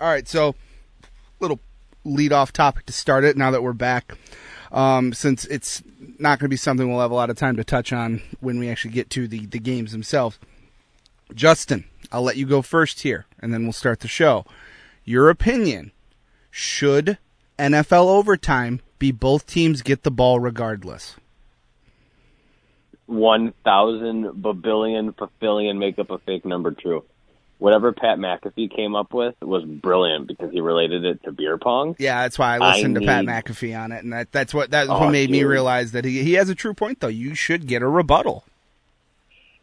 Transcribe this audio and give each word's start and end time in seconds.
All 0.00 0.08
right, 0.08 0.28
so 0.28 0.54
little 1.40 1.58
lead 2.04 2.32
off 2.32 2.52
topic 2.52 2.86
to 2.86 2.92
start 2.92 3.24
it 3.24 3.36
now 3.36 3.50
that 3.50 3.62
we're 3.62 3.72
back. 3.72 4.16
Um, 4.70 5.12
since 5.12 5.44
it's 5.46 5.82
not 6.18 6.38
going 6.38 6.46
to 6.46 6.48
be 6.48 6.56
something 6.56 6.88
we'll 6.88 7.00
have 7.00 7.10
a 7.10 7.14
lot 7.14 7.30
of 7.30 7.36
time 7.36 7.56
to 7.56 7.64
touch 7.64 7.92
on 7.92 8.22
when 8.38 8.58
we 8.58 8.68
actually 8.68 8.92
get 8.92 9.10
to 9.10 9.26
the, 9.26 9.46
the 9.46 9.58
games 9.58 9.92
themselves. 9.92 10.38
Justin, 11.34 11.84
I'll 12.12 12.22
let 12.22 12.36
you 12.36 12.46
go 12.46 12.62
first 12.62 13.00
here, 13.00 13.26
and 13.40 13.52
then 13.52 13.64
we'll 13.64 13.72
start 13.72 14.00
the 14.00 14.08
show. 14.08 14.44
Your 15.04 15.30
opinion 15.30 15.90
should 16.50 17.18
NFL 17.58 18.06
overtime 18.06 18.80
be 18.98 19.10
both 19.10 19.46
teams 19.46 19.82
get 19.82 20.04
the 20.04 20.10
ball 20.10 20.38
regardless? 20.38 21.16
One 23.06 23.52
thousand 23.64 24.26
babillion 24.42 25.16
pavilion 25.16 25.78
make 25.78 25.98
up 25.98 26.10
a 26.10 26.18
fake 26.18 26.44
number 26.44 26.72
true. 26.72 27.04
Whatever 27.58 27.92
Pat 27.92 28.18
McAfee 28.18 28.74
came 28.74 28.94
up 28.94 29.12
with 29.12 29.34
was 29.42 29.64
brilliant 29.64 30.28
because 30.28 30.52
he 30.52 30.60
related 30.60 31.04
it 31.04 31.22
to 31.24 31.32
beer 31.32 31.58
pong. 31.58 31.96
Yeah, 31.98 32.22
that's 32.22 32.38
why 32.38 32.56
I 32.56 32.58
listened 32.74 32.96
I 32.96 33.00
to 33.00 33.06
Pat 33.06 33.24
McAfee 33.24 33.78
on 33.78 33.90
it, 33.92 34.04
and 34.04 34.12
that, 34.12 34.30
that's 34.30 34.54
what 34.54 34.70
that's 34.70 34.88
Oh, 34.88 35.00
what 35.00 35.10
made 35.10 35.28
me 35.30 35.42
realize 35.44 35.92
that 35.92 36.04
he 36.04 36.22
he 36.22 36.34
has 36.34 36.48
a 36.48 36.54
true 36.54 36.72
point 36.74 37.00
though. 37.00 37.08
You 37.08 37.34
should 37.34 37.66
get 37.66 37.82
a 37.82 37.88
rebuttal. 37.88 38.44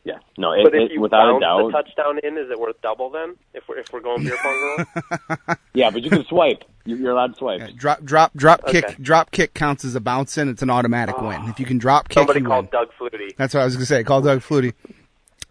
Yeah, 0.04 0.20
no, 0.38 0.52
it, 0.52 0.64
But 0.64 0.76
if 0.76 0.82
it, 0.84 0.92
you 0.92 1.02
without 1.02 1.36
a 1.36 1.40
bounce 1.40 1.72
the 1.72 1.72
touchdown 1.72 2.20
in, 2.22 2.38
is 2.38 2.52
it 2.52 2.60
worth 2.60 2.80
double 2.84 3.10
then? 3.10 3.36
If 3.56 3.68
we're 3.68 3.80
if 3.80 3.92
we're 3.92 4.02
going 4.02 4.24
beer 4.24 4.38
pong 4.38 4.54
rule? 4.54 5.56
Yeah, 5.74 5.90
but 5.90 6.04
you 6.04 6.12
can 6.12 6.24
swipe. 6.26 6.64
You- 6.86 6.98
You're 6.98 7.14
allowed 7.14 7.34
to 7.34 7.38
swipe. 7.40 7.60
Yeah, 7.62 7.70
drop 7.76 8.04
drop 8.04 8.32
drop 8.36 8.64
Okay. 8.66 8.82
kick 8.82 8.98
drop 9.00 9.32
kick 9.32 9.54
counts 9.56 9.84
as 9.84 9.96
a 9.96 10.00
bounce 10.00 10.38
in. 10.38 10.48
It's 10.48 10.62
an 10.62 10.70
automatic 10.70 11.16
ah. 11.18 11.28
win. 11.28 11.50
If 11.50 11.60
you 11.60 11.66
can 11.66 11.80
drop 11.80 12.10
kick, 12.10 12.20
Somebody 12.20 12.42
you 12.42 12.46
called 12.46 12.66
win. 12.72 12.72
Doug 12.72 12.90
Flutie. 13.00 13.36
That's 13.36 13.54
what 13.56 13.62
I 13.62 13.66
was 13.66 13.76
gonna 13.76 13.88
say. 13.88 14.04
Call 14.04 14.22
Doug 14.22 14.42
Flutie. 14.42 14.74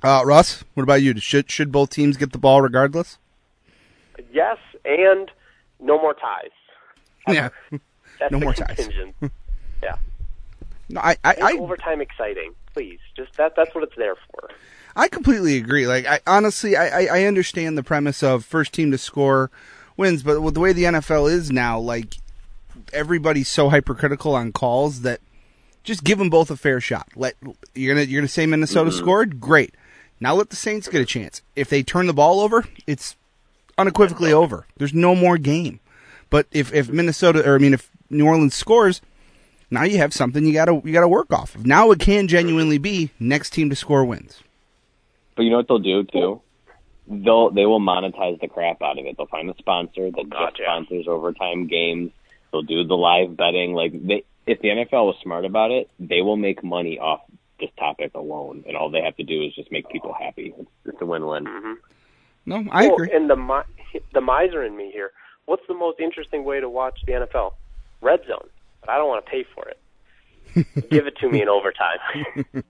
Uh, 0.04 0.22
Russ, 0.22 0.62
what 0.74 0.82
about 0.82 1.00
you? 1.00 1.18
Should 1.18 1.50
should 1.50 1.72
both 1.72 1.88
teams 1.88 2.18
get 2.18 2.32
the 2.32 2.38
ball 2.38 2.60
regardless? 2.60 3.16
Yes, 4.30 4.58
and 4.84 5.30
no 5.80 5.98
more 5.98 6.12
ties. 6.12 6.50
Yeah. 7.27 7.48
That's 8.20 8.30
No 8.30 8.38
more 8.38 8.52
ties. 8.52 8.86
yeah. 9.83 9.96
No, 10.91 11.00
I 11.00 11.16
I, 11.24 11.36
I 11.41 11.52
overtime 11.58 12.02
exciting, 12.02 12.52
please. 12.74 12.98
Just 13.16 13.34
that 13.38 13.56
that's 13.56 13.74
what 13.74 13.83
it's 13.83 13.96
there 13.96 14.14
for. 14.30 14.50
I 14.94 15.08
completely 15.08 15.56
agree. 15.56 15.86
Like, 15.86 16.06
I 16.06 16.20
honestly, 16.27 16.77
I, 16.77 17.05
I, 17.05 17.20
I 17.20 17.24
understand 17.24 17.78
the 17.78 17.83
premise 17.83 18.22
of 18.22 18.44
first 18.44 18.74
team 18.74 18.91
to 18.91 18.98
score 18.98 19.50
wins, 19.96 20.22
but 20.22 20.42
with 20.42 20.52
the 20.52 20.61
way 20.61 20.74
the 20.74 20.84
NFL 20.84 21.33
is 21.33 21.50
now, 21.50 21.78
like, 21.78 22.18
everybody's 22.92 23.48
so 23.48 23.70
hypercritical 23.70 24.34
on 24.34 24.52
calls 24.52 25.00
that 25.00 25.20
just 25.83 26.05
give 26.05 26.18
them 26.18 26.28
both 26.28 26.50
a 26.50 26.56
fair 26.58 26.78
shot. 26.78 27.08
Let 27.16 27.36
you're 27.74 27.94
gonna 27.94 28.05
you're 28.06 28.20
gonna 28.20 28.28
say 28.28 28.44
Minnesota 28.44 28.92
scored, 28.92 29.41
great. 29.41 29.74
Now 30.20 30.34
let 30.34 30.51
the 30.51 30.57
Saints 30.57 30.89
get 30.89 31.01
a 31.01 31.07
chance. 31.07 31.43
If 31.57 31.69
they 31.69 31.83
turn 31.83 32.07
the 32.07 32.12
ball 32.12 32.41
over, 32.41 32.65
it's 32.87 33.17
unequivocally 33.77 34.33
over. 34.33 34.67
There's 34.77 34.95
no 34.95 35.15
more 35.15 35.39
game. 35.39 35.81
But 36.31 36.47
if 36.53 36.73
if 36.73 36.89
Minnesota 36.89 37.48
or 37.48 37.57
I 37.57 37.59
mean 37.59 37.75
if 37.75 37.91
New 38.11 38.27
Orleans 38.27 38.55
scores, 38.55 39.01
now 39.70 39.85
you 39.85 39.98
have 39.98 40.12
something 40.12 40.45
you 40.45 40.53
gotta 40.53 40.81
you 40.85 40.92
gotta 40.92 41.09
work 41.09 41.33
off 41.33 41.55
of. 41.55 41.67
Now 41.67 41.91
it 41.91 42.01
can 42.01 42.29
genuinely 42.29 42.79
be 42.79 43.11
next 43.19 43.51
team 43.51 43.70
to 43.70 43.77
score 43.77 44.05
wins. 44.05 44.42
But 45.37 45.42
you 45.42 45.51
know 45.51 45.57
what 45.59 45.69
they'll 45.69 45.79
do 45.79 46.05
too? 46.05 46.41
They'll 47.07 47.51
they 47.51 47.67
will 47.67 47.81
monetize 47.81 48.41
the 48.41 48.48
crap 48.48 48.83
out 48.83 48.98
of 48.98 49.07
it. 49.07 49.17
They'll 49.17 49.27
find 49.27 49.51
a 49.51 49.55
sponsor 49.59 50.11
that 50.11 50.31
God, 50.31 50.51
just 50.51 50.61
yeah. 50.61 50.67
sponsors 50.67 51.07
overtime 51.09 51.67
games. 51.67 52.12
They'll 52.51 52.62
do 52.62 52.85
the 52.85 52.95
live 52.95 53.37
betting. 53.37 53.75
Like 53.75 53.92
they, 53.92 54.25
if 54.47 54.61
the 54.61 54.69
NFL 54.69 55.07
was 55.07 55.17
smart 55.23 55.45
about 55.45 55.70
it, 55.70 55.91
they 55.98 56.23
will 56.23 56.37
make 56.37 56.62
money 56.62 56.98
off 56.98 57.20
this 57.60 57.70
topic 57.78 58.12
alone, 58.14 58.64
and 58.66 58.77
all 58.77 58.91
they 58.91 59.00
have 59.02 59.16
to 59.16 59.22
do 59.24 59.42
is 59.44 59.55
just 59.55 59.70
make 59.72 59.88
people 59.88 60.12
happy. 60.19 60.55
It's, 60.58 60.69
it's 60.86 61.00
a 61.00 61.06
win-win. 61.06 61.44
Mm-hmm. 61.44 61.72
No, 62.46 62.64
I 62.70 62.86
Well, 62.86 62.94
agree. 62.94 63.11
and 63.12 63.30
the 63.30 63.36
mi- 63.36 64.00
the 64.12 64.20
miser 64.20 64.62
in 64.64 64.77
me 64.77 64.91
here. 64.92 65.12
What's 65.46 65.62
the 65.69 65.74
most 65.74 66.00
interesting 66.00 66.44
way 66.44 66.61
to 66.61 66.69
watch 66.69 66.98
the 67.06 67.12
NFL? 67.12 67.52
Red 68.00 68.20
zone. 68.27 68.48
But 68.80 68.91
I 68.91 68.96
don't 68.98 69.08
want 69.08 69.24
to 69.24 69.30
pay 69.30 69.44
for 69.55 69.69
it. 69.69 69.78
Give 70.91 71.06
it 71.06 71.16
to 71.19 71.28
me 71.30 71.42
in 71.42 71.48
overtime. 71.48 71.98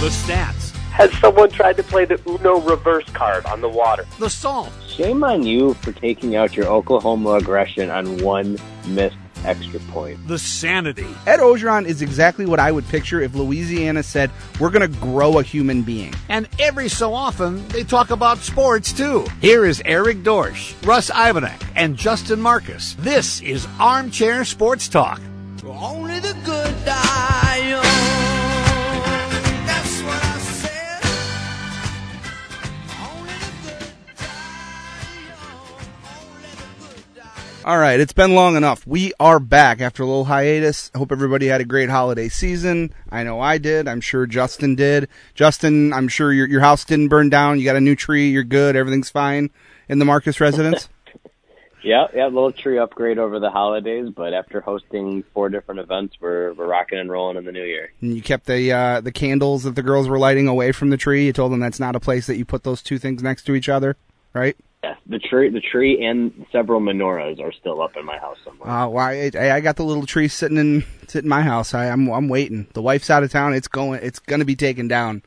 The 0.00 0.08
stats, 0.08 0.69
Has 1.00 1.10
someone 1.18 1.48
tried 1.50 1.78
to 1.78 1.82
play 1.82 2.04
the 2.04 2.20
Uno 2.28 2.60
reverse 2.60 3.08
card 3.14 3.46
on 3.46 3.62
the 3.62 3.68
water? 3.70 4.04
the 4.18 4.28
salt, 4.28 4.70
Shame 4.86 5.24
on 5.24 5.44
you 5.44 5.72
for 5.80 5.92
taking 5.92 6.36
out 6.36 6.54
your 6.54 6.66
Oklahoma 6.66 7.36
aggression 7.36 7.88
on 7.88 8.22
one 8.22 8.58
missed 8.86 9.16
extra 9.46 9.80
point. 9.92 10.18
the 10.28 10.38
sanity, 10.38 11.06
Ed 11.26 11.38
Orgeron 11.40 11.86
is 11.86 12.02
exactly 12.02 12.44
what 12.44 12.60
I 12.60 12.70
would 12.70 12.86
picture 12.88 13.18
if 13.22 13.34
Louisiana 13.34 14.02
said, 14.02 14.30
"We're 14.60 14.68
going 14.68 14.92
to 14.92 14.98
grow 15.00 15.38
a 15.38 15.42
human 15.42 15.80
being." 15.80 16.12
and 16.28 16.46
every 16.58 16.90
so 16.90 17.14
often 17.14 17.66
they 17.68 17.82
talk 17.82 18.10
about 18.10 18.36
sports 18.40 18.92
too. 18.92 19.24
Here 19.40 19.64
is 19.64 19.80
Eric 19.86 20.18
Dorsch, 20.22 20.74
Russ 20.86 21.08
Ivanek, 21.08 21.62
and 21.76 21.96
Justin 21.96 22.42
Marcus. 22.42 22.94
This 22.98 23.40
is 23.40 23.66
Armchair 23.78 24.44
Sports 24.44 24.86
Talk. 24.86 25.22
Only 25.64 26.20
the 26.20 26.36
good 26.44 26.84
die 26.84 27.68
young. 27.70 27.89
All 37.70 37.78
right, 37.78 38.00
it's 38.00 38.12
been 38.12 38.34
long 38.34 38.56
enough. 38.56 38.84
We 38.84 39.12
are 39.20 39.38
back 39.38 39.80
after 39.80 40.02
a 40.02 40.06
little 40.06 40.24
hiatus. 40.24 40.90
I 40.92 40.98
hope 40.98 41.12
everybody 41.12 41.46
had 41.46 41.60
a 41.60 41.64
great 41.64 41.88
holiday 41.88 42.28
season. 42.28 42.92
I 43.12 43.22
know 43.22 43.38
I 43.38 43.58
did. 43.58 43.86
I'm 43.86 44.00
sure 44.00 44.26
Justin 44.26 44.74
did. 44.74 45.08
Justin, 45.36 45.92
I'm 45.92 46.08
sure 46.08 46.32
your 46.32 46.48
your 46.48 46.62
house 46.62 46.84
didn't 46.84 47.10
burn 47.10 47.30
down. 47.30 47.60
You 47.60 47.64
got 47.64 47.76
a 47.76 47.80
new 47.80 47.94
tree. 47.94 48.28
You're 48.28 48.42
good. 48.42 48.74
Everything's 48.74 49.08
fine 49.08 49.50
in 49.88 50.00
the 50.00 50.04
Marcus 50.04 50.40
residence. 50.40 50.88
Yeah, 51.82 52.08
yeah, 52.14 52.26
little 52.26 52.52
tree 52.52 52.76
upgrade 52.76 53.18
over 53.18 53.40
the 53.40 53.48
holidays, 53.48 54.10
but 54.14 54.34
after 54.34 54.60
hosting 54.60 55.24
four 55.32 55.48
different 55.48 55.80
events, 55.80 56.14
we're 56.20 56.52
we're 56.52 56.66
rocking 56.66 56.98
and 56.98 57.10
rolling 57.10 57.38
in 57.38 57.46
the 57.46 57.52
new 57.52 57.64
year. 57.64 57.90
and 58.02 58.14
you 58.14 58.20
kept 58.20 58.44
the 58.44 58.70
uh, 58.70 59.00
the 59.00 59.12
candles 59.12 59.62
that 59.62 59.76
the 59.76 59.82
girls 59.82 60.06
were 60.06 60.18
lighting 60.18 60.46
away 60.46 60.72
from 60.72 60.90
the 60.90 60.98
tree. 60.98 61.24
You 61.24 61.32
told 61.32 61.52
them 61.52 61.60
that's 61.60 61.80
not 61.80 61.96
a 61.96 62.00
place 62.00 62.26
that 62.26 62.36
you 62.36 62.44
put 62.44 62.64
those 62.64 62.82
two 62.82 62.98
things 62.98 63.22
next 63.22 63.44
to 63.44 63.54
each 63.54 63.70
other, 63.70 63.96
right? 64.34 64.58
Yes, 64.82 64.96
the 65.06 65.18
tree, 65.18 65.50
the 65.50 65.60
tree, 65.60 66.02
and 66.04 66.46
several 66.50 66.80
menorahs 66.80 67.38
are 67.38 67.52
still 67.52 67.82
up 67.82 67.96
in 67.98 68.06
my 68.06 68.16
house 68.16 68.38
somewhere. 68.44 68.70
Uh, 68.70 68.88
why? 68.88 69.30
I, 69.34 69.56
I 69.56 69.60
got 69.60 69.76
the 69.76 69.84
little 69.84 70.06
tree 70.06 70.28
sitting 70.28 70.56
in 70.56 70.84
sitting 71.06 71.26
in 71.26 71.28
my 71.28 71.42
house. 71.42 71.74
I, 71.74 71.88
I'm 71.90 72.08
I'm 72.08 72.28
waiting. 72.28 72.66
The 72.72 72.80
wife's 72.80 73.10
out 73.10 73.22
of 73.22 73.30
town. 73.30 73.52
It's 73.52 73.68
going. 73.68 74.00
It's 74.02 74.18
going 74.18 74.40
to 74.40 74.46
be 74.46 74.56
taken 74.56 74.88
down 74.88 75.22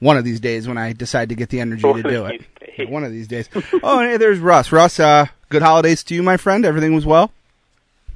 one 0.00 0.16
of 0.16 0.24
these 0.24 0.40
days 0.40 0.66
when 0.66 0.78
I 0.78 0.92
decide 0.94 1.28
to 1.28 1.36
get 1.36 1.48
the 1.50 1.60
energy 1.60 1.82
to 1.82 2.02
do 2.02 2.26
it. 2.26 2.42
days. 2.76 2.88
One 2.88 3.04
of 3.04 3.12
these 3.12 3.28
days. 3.28 3.48
oh, 3.82 4.00
and 4.00 4.10
hey, 4.10 4.16
there's 4.16 4.40
Russ. 4.40 4.72
Russ, 4.72 4.98
uh, 4.98 5.26
good 5.48 5.62
holidays 5.62 6.02
to 6.04 6.14
you, 6.14 6.22
my 6.24 6.36
friend. 6.36 6.64
Everything 6.64 6.94
was 6.94 7.06
well. 7.06 7.32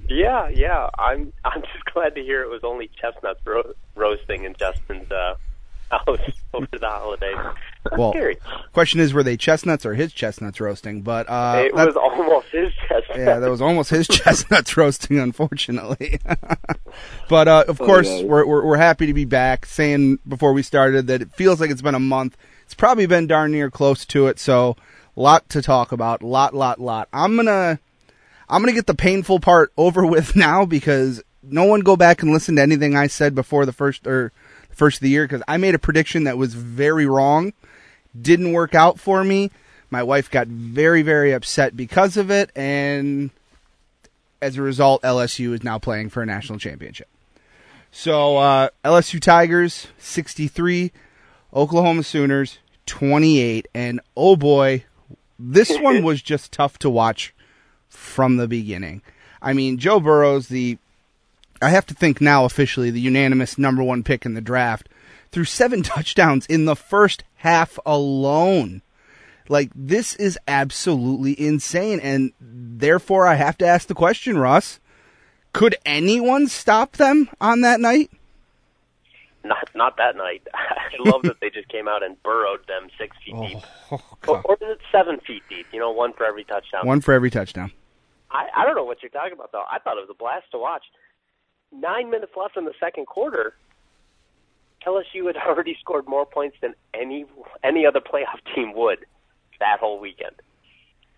Yeah, 0.09 0.49
yeah. 0.49 0.91
I'm 0.99 1.33
I'm 1.45 1.63
just 1.63 1.85
glad 1.93 2.15
to 2.17 2.23
hear 2.23 2.43
it 2.43 2.51
was 2.51 2.65
only 2.65 2.91
chestnuts 3.01 3.41
ro- 3.45 3.73
roasting 3.95 4.45
in 4.45 4.55
Justin's 4.55 5.11
uh, 5.11 5.37
house 5.91 6.19
over 6.53 6.67
the 6.73 6.89
holidays. 6.89 7.37
Well, 7.99 8.13
scary. 8.13 8.39
question 8.73 9.01
is, 9.01 9.13
were 9.13 9.23
they 9.23 9.37
chestnuts 9.37 9.85
or 9.85 9.95
his 9.95 10.13
chestnuts 10.13 10.61
roasting? 10.61 11.03
But 11.03 11.29
uh, 11.29 11.65
it 11.67 11.75
that- 11.75 11.87
was 11.87 11.97
almost 11.97 12.47
his 12.53 12.73
chestnut. 12.89 13.19
yeah, 13.19 13.39
that 13.39 13.51
was 13.51 13.61
almost 13.61 13.91
his 13.91 14.07
chestnuts 14.09 14.77
roasting, 14.77 15.19
unfortunately. 15.19 16.21
but 17.29 17.49
uh, 17.49 17.65
of 17.69 17.79
course, 17.79 18.09
yeah. 18.09 18.25
we're, 18.25 18.47
we're 18.47 18.65
we're 18.65 18.77
happy 18.77 19.07
to 19.07 19.15
be 19.15 19.25
back. 19.25 19.67
Saying 19.67 20.19
before 20.27 20.53
we 20.53 20.63
started 20.63 21.07
that 21.09 21.23
it 21.23 21.33
feels 21.33 21.61
like 21.61 21.71
it's 21.71 21.83
been 21.83 21.95
a 21.95 22.01
month. 22.01 22.37
It's 22.65 22.75
probably 22.75 23.07
been 23.07 23.27
darn 23.27 23.53
near 23.53 23.71
close 23.71 24.07
to 24.07 24.29
it. 24.29 24.39
So, 24.39 24.77
lot 25.17 25.49
to 25.51 25.61
talk 25.61 25.93
about. 25.93 26.23
Lot, 26.23 26.55
lot, 26.55 26.81
lot. 26.81 27.09
I'm 27.13 27.37
gonna 27.37 27.79
I'm 28.49 28.63
gonna 28.63 28.73
get 28.73 28.87
the 28.87 28.95
painful 28.95 29.41
part 29.41 29.73
over 29.77 30.07
with 30.07 30.37
now 30.37 30.65
because 30.65 31.23
no 31.43 31.65
one 31.65 31.81
go 31.81 31.97
back 31.97 32.23
and 32.23 32.33
listen 32.33 32.57
to 32.57 32.63
anything 32.63 32.97
I 32.97 33.09
said 33.09 33.35
before 33.35 33.67
the 33.67 33.73
first 33.73 34.07
or 34.07 34.33
the 34.71 34.77
first 34.77 34.99
of 34.99 35.01
the 35.03 35.11
year 35.11 35.25
because 35.25 35.43
I 35.49 35.57
made 35.57 35.75
a 35.75 35.79
prediction 35.79 36.25
that 36.25 36.39
was 36.39 36.55
very 36.55 37.07
wrong. 37.07 37.53
Didn't 38.21 38.53
work 38.53 38.75
out 38.75 38.99
for 38.99 39.25
me. 39.25 39.51
My 39.91 40.03
wife 40.03 40.31
got 40.31 40.47
very, 40.47 41.03
very 41.03 41.33
upset 41.33 41.77
because 41.77 42.17
of 42.17 42.31
it, 42.31 42.51
and 42.57 43.31
as 44.41 44.57
a 44.57 44.63
result, 44.63 45.03
LSU 45.03 45.53
is 45.53 45.63
now 45.63 45.79
playing 45.79 46.09
for 46.09 46.23
a 46.23 46.27
national 46.27 46.59
championship. 46.59 47.09
So 47.91 48.39
uh, 48.39 48.71
LSU 48.85 49.21
Tigers 49.21 49.87
63, 49.99 50.93
Oklahoma 51.55 52.03
Sooners 52.03 52.59
28, 52.87 53.69
and 53.75 54.01
oh 54.17 54.35
boy, 54.35 54.85
this 55.39 55.71
one 55.79 56.03
was 56.03 56.23
just 56.23 56.53
tough 56.53 56.79
to 56.79 56.91
watch 56.91 57.35
from 57.89 58.39
the 58.39 58.49
beginning. 58.49 59.03
I 59.43 59.53
mean, 59.53 59.77
Joe 59.77 60.01
Burrow's 60.01 60.49
the 60.49 60.79
I 61.61 61.69
have 61.69 61.87
to 61.87 61.95
think 61.95 62.21
now 62.21 62.45
officially 62.45 62.91
the 62.91 63.01
unanimous 63.01 63.57
number 63.57 63.83
one 63.83 64.03
pick 64.03 64.27
in 64.27 64.35
the 64.35 64.41
draft 64.41 64.89
threw 65.33 65.45
seven 65.45 65.83
touchdowns 65.83 66.47
in 66.47 66.67
the 66.67 66.77
first 66.77 67.25
half 67.37 67.79
alone. 67.85 68.83
Like 69.49 69.71
this 69.75 70.15
is 70.17 70.39
absolutely 70.47 71.39
insane, 71.39 71.99
and 72.01 72.33
therefore 72.41 73.27
I 73.27 73.35
have 73.35 73.59
to 73.59 73.67
ask 73.67 73.89
the 73.89 73.95
question, 73.95 74.39
Ross 74.39 74.79
Could 75.53 75.75
anyone 75.85 76.47
stop 76.47 76.93
them 76.93 77.29
on 77.41 77.63
that 77.63 77.81
night? 77.81 78.11
Not 79.45 79.69
not 79.75 79.97
that 79.97 80.17
night. 80.17 80.47
I 80.55 81.11
love 81.11 81.23
that 81.23 81.41
they 81.41 81.51
just 81.51 81.69
came 81.69 81.89
out 81.89 82.05
and 82.05 82.23
burrowed 82.23 82.67
them 82.69 82.89
six 82.97 83.17
feet 83.25 83.35
deep, 83.41 83.59
oh, 83.91 84.01
oh, 84.01 84.17
or, 84.29 84.43
or 84.43 84.55
is 84.61 84.77
it 84.77 84.79
seven 84.93 85.19
feet 85.27 85.43
deep? 85.49 85.67
You 85.73 85.81
know, 85.81 85.91
one 85.91 86.13
for 86.13 86.25
every 86.25 86.45
touchdown. 86.45 86.87
One 86.87 87.01
for 87.01 87.13
every 87.13 87.31
touchdown. 87.31 87.73
I, 88.31 88.47
I 88.57 88.65
don't 88.65 88.77
know 88.77 88.85
what 88.85 89.03
you're 89.03 89.11
talking 89.11 89.33
about 89.33 89.51
though. 89.51 89.65
I 89.71 89.81
thought 89.81 89.97
it 89.97 90.07
was 90.07 90.11
a 90.11 90.15
blast 90.15 90.47
to 90.53 90.59
watch. 90.59 90.85
Nine 91.73 92.11
minutes 92.11 92.33
left 92.37 92.57
in 92.57 92.65
the 92.65 92.75
second 92.79 93.07
quarter. 93.07 93.55
LSU 94.87 95.27
had 95.27 95.37
already 95.37 95.77
scored 95.81 96.07
more 96.09 96.27
points 96.27 96.57
than 96.61 96.75
any 96.95 97.25
any 97.63 97.87
other 97.87 98.01
playoff 98.01 98.41
team 98.55 98.73
would 98.75 98.99
that 99.61 99.79
whole 99.81 100.01
weekend. 100.01 100.35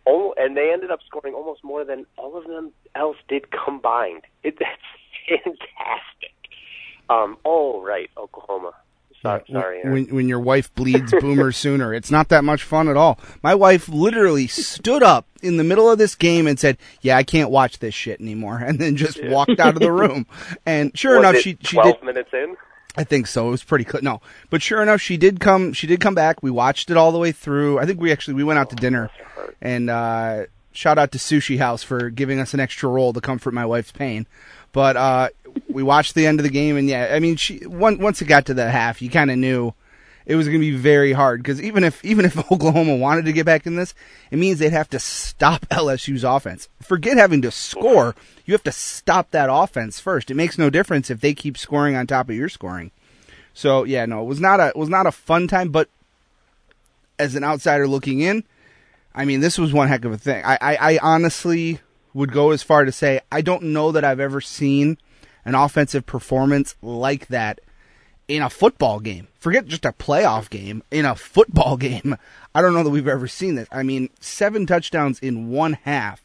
Oh, 0.06 0.34
and 0.37 0.55
they 0.56 0.70
ended 0.72 0.90
up 0.90 1.00
scoring 1.06 1.32
almost 1.34 1.64
more 1.64 1.82
than 1.84 2.05
all 2.19 2.37
of 2.37 2.46
them 2.46 2.72
else 2.94 3.16
did 3.28 3.46
combined. 3.50 4.22
It, 4.44 4.58
it's 5.26 5.43
fantastic. 5.43 6.34
Um, 7.08 7.38
oh, 7.46 7.82
right, 7.82 8.11
Oklahoma. 8.19 8.72
Sorry, 9.22 9.43
sorry, 9.50 9.78
Aaron. 9.78 9.93
when 9.93 10.14
when 10.14 10.28
your 10.28 10.40
wife 10.40 10.75
bleeds 10.75 11.11
boomer 11.20 11.50
sooner. 11.50 11.94
It's 11.94 12.11
not 12.11 12.28
that 12.28 12.44
much 12.44 12.62
fun 12.62 12.88
at 12.88 12.96
all. 12.99 13.19
My 13.43 13.55
wife 13.55 13.88
literally 13.88 14.46
stood 14.46 15.02
up 15.02 15.26
in 15.43 15.56
the 15.56 15.64
middle 15.64 15.90
of 15.90 15.96
this 15.96 16.14
game 16.14 16.46
and 16.46 16.61
said, 16.61 16.76
"Yeah, 17.00 17.16
I 17.16 17.22
can't 17.22 17.49
watch 17.50 17.78
this 17.78 17.94
shit 17.94 18.20
anymore," 18.20 18.58
and 18.58 18.78
then 18.78 18.96
just 18.96 19.19
walked 19.25 19.58
out 19.58 19.76
of 19.76 19.81
the 19.81 19.90
room. 19.93 20.26
And 20.66 20.96
sure 20.96 21.19
Was 21.19 21.20
enough, 21.31 21.37
she 21.43 21.56
she 21.62 21.76
twelve 21.76 22.00
did. 22.00 22.05
minutes 22.05 22.31
in. 22.34 22.55
I 22.96 23.05
think 23.05 23.26
so. 23.26 23.49
It 23.49 23.50
was 23.50 23.64
pretty 23.64 23.85
cl- 23.85 24.02
no, 24.02 24.20
but 24.50 24.62
sure 24.62 24.81
enough, 24.82 25.00
she 25.00 25.17
did 25.17 25.41
come. 25.41 25.73
She 25.73 25.87
did 25.87 26.00
come 26.00 26.14
back. 26.14 26.43
We 26.43 26.50
watched 26.50 26.91
it 26.91 26.96
all 26.96 27.11
the 27.11 27.19
way 27.19 27.32
through. 27.32 27.79
I 27.79 27.87
think 27.87 28.00
we 28.00 28.12
actually 28.12 28.35
we 28.35 28.44
went 28.44 28.58
out 28.58 28.70
to 28.70 28.76
dinner, 28.76 29.11
and 29.61 29.91
uh, 29.91 30.44
shout 30.73 30.99
out 30.99 31.11
to 31.12 31.19
Sushi 31.19 31.58
House 31.58 31.82
for 31.82 32.08
giving 32.11 32.38
us 32.38 32.55
an 32.55 32.61
extra 32.61 32.88
roll 32.88 33.12
to 33.12 33.20
comfort 33.20 33.52
my 33.52 33.67
wife's 33.67 33.91
pain. 33.91 34.26
But 34.73 34.96
uh, 34.96 35.29
we 35.69 35.82
watched 35.82 36.14
the 36.14 36.26
end 36.26 36.38
of 36.38 36.44
the 36.44 36.50
game, 36.50 36.76
and 36.76 36.88
yeah, 36.88 37.11
I 37.12 37.19
mean, 37.19 37.37
she 37.37 37.67
once 37.67 37.99
once 37.99 38.23
it 38.23 38.26
got 38.26 38.46
to 38.46 38.55
the 38.55 38.70
half, 38.70 39.02
you 39.02 39.11
kind 39.11 39.31
of 39.31 39.38
knew 39.38 39.75
it 40.26 40.37
was 40.37 40.47
going 40.47 40.61
to 40.61 40.71
be 40.71 40.76
very 40.76 41.12
hard 41.12 41.43
because 41.43 41.61
even 41.61 41.85
if 41.85 42.05
even 42.05 42.25
if 42.25 42.38
Oklahoma 42.53 42.97
wanted 42.97 43.25
to 43.26 43.32
get 43.32 43.47
back 43.47 43.67
in 43.67 43.76
this, 43.76 43.94
it 44.31 44.38
means 44.38 44.59
they'd 44.59 44.73
have 44.73 44.91
to 44.91 44.99
stop 44.99 45.67
LSU's 45.71 46.25
offense. 46.25 46.69
Forget 46.81 47.17
having 47.17 47.43
to 47.43 47.50
score; 47.50 48.15
you 48.44 48.53
have 48.53 48.62
to 48.65 48.73
stop 48.73 49.31
that 49.31 49.49
offense 49.50 50.00
first. 50.00 50.31
It 50.31 50.35
makes 50.35 50.59
no 50.59 50.71
difference 50.71 51.11
if 51.11 51.21
they 51.21 51.35
keep 51.35 51.59
scoring 51.59 51.94
on 51.94 52.06
top 52.06 52.29
of 52.29 52.37
your 52.37 52.49
scoring. 52.49 52.91
So 53.53 53.85
yeah, 53.85 54.06
no, 54.06 54.23
it 54.23 54.26
was 54.26 54.41
not 54.41 54.61
a 54.61 54.69
it 54.69 54.76
was 54.76 54.88
not 54.88 55.06
a 55.06 55.12
fun 55.12 55.47
time, 55.47 55.71
but 55.71 55.88
as 57.19 57.35
an 57.35 57.44
outsider 57.44 57.87
looking 57.87 58.21
in, 58.21 58.44
I 59.15 59.25
mean, 59.25 59.41
this 59.41 59.59
was 59.59 59.73
one 59.73 59.88
heck 59.88 60.05
of 60.05 60.12
a 60.12 60.19
thing. 60.19 60.44
I, 60.44 60.59
I, 60.61 60.76
I 60.76 60.99
honestly 61.00 61.81
would 62.12 62.32
go 62.32 62.50
as 62.50 62.62
far 62.62 62.85
to 62.85 62.93
say 62.93 63.21
I 63.31 63.41
don't 63.41 63.62
know 63.65 63.93
that 63.93 64.05
I've 64.05 64.21
ever 64.21 64.41
seen 64.41 64.99
an 65.44 65.55
offensive 65.55 66.06
performance 66.06 66.75
like 66.82 67.29
that 67.29 67.61
in 68.29 68.43
a 68.43 68.50
football 68.50 69.00
game. 69.00 69.29
Forget 69.38 69.67
just 69.67 69.85
a 69.85 69.93
playoff 69.93 70.49
game, 70.50 70.82
in 70.91 71.05
a 71.05 71.15
football 71.15 71.76
game. 71.79 72.17
I 72.55 72.62
don't 72.62 72.75
know 72.75 72.82
that 72.82 72.91
we've 72.91 73.09
ever 73.09 73.29
seen 73.29 73.56
this. 73.56 73.69
I 73.71 73.82
mean, 73.82 74.11
seven 74.21 74.67
touchdowns 74.67 75.19
in 75.21 75.50
one 75.50 75.75
half. 75.85 76.23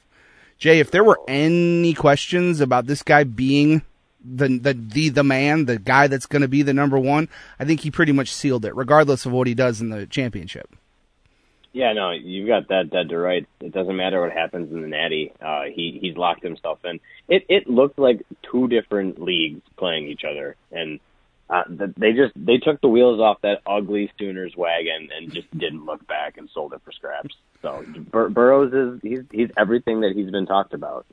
Jay, 0.58 0.80
if 0.80 0.92
there 0.92 1.04
were 1.04 1.20
any 1.28 1.94
questions 1.94 2.60
about 2.60 2.86
this 2.86 3.02
guy 3.02 3.24
being 3.24 3.82
the 4.24 4.48
the 4.48 4.74
the, 4.74 5.10
the 5.10 5.24
man, 5.24 5.66
the 5.66 5.80
guy 5.80 6.08
that's 6.08 6.26
going 6.26 6.42
to 6.42 6.48
be 6.48 6.62
the 6.62 6.74
number 6.74 7.00
one, 7.00 7.30
I 7.60 7.66
think 7.66 7.82
he 7.82 7.92
pretty 7.92 8.12
much 8.12 8.32
sealed 8.32 8.66
it, 8.66 8.76
regardless 8.76 9.26
of 9.26 9.32
what 9.32 9.48
he 9.48 9.54
does 9.54 9.80
in 9.80 9.90
the 9.90 10.06
championship. 10.06 10.76
Yeah, 11.72 11.94
no, 11.94 12.12
you've 12.12 12.48
got 12.48 12.68
that 12.70 12.90
dead 12.90 13.10
to 13.10 13.18
right. 13.18 13.48
It 13.62 13.72
doesn't 13.72 13.96
matter 13.96 14.20
what 14.22 14.32
happens 14.32 14.72
in 14.72 14.82
the 14.82 14.88
Natty. 14.88 15.32
Uh, 15.40 15.66
he 15.74 16.00
he's 16.02 16.18
locked 16.18 16.44
himself 16.44 16.80
in. 16.84 17.00
It 17.28 17.46
it 17.48 17.70
looked 17.70 18.00
like 18.00 18.26
two 18.52 18.68
different 18.68 19.22
leagues 19.22 19.62
playing 19.78 20.08
each 20.08 20.24
other, 20.30 20.56
and 20.72 21.00
uh, 21.50 21.64
they 21.98 22.14
just 22.14 22.34
they 22.36 22.58
took 22.58 22.80
the 22.82 22.88
wheels 22.88 23.20
off 23.20 23.42
that 23.42 23.62
ugly 23.66 24.12
Sooners 24.20 24.56
wagon 24.56 25.10
and 25.16 25.34
just 25.34 25.50
didn't 25.58 25.86
look 25.86 26.06
back 26.08 26.38
and 26.38 26.50
sold 26.54 26.74
it 26.74 26.82
for 26.86 26.92
scraps. 26.92 27.36
So 27.62 27.84
Bur- 28.12 28.30
Burrows 28.30 28.74
is 28.74 29.02
he's 29.02 29.20
he's 29.32 29.50
everything 29.58 30.02
that 30.02 30.14
he's 30.16 30.30
been 30.30 30.46
talked 30.46 30.74
about. 30.74 31.06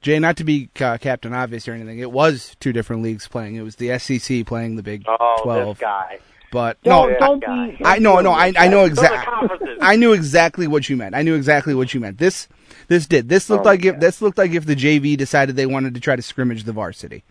Jay, 0.00 0.18
not 0.18 0.36
to 0.38 0.44
be 0.44 0.68
uh, 0.80 0.98
Captain 0.98 1.32
Obvious 1.32 1.68
or 1.68 1.72
anything, 1.72 2.00
it 2.00 2.10
was 2.10 2.56
two 2.58 2.72
different 2.72 3.02
leagues 3.02 3.28
playing. 3.28 3.54
It 3.54 3.62
was 3.62 3.76
the 3.76 3.96
SEC 3.98 4.44
playing 4.46 4.74
the 4.76 4.82
Big 4.82 5.04
Oh, 5.06 5.38
Twelve, 5.44 5.76
this 5.78 5.80
guy. 5.82 6.18
but 6.50 6.76
Don't 6.82 7.12
no, 7.12 7.18
don't 7.18 7.40
guy. 7.44 7.70
be. 7.78 7.84
I 7.84 7.98
know, 8.00 8.20
no, 8.20 8.32
I 8.32 8.52
I 8.58 8.66
know 8.68 8.84
exactly. 8.84 9.76
I 9.80 9.94
knew 9.96 10.12
exactly 10.12 10.66
what 10.66 10.88
you 10.88 10.96
meant. 10.96 11.14
I 11.14 11.22
knew 11.22 11.36
exactly 11.36 11.74
what 11.74 11.94
you 11.94 12.00
meant. 12.00 12.18
This 12.18 12.48
this 12.88 13.06
did. 13.06 13.28
This 13.28 13.48
looked 13.48 13.64
Oh, 13.64 13.68
like 13.70 13.84
if 13.84 14.00
this 14.00 14.20
looked 14.20 14.38
like 14.38 14.50
if 14.50 14.66
the 14.66 14.74
JV 14.76 15.16
decided 15.16 15.54
they 15.54 15.66
wanted 15.66 15.94
to 15.94 16.00
try 16.00 16.16
to 16.16 16.22
scrimmage 16.22 16.64
the 16.64 16.72
varsity. 16.72 17.22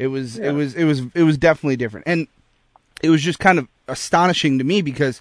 It 0.00 0.06
was 0.06 0.38
it 0.38 0.52
was 0.52 0.74
it 0.74 0.84
was 0.84 1.02
it 1.14 1.24
was 1.24 1.36
definitely 1.36 1.76
different. 1.76 2.08
And 2.08 2.26
it 3.02 3.10
was 3.10 3.20
just 3.20 3.38
kind 3.38 3.58
of 3.58 3.68
astonishing 3.86 4.56
to 4.56 4.64
me 4.64 4.80
because 4.80 5.20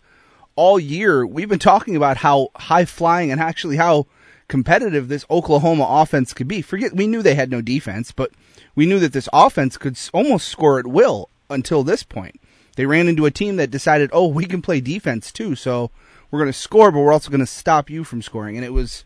all 0.55 0.79
year 0.79 1.27
we've 1.27 1.49
been 1.49 1.59
talking 1.59 1.97
about 1.97 2.15
how 2.15 2.47
high 2.55 2.85
flying 2.85 3.29
and 3.29 3.41
actually 3.41 3.75
how 3.75 4.07
competitive 4.47 5.09
this 5.09 5.25
Oklahoma 5.29 5.85
offense 5.85 6.33
could 6.33 6.47
be. 6.47 6.61
Forget 6.61 6.95
we 6.95 7.07
knew 7.07 7.21
they 7.21 7.35
had 7.35 7.51
no 7.51 7.59
defense, 7.59 8.13
but 8.13 8.31
we 8.73 8.85
knew 8.85 8.99
that 8.99 9.11
this 9.11 9.27
offense 9.33 9.77
could 9.77 9.99
almost 10.13 10.47
score 10.47 10.79
at 10.79 10.87
will 10.87 11.27
until 11.49 11.83
this 11.83 12.03
point. 12.03 12.39
They 12.77 12.85
ran 12.85 13.09
into 13.09 13.25
a 13.25 13.31
team 13.31 13.57
that 13.57 13.71
decided, 13.71 14.09
"Oh, 14.13 14.27
we 14.27 14.45
can 14.45 14.61
play 14.61 14.79
defense 14.79 15.33
too, 15.33 15.55
so 15.55 15.91
we're 16.31 16.39
going 16.39 16.53
to 16.53 16.57
score, 16.57 16.89
but 16.89 16.99
we're 16.99 17.11
also 17.11 17.29
going 17.29 17.41
to 17.41 17.45
stop 17.45 17.89
you 17.89 18.05
from 18.05 18.21
scoring." 18.21 18.55
And 18.55 18.63
it 18.63 18.71
was 18.71 19.03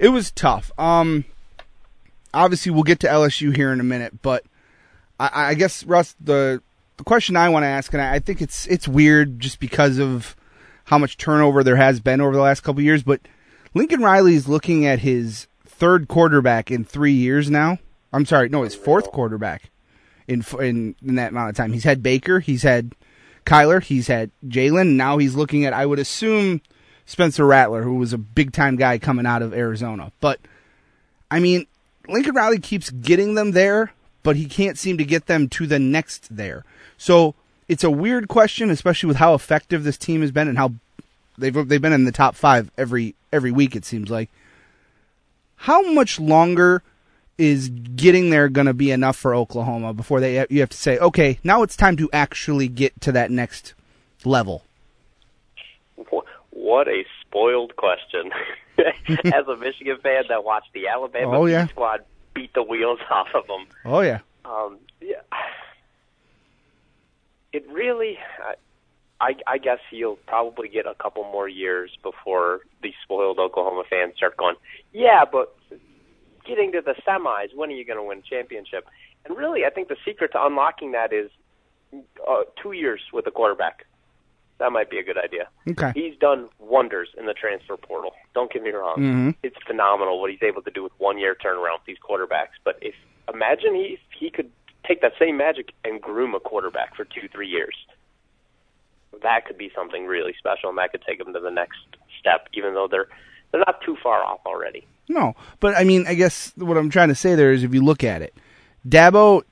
it 0.00 0.08
was 0.08 0.32
tough. 0.32 0.72
Um 0.76 1.26
obviously 2.34 2.72
we'll 2.72 2.82
get 2.82 2.98
to 3.00 3.06
LSU 3.06 3.54
here 3.54 3.72
in 3.72 3.78
a 3.78 3.84
minute, 3.84 4.20
but 4.20 4.44
I, 5.18 5.50
I 5.50 5.54
guess 5.54 5.84
Russ, 5.84 6.14
the 6.20 6.62
the 6.96 7.04
question 7.04 7.36
I 7.36 7.48
want 7.48 7.64
to 7.64 7.68
ask, 7.68 7.92
and 7.92 8.02
I, 8.02 8.14
I 8.14 8.18
think 8.18 8.40
it's 8.40 8.66
it's 8.66 8.88
weird 8.88 9.40
just 9.40 9.60
because 9.60 9.98
of 9.98 10.36
how 10.84 10.98
much 10.98 11.16
turnover 11.16 11.64
there 11.64 11.76
has 11.76 12.00
been 12.00 12.20
over 12.20 12.34
the 12.34 12.42
last 12.42 12.62
couple 12.62 12.82
years, 12.82 13.02
but 13.02 13.20
Lincoln 13.74 14.00
Riley 14.00 14.34
is 14.34 14.48
looking 14.48 14.86
at 14.86 15.00
his 15.00 15.48
third 15.66 16.08
quarterback 16.08 16.70
in 16.70 16.84
three 16.84 17.12
years 17.12 17.50
now. 17.50 17.78
I'm 18.12 18.24
sorry, 18.24 18.48
no, 18.48 18.62
his 18.62 18.74
fourth 18.74 19.12
quarterback 19.12 19.70
in 20.26 20.44
in 20.60 20.94
in 21.04 21.16
that 21.16 21.32
amount 21.32 21.50
of 21.50 21.56
time. 21.56 21.72
He's 21.72 21.84
had 21.84 22.02
Baker, 22.02 22.40
he's 22.40 22.62
had 22.62 22.94
Kyler, 23.44 23.82
he's 23.82 24.06
had 24.06 24.30
Jalen. 24.46 24.94
Now 24.96 25.18
he's 25.18 25.34
looking 25.34 25.64
at, 25.64 25.72
I 25.72 25.86
would 25.86 25.98
assume, 25.98 26.60
Spencer 27.04 27.46
Rattler, 27.46 27.82
who 27.82 27.94
was 27.94 28.12
a 28.12 28.18
big 28.18 28.52
time 28.52 28.76
guy 28.76 28.98
coming 28.98 29.26
out 29.26 29.42
of 29.42 29.52
Arizona. 29.52 30.12
But 30.20 30.40
I 31.30 31.40
mean, 31.40 31.66
Lincoln 32.08 32.34
Riley 32.34 32.58
keeps 32.58 32.90
getting 32.90 33.34
them 33.34 33.52
there, 33.52 33.92
but 34.26 34.34
he 34.36 34.46
can't 34.46 34.76
seem 34.76 34.98
to 34.98 35.04
get 35.04 35.26
them 35.26 35.46
to 35.48 35.66
the 35.68 35.78
next 35.78 36.36
there. 36.36 36.64
So 36.98 37.34
it's 37.68 37.84
a 37.84 37.90
weird 37.90 38.26
question, 38.26 38.70
especially 38.70 39.06
with 39.06 39.18
how 39.18 39.34
effective 39.34 39.84
this 39.84 39.96
team 39.96 40.20
has 40.20 40.32
been 40.32 40.48
and 40.48 40.58
how 40.58 40.72
they've 41.38 41.54
they've 41.68 41.80
been 41.80 41.92
in 41.92 42.04
the 42.04 42.12
top 42.12 42.34
five 42.34 42.70
every 42.76 43.14
every 43.32 43.52
week. 43.52 43.76
It 43.76 43.84
seems 43.84 44.10
like. 44.10 44.28
How 45.60 45.80
much 45.92 46.18
longer 46.20 46.82
is 47.38 47.68
getting 47.68 48.30
there 48.30 48.48
going 48.48 48.66
to 48.66 48.74
be 48.74 48.90
enough 48.90 49.16
for 49.16 49.34
Oklahoma 49.34 49.94
before 49.94 50.18
they 50.20 50.44
you 50.50 50.58
have 50.60 50.70
to 50.70 50.76
say, 50.76 50.98
okay, 50.98 51.38
now 51.44 51.62
it's 51.62 51.76
time 51.76 51.96
to 51.98 52.10
actually 52.12 52.66
get 52.68 53.00
to 53.02 53.12
that 53.12 53.30
next 53.30 53.74
level? 54.24 54.64
What 56.50 56.88
a 56.88 57.04
spoiled 57.22 57.76
question. 57.76 58.32
As 59.24 59.46
a 59.48 59.56
Michigan 59.56 59.98
fan 60.02 60.24
that 60.28 60.44
watched 60.44 60.72
the 60.74 60.88
Alabama 60.88 61.38
Oh, 61.38 61.46
yeah. 61.46 61.66
squad 61.68 62.04
beat 62.36 62.54
the 62.54 62.62
wheels 62.62 63.00
off 63.10 63.28
of 63.34 63.46
them, 63.48 63.66
Oh 63.84 64.00
yeah. 64.00 64.20
um, 64.44 64.78
yeah, 65.00 65.22
it 67.52 67.66
really. 67.70 68.18
I, 68.44 68.54
I, 69.18 69.34
I 69.46 69.58
guess 69.58 69.78
he'll 69.90 70.16
probably 70.26 70.68
get 70.68 70.86
a 70.86 70.94
couple 70.94 71.24
more 71.24 71.48
years 71.48 71.90
before 72.02 72.60
the 72.82 72.92
spoiled 73.02 73.38
Oklahoma 73.38 73.84
fans 73.88 74.12
start 74.16 74.36
going, 74.36 74.56
yeah, 74.92 75.24
but 75.30 75.56
getting 76.46 76.70
to 76.72 76.82
the 76.82 76.94
semis, 77.06 77.54
when 77.54 77.70
are 77.70 77.74
you 77.74 77.84
going 77.86 77.98
to 77.98 78.02
win 78.02 78.18
a 78.18 78.22
championship? 78.22 78.86
And 79.24 79.36
really, 79.36 79.64
I 79.64 79.70
think 79.70 79.88
the 79.88 79.96
secret 80.04 80.32
to 80.32 80.44
unlocking 80.44 80.92
that 80.92 81.14
is 81.14 81.30
uh, 82.28 82.42
two 82.62 82.72
years 82.72 83.00
with 83.12 83.26
a 83.26 83.30
quarterback. 83.30 83.86
That 84.58 84.72
might 84.72 84.88
be 84.88 84.98
a 84.98 85.02
good 85.02 85.18
idea. 85.18 85.48
Okay. 85.68 85.92
He's 85.94 86.16
done 86.18 86.48
wonders 86.58 87.08
in 87.18 87.26
the 87.26 87.34
transfer 87.34 87.76
portal. 87.76 88.12
Don't 88.34 88.50
get 88.52 88.62
me 88.62 88.70
wrong; 88.70 88.96
Mhm. 88.98 89.34
it's 89.42 89.56
phenomenal 89.66 90.20
what 90.20 90.30
he's 90.30 90.42
able 90.42 90.62
to 90.62 90.70
do 90.70 90.82
with 90.82 90.92
one 90.98 91.18
year 91.18 91.34
turnaround 91.34 91.78
with 91.80 91.84
these 91.86 91.98
quarterbacks. 91.98 92.56
But 92.64 92.78
if 92.80 92.94
imagine 93.32 93.74
he 93.74 93.98
he 94.18 94.30
could 94.30 94.50
take 94.86 95.02
that 95.02 95.12
same 95.18 95.36
magic 95.36 95.72
and 95.84 96.00
groom 96.00 96.34
a 96.34 96.40
quarterback 96.40 96.94
for 96.96 97.04
two 97.04 97.28
three 97.28 97.48
years, 97.48 97.74
that 99.22 99.44
could 99.46 99.58
be 99.58 99.70
something 99.74 100.06
really 100.06 100.34
special, 100.38 100.68
and 100.70 100.78
that 100.78 100.90
could 100.92 101.02
take 101.02 101.18
them 101.18 101.32
to 101.34 101.40
the 101.40 101.50
next 101.50 101.78
step. 102.18 102.48
Even 102.54 102.74
though 102.74 102.88
they're 102.88 103.08
they're 103.52 103.60
not 103.66 103.80
too 103.82 103.96
far 104.02 104.24
off 104.24 104.40
already. 104.46 104.86
No, 105.08 105.34
but 105.60 105.76
I 105.76 105.84
mean, 105.84 106.06
I 106.06 106.14
guess 106.14 106.52
what 106.56 106.76
I'm 106.76 106.90
trying 106.90 107.08
to 107.08 107.14
say 107.14 107.34
there 107.34 107.52
is, 107.52 107.62
if 107.62 107.72
you 107.74 107.82
look 107.84 108.02
at 108.02 108.22
it, 108.22 108.34
Dabo, 108.88 109.42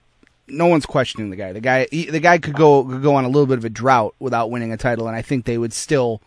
no 0.48 0.66
one's 0.66 0.86
questioning 0.86 1.30
the 1.30 1.36
guy. 1.36 1.52
The 1.52 1.60
guy, 1.60 1.86
he, 1.90 2.06
the 2.06 2.20
guy 2.20 2.38
could 2.38 2.54
go 2.54 2.84
could 2.84 3.02
go 3.02 3.14
on 3.14 3.24
a 3.24 3.28
little 3.28 3.46
bit 3.46 3.58
of 3.58 3.64
a 3.64 3.70
drought 3.70 4.14
without 4.18 4.50
winning 4.50 4.72
a 4.72 4.76
title, 4.76 5.06
and 5.06 5.16
I 5.16 5.22
think 5.22 5.44
they 5.44 5.58
would 5.58 5.72
still, 5.72 6.20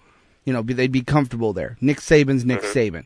you 0.45 0.53
know, 0.53 0.63
be, 0.63 0.73
they'd 0.73 0.91
be 0.91 1.01
comfortable 1.01 1.53
there. 1.53 1.77
Nick 1.81 1.99
Saban's 1.99 2.45
Nick 2.45 2.61
mm-hmm. 2.61 2.97
Saban. 2.97 3.05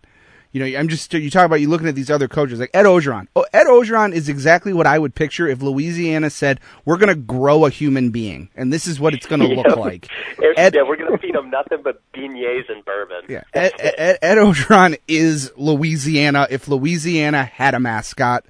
You 0.54 0.60
know, 0.60 0.78
I'm 0.78 0.90
just 0.90 1.14
you 1.14 1.30
talk 1.30 1.46
about 1.46 1.62
you 1.62 1.70
looking 1.70 1.88
at 1.88 1.96
these 1.96 2.12
other 2.12 2.28
coaches 2.28 2.60
like 2.60 2.72
Ed 2.74 2.84
Orgeron. 2.84 3.28
Oh, 3.38 3.46
Ed 3.54 3.68
Orgeron 3.68 4.14
is 4.14 4.28
exactly 4.28 4.74
what 4.74 4.86
I 4.86 5.00
would 5.00 5.16
picture 5.16 5.48
if 5.48 5.62
Louisiana 5.62 6.30
said 6.30 6.60
we're 6.84 6.98
going 6.98 7.08
to 7.08 7.16
grow 7.16 7.66
a 7.66 7.70
human 7.70 8.10
being, 8.10 8.50
and 8.54 8.72
this 8.72 8.86
is 8.86 9.00
what 9.00 9.14
it's 9.14 9.26
going 9.26 9.40
to 9.48 9.48
look 9.48 9.78
like. 9.78 10.10
Ed, 10.58 10.76
yeah, 10.76 10.82
we're 10.84 10.98
gonna 10.98 11.18
feed 11.18 11.36
them 11.36 11.50
nothing 11.50 11.82
but 11.82 12.02
beignets 12.14 12.70
and 12.70 12.84
bourbon. 12.84 13.24
Yeah, 13.30 13.44
Ed, 13.54 13.72
Ed, 13.80 14.20
Ed 14.22 14.36
Orgeron 14.36 15.00
is 15.08 15.54
Louisiana. 15.56 16.48
If 16.50 16.68
Louisiana 16.68 17.46
had 17.46 17.74
a 17.74 17.80
mascot, 17.80 18.44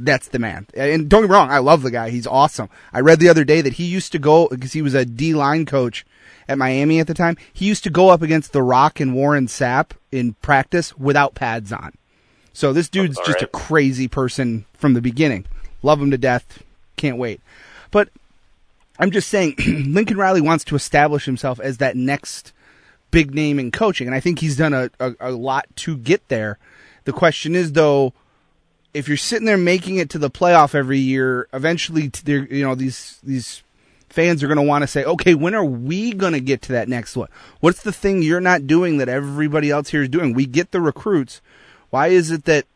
that's 0.00 0.28
the 0.28 0.38
man. 0.38 0.66
And 0.74 1.08
don't 1.08 1.22
get 1.22 1.28
me 1.28 1.34
wrong, 1.34 1.50
I 1.50 1.58
love 1.58 1.82
the 1.82 1.90
guy. 1.90 2.10
He's 2.10 2.26
awesome. 2.26 2.68
I 2.92 3.00
read 3.00 3.20
the 3.20 3.28
other 3.28 3.44
day 3.44 3.60
that 3.60 3.74
he 3.74 3.84
used 3.84 4.12
to 4.12 4.18
go 4.18 4.48
because 4.48 4.72
he 4.72 4.82
was 4.82 4.94
a 4.94 5.04
D 5.04 5.34
line 5.34 5.66
coach 5.66 6.04
at 6.48 6.58
Miami 6.58 6.98
at 6.98 7.06
the 7.06 7.14
time. 7.14 7.36
He 7.52 7.66
used 7.66 7.84
to 7.84 7.90
go 7.90 8.08
up 8.08 8.22
against 8.22 8.52
The 8.52 8.62
Rock 8.62 8.98
and 8.98 9.14
Warren 9.14 9.46
Sapp 9.46 9.90
in 10.10 10.34
practice 10.34 10.96
without 10.96 11.34
pads 11.34 11.72
on. 11.72 11.92
So 12.52 12.72
this 12.72 12.88
dude's 12.88 13.18
All 13.18 13.24
just 13.24 13.42
a 13.42 13.46
crazy 13.46 14.08
person 14.08 14.64
from 14.74 14.94
the 14.94 15.00
beginning. 15.00 15.46
Love 15.82 16.00
him 16.00 16.10
to 16.10 16.18
death. 16.18 16.62
Can't 16.96 17.16
wait. 17.16 17.40
But 17.90 18.08
I'm 18.98 19.10
just 19.10 19.28
saying, 19.28 19.54
Lincoln 19.66 20.16
Riley 20.16 20.40
wants 20.40 20.64
to 20.64 20.76
establish 20.76 21.24
himself 21.24 21.60
as 21.60 21.78
that 21.78 21.96
next 21.96 22.52
big 23.10 23.34
name 23.34 23.58
in 23.58 23.70
coaching, 23.70 24.06
and 24.06 24.14
I 24.14 24.20
think 24.20 24.38
he's 24.38 24.56
done 24.56 24.72
a, 24.74 24.90
a, 24.98 25.14
a 25.20 25.30
lot 25.30 25.66
to 25.76 25.96
get 25.96 26.28
there. 26.28 26.58
The 27.04 27.12
question 27.12 27.54
is, 27.54 27.72
though, 27.72 28.12
if 28.92 29.08
you're 29.08 29.16
sitting 29.16 29.46
there 29.46 29.56
making 29.56 29.96
it 29.96 30.10
to 30.10 30.18
the 30.18 30.30
playoff 30.30 30.74
every 30.74 30.98
year, 30.98 31.48
eventually, 31.52 32.10
you 32.26 32.64
know, 32.64 32.74
these 32.74 33.18
these 33.22 33.62
fans 34.08 34.42
are 34.42 34.48
going 34.48 34.56
to 34.56 34.62
want 34.62 34.82
to 34.82 34.88
say, 34.88 35.04
okay, 35.04 35.34
when 35.34 35.54
are 35.54 35.64
we 35.64 36.12
going 36.12 36.32
to 36.32 36.40
get 36.40 36.62
to 36.62 36.72
that 36.72 36.88
next 36.88 37.16
one? 37.16 37.28
What's 37.60 37.82
the 37.82 37.92
thing 37.92 38.22
you're 38.22 38.40
not 38.40 38.66
doing 38.66 38.98
that 38.98 39.08
everybody 39.08 39.70
else 39.70 39.90
here 39.90 40.02
is 40.02 40.08
doing? 40.08 40.34
We 40.34 40.46
get 40.46 40.72
the 40.72 40.80
recruits. 40.80 41.40
Why 41.90 42.08
is 42.08 42.30
it 42.30 42.44
that 42.44 42.66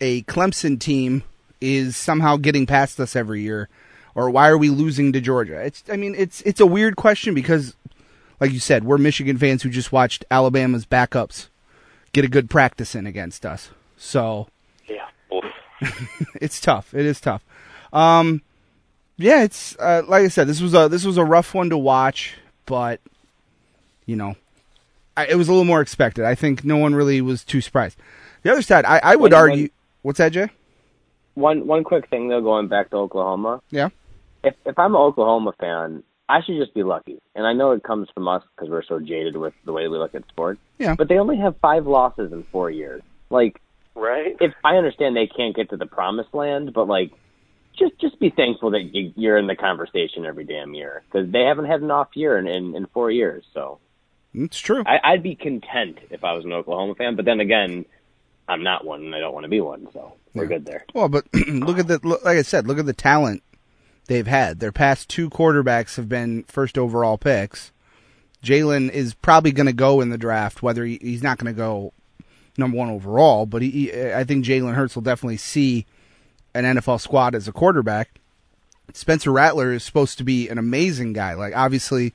a 0.00 0.22
Clemson 0.22 0.78
team 0.78 1.22
is 1.60 1.96
somehow 1.96 2.36
getting 2.36 2.66
past 2.66 3.00
us 3.00 3.16
every 3.16 3.42
year, 3.42 3.68
or 4.14 4.30
why 4.30 4.48
are 4.48 4.58
we 4.58 4.68
losing 4.68 5.12
to 5.12 5.20
Georgia? 5.20 5.60
It's, 5.60 5.82
I 5.90 5.96
mean, 5.96 6.14
it's 6.16 6.40
it's 6.42 6.60
a 6.60 6.66
weird 6.66 6.96
question 6.96 7.34
because, 7.34 7.74
like 8.40 8.52
you 8.52 8.60
said, 8.60 8.84
we're 8.84 8.98
Michigan 8.98 9.38
fans 9.38 9.62
who 9.62 9.70
just 9.70 9.92
watched 9.92 10.24
Alabama's 10.30 10.86
backups 10.86 11.48
get 12.12 12.24
a 12.24 12.28
good 12.28 12.48
practice 12.48 12.94
in 12.94 13.06
against 13.06 13.44
us. 13.44 13.70
So 13.96 14.48
Yeah. 14.88 15.08
It's 16.40 16.60
tough. 16.60 16.92
It 16.94 17.06
is 17.06 17.20
tough. 17.20 17.44
Um, 17.92 18.42
yeah, 19.16 19.42
it's 19.44 19.76
uh, 19.78 20.02
like 20.06 20.24
I 20.24 20.28
said. 20.28 20.46
This 20.46 20.60
was 20.60 20.74
a 20.74 20.88
this 20.88 21.04
was 21.04 21.16
a 21.16 21.24
rough 21.24 21.54
one 21.54 21.70
to 21.70 21.78
watch, 21.78 22.34
but 22.66 23.00
you 24.04 24.16
know, 24.16 24.36
I, 25.16 25.26
it 25.26 25.36
was 25.36 25.48
a 25.48 25.52
little 25.52 25.64
more 25.64 25.80
expected. 25.80 26.24
I 26.24 26.34
think 26.34 26.64
no 26.64 26.76
one 26.76 26.94
really 26.94 27.20
was 27.20 27.42
too 27.44 27.60
surprised. 27.60 27.96
The 28.42 28.52
other 28.52 28.62
side, 28.62 28.84
I, 28.84 29.00
I 29.02 29.16
would 29.16 29.32
One- 29.32 29.40
argue. 29.40 29.62
one- 29.64 29.70
What's 30.02 30.18
that, 30.18 30.30
Jay? 30.32 30.48
One 31.34 31.66
one 31.66 31.82
quick 31.84 32.08
thing 32.08 32.28
though, 32.28 32.40
going 32.40 32.68
back 32.68 32.90
to 32.90 32.96
Oklahoma. 32.96 33.60
Yeah. 33.70 33.88
If 34.44 34.54
if 34.64 34.78
I'm 34.78 34.94
an 34.94 35.00
Oklahoma 35.00 35.52
fan, 35.58 36.02
I 36.28 36.40
should 36.42 36.56
just 36.58 36.72
be 36.74 36.82
lucky. 36.82 37.18
And 37.34 37.46
I 37.46 37.52
know 37.54 37.72
it 37.72 37.82
comes 37.82 38.08
from 38.14 38.28
us 38.28 38.42
because 38.54 38.70
we're 38.70 38.84
so 38.84 39.00
jaded 39.00 39.36
with 39.36 39.52
the 39.64 39.72
way 39.72 39.88
we 39.88 39.98
look 39.98 40.14
at 40.14 40.26
sports. 40.28 40.60
Yeah. 40.78 40.94
But 40.94 41.08
they 41.08 41.18
only 41.18 41.36
have 41.38 41.56
five 41.60 41.86
losses 41.86 42.32
in 42.32 42.44
four 42.52 42.70
years. 42.70 43.02
Like, 43.30 43.60
Right? 43.96 44.36
if 44.40 44.52
I 44.62 44.76
understand 44.76 45.16
they 45.16 45.26
can't 45.26 45.56
get 45.56 45.70
to 45.70 45.76
the 45.76 45.86
promised 45.86 46.32
land, 46.34 46.72
but 46.74 46.86
like, 46.86 47.12
just 47.78 47.98
just 47.98 48.18
be 48.20 48.30
thankful 48.30 48.70
that 48.72 48.82
you, 48.94 49.12
you're 49.16 49.38
in 49.38 49.46
the 49.46 49.56
conversation 49.56 50.24
every 50.26 50.44
damn 50.44 50.74
year 50.74 51.02
because 51.10 51.30
they 51.32 51.42
haven't 51.42 51.64
had 51.64 51.80
an 51.82 51.90
off 51.90 52.08
year 52.14 52.38
in 52.38 52.46
in, 52.46 52.74
in 52.76 52.86
four 52.86 53.10
years. 53.10 53.44
So 53.54 53.78
It's 54.34 54.58
true. 54.58 54.82
I, 54.86 54.98
I'd 55.02 55.22
be 55.22 55.34
content 55.34 55.98
if 56.10 56.24
I 56.24 56.34
was 56.34 56.44
an 56.44 56.52
Oklahoma 56.52 56.94
fan. 56.94 57.16
But 57.16 57.24
then 57.24 57.40
again, 57.40 57.84
I'm 58.48 58.62
not 58.62 58.84
one, 58.84 59.02
and 59.02 59.14
I 59.14 59.18
don't 59.20 59.34
want 59.34 59.44
to 59.44 59.50
be 59.50 59.60
one. 59.60 59.88
So 59.92 60.12
we're 60.34 60.44
Yeah. 60.44 60.48
good 60.48 60.66
there. 60.66 60.84
Well, 60.94 61.08
but 61.08 61.26
look 61.48 61.78
at 61.78 61.88
the 61.88 61.98
look, 62.02 62.24
like 62.24 62.38
I 62.38 62.42
said, 62.42 62.66
look 62.66 62.78
at 62.78 62.86
the 62.86 62.92
talent 62.92 63.42
they've 64.06 64.26
had. 64.26 64.60
Their 64.60 64.72
past 64.72 65.08
two 65.08 65.28
quarterbacks 65.30 65.96
have 65.96 66.08
been 66.08 66.44
first 66.44 66.76
overall 66.78 67.18
picks. 67.18 67.72
Jalen 68.42 68.90
is 68.90 69.14
probably 69.14 69.52
going 69.52 69.66
to 69.66 69.72
go 69.72 70.00
in 70.00 70.10
the 70.10 70.18
draft, 70.18 70.62
whether 70.62 70.84
he, 70.84 70.98
he's 71.02 71.22
not 71.22 71.38
going 71.38 71.52
to 71.52 71.56
go 71.58 71.92
number 72.58 72.76
one 72.76 72.90
overall, 72.90 73.46
but 73.46 73.62
he, 73.62 73.70
he- 73.70 74.12
I 74.12 74.24
think 74.24 74.44
Jalen 74.44 74.74
Hurts 74.74 74.94
will 74.94 75.02
definitely 75.02 75.36
see 75.36 75.86
an 76.54 76.64
NFL 76.64 77.00
squad 77.00 77.34
as 77.34 77.46
a 77.48 77.52
quarterback. 77.52 78.20
Spencer 78.92 79.32
Rattler 79.32 79.72
is 79.72 79.84
supposed 79.84 80.16
to 80.18 80.24
be 80.24 80.48
an 80.48 80.58
amazing 80.58 81.12
guy. 81.12 81.34
Like 81.34 81.56
obviously, 81.56 82.12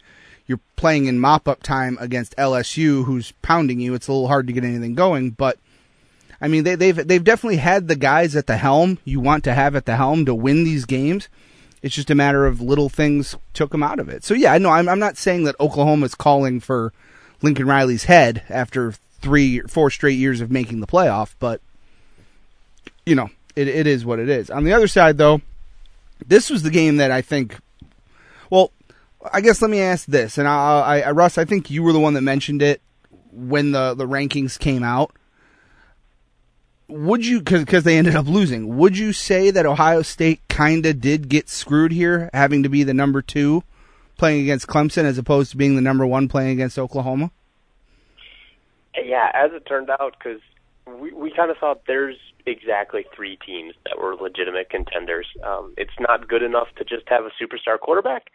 you're 0.48 0.60
playing 0.76 1.06
in 1.06 1.20
mop 1.20 1.48
up 1.48 1.62
time 1.64 1.98
against 2.00 2.36
LSU, 2.38 3.06
who's 3.06 3.34
pounding 3.42 3.80
you. 3.80 3.94
It's 3.94 4.08
a 4.08 4.12
little 4.14 4.28
hard 4.30 4.48
to 4.48 4.54
get 4.54 4.64
anything 4.64 4.96
going, 4.96 5.32
but 5.32 5.58
I 6.40 6.48
mean, 6.48 6.64
they, 6.64 6.76
they've 6.76 7.08
they've 7.08 7.24
definitely 7.24 7.58
had 7.58 7.88
the 7.88 7.96
guys 7.96 8.36
at 8.36 8.48
the 8.48 8.58
helm 8.58 8.98
you 9.06 9.20
want 9.20 9.44
to 9.44 9.54
have 9.54 9.76
at 9.76 9.86
the 9.86 9.96
helm 9.98 10.26
to 10.26 10.34
win 10.34 10.64
these 10.64 10.86
games. 10.86 11.30
It's 11.84 11.96
just 11.96 12.10
a 12.10 12.16
matter 12.16 12.46
of 12.48 12.62
little 12.62 12.90
things 12.90 13.36
took 13.54 13.72
them 13.72 13.84
out 13.84 14.00
of 14.00 14.08
it. 14.10 14.24
So 14.24 14.34
yeah, 14.34 14.58
no, 14.58 14.70
I'm 14.70 14.90
I'm 14.90 15.00
not 15.00 15.18
saying 15.18 15.44
that 15.44 15.60
Oklahoma's 15.60 16.16
calling 16.16 16.60
for 16.60 16.94
Lincoln 17.44 17.68
Riley's 17.68 18.06
head 18.06 18.44
after 18.50 18.94
three, 19.22 19.62
four 19.62 19.90
straight 19.90 20.18
years 20.18 20.42
of 20.42 20.52
making 20.52 20.80
the 20.80 20.88
playoff, 20.88 21.36
but 21.40 21.62
you 23.06 23.16
know, 23.16 23.30
it 23.56 23.68
it 23.68 23.88
is 23.88 24.06
what 24.06 24.20
it 24.20 24.30
is. 24.30 24.50
On 24.50 24.64
the 24.64 24.74
other 24.74 24.88
side, 24.88 25.18
though, 25.18 25.42
this 26.26 26.50
was 26.50 26.64
the 26.64 26.70
game 26.70 26.98
that 26.98 27.12
I 27.12 27.22
think. 27.22 27.58
Well, 28.50 28.72
I 29.32 29.42
guess 29.42 29.62
let 29.62 29.72
me 29.72 29.80
ask 29.80 30.06
this, 30.08 30.38
and 30.38 30.48
I, 30.48 31.02
I, 31.06 31.12
Russ, 31.12 31.38
I 31.38 31.46
think 31.46 31.70
you 31.70 31.84
were 31.84 31.94
the 31.94 32.00
one 32.00 32.16
that 32.16 32.22
mentioned 32.22 32.62
it 32.62 32.82
when 33.32 33.72
the 33.72 33.94
the 33.94 34.08
rankings 34.08 34.60
came 34.60 34.84
out 34.84 35.16
would 36.92 37.26
you 37.26 37.42
because 37.42 37.84
they 37.84 37.98
ended 37.98 38.16
up 38.16 38.28
losing 38.28 38.78
would 38.78 38.98
you 38.98 39.14
say 39.14 39.50
that 39.50 39.66
ohio 39.66 40.02
state 40.02 40.42
kind 40.50 40.86
of 40.86 41.00
did 41.00 41.30
get 41.30 41.48
screwed 41.48 41.92
here 41.92 42.30
having 42.34 42.64
to 42.64 42.70
be 42.70 42.84
the 42.84 42.94
number 42.94 43.22
two 43.22 43.64
playing 44.18 44.42
against 44.42 44.68
clemson 44.68 45.06
as 45.06 45.18
opposed 45.18 45.52
to 45.52 45.58
being 45.58 45.76
the 45.76 45.82
number 45.82 46.06
one 46.06 46.28
playing 46.28 46.52
against 46.52 46.78
oklahoma 46.78 47.32
Yeah, 48.96 49.32
as 49.34 49.52
it 49.54 49.66
turned 49.66 49.90
out, 49.90 50.16
because 50.18 50.42
we 50.86 51.14
we 51.14 51.32
kind 51.32 51.52
of 51.52 51.58
thought 51.58 51.84
there's 51.88 52.18
exactly 52.46 53.06
three 53.16 53.38
teams 53.46 53.74
that 53.86 53.98
were 54.00 54.16
legitimate 54.16 54.70
contenders. 54.70 55.28
Um, 55.44 55.74
it's 55.78 55.98
not 56.00 56.28
good 56.28 56.44
enough 56.44 56.68
to 56.78 56.84
just 56.84 57.08
have 57.08 57.24
a 57.26 57.32
superstar 57.42 57.80
quarterback. 57.80 58.28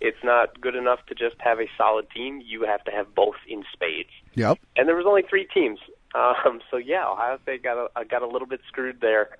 It's 0.00 0.22
not 0.22 0.60
good 0.60 0.74
enough 0.74 1.00
to 1.06 1.14
just 1.14 1.36
have 1.38 1.60
a 1.60 1.66
solid 1.78 2.10
team. 2.10 2.42
You 2.44 2.64
have 2.64 2.84
to 2.84 2.90
have 2.90 3.14
both 3.14 3.36
in 3.48 3.64
spades. 3.72 4.10
yep 4.34 4.58
And 4.76 4.88
there 4.88 4.96
was 4.96 5.06
only 5.06 5.22
three 5.22 5.46
teams. 5.52 5.78
Um, 6.14 6.60
so 6.70 6.76
yeah, 6.76 7.08
Ohio 7.08 7.38
State 7.42 7.62
got 7.62 7.90
a, 7.96 8.04
got 8.04 8.22
a 8.22 8.28
little 8.28 8.46
bit 8.46 8.60
screwed 8.68 9.00
there. 9.00 9.30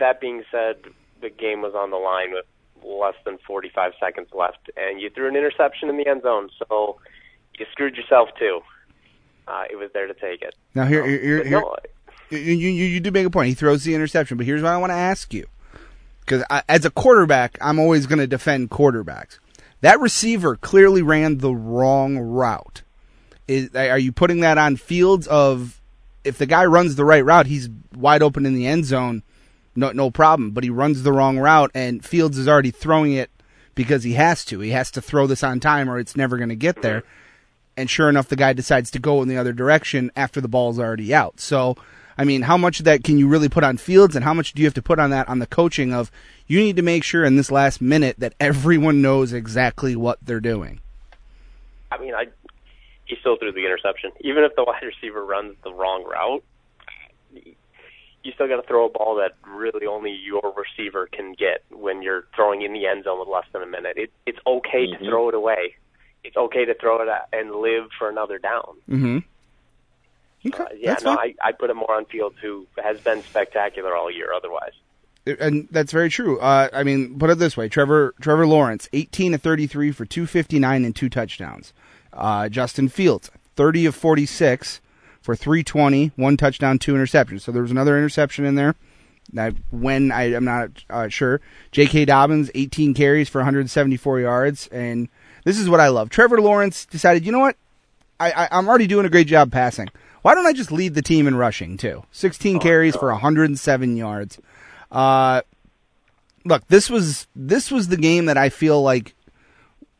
That 0.00 0.20
being 0.20 0.42
said, 0.50 0.76
the 1.20 1.30
game 1.30 1.62
was 1.62 1.74
on 1.74 1.90
the 1.90 1.96
line 1.96 2.32
with 2.32 2.46
less 2.84 3.14
than 3.24 3.38
45 3.46 3.92
seconds 4.00 4.28
left, 4.32 4.70
and 4.76 5.00
you 5.00 5.10
threw 5.10 5.28
an 5.28 5.36
interception 5.36 5.88
in 5.88 5.96
the 5.96 6.06
end 6.06 6.22
zone. 6.22 6.48
So 6.58 6.98
you 7.58 7.66
screwed 7.70 7.96
yourself 7.96 8.30
too. 8.38 8.60
Uh, 9.48 9.64
it 9.70 9.76
was 9.76 9.90
there 9.92 10.06
to 10.06 10.14
take 10.14 10.42
it. 10.42 10.54
now 10.74 10.84
here, 10.86 11.02
Um, 11.02 11.08
here, 11.08 11.44
here, 11.44 11.60
no, 11.60 11.76
you, 12.30 12.38
you, 12.38 12.70
you 12.70 13.00
do 13.00 13.10
make 13.10 13.26
a 13.26 13.30
point. 13.30 13.48
He 13.48 13.54
throws 13.54 13.84
the 13.84 13.94
interception 13.94 14.36
but 14.36 14.46
here's 14.46 14.62
what 14.62 14.72
i 14.72 14.76
want 14.78 14.90
to 14.90 14.96
ask 14.96 15.34
you. 15.34 15.46
Because 16.20 16.44
as 16.68 16.84
a 16.84 16.90
quarterback 16.90 17.58
i'm 17.60 17.78
always 17.78 18.06
going 18.06 18.18
to 18.20 18.26
defend 18.26 18.70
quarterbacks. 18.70 19.38
That 19.80 19.98
receiver 20.00 20.56
clearly 20.56 21.02
ran 21.02 21.38
the 21.38 21.52
wrong 21.54 22.16
route. 22.18 22.82
Is 23.48 23.74
are 23.74 23.98
you 23.98 24.12
putting 24.12 24.40
that 24.40 24.56
on 24.56 24.76
fields 24.76 25.26
of 25.26 25.80
if 26.24 26.38
the 26.38 26.46
guy 26.46 26.64
runs 26.64 26.94
the 26.94 27.04
right 27.04 27.24
route 27.24 27.46
he's 27.46 27.68
wide 27.94 28.22
open 28.22 28.46
in 28.46 28.54
the 28.54 28.66
end 28.66 28.84
zone 28.84 29.22
no 29.74 29.90
no 29.90 30.10
problem 30.10 30.52
but 30.52 30.62
he 30.62 30.70
runs 30.70 31.02
the 31.02 31.12
wrong 31.12 31.38
route 31.38 31.70
and 31.74 32.04
fields 32.04 32.38
is 32.38 32.46
already 32.46 32.70
throwing 32.70 33.12
it 33.12 33.30
because 33.74 34.04
he 34.04 34.12
has 34.14 34.44
to. 34.44 34.60
He 34.60 34.70
has 34.70 34.90
to 34.92 35.02
throw 35.02 35.26
this 35.26 35.42
on 35.42 35.58
time 35.58 35.90
or 35.90 35.98
it's 35.98 36.16
never 36.16 36.36
going 36.36 36.50
to 36.50 36.54
get 36.54 36.82
there 36.82 37.02
and 37.76 37.88
sure 37.90 38.08
enough 38.08 38.28
the 38.28 38.36
guy 38.36 38.52
decides 38.52 38.90
to 38.90 38.98
go 38.98 39.22
in 39.22 39.28
the 39.28 39.36
other 39.36 39.52
direction 39.52 40.10
after 40.16 40.40
the 40.40 40.48
ball's 40.48 40.78
already 40.78 41.12
out 41.14 41.40
so 41.40 41.76
i 42.18 42.24
mean 42.24 42.42
how 42.42 42.56
much 42.56 42.78
of 42.80 42.84
that 42.84 43.02
can 43.04 43.18
you 43.18 43.26
really 43.28 43.48
put 43.48 43.64
on 43.64 43.76
fields 43.76 44.14
and 44.16 44.24
how 44.24 44.34
much 44.34 44.52
do 44.52 44.62
you 44.62 44.66
have 44.66 44.74
to 44.74 44.82
put 44.82 44.98
on 44.98 45.10
that 45.10 45.28
on 45.28 45.38
the 45.38 45.46
coaching 45.46 45.92
of 45.92 46.10
you 46.46 46.58
need 46.60 46.76
to 46.76 46.82
make 46.82 47.02
sure 47.04 47.24
in 47.24 47.36
this 47.36 47.50
last 47.50 47.80
minute 47.80 48.16
that 48.18 48.34
everyone 48.40 49.00
knows 49.00 49.32
exactly 49.32 49.96
what 49.96 50.18
they're 50.22 50.40
doing 50.40 50.80
I 51.90 51.98
mean, 51.98 52.14
I 52.14 52.24
he 53.04 53.16
still 53.20 53.36
threw 53.36 53.52
the 53.52 53.66
interception. 53.66 54.12
Even 54.22 54.44
if 54.44 54.56
the 54.56 54.64
wide 54.66 54.82
receiver 54.82 55.22
runs 55.22 55.54
the 55.62 55.74
wrong 55.74 56.04
route, 56.04 56.42
you 57.34 58.32
still 58.34 58.48
got 58.48 58.56
to 58.62 58.66
throw 58.66 58.86
a 58.86 58.88
ball 58.88 59.16
that 59.16 59.32
really 59.46 59.86
only 59.86 60.12
your 60.12 60.54
receiver 60.56 61.06
can 61.12 61.34
get 61.34 61.64
when 61.70 62.00
you're 62.02 62.24
throwing 62.34 62.62
in 62.62 62.72
the 62.72 62.86
end 62.86 63.04
zone 63.04 63.18
with 63.18 63.28
less 63.28 63.44
than 63.52 63.62
a 63.62 63.66
minute. 63.66 63.98
It, 63.98 64.10
it's 64.24 64.38
okay 64.46 64.86
to 64.86 64.96
Mhm. 64.96 65.08
throw 65.08 65.28
it 65.28 65.34
away. 65.34 65.74
It's 66.24 66.36
okay 66.36 66.64
to 66.64 66.74
throw 66.74 67.02
it 67.02 67.08
at, 67.08 67.28
and 67.32 67.50
live 67.50 67.88
for 67.98 68.08
another 68.08 68.38
down. 68.38 68.76
mm-hmm 68.88 69.18
okay 70.46 70.64
Uh, 70.64 70.66
yeah, 70.76 70.96
no. 71.04 71.12
I, 71.12 71.34
I 71.42 71.52
put 71.52 71.70
him 71.70 71.78
more 71.78 71.94
on 71.94 72.04
Fields, 72.06 72.36
who 72.40 72.66
has 72.82 73.00
been 73.00 73.22
spectacular 73.22 73.96
all 73.96 74.10
year. 74.10 74.32
Otherwise, 74.32 74.72
and 75.26 75.68
that's 75.70 75.92
very 75.92 76.10
true. 76.10 76.40
Uh, 76.40 76.68
I 76.72 76.82
mean, 76.82 77.18
put 77.18 77.30
it 77.30 77.38
this 77.38 77.56
way: 77.56 77.68
Trevor 77.68 78.14
Trevor 78.20 78.46
Lawrence, 78.46 78.88
eighteen 78.92 79.34
of 79.34 79.42
thirty 79.42 79.66
three 79.66 79.92
for 79.92 80.04
two 80.04 80.26
fifty 80.26 80.58
nine 80.58 80.84
and 80.84 80.94
two 80.94 81.08
touchdowns. 81.08 81.72
Uh, 82.12 82.48
Justin 82.48 82.88
Fields, 82.88 83.30
thirty 83.56 83.86
of 83.86 83.94
forty 83.94 84.26
six 84.26 84.80
for 85.22 85.36
320, 85.36 86.10
one 86.16 86.36
touchdown, 86.36 86.80
two 86.80 86.94
interceptions. 86.94 87.42
So 87.42 87.52
there 87.52 87.62
was 87.62 87.70
another 87.70 87.96
interception 87.96 88.44
in 88.44 88.56
there. 88.56 88.74
I, 89.38 89.52
when 89.70 90.10
I 90.10 90.32
am 90.32 90.44
not 90.44 90.84
uh, 90.90 91.08
sure. 91.08 91.40
J.K. 91.70 92.06
Dobbins, 92.06 92.50
18 92.56 92.92
carries 92.92 93.28
for 93.28 93.38
174 93.38 94.18
yards, 94.18 94.66
and 94.72 95.08
this 95.44 95.58
is 95.58 95.68
what 95.68 95.80
I 95.80 95.88
love. 95.88 96.10
Trevor 96.10 96.40
Lawrence 96.40 96.86
decided, 96.86 97.26
you 97.26 97.32
know 97.32 97.38
what? 97.38 97.56
I, 98.20 98.30
I 98.32 98.48
I'm 98.52 98.68
already 98.68 98.86
doing 98.86 99.06
a 99.06 99.10
great 99.10 99.26
job 99.26 99.50
passing. 99.50 99.88
Why 100.22 100.34
don't 100.34 100.46
I 100.46 100.52
just 100.52 100.70
lead 100.70 100.94
the 100.94 101.02
team 101.02 101.26
in 101.26 101.34
rushing 101.34 101.76
too? 101.76 102.04
16 102.12 102.60
carries 102.60 102.94
for 102.94 103.10
107 103.10 103.96
yards. 103.96 104.38
Uh, 104.90 105.42
look, 106.44 106.66
this 106.68 106.88
was 106.88 107.26
this 107.34 107.70
was 107.70 107.88
the 107.88 107.96
game 107.96 108.26
that 108.26 108.36
I 108.36 108.48
feel 108.48 108.80
like 108.82 109.14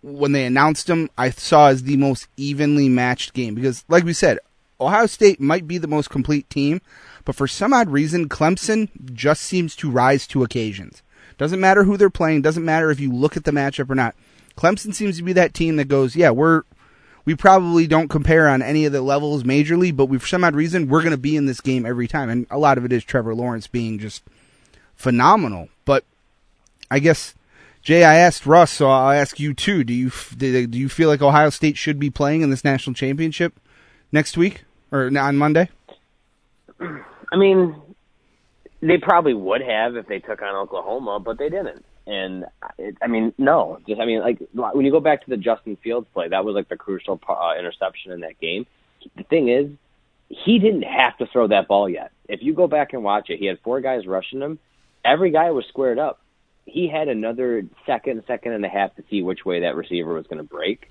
when 0.03 0.33
they 0.33 0.45
announced 0.45 0.89
him, 0.89 1.11
I 1.17 1.31
saw 1.31 1.69
as 1.69 1.85
the 1.85 1.97
most 1.97 2.29
evenly 2.37 2.89
matched 2.89 3.35
game 3.35 3.55
because, 3.55 3.85
like 3.89 4.05
we 4.05 4.13
said, 4.13 4.39
Ohio 4.81 5.07
State 5.07 5.41
might 5.41 5.69
be 5.69 5.79
the 5.79 5.87
most 5.87 6.11
complete 6.11 6.49
team, 6.51 6.81
but 7.25 7.37
for 7.37 7.47
some 7.47 7.73
odd 7.73 7.89
reason, 7.89 8.29
Clemson 8.29 8.89
just 9.15 9.43
seems 9.43 9.77
to 9.77 9.91
rise 9.91 10.27
to 10.29 10.43
occasions. 10.43 11.03
Doesn't 11.39 11.61
matter 11.61 11.85
who 11.85 11.97
they're 11.97 12.11
playing. 12.11 12.43
Doesn't 12.43 12.65
matter 12.65 12.91
if 12.91 13.01
you 13.01 13.13
look 13.13 13.37
at 13.37 13.45
the 13.45 13.53
matchup 13.53 13.91
or 13.91 13.95
not. 13.95 14.15
Clemson 14.57 14.95
seems 14.95 15.17
to 15.17 15.23
be 15.23 15.33
that 15.33 15.55
team 15.55 15.77
that 15.77 15.89
goes, 15.89 16.17
yeah, 16.17 16.31
we're 16.31 16.63
we 17.25 17.35
probably 17.37 17.87
don't 17.87 18.09
compare 18.09 18.49
on 18.49 18.63
any 18.63 18.85
of 18.85 18.93
the 18.93 19.03
levels 19.03 19.45
majorly, 19.45 19.95
but 19.95 20.07
we 20.07 20.19
for 20.19 20.27
some 20.27 20.45
odd 20.45 20.57
reason 20.57 20.89
we're 20.89 21.03
going 21.03 21.13
to 21.13 21.17
be 21.17 21.37
in 21.37 21.47
this 21.47 21.61
game 21.61 21.87
every 21.87 22.09
time, 22.09 22.29
and 22.29 22.47
a 22.51 22.59
lot 22.59 22.79
of 22.79 22.85
it 22.85 22.93
is 22.93 23.05
Trevor 23.05 23.35
Lawrence 23.35 23.67
being 23.67 23.99
just 23.99 24.23
phenomenal. 24.95 25.69
But 25.85 26.05
I 26.91 26.99
guess 26.99 27.35
Jay, 27.83 28.05
I 28.05 28.17
asked 28.17 28.47
Russ, 28.47 28.71
so 28.71 28.89
I'll 28.89 29.13
ask 29.13 29.41
you 29.41 29.55
too. 29.55 29.85
Do 29.85 29.93
you 29.93 30.11
do 30.37 30.79
you 30.79 30.89
feel 30.89 31.09
like 31.09 31.23
Ohio 31.23 31.51
State 31.51 31.77
should 31.77 31.99
be 31.99 32.11
playing 32.11 32.43
in 32.43 32.51
this 32.51 32.65
national 32.65 32.95
championship 32.95 33.59
next 34.11 34.37
week 34.37 34.65
or 34.91 35.11
on 35.19 35.37
Monday? 35.37 35.69
I 36.81 37.37
mean, 37.37 37.75
they 38.81 38.99
probably 38.99 39.35
would 39.35 39.63
have 39.63 39.97
if 39.97 40.07
they 40.07 40.19
took 40.19 40.43
on 40.43 40.55
Oklahoma, 40.57 41.21
but 41.21 41.39
they 41.39 41.49
didn't. 41.49 41.85
And 42.07 42.47
it, 42.79 42.97
I 43.01 43.07
mean, 43.07 43.33
no, 43.39 43.79
just 43.87 44.01
I 44.01 44.05
mean, 44.07 44.21
like 44.21 44.41
when 44.53 44.85
you 44.85 44.91
go 44.91 45.01
back 45.01 45.23
to 45.25 45.31
the 45.31 45.37
Justin 45.37 45.77
Fields 45.77 46.07
play, 46.13 46.29
that 46.29 46.45
was 46.45 46.55
like 46.55 46.69
the 46.69 46.77
crucial 46.77 47.21
uh, 47.29 47.55
interception 47.59 48.11
in 48.13 48.21
that 48.21 48.41
game. 48.41 48.67
The 49.17 49.23
thing 49.23 49.49
is, 49.49 49.71
he 50.29 50.59
didn't 50.59 50.83
have 50.83 51.17
to 51.19 51.27
throw 51.27 51.47
that 51.49 51.69
ball 51.69 51.89
yet. 51.89 52.11
If 52.29 52.43
you 52.43 52.55
go 52.55 52.67
back 52.67 52.93
and 52.93 53.05
watch 53.05 53.31
it, 53.31 53.39
he 53.39 53.47
had 53.47 53.61
four 53.61 53.81
guys 53.81 54.07
rushing 54.07 54.41
him. 54.41 54.59
Every 55.05 55.31
guy 55.31 55.51
was 55.51 55.65
squared 55.67 55.99
up. 55.99 56.21
He 56.65 56.89
had 56.89 57.09
another 57.09 57.65
second, 57.87 58.23
second 58.27 58.53
and 58.53 58.65
a 58.65 58.69
half 58.69 58.95
to 58.97 59.05
see 59.11 59.23
which 59.23 59.45
way 59.45 59.61
that 59.61 59.77
receiver 59.77 60.15
was 60.15 60.27
going 60.27 60.39
to 60.39 60.45
break, 60.45 60.91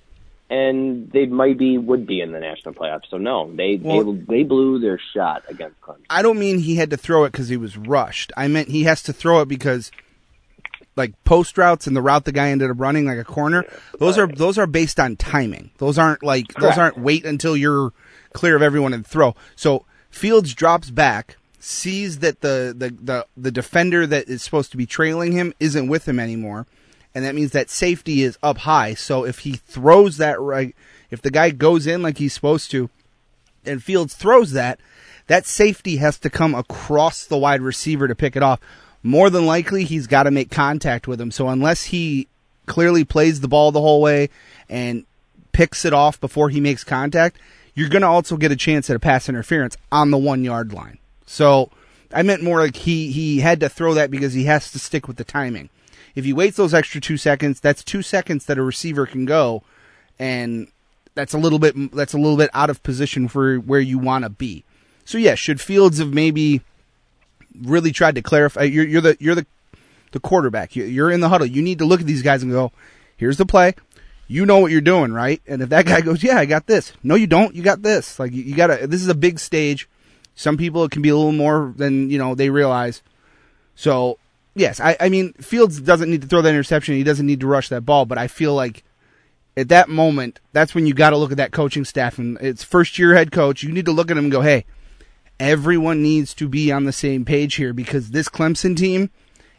and 0.49 1.09
they 1.11 1.25
might 1.25 1.57
be 1.57 1.77
would 1.77 2.05
be 2.05 2.19
in 2.21 2.31
the 2.33 2.39
national 2.39 2.73
playoffs. 2.73 3.09
So 3.09 3.17
no, 3.17 3.49
they 3.53 3.77
Well- 3.77 4.13
they 4.13 4.37
they 4.37 4.43
blew 4.43 4.79
their 4.79 4.99
shot 5.13 5.43
against 5.49 5.79
Clemson. 5.81 6.05
I 6.09 6.21
don't 6.21 6.37
mean 6.39 6.59
he 6.59 6.75
had 6.75 6.89
to 6.91 6.97
throw 6.97 7.23
it 7.23 7.31
because 7.31 7.49
he 7.49 7.57
was 7.57 7.77
rushed. 7.77 8.31
I 8.37 8.47
meant 8.47 8.67
he 8.69 8.83
has 8.83 9.01
to 9.03 9.13
throw 9.13 9.41
it 9.41 9.47
because, 9.47 9.91
like 10.95 11.13
post 11.23 11.57
routes 11.57 11.87
and 11.87 11.95
the 11.95 12.01
route 12.01 12.25
the 12.25 12.31
guy 12.31 12.49
ended 12.49 12.69
up 12.69 12.79
running, 12.79 13.05
like 13.05 13.17
a 13.17 13.23
corner. 13.23 13.65
Those 13.99 14.17
are 14.17 14.27
those 14.27 14.57
are 14.57 14.67
based 14.67 14.99
on 14.99 15.15
timing. 15.15 15.71
Those 15.77 15.97
aren't 15.97 16.23
like 16.23 16.53
those 16.55 16.77
aren't 16.77 16.97
wait 16.97 17.25
until 17.25 17.55
you're 17.55 17.93
clear 18.33 18.55
of 18.55 18.61
everyone 18.61 18.93
and 18.93 19.05
throw. 19.05 19.35
So 19.55 19.85
Fields 20.09 20.53
drops 20.53 20.89
back, 20.89 21.37
sees 21.59 22.19
that 22.19 22.41
the 22.41 22.73
the 22.77 22.89
the, 22.89 23.25
the 23.37 23.51
defender 23.51 24.05
that 24.05 24.27
is 24.27 24.41
supposed 24.41 24.71
to 24.71 24.77
be 24.77 24.85
trailing 24.85 25.31
him 25.31 25.53
isn't 25.59 25.87
with 25.87 26.07
him 26.07 26.19
anymore, 26.19 26.67
and 27.15 27.23
that 27.23 27.35
means 27.35 27.51
that 27.51 27.69
safety 27.69 28.21
is 28.21 28.37
up 28.43 28.59
high. 28.59 28.93
So 28.93 29.25
if 29.25 29.39
he 29.39 29.53
throws 29.53 30.17
that 30.17 30.39
right, 30.39 30.75
if 31.09 31.21
the 31.21 31.31
guy 31.31 31.51
goes 31.51 31.87
in 31.87 32.01
like 32.01 32.17
he's 32.17 32.33
supposed 32.33 32.71
to, 32.71 32.89
and 33.65 33.81
Fields 33.81 34.15
throws 34.15 34.51
that, 34.51 34.79
that 35.27 35.45
safety 35.45 35.97
has 35.97 36.19
to 36.19 36.29
come 36.29 36.53
across 36.53 37.25
the 37.25 37.37
wide 37.37 37.61
receiver 37.61 38.07
to 38.07 38.15
pick 38.15 38.35
it 38.35 38.43
off. 38.43 38.59
More 39.03 39.29
than 39.29 39.45
likely, 39.45 39.83
he's 39.83 40.07
got 40.07 40.23
to 40.23 40.31
make 40.31 40.51
contact 40.51 41.07
with 41.07 41.19
him. 41.19 41.31
So 41.31 41.49
unless 41.49 41.85
he 41.85 42.27
clearly 42.65 43.03
plays 43.03 43.41
the 43.41 43.47
ball 43.47 43.71
the 43.71 43.81
whole 43.81 44.01
way 44.01 44.29
and 44.69 45.05
picks 45.51 45.85
it 45.85 45.93
off 45.93 46.19
before 46.19 46.49
he 46.49 46.59
makes 46.59 46.83
contact, 46.83 47.37
you're 47.73 47.89
going 47.89 48.03
to 48.03 48.07
also 48.07 48.37
get 48.37 48.51
a 48.51 48.55
chance 48.55 48.89
at 48.89 48.95
a 48.95 48.99
pass 48.99 49.27
interference 49.27 49.77
on 49.91 50.11
the 50.11 50.17
one 50.17 50.43
yard 50.43 50.73
line. 50.73 50.99
So 51.25 51.71
I 52.13 52.23
meant 52.23 52.43
more 52.43 52.59
like 52.59 52.75
he, 52.75 53.11
he 53.11 53.39
had 53.39 53.59
to 53.61 53.69
throw 53.69 53.93
that 53.93 54.11
because 54.11 54.33
he 54.33 54.45
has 54.45 54.71
to 54.71 54.79
stick 54.79 55.07
with 55.07 55.17
the 55.17 55.23
timing. 55.23 55.69
If 56.13 56.25
he 56.25 56.33
waits 56.33 56.57
those 56.57 56.73
extra 56.73 56.99
two 56.99 57.17
seconds, 57.17 57.59
that's 57.59 57.83
two 57.83 58.01
seconds 58.01 58.45
that 58.45 58.57
a 58.57 58.63
receiver 58.63 59.05
can 59.05 59.25
go, 59.25 59.63
and 60.19 60.67
that's 61.15 61.33
a 61.33 61.37
little 61.37 61.59
bit 61.59 61.93
that's 61.93 62.13
a 62.13 62.17
little 62.17 62.37
bit 62.37 62.49
out 62.53 62.69
of 62.69 62.83
position 62.83 63.27
for 63.27 63.57
where 63.57 63.79
you 63.79 63.97
want 63.97 64.25
to 64.25 64.29
be. 64.29 64.65
So 65.05 65.17
yeah, 65.17 65.35
should 65.35 65.61
Fields 65.61 65.99
have 65.99 66.13
maybe 66.13 66.61
really 67.61 67.91
tried 67.91 68.15
to 68.15 68.21
clarify? 68.21 68.63
You're, 68.63 68.85
you're 68.85 69.01
the 69.01 69.17
you're 69.19 69.35
the 69.35 69.45
the 70.11 70.19
quarterback. 70.19 70.75
You- 70.75 70.83
You're 70.85 71.11
in 71.11 71.21
the 71.21 71.29
huddle. 71.29 71.47
You 71.47 71.61
need 71.61 71.79
to 71.79 71.85
look 71.85 72.01
at 72.01 72.07
these 72.07 72.21
guys 72.21 72.43
and 72.43 72.51
go, 72.51 72.71
"Here's 73.17 73.37
the 73.37 73.45
play. 73.45 73.75
You 74.27 74.45
know 74.45 74.59
what 74.59 74.71
you're 74.71 74.81
doing, 74.81 75.11
right?" 75.13 75.41
And 75.47 75.61
if 75.61 75.69
that 75.69 75.85
guy 75.91 76.01
goes, 76.01 76.23
"Yeah, 76.23 76.37
I 76.37 76.45
got 76.45 76.67
this," 76.67 76.93
no, 77.03 77.15
you 77.15 77.27
don't. 77.27 77.55
You 77.55 77.63
got 77.63 77.81
this. 77.81 78.19
Like 78.19 78.31
you, 78.33 78.43
you 78.43 78.55
got 78.55 78.67
to. 78.67 78.87
This 78.87 79.01
is 79.01 79.07
a 79.07 79.15
big 79.15 79.39
stage. 79.39 79.87
Some 80.35 80.57
people 80.57 80.83
it 80.85 80.91
can 80.91 81.01
be 81.01 81.09
a 81.09 81.15
little 81.15 81.31
more 81.31 81.73
than 81.75 82.09
you 82.09 82.17
know 82.17 82.35
they 82.35 82.49
realize. 82.49 83.01
So 83.75 84.17
yes, 84.55 84.79
I, 84.79 84.95
I 84.99 85.09
mean 85.09 85.33
Fields 85.33 85.79
doesn't 85.81 86.09
need 86.09 86.21
to 86.21 86.27
throw 86.27 86.41
that 86.41 86.49
interception. 86.49 86.95
He 86.95 87.03
doesn't 87.03 87.25
need 87.25 87.39
to 87.41 87.47
rush 87.47 87.69
that 87.69 87.85
ball. 87.85 88.05
But 88.05 88.17
I 88.17 88.27
feel 88.27 88.53
like 88.53 88.83
at 89.57 89.69
that 89.69 89.89
moment, 89.89 90.39
that's 90.53 90.73
when 90.73 90.85
you 90.85 90.93
got 90.93 91.09
to 91.11 91.17
look 91.17 91.31
at 91.31 91.37
that 91.37 91.51
coaching 91.51 91.83
staff 91.85 92.17
and 92.17 92.37
it's 92.39 92.63
first 92.63 92.97
year 92.97 93.13
head 93.15 93.31
coach. 93.31 93.63
You 93.63 93.71
need 93.71 93.85
to 93.85 93.91
look 93.91 94.09
at 94.09 94.17
him 94.17 94.25
and 94.25 94.31
go, 94.31 94.41
hey, 94.41 94.65
everyone 95.41 96.03
needs 96.03 96.35
to 96.35 96.47
be 96.47 96.71
on 96.71 96.83
the 96.85 96.91
same 96.93 97.25
page 97.25 97.55
here 97.55 97.73
because 97.73 98.11
this 98.11 98.29
Clemson 98.29 98.77
team 98.77 99.09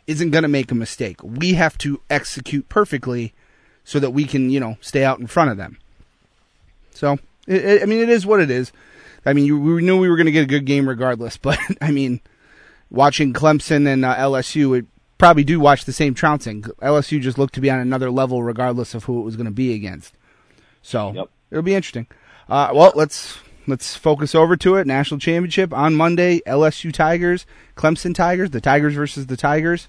isn't 0.07 0.31
going 0.31 0.43
to 0.43 0.49
make 0.49 0.71
a 0.71 0.77
mistake. 0.77 1.23
We 1.23 1.55
have 1.55 1.77
to 1.79 2.01
execute 2.09 2.69
perfectly 2.69 3.35
so 3.85 3.99
that 3.99 4.11
we 4.11 4.25
can, 4.25 4.49
you 4.49 4.61
know, 4.61 4.77
stay 4.81 5.05
out 5.05 5.19
in 5.19 5.27
front 5.27 5.51
of 5.51 5.57
them. 5.57 5.79
So, 6.93 7.15
it, 7.49 7.65
it, 7.65 7.83
I 7.83 7.87
mean, 7.87 7.99
it 7.99 8.09
is 8.09 8.25
what 8.25 8.41
it 8.41 8.51
is. 8.51 8.71
I 9.27 9.33
mean, 9.33 9.45
you, 9.45 9.59
we 9.59 9.83
knew 9.83 9.99
we 9.99 10.09
were 10.09 10.17
going 10.17 10.27
to 10.27 10.33
get 10.33 10.45
a 10.45 10.47
good 10.47 10.67
game 10.67 10.89
regardless, 10.89 11.37
but 11.49 11.59
I 11.81 11.91
mean, 11.91 12.21
watching 12.89 13.33
Clemson 13.33 13.87
and 13.87 14.05
uh, 14.05 14.15
LSU, 14.17 14.71
would 14.71 14.87
probably 15.19 15.45
do 15.45 15.59
watch 15.59 15.85
the 15.85 15.93
same 15.93 16.15
trouncing. 16.15 16.63
LSU 16.81 17.21
just 17.21 17.39
looked 17.39 17.55
to 17.55 17.61
be 17.61 17.71
on 17.71 17.81
another 17.81 18.11
level 18.11 18.43
regardless 18.45 18.95
of 18.95 19.05
who 19.05 19.21
it 19.21 19.25
was 19.25 19.35
going 19.37 19.47
to 19.47 19.51
be 19.53 19.75
against. 19.75 20.15
So 20.81 21.13
Yep. 21.13 21.31
it'll 21.51 21.63
be 21.63 21.75
interesting. 21.75 22.07
Uh, 22.49 22.71
well, 22.73 22.93
let's 22.95 23.39
let's 23.67 23.97
focus 23.97 24.35
over 24.35 24.57
to 24.57 24.77
it. 24.77 24.87
National 24.87 25.21
championship 25.21 25.73
on 25.73 25.95
Monday. 25.95 26.41
LSU 26.47 26.93
Tigers, 26.93 27.47
Clemson 27.77 28.15
Tigers, 28.15 28.51
the 28.51 28.61
Tigers 28.61 28.95
versus 28.95 29.27
the 29.27 29.37
Tigers. 29.37 29.89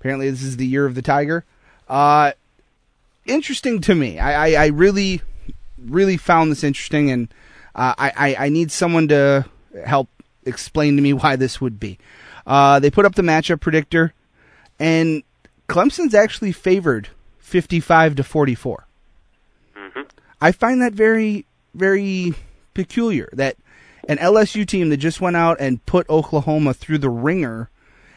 Apparently, 0.00 0.30
this 0.30 0.42
is 0.42 0.56
the 0.56 0.66
year 0.66 0.86
of 0.86 0.94
the 0.94 1.02
Tiger. 1.02 1.44
Uh, 1.88 2.32
interesting 3.26 3.80
to 3.82 3.94
me. 3.94 4.18
I, 4.18 4.48
I, 4.48 4.64
I 4.64 4.66
really, 4.68 5.22
really 5.78 6.16
found 6.16 6.50
this 6.50 6.64
interesting, 6.64 7.10
and 7.10 7.28
uh, 7.74 7.94
I, 7.96 8.12
I, 8.16 8.46
I 8.46 8.48
need 8.48 8.72
someone 8.72 9.08
to 9.08 9.46
help 9.86 10.08
explain 10.44 10.96
to 10.96 11.02
me 11.02 11.12
why 11.12 11.36
this 11.36 11.60
would 11.60 11.78
be. 11.78 11.98
Uh, 12.46 12.80
they 12.80 12.90
put 12.90 13.04
up 13.04 13.14
the 13.14 13.22
matchup 13.22 13.60
predictor, 13.60 14.12
and 14.80 15.22
Clemson's 15.68 16.14
actually 16.14 16.52
favored 16.52 17.08
fifty-five 17.38 18.16
to 18.16 18.24
forty-four. 18.24 18.86
I 20.40 20.50
find 20.50 20.82
that 20.82 20.92
very, 20.92 21.46
very 21.72 22.34
peculiar. 22.74 23.28
That 23.32 23.56
an 24.08 24.18
LSU 24.18 24.66
team 24.66 24.88
that 24.90 24.96
just 24.98 25.20
went 25.20 25.36
out 25.36 25.58
and 25.60 25.84
put 25.86 26.08
Oklahoma 26.10 26.74
through 26.74 26.98
the 26.98 27.10
ringer 27.10 27.70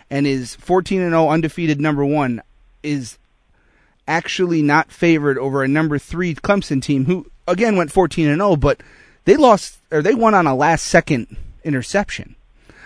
and 0.10 0.26
is 0.28 0.56
14 0.56 1.02
and 1.02 1.12
0 1.12 1.30
undefeated 1.30 1.80
number 1.82 2.06
1 2.06 2.42
is 2.84 3.18
actually 4.08 4.62
not 4.62 4.92
favored 4.92 5.38
over 5.38 5.64
a 5.64 5.68
number 5.68 5.98
3 5.98 6.36
Clemson 6.36 6.82
team 6.82 7.06
who 7.06 7.26
again 7.48 7.76
went 7.76 7.92
14 7.92 8.28
and 8.28 8.40
0 8.40 8.56
but 8.56 8.82
they 9.26 9.36
lost 9.36 9.80
or 9.92 10.02
they 10.02 10.14
won 10.14 10.34
on 10.36 10.46
a 10.48 10.56
last 10.56 10.84
second 10.86 11.36
interception. 11.64 12.36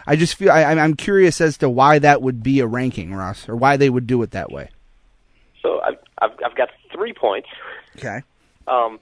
I 0.08 0.15
just 0.15 0.36
feel 0.36 0.51
I, 0.51 0.62
I'm- 0.63 0.79
I'm 0.79 0.95
curious 0.95 1.41
as 1.41 1.58
to 1.58 1.69
why 1.69 1.99
that 1.99 2.21
would 2.21 2.41
be 2.41 2.62
a 2.62 2.65
ranking, 2.67 3.13
Ross, 3.13 3.47
or 3.49 3.55
why 3.55 3.75
they 3.77 3.89
would 3.89 4.08
do 4.08 4.21
it 4.23 4.32
that 4.32 4.51
way. 4.51 4.69
So 5.62 5.82
I've, 5.82 5.97
I've 6.19 6.32
I've 6.45 6.55
got 6.55 6.69
three 6.91 7.13
points. 7.13 7.49
Okay. 7.97 8.21
Um, 8.67 8.99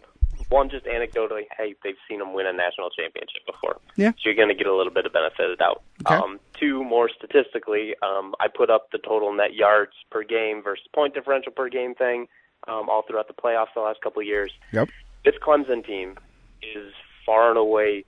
one 0.50 0.70
just 0.70 0.86
anecdotally, 0.86 1.44
hey, 1.58 1.76
they've 1.84 1.98
seen 2.08 2.20
them 2.20 2.34
win 2.34 2.48
a 2.48 2.54
national 2.54 2.90
championship 2.90 3.46
before. 3.46 3.78
Yeah. 3.96 4.12
So 4.12 4.18
you're 4.26 4.36
going 4.36 4.50
to 4.50 4.56
get 4.56 4.68
a 4.68 4.76
little 4.76 4.94
bit 4.94 5.06
of 5.06 5.14
benefit 5.14 5.40
of 5.40 5.52
the 5.52 5.56
doubt. 5.58 5.84
Okay. 6.06 6.16
Um, 6.16 6.40
two, 6.54 6.84
more 6.84 7.10
statistically, 7.10 7.96
um, 8.02 8.34
I 8.40 8.48
put 8.48 8.70
up 8.70 8.92
the 8.92 8.98
total 8.98 9.34
net 9.34 9.54
yards 9.54 9.94
per 10.10 10.24
game 10.24 10.62
versus 10.64 10.86
point 10.94 11.14
differential 11.14 11.52
per 11.52 11.70
game 11.70 11.96
thing 11.96 12.28
um, 12.68 12.90
all 12.90 13.04
throughout 13.08 13.28
the 13.28 13.34
playoffs 13.34 13.74
the 13.76 13.82
last 13.82 14.02
couple 14.02 14.22
of 14.22 14.28
years. 14.28 14.52
Yep. 14.72 14.90
This 15.26 15.36
Clemson 15.46 15.86
team 15.86 16.18
is 16.62 16.94
far 17.26 17.50
and 17.50 17.58
away 17.58 18.06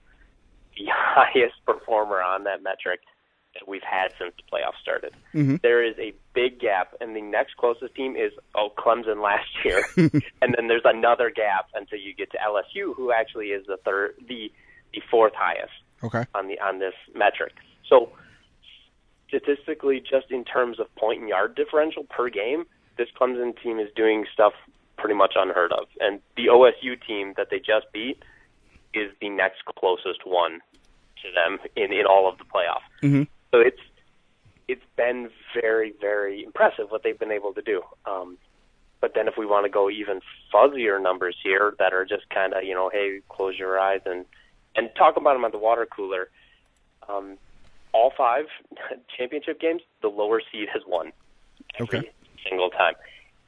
the 0.78 0.86
highest 0.90 1.56
performer 1.66 2.22
on 2.22 2.46
that 2.46 2.64
metric 2.64 3.02
we've 3.68 3.84
had 3.84 4.10
since 4.20 4.34
the 4.38 4.44
playoffs 4.52 4.80
started. 4.82 5.14
Mhm. 5.34 5.62
There 5.62 5.84
is 5.84 5.98
a 6.00 6.14
big 6.34 6.60
gap, 6.60 6.94
and 7.02 7.16
the 7.16 7.22
next 7.22 7.58
closest 7.58 7.94
team 7.96 8.16
is 8.16 8.32
oh 8.56 8.70
Clemson 8.78 9.22
last 9.24 9.50
year, 9.66 9.84
and 9.98 10.54
then 10.56 10.68
there's 10.68 10.86
another 10.86 11.30
gap 11.30 11.68
until 11.74 12.00
you 12.00 12.14
get 12.14 12.32
to 12.32 12.38
LSU, 12.38 12.96
who 12.96 13.12
actually 13.12 13.48
is 13.48 13.66
the 13.68 13.78
third, 13.78 14.16
the 14.28 14.52
the 14.94 15.02
fourth 15.12 15.34
highest. 15.36 15.74
Okay. 16.02 16.24
on 16.34 16.48
the 16.48 16.58
on 16.62 16.80
this 16.80 16.94
metric. 17.14 17.54
So 17.88 18.12
statistically, 19.28 20.00
just 20.00 20.32
in 20.32 20.44
terms 20.46 20.80
of 20.80 20.94
point 20.96 21.20
and 21.20 21.30
yard 21.30 21.56
differential 21.56 22.04
per 22.10 22.30
game, 22.30 22.66
this 22.98 23.08
Clemson 23.20 23.60
team 23.62 23.80
is 23.80 23.90
doing 23.96 24.26
stuff 24.34 24.54
pretty 24.98 25.16
much 25.16 25.34
unheard 25.36 25.72
of. 25.72 25.88
And 26.00 26.20
the 26.36 26.48
OSU 26.48 26.96
team 27.06 27.34
that 27.38 27.48
they 27.52 27.60
just 27.60 27.86
beat 27.94 28.22
is 28.94 29.12
the 29.22 29.30
next 29.30 29.64
closest 29.78 30.26
one 30.26 30.60
to 31.22 31.32
them 31.34 31.60
in 31.76 31.92
in 31.94 32.06
all 32.06 32.28
of 32.30 32.38
the 32.38 32.46
playoff. 32.46 32.82
Mhm. 33.04 33.28
So 33.52 33.60
it's 33.60 33.80
it's 34.68 34.84
been 34.96 35.30
very 35.60 35.94
very 36.00 36.44
impressive 36.44 36.86
what 36.90 37.04
they've 37.04 37.18
been 37.20 37.32
able 37.32 37.54
to 37.54 37.62
do. 37.62 37.82
Um, 38.06 38.38
but 39.02 39.14
then 39.16 39.28
if 39.28 39.36
we 39.38 39.46
want 39.46 39.66
to 39.66 39.70
go 39.70 39.90
even 39.90 40.20
fuzzier 40.54 41.02
numbers 41.02 41.36
here 41.42 41.74
that 41.80 41.94
are 41.94 42.06
just 42.06 42.30
kind 42.30 42.54
of 42.54 42.64
you 42.64 42.74
know 42.74 42.90
hey 42.92 43.22
close 43.30 43.58
your 43.58 43.80
eyes 43.80 44.02
and 44.06 44.26
and 44.76 44.90
talk 44.98 45.18
about 45.18 45.34
them 45.34 45.46
at 45.46 45.52
the 45.52 45.58
water 45.58 45.86
cooler. 45.86 46.30
Um, 47.08 47.38
all 47.92 48.14
five 48.16 48.46
championship 49.18 49.60
games, 49.60 49.82
the 50.04 50.10
lower 50.10 50.42
seed 50.52 50.68
has 50.72 50.84
won 50.88 51.12
every 51.80 52.00
Okay. 52.00 52.10
single 52.48 52.70
time, 52.70 52.94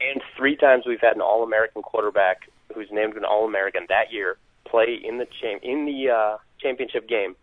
and 0.00 0.20
three 0.36 0.56
times 0.56 0.84
we've 0.84 1.00
had 1.00 1.14
an 1.14 1.22
All-American 1.22 1.80
quarterback 1.82 2.48
who's 2.74 2.88
named 2.90 3.16
an 3.16 3.24
All-American 3.24 3.86
that 3.88 4.12
year 4.12 4.38
play 4.64 4.98
in 5.04 5.18
the 5.18 5.26
cham- 5.40 5.60
in 5.62 5.84
the 5.86 6.10
uh, 6.10 6.36
championship 6.60 7.08
game. 7.08 7.36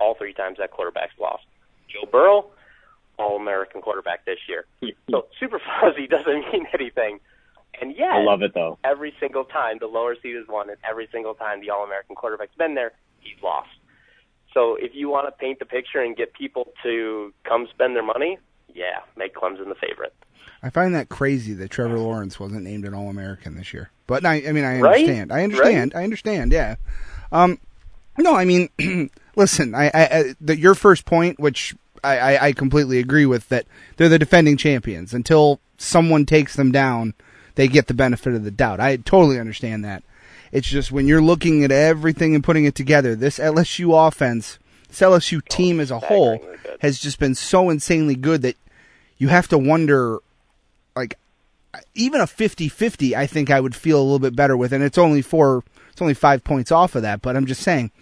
All 0.00 0.14
three 0.14 0.32
times 0.32 0.56
that 0.58 0.70
quarterback's 0.70 1.12
lost. 1.20 1.44
Joe 1.92 2.08
Burrow, 2.10 2.46
All-American 3.18 3.80
quarterback 3.82 4.24
this 4.24 4.38
year. 4.48 4.64
So 5.10 5.26
super 5.38 5.60
fuzzy 5.80 6.06
doesn't 6.10 6.26
mean 6.52 6.66
anything, 6.72 7.20
and 7.80 7.94
yet 7.96 8.10
I 8.12 8.22
love 8.22 8.42
it 8.42 8.54
though. 8.54 8.78
every 8.82 9.12
single 9.20 9.44
time 9.44 9.76
the 9.78 9.86
lower 9.86 10.16
seed 10.22 10.36
has 10.36 10.46
won, 10.48 10.70
and 10.70 10.78
every 10.88 11.06
single 11.12 11.34
time 11.34 11.60
the 11.60 11.68
All 11.70 11.84
American 11.84 12.16
quarterback's 12.16 12.54
been 12.56 12.74
there, 12.74 12.92
he's 13.20 13.36
lost. 13.42 13.68
So 14.54 14.76
if 14.76 14.92
you 14.94 15.08
want 15.10 15.26
to 15.26 15.32
paint 15.32 15.58
the 15.58 15.64
picture 15.66 16.00
and 16.00 16.16
get 16.16 16.32
people 16.32 16.68
to 16.82 17.32
come 17.44 17.66
spend 17.70 17.94
their 17.94 18.02
money, 18.02 18.38
yeah, 18.74 19.00
make 19.16 19.34
Clemson 19.34 19.68
the 19.68 19.74
favorite. 19.74 20.14
I 20.62 20.70
find 20.70 20.94
that 20.94 21.08
crazy 21.10 21.52
that 21.54 21.70
Trevor 21.70 21.98
Lawrence 21.98 22.38
wasn't 22.40 22.62
named 22.62 22.84
an 22.86 22.94
All 22.94 23.08
American 23.10 23.56
this 23.56 23.74
year. 23.74 23.90
But 24.06 24.24
I, 24.24 24.42
I 24.48 24.52
mean, 24.52 24.64
I 24.64 24.78
Right? 24.80 25.00
understand. 25.00 25.32
I 25.32 25.42
understand. 25.42 25.92
I 25.94 26.04
understand. 26.04 26.52
Yeah. 26.52 26.76
Um, 27.32 27.58
no, 28.18 28.34
I 28.34 28.44
mean, 28.44 28.68
listen. 29.36 29.74
I, 29.74 29.90
I, 29.94 30.34
the, 30.40 30.58
your 30.58 30.74
first 30.74 31.04
point, 31.04 31.38
which 31.40 31.74
I, 32.02 32.18
I, 32.18 32.46
I 32.46 32.52
completely 32.52 32.98
agree 32.98 33.26
with, 33.26 33.48
that 33.48 33.66
they're 33.96 34.08
the 34.08 34.18
defending 34.18 34.56
champions. 34.56 35.14
Until 35.14 35.60
someone 35.78 36.26
takes 36.26 36.54
them 36.56 36.72
down, 36.72 37.14
they 37.54 37.68
get 37.68 37.86
the 37.86 37.94
benefit 37.94 38.34
of 38.34 38.44
the 38.44 38.50
doubt. 38.50 38.80
I 38.80 38.96
totally 38.96 39.38
understand 39.38 39.84
that. 39.84 40.02
It's 40.50 40.68
just 40.68 40.92
when 40.92 41.06
you're 41.06 41.22
looking 41.22 41.64
at 41.64 41.72
everything 41.72 42.34
and 42.34 42.44
putting 42.44 42.64
it 42.64 42.74
together, 42.74 43.14
this 43.14 43.38
LSU 43.38 44.06
offense, 44.06 44.58
this 44.88 45.00
LSU 45.00 45.46
team 45.48 45.80
as 45.80 45.90
a 45.90 45.98
whole, 45.98 46.38
good. 46.38 46.76
has 46.80 46.98
just 46.98 47.18
been 47.18 47.34
so 47.34 47.70
insanely 47.70 48.14
good 48.14 48.42
that 48.42 48.56
you 49.16 49.28
have 49.28 49.48
to 49.48 49.56
wonder 49.56 50.18
like 50.94 51.16
even 51.94 52.20
a 52.20 52.24
50-50 52.24 53.14
I 53.14 53.26
think 53.26 53.50
I 53.50 53.60
would 53.60 53.74
feel 53.74 53.98
a 53.98 54.02
little 54.02 54.18
bit 54.18 54.36
better 54.36 54.56
with 54.56 54.72
and 54.72 54.82
it's 54.82 54.98
only 54.98 55.22
four 55.22 55.64
it's 55.90 56.02
only 56.02 56.12
5 56.12 56.44
points 56.44 56.72
off 56.72 56.94
of 56.96 57.02
that 57.02 57.22
but 57.22 57.36
I'm 57.36 57.46
just 57.46 57.62
saying 57.62 57.92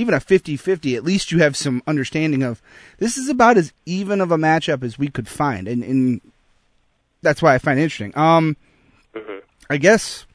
even 0.00 0.14
a 0.14 0.18
50-50 0.18 0.96
at 0.96 1.04
least 1.04 1.30
you 1.30 1.38
have 1.38 1.56
some 1.56 1.82
understanding 1.86 2.42
of 2.42 2.62
this 2.98 3.16
is 3.16 3.28
about 3.28 3.56
as 3.56 3.72
even 3.86 4.20
of 4.20 4.32
a 4.32 4.36
matchup 4.36 4.82
as 4.82 4.98
we 4.98 5.08
could 5.08 5.28
find. 5.28 5.68
And 5.68 5.82
and 5.82 6.20
that's 7.22 7.42
why 7.42 7.54
I 7.54 7.58
find 7.58 7.78
it 7.78 7.82
interesting. 7.82 8.16
Um 8.16 8.56
I 9.68 9.76
guess 9.76 10.26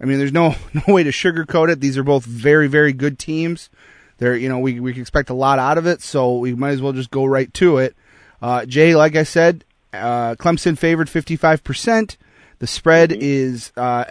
I 0.00 0.04
mean 0.04 0.18
there's 0.18 0.32
no 0.32 0.54
no 0.72 0.94
way 0.94 1.02
to 1.02 1.10
sugarcoat 1.10 1.70
it. 1.70 1.80
These 1.80 1.98
are 1.98 2.04
both 2.04 2.24
very 2.24 2.68
very 2.68 2.92
good 2.92 3.18
teams. 3.18 3.70
They're 4.18 4.36
you 4.36 4.48
know 4.48 4.58
we 4.58 4.80
we 4.80 4.92
can 4.92 5.02
expect 5.02 5.30
a 5.30 5.34
lot 5.34 5.58
out 5.58 5.78
of 5.78 5.86
it 5.86 6.02
so 6.02 6.38
we 6.38 6.54
might 6.54 6.70
as 6.70 6.82
well 6.82 6.92
just 6.92 7.10
go 7.10 7.24
right 7.24 7.52
to 7.54 7.78
it. 7.78 7.94
Uh, 8.40 8.64
Jay, 8.64 8.94
like 8.94 9.16
I 9.16 9.24
said, 9.24 9.64
uh, 9.92 10.34
Clemson 10.36 10.78
favored 10.78 11.08
55%. 11.08 12.16
The 12.58 12.66
spread 12.66 13.12
is 13.12 13.72
uh, 13.76 14.04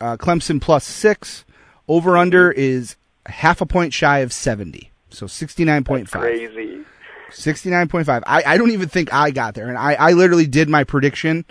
uh, 0.00 0.16
Clemson 0.16 0.60
plus 0.60 0.84
six. 0.84 1.44
Over 1.86 2.16
under 2.16 2.50
is 2.50 2.96
half 3.26 3.60
a 3.60 3.66
point 3.66 3.92
shy 3.92 4.18
of 4.18 4.32
70. 4.32 4.90
So 5.10 5.26
69.5. 5.26 6.10
Crazy. 6.10 6.84
69.5. 7.30 8.22
I, 8.26 8.42
I 8.44 8.56
don't 8.56 8.70
even 8.70 8.88
think 8.88 9.12
I 9.12 9.30
got 9.30 9.54
there. 9.54 9.68
And 9.68 9.78
I, 9.78 9.94
I 9.94 10.12
literally 10.12 10.46
did 10.46 10.68
my 10.68 10.84
prediction 10.84 11.44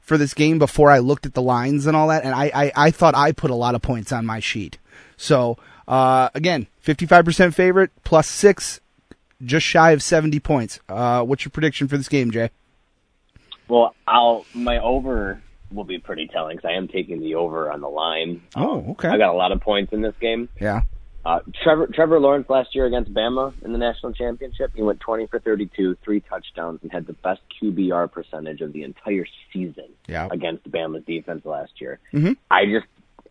for 0.00 0.16
this 0.16 0.34
game 0.34 0.58
before 0.58 0.90
I 0.90 0.98
looked 0.98 1.26
at 1.26 1.34
the 1.34 1.42
lines 1.42 1.86
and 1.86 1.96
all 1.96 2.08
that. 2.08 2.24
And 2.24 2.34
I, 2.34 2.50
I, 2.54 2.72
I 2.76 2.90
thought 2.90 3.14
I 3.14 3.32
put 3.32 3.50
a 3.50 3.54
lot 3.54 3.74
of 3.74 3.82
points 3.82 4.12
on 4.12 4.24
my 4.24 4.40
sheet. 4.40 4.78
So, 5.16 5.58
uh, 5.88 6.30
again, 6.34 6.66
55% 6.84 7.54
favorite 7.54 7.90
plus 8.04 8.28
six, 8.28 8.80
just 9.44 9.66
shy 9.66 9.90
of 9.90 10.02
70 10.02 10.40
points. 10.40 10.80
Uh, 10.88 11.22
what's 11.22 11.44
your 11.44 11.50
prediction 11.50 11.88
for 11.88 11.96
this 11.96 12.08
game, 12.08 12.30
Jay? 12.30 12.50
Well, 13.68 13.94
I'll 14.06 14.46
my 14.54 14.78
over 14.78 15.42
will 15.72 15.84
be 15.84 15.98
pretty 15.98 16.28
telling 16.28 16.56
because 16.56 16.68
I 16.68 16.76
am 16.76 16.86
taking 16.86 17.20
the 17.20 17.34
over 17.34 17.70
on 17.72 17.80
the 17.80 17.88
line. 17.88 18.42
Oh, 18.54 18.90
okay. 18.90 19.08
I 19.08 19.18
got 19.18 19.34
a 19.34 19.36
lot 19.36 19.50
of 19.50 19.60
points 19.60 19.92
in 19.92 20.02
this 20.02 20.14
game. 20.20 20.48
Yeah. 20.60 20.82
Uh, 21.26 21.40
Trevor 21.64 21.88
Trevor 21.88 22.20
Lawrence 22.20 22.48
last 22.48 22.72
year 22.72 22.86
against 22.86 23.12
Bama 23.12 23.52
in 23.64 23.72
the 23.72 23.78
national 23.78 24.12
championship, 24.12 24.70
he 24.76 24.82
went 24.82 25.00
20 25.00 25.26
for 25.26 25.40
32, 25.40 25.96
three 26.04 26.20
touchdowns, 26.20 26.78
and 26.84 26.92
had 26.92 27.04
the 27.08 27.14
best 27.14 27.40
QBR 27.60 28.12
percentage 28.12 28.60
of 28.60 28.72
the 28.72 28.84
entire 28.84 29.26
season 29.52 29.88
Yeah. 30.06 30.28
against 30.30 30.70
Bama's 30.70 31.04
defense 31.04 31.44
last 31.44 31.80
year. 31.80 31.98
Mhm. 32.14 32.36
I 32.48 32.66
just 32.66 32.86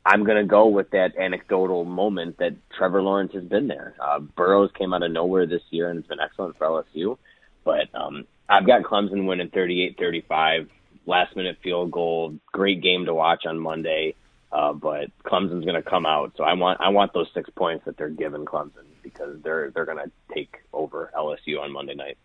I'm 0.05 0.25
gonna 0.25 0.43
go 0.43 0.67
with 0.67 0.89
that 0.91 1.15
anecdotal 1.17 1.85
moment 1.85 2.37
that 2.39 2.53
Trevor 2.77 3.01
Lawrence 3.01 3.31
has 3.33 3.45
been 3.45 3.67
there. 3.67 3.93
Uh, 3.99 4.19
Burrows 4.19 4.71
came 4.73 4.93
out 4.93 5.01
of 5.01 5.11
nowhere 5.11 5.45
this 5.45 5.63
year 5.71 5.89
and 5.89 5.97
has 5.97 6.05
been 6.05 6.19
excellent 6.19 6.57
for 6.57 6.65
LSU, 6.67 7.17
but 7.63 7.87
um, 7.95 8.25
I've 8.49 8.67
got 8.67 8.83
Clemson 8.83 9.25
winning 9.25 9.49
38-35, 9.49 10.67
last 11.07 11.35
minute 11.37 11.57
field 11.63 11.91
goal, 11.91 12.35
great 12.51 12.81
game 12.81 13.05
to 13.05 13.13
watch 13.15 13.45
on 13.45 13.57
Monday. 13.57 14.15
Uh, 14.55 14.71
but 14.71 15.11
Clemson's 15.25 15.65
going 15.65 15.75
to 15.75 15.81
come 15.81 16.05
out, 16.05 16.31
so 16.37 16.45
I 16.45 16.53
want 16.53 16.79
I 16.79 16.87
want 16.87 17.11
those 17.11 17.27
six 17.33 17.49
points 17.49 17.83
that 17.83 17.97
they're 17.97 18.07
giving 18.07 18.45
Clemson 18.45 18.85
because 19.03 19.41
they're 19.43 19.69
they're 19.71 19.83
going 19.83 19.97
to 19.97 20.09
take 20.33 20.63
over 20.71 21.11
LSU 21.13 21.59
on 21.59 21.73
Monday 21.73 21.93
night. 21.93 22.17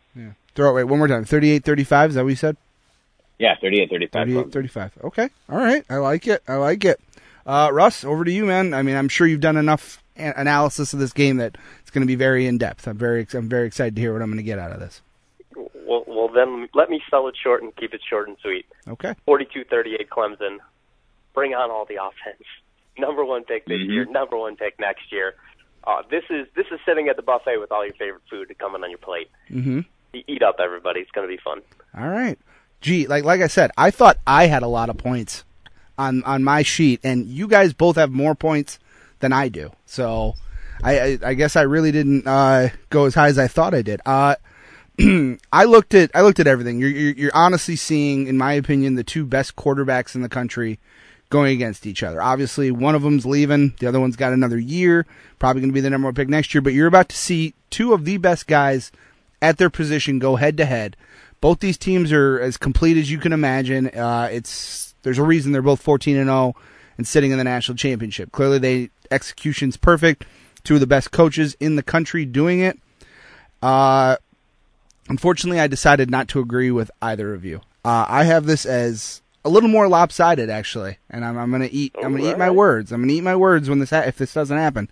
Throw 0.55 0.71
it, 0.71 0.75
wait, 0.75 0.85
one 0.85 0.99
more 1.01 1.09
time. 1.09 1.25
38 1.25 1.65
35, 1.65 2.11
is 2.11 2.15
that 2.15 2.23
what 2.23 2.29
you 2.29 2.37
said? 2.37 2.57
Yeah, 3.41 3.55
38-35. 3.63 4.11
38-35. 4.53 4.91
Okay. 5.05 5.31
All 5.49 5.59
right. 5.59 5.83
I 5.89 5.97
like 5.97 6.27
it. 6.29 6.43
I 6.47 6.57
like 6.57 6.85
it. 6.85 7.01
Uh, 7.47 7.71
Russ, 7.73 8.05
over 8.05 8.23
to 8.25 8.31
you, 8.31 8.45
man. 8.45 8.75
I 8.75 8.83
mean, 8.83 8.97
I'm 8.97 9.09
sure 9.09 9.27
you've 9.27 9.41
done 9.41 9.57
enough 9.57 10.03
a- 10.17 10.35
analysis 10.37 10.93
of 10.93 10.99
this 11.01 11.13
game 11.15 11.39
that 11.39 11.57
it's 11.81 11.91
going 11.91 12.03
to 12.03 12.07
be 12.07 12.17
very 12.17 12.47
in 12.47 12.59
depth. 12.59 12.87
I'm 12.87 12.99
very, 12.99 13.23
ex- 13.23 13.35
I'm 13.35 13.49
very 13.49 13.67
excited 13.67 13.97
to 13.97 14.01
hear 14.03 14.13
what 14.13 14.21
I'm 14.21 14.29
going 14.29 14.37
to 14.37 14.43
get 14.45 14.59
out 14.59 14.73
of 14.73 14.79
this. 14.79 15.01
Well, 15.57 16.05
well, 16.07 16.29
then 16.29 16.69
let 16.75 16.91
me 16.91 17.01
sell 17.11 17.27
it 17.29 17.35
short 17.43 17.63
and 17.63 17.75
keep 17.77 17.95
it 17.95 18.03
short 18.09 18.29
and 18.29 18.37
sweet. 18.43 18.67
Okay. 18.87 19.15
42-38 19.27 20.09
Clemson. 20.09 20.59
Bring 21.35 21.55
on 21.55 21.71
all 21.71 21.85
the 21.85 21.97
offense. 21.97 22.43
Number 22.99 23.25
one 23.25 23.45
pick 23.45 23.65
this 23.67 23.79
Mhm. 23.81 23.89
year. 23.93 24.05
Number 24.07 24.37
one 24.37 24.57
pick 24.57 24.79
next 24.81 25.11
year. 25.13 25.35
Uh, 25.85 26.03
this 26.11 26.25
is 26.29 26.47
this 26.55 26.67
is 26.71 26.79
sitting 26.85 27.09
at 27.09 27.17
the 27.17 27.23
buffet 27.23 27.57
with 27.59 27.73
all 27.73 27.85
your 27.85 27.95
favorite 27.95 28.23
food 28.29 28.55
coming 28.59 28.83
on 28.85 28.91
your 28.91 28.99
plate. 28.99 29.31
Mm-hmm. 29.51 29.81
Eat 30.13 30.43
up, 30.43 30.57
everybody. 30.59 31.01
It's 31.01 31.11
going 31.13 31.27
to 31.29 31.35
be 31.35 31.41
fun. 31.43 31.63
All 31.97 32.09
right. 32.09 32.39
Gee, 32.81 33.07
like 33.07 33.25
like 33.25 33.41
I 33.41 33.47
said, 33.47 33.71
I 33.79 33.91
thought 33.91 34.19
I 34.27 34.47
had 34.47 34.63
a 34.63 34.67
lot 34.69 34.91
of 34.91 34.99
points 34.99 35.45
on 35.97 36.23
on 36.25 36.45
my 36.45 36.63
sheet, 36.63 37.01
and 37.05 37.27
you 37.27 37.47
guys 37.49 37.73
both 37.73 37.97
have 37.97 38.11
more 38.11 38.35
points 38.35 38.79
than 39.21 39.33
I 39.33 39.49
do. 39.49 39.71
So, 39.87 40.35
I 40.83 40.99
I, 41.01 41.19
I 41.27 41.35
guess 41.35 41.57
I 41.57 41.63
really 41.63 41.93
didn't 41.93 42.27
uh, 42.27 42.69
go 42.91 43.05
as 43.07 43.15
high 43.15 43.29
as 43.29 43.39
I 43.39 43.49
thought 43.49 43.73
I 43.75 43.83
did. 43.83 44.01
Uh, 44.05 44.35
I 45.53 45.65
looked 45.65 45.95
at 45.95 46.11
I 46.15 46.23
looked 46.23 46.41
at 46.41 46.47
everything. 46.47 46.79
You're, 46.79 46.91
you're 46.91 47.13
you're 47.15 47.35
honestly 47.35 47.77
seeing, 47.77 48.27
in 48.27 48.37
my 48.37 48.53
opinion, 48.55 48.97
the 48.97 49.05
two 49.05 49.25
best 49.25 49.57
quarterbacks 49.57 50.15
in 50.15 50.23
the 50.23 50.29
country 50.29 50.79
going 51.31 51.53
against 51.53 51.87
each 51.87 52.03
other. 52.03 52.21
Obviously, 52.21 52.71
one 52.71 52.95
of 52.95 53.03
them's 53.03 53.25
leaving, 53.25 53.75
the 53.79 53.87
other 53.87 54.01
one's 54.01 54.17
got 54.17 54.33
another 54.33 54.59
year, 54.59 55.07
probably 55.39 55.63
going 55.63 55.71
to 55.71 55.75
be 55.75 55.81
the 55.81 55.91
number 55.91 56.07
one 56.07 56.15
pick 56.15 56.29
next 56.29 56.53
year. 56.53 56.61
But 56.61 56.75
you're 56.75 56.89
about 56.89 57.09
to 57.09 57.17
see 57.17 57.55
two 57.71 57.93
of 57.95 58.05
the 58.05 58.19
best 58.19 58.47
guys 58.47 58.93
at 59.41 59.57
their 59.57 59.71
position 59.71 60.19
go 60.19 60.37
head 60.37 60.57
to 60.59 60.65
head. 60.67 60.97
Both 61.41 61.61
these 61.61 61.79
teams 61.79 62.13
are 62.13 62.39
as 62.39 62.57
complete 62.57 62.99
as 62.99 63.11
you 63.11 63.19
can 63.19 63.33
imagine. 63.33 63.89
Uh, 63.89 64.29
it's 64.31 64.95
there's 65.03 65.19
a 65.19 65.23
reason 65.23 65.53
they're 65.53 65.63
both 65.63 65.81
14 65.81 66.17
and 66.17 66.27
0 66.27 66.55
and 66.99 67.09
sitting 67.09 67.31
in 67.31 67.39
the 67.39 67.45
national 67.45 67.77
championship. 67.79 68.33
Clearly, 68.33 68.59
they 68.59 68.91
execution's 69.11 69.77
perfect. 69.77 70.27
Two 70.65 70.75
of 70.75 70.81
the 70.81 70.87
best 70.87 71.11
coaches 71.11 71.57
in 71.59 71.77
the 71.77 71.83
country 71.83 72.27
doing 72.27 72.61
it. 72.61 72.79
Uh, 73.63 74.17
unfortunately, 75.09 75.61
I 75.61 75.69
decided 75.69 76.11
not 76.11 76.29
to 76.29 76.41
agree 76.41 76.71
with 76.71 76.91
either 77.01 77.33
of 77.33 77.45
you. 77.45 77.63
Uh, 77.83 78.05
I 78.07 78.25
have 78.25 78.45
this 78.45 78.67
as 78.67 79.23
a 79.45 79.49
little 79.49 79.69
more 79.69 79.89
lopsided, 79.89 80.51
actually, 80.51 80.99
and 81.09 81.25
I'm, 81.25 81.39
I'm 81.39 81.51
gonna 81.51 81.69
eat. 81.71 81.95
I'm 81.97 82.17
gonna 82.17 82.31
eat 82.31 82.39
my 82.39 82.51
words. 82.51 82.93
I'm 82.93 83.01
gonna 83.01 83.13
eat 83.13 83.23
my 83.23 83.37
words 83.37 83.69
when 83.69 83.79
this 83.79 83.91
ha- 83.91 84.05
if 84.07 84.17
this 84.19 84.35
doesn't 84.35 84.57
happen. 84.57 84.91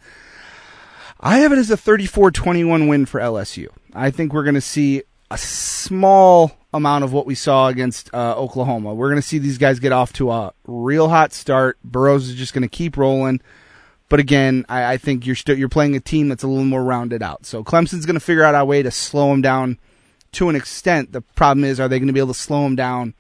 I 1.21 1.39
have 1.39 1.53
it 1.53 1.59
as 1.59 1.71
a 1.71 1.77
34-21 1.77 2.89
win 2.89 3.05
for 3.05 3.21
LSU. 3.21 3.67
I 3.93 4.11
think 4.11 4.33
we're 4.33 4.45
gonna 4.45 4.61
see 4.61 5.03
a 5.31 5.39
small 5.39 6.53
amount 6.73 7.05
of 7.05 7.13
what 7.13 7.27
we 7.27 7.35
saw 7.35 7.69
against 7.69 8.13
uh, 8.15 8.35
Oklahoma. 8.37 8.95
We're 8.95 9.09
gonna 9.11 9.23
see 9.23 9.39
these 9.39 9.59
guys 9.59 9.81
get 9.81 9.93
off 9.93 10.13
to 10.15 10.31
a 10.31 10.53
real 10.67 11.09
hot 11.09 11.33
start. 11.33 11.79
Burrows 11.85 12.29
is 12.29 12.35
just 12.35 12.55
gonna 12.55 12.69
keep 12.69 12.97
rolling. 12.97 13.41
But 14.09 14.21
again, 14.21 14.65
I, 14.69 14.95
I 14.95 14.97
think 14.97 15.27
you're 15.27 15.37
still 15.37 15.59
you're 15.59 15.69
playing 15.69 15.95
a 15.95 16.01
team 16.01 16.29
that's 16.29 16.43
a 16.43 16.49
little 16.49 16.65
more 16.65 16.83
rounded 16.83 17.23
out. 17.23 17.45
So 17.45 17.63
Clemson's 17.63 18.07
going 18.07 18.15
to 18.15 18.21
figure 18.21 18.43
out 18.43 18.55
a 18.55 18.65
way 18.65 18.83
to 18.83 18.91
slow 18.91 19.31
them 19.31 19.43
down 19.43 19.79
to 20.33 20.49
an 20.49 20.57
extent. 20.57 21.13
The 21.13 21.21
problem 21.21 21.65
is, 21.65 21.79
are 21.79 21.89
they 21.89 21.99
going 21.99 22.07
to 22.07 22.13
be 22.13 22.21
able 22.21 22.33
to 22.33 22.41
slow 22.41 22.63
them 22.63 22.77
down 22.77 23.15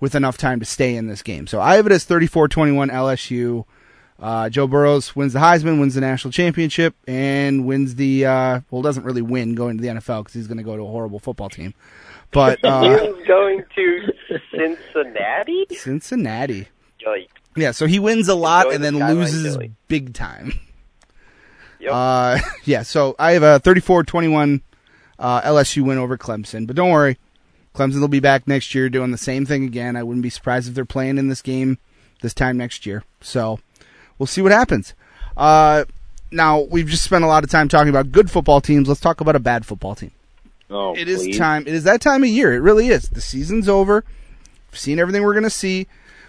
with 0.00 0.14
enough 0.14 0.36
time 0.36 0.60
to 0.60 0.66
stay 0.66 0.94
in 0.96 1.06
this 1.06 1.22
game? 1.22 1.46
So 1.46 1.60
I 1.60 1.76
have 1.76 1.86
it 1.86 1.92
as 1.92 2.04
34-21 2.06 2.90
LSU. 2.90 3.64
Uh, 4.18 4.48
Joe 4.48 4.66
Burrows 4.66 5.14
wins 5.14 5.34
the 5.34 5.40
Heisman, 5.40 5.78
wins 5.78 5.94
the 5.94 6.00
national 6.00 6.32
championship, 6.32 6.94
and 7.06 7.66
wins 7.66 7.96
the 7.96 8.24
uh, 8.24 8.60
well, 8.70 8.80
doesn't 8.82 9.04
really 9.04 9.22
win 9.22 9.54
going 9.54 9.76
to 9.76 9.82
the 9.82 9.88
NFL 9.88 10.20
because 10.20 10.34
he's 10.34 10.46
going 10.46 10.56
to 10.56 10.62
go 10.64 10.74
to 10.76 10.82
a 10.82 10.86
horrible 10.90 11.18
football 11.18 11.50
team. 11.50 11.74
But 12.30 12.58
uh, 12.64 12.98
He's 12.98 13.26
going 13.26 13.62
to 13.74 14.12
Cincinnati. 14.50 15.66
Cincinnati, 15.70 16.68
Yikes. 17.04 17.28
yeah. 17.56 17.72
So 17.72 17.86
he 17.86 17.98
wins 17.98 18.28
a 18.28 18.34
lot 18.34 18.72
and 18.72 18.82
then 18.82 18.98
loses 18.98 19.58
big 19.88 20.14
time. 20.14 20.52
Yep. 21.78 21.92
Uh, 21.92 22.38
yeah, 22.64 22.82
so 22.82 23.14
I 23.18 23.32
have 23.32 23.42
a 23.42 23.60
34-21 23.60 24.62
uh, 25.18 25.42
LSU 25.42 25.82
win 25.82 25.98
over 25.98 26.16
Clemson, 26.16 26.66
but 26.66 26.74
don't 26.74 26.90
worry, 26.90 27.18
Clemson 27.76 28.00
will 28.00 28.08
be 28.08 28.20
back 28.20 28.48
next 28.48 28.74
year 28.74 28.88
doing 28.88 29.10
the 29.12 29.18
same 29.18 29.44
thing 29.46 29.64
again. 29.64 29.96
I 29.96 30.02
wouldn't 30.02 30.22
be 30.22 30.30
surprised 30.30 30.68
if 30.68 30.74
they're 30.74 30.84
playing 30.84 31.18
in 31.18 31.28
this 31.28 31.42
game 31.42 31.78
this 32.22 32.32
time 32.34 32.56
next 32.56 32.86
year. 32.86 33.04
So 33.20 33.60
we'll 34.18 34.26
see 34.26 34.40
what 34.42 34.52
happens. 34.52 34.94
Uh, 35.36 35.84
now 36.30 36.60
we've 36.60 36.88
just 36.88 37.04
spent 37.04 37.24
a 37.24 37.28
lot 37.28 37.44
of 37.44 37.50
time 37.50 37.68
talking 37.68 37.90
about 37.90 38.10
good 38.12 38.30
football 38.30 38.60
teams. 38.60 38.88
Let's 38.88 39.00
talk 39.00 39.20
about 39.20 39.36
a 39.36 39.40
bad 39.40 39.66
football 39.66 39.94
team. 39.94 40.10
Oh, 40.70 40.96
It 40.96 41.06
is 41.08 41.18
please. 41.22 41.38
time. 41.38 41.62
It 41.66 41.74
is 41.74 41.84
that 41.84 42.00
time 42.00 42.22
of 42.24 42.28
year. 42.28 42.52
It 42.54 42.58
really 42.60 42.88
is. 42.88 43.08
The 43.10 43.20
season's 43.20 43.68
over. 43.68 44.04
We've 44.72 44.78
seen 44.80 44.98
everything 44.98 45.22
we're 45.22 45.34
going 45.34 45.44
to 45.44 45.50
see. 45.50 45.86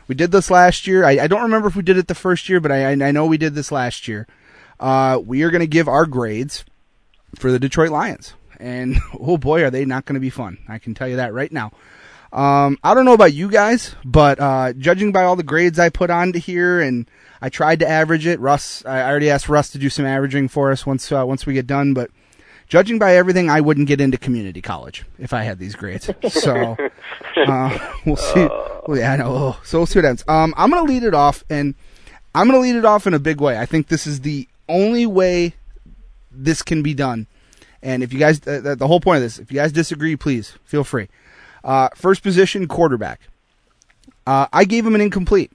We 0.07 0.15
did 0.15 0.31
this 0.31 0.51
last 0.51 0.85
year. 0.87 1.03
I, 1.05 1.11
I 1.19 1.27
don't 1.27 1.41
remember 1.41 1.67
if 1.67 1.75
we 1.75 1.81
did 1.81 1.97
it 1.97 2.07
the 2.07 2.15
first 2.15 2.47
year, 2.47 2.59
but 2.59 2.71
I, 2.71 2.91
I 2.91 3.07
I 3.07 3.11
know 3.11 3.25
we 3.25 3.37
did 3.37 3.55
this 3.55 3.71
last 3.71 4.07
year. 4.07 4.27
Uh, 4.79 5.19
we 5.25 5.41
are 5.43 5.49
going 5.49 5.61
to 5.61 5.67
give 5.67 5.87
our 5.87 6.05
grades 6.05 6.63
for 7.35 7.51
the 7.51 7.59
Detroit 7.59 7.89
Lions, 7.89 8.33
and 8.59 8.97
oh 9.19 9.37
boy, 9.37 9.63
are 9.63 9.71
they 9.71 9.85
not 9.85 10.05
going 10.05 10.15
to 10.15 10.19
be 10.19 10.29
fun! 10.29 10.57
I 10.67 10.79
can 10.79 10.93
tell 10.93 11.07
you 11.07 11.17
that 11.17 11.33
right 11.33 11.51
now. 11.51 11.71
Um, 12.33 12.77
I 12.83 12.93
don't 12.93 13.05
know 13.05 13.13
about 13.13 13.33
you 13.33 13.49
guys, 13.49 13.95
but 14.03 14.39
uh, 14.39 14.73
judging 14.73 15.11
by 15.11 15.23
all 15.23 15.35
the 15.35 15.43
grades 15.43 15.79
I 15.79 15.89
put 15.89 16.09
onto 16.09 16.39
here, 16.39 16.81
and 16.81 17.09
I 17.41 17.49
tried 17.49 17.79
to 17.79 17.87
average 17.89 18.27
it. 18.27 18.39
Russ, 18.39 18.83
I 18.85 19.01
already 19.01 19.29
asked 19.29 19.47
Russ 19.47 19.69
to 19.71 19.77
do 19.77 19.89
some 19.89 20.05
averaging 20.05 20.49
for 20.49 20.71
us 20.71 20.85
once 20.85 21.11
uh, 21.11 21.25
once 21.25 21.45
we 21.45 21.53
get 21.53 21.67
done, 21.67 21.93
but 21.93 22.11
judging 22.67 22.99
by 22.99 23.15
everything, 23.15 23.49
I 23.49 23.61
wouldn't 23.61 23.87
get 23.87 24.01
into 24.01 24.17
community 24.17 24.61
college 24.61 25.05
if 25.17 25.33
I 25.33 25.43
had 25.43 25.57
these 25.59 25.75
grades. 25.75 26.09
So 26.29 26.75
uh, 27.47 27.93
we'll 28.05 28.17
see. 28.17 28.47
Well, 28.87 28.97
yeah, 28.97 29.13
I 29.13 29.17
know. 29.17 29.27
Oh, 29.27 29.59
So 29.63 29.79
we'll 29.79 29.85
see 29.85 29.99
what 29.99 30.05
happens. 30.05 30.25
Um, 30.27 30.53
I'm 30.57 30.69
gonna 30.69 30.83
lead 30.87 31.03
it 31.03 31.13
off, 31.13 31.43
and 31.49 31.75
I'm 32.35 32.47
gonna 32.47 32.59
lead 32.59 32.75
it 32.75 32.85
off 32.85 33.07
in 33.07 33.13
a 33.13 33.19
big 33.19 33.39
way. 33.39 33.57
I 33.57 33.65
think 33.65 33.87
this 33.87 34.05
is 34.05 34.21
the 34.21 34.47
only 34.67 35.05
way 35.05 35.55
this 36.29 36.61
can 36.61 36.83
be 36.83 36.93
done. 36.93 37.27
And 37.81 38.03
if 38.03 38.11
you 38.11 38.19
guys, 38.19 38.39
the, 38.41 38.75
the 38.75 38.87
whole 38.87 38.99
point 38.99 39.17
of 39.17 39.23
this, 39.23 39.39
if 39.39 39.51
you 39.51 39.59
guys 39.59 39.71
disagree, 39.71 40.15
please 40.15 40.57
feel 40.63 40.83
free. 40.83 41.09
Uh, 41.63 41.89
first 41.95 42.23
position, 42.23 42.67
quarterback. 42.67 43.21
Uh, 44.25 44.47
I 44.51 44.65
gave 44.65 44.85
him 44.85 44.95
an 44.95 45.01
incomplete. 45.01 45.51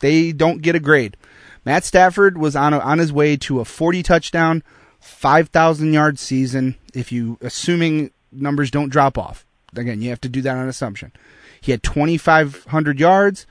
They 0.00 0.32
don't 0.32 0.62
get 0.62 0.74
a 0.74 0.80
grade. 0.80 1.16
Matt 1.64 1.84
Stafford 1.84 2.38
was 2.38 2.54
on 2.54 2.72
a, 2.72 2.78
on 2.78 2.98
his 2.98 3.12
way 3.12 3.36
to 3.38 3.60
a 3.60 3.64
40 3.64 4.02
touchdown, 4.02 4.62
5,000 5.00 5.92
yard 5.92 6.18
season. 6.18 6.76
If 6.94 7.12
you 7.12 7.38
assuming 7.40 8.12
numbers 8.32 8.70
don't 8.70 8.88
drop 8.88 9.18
off, 9.18 9.44
again, 9.74 10.00
you 10.02 10.10
have 10.10 10.20
to 10.22 10.28
do 10.28 10.42
that 10.42 10.56
on 10.56 10.68
assumption. 10.68 11.12
He 11.60 11.72
had 11.72 11.82
2,500 11.82 13.00
yards. 13.00 13.46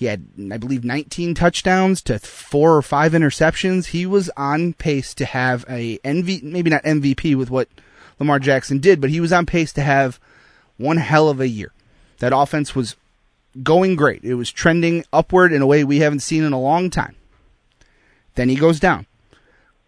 He 0.00 0.06
had, 0.06 0.24
I 0.50 0.56
believe, 0.56 0.82
19 0.82 1.34
touchdowns 1.34 2.00
to 2.04 2.18
four 2.18 2.74
or 2.74 2.80
five 2.80 3.12
interceptions. 3.12 3.88
He 3.88 4.06
was 4.06 4.30
on 4.34 4.72
pace 4.72 5.12
to 5.12 5.26
have 5.26 5.62
a 5.68 5.98
NV, 5.98 6.42
maybe 6.42 6.70
not 6.70 6.82
MVP 6.84 7.36
with 7.36 7.50
what 7.50 7.68
Lamar 8.18 8.38
Jackson 8.38 8.78
did, 8.78 9.02
but 9.02 9.10
he 9.10 9.20
was 9.20 9.30
on 9.30 9.44
pace 9.44 9.74
to 9.74 9.82
have 9.82 10.18
one 10.78 10.96
hell 10.96 11.28
of 11.28 11.38
a 11.38 11.48
year. 11.48 11.72
That 12.20 12.32
offense 12.34 12.74
was 12.74 12.96
going 13.62 13.94
great. 13.94 14.24
It 14.24 14.36
was 14.36 14.50
trending 14.50 15.04
upward 15.12 15.52
in 15.52 15.60
a 15.60 15.66
way 15.66 15.84
we 15.84 15.98
haven't 15.98 16.20
seen 16.20 16.44
in 16.44 16.54
a 16.54 16.60
long 16.60 16.88
time. 16.88 17.14
Then 18.36 18.48
he 18.48 18.56
goes 18.56 18.80
down. 18.80 19.04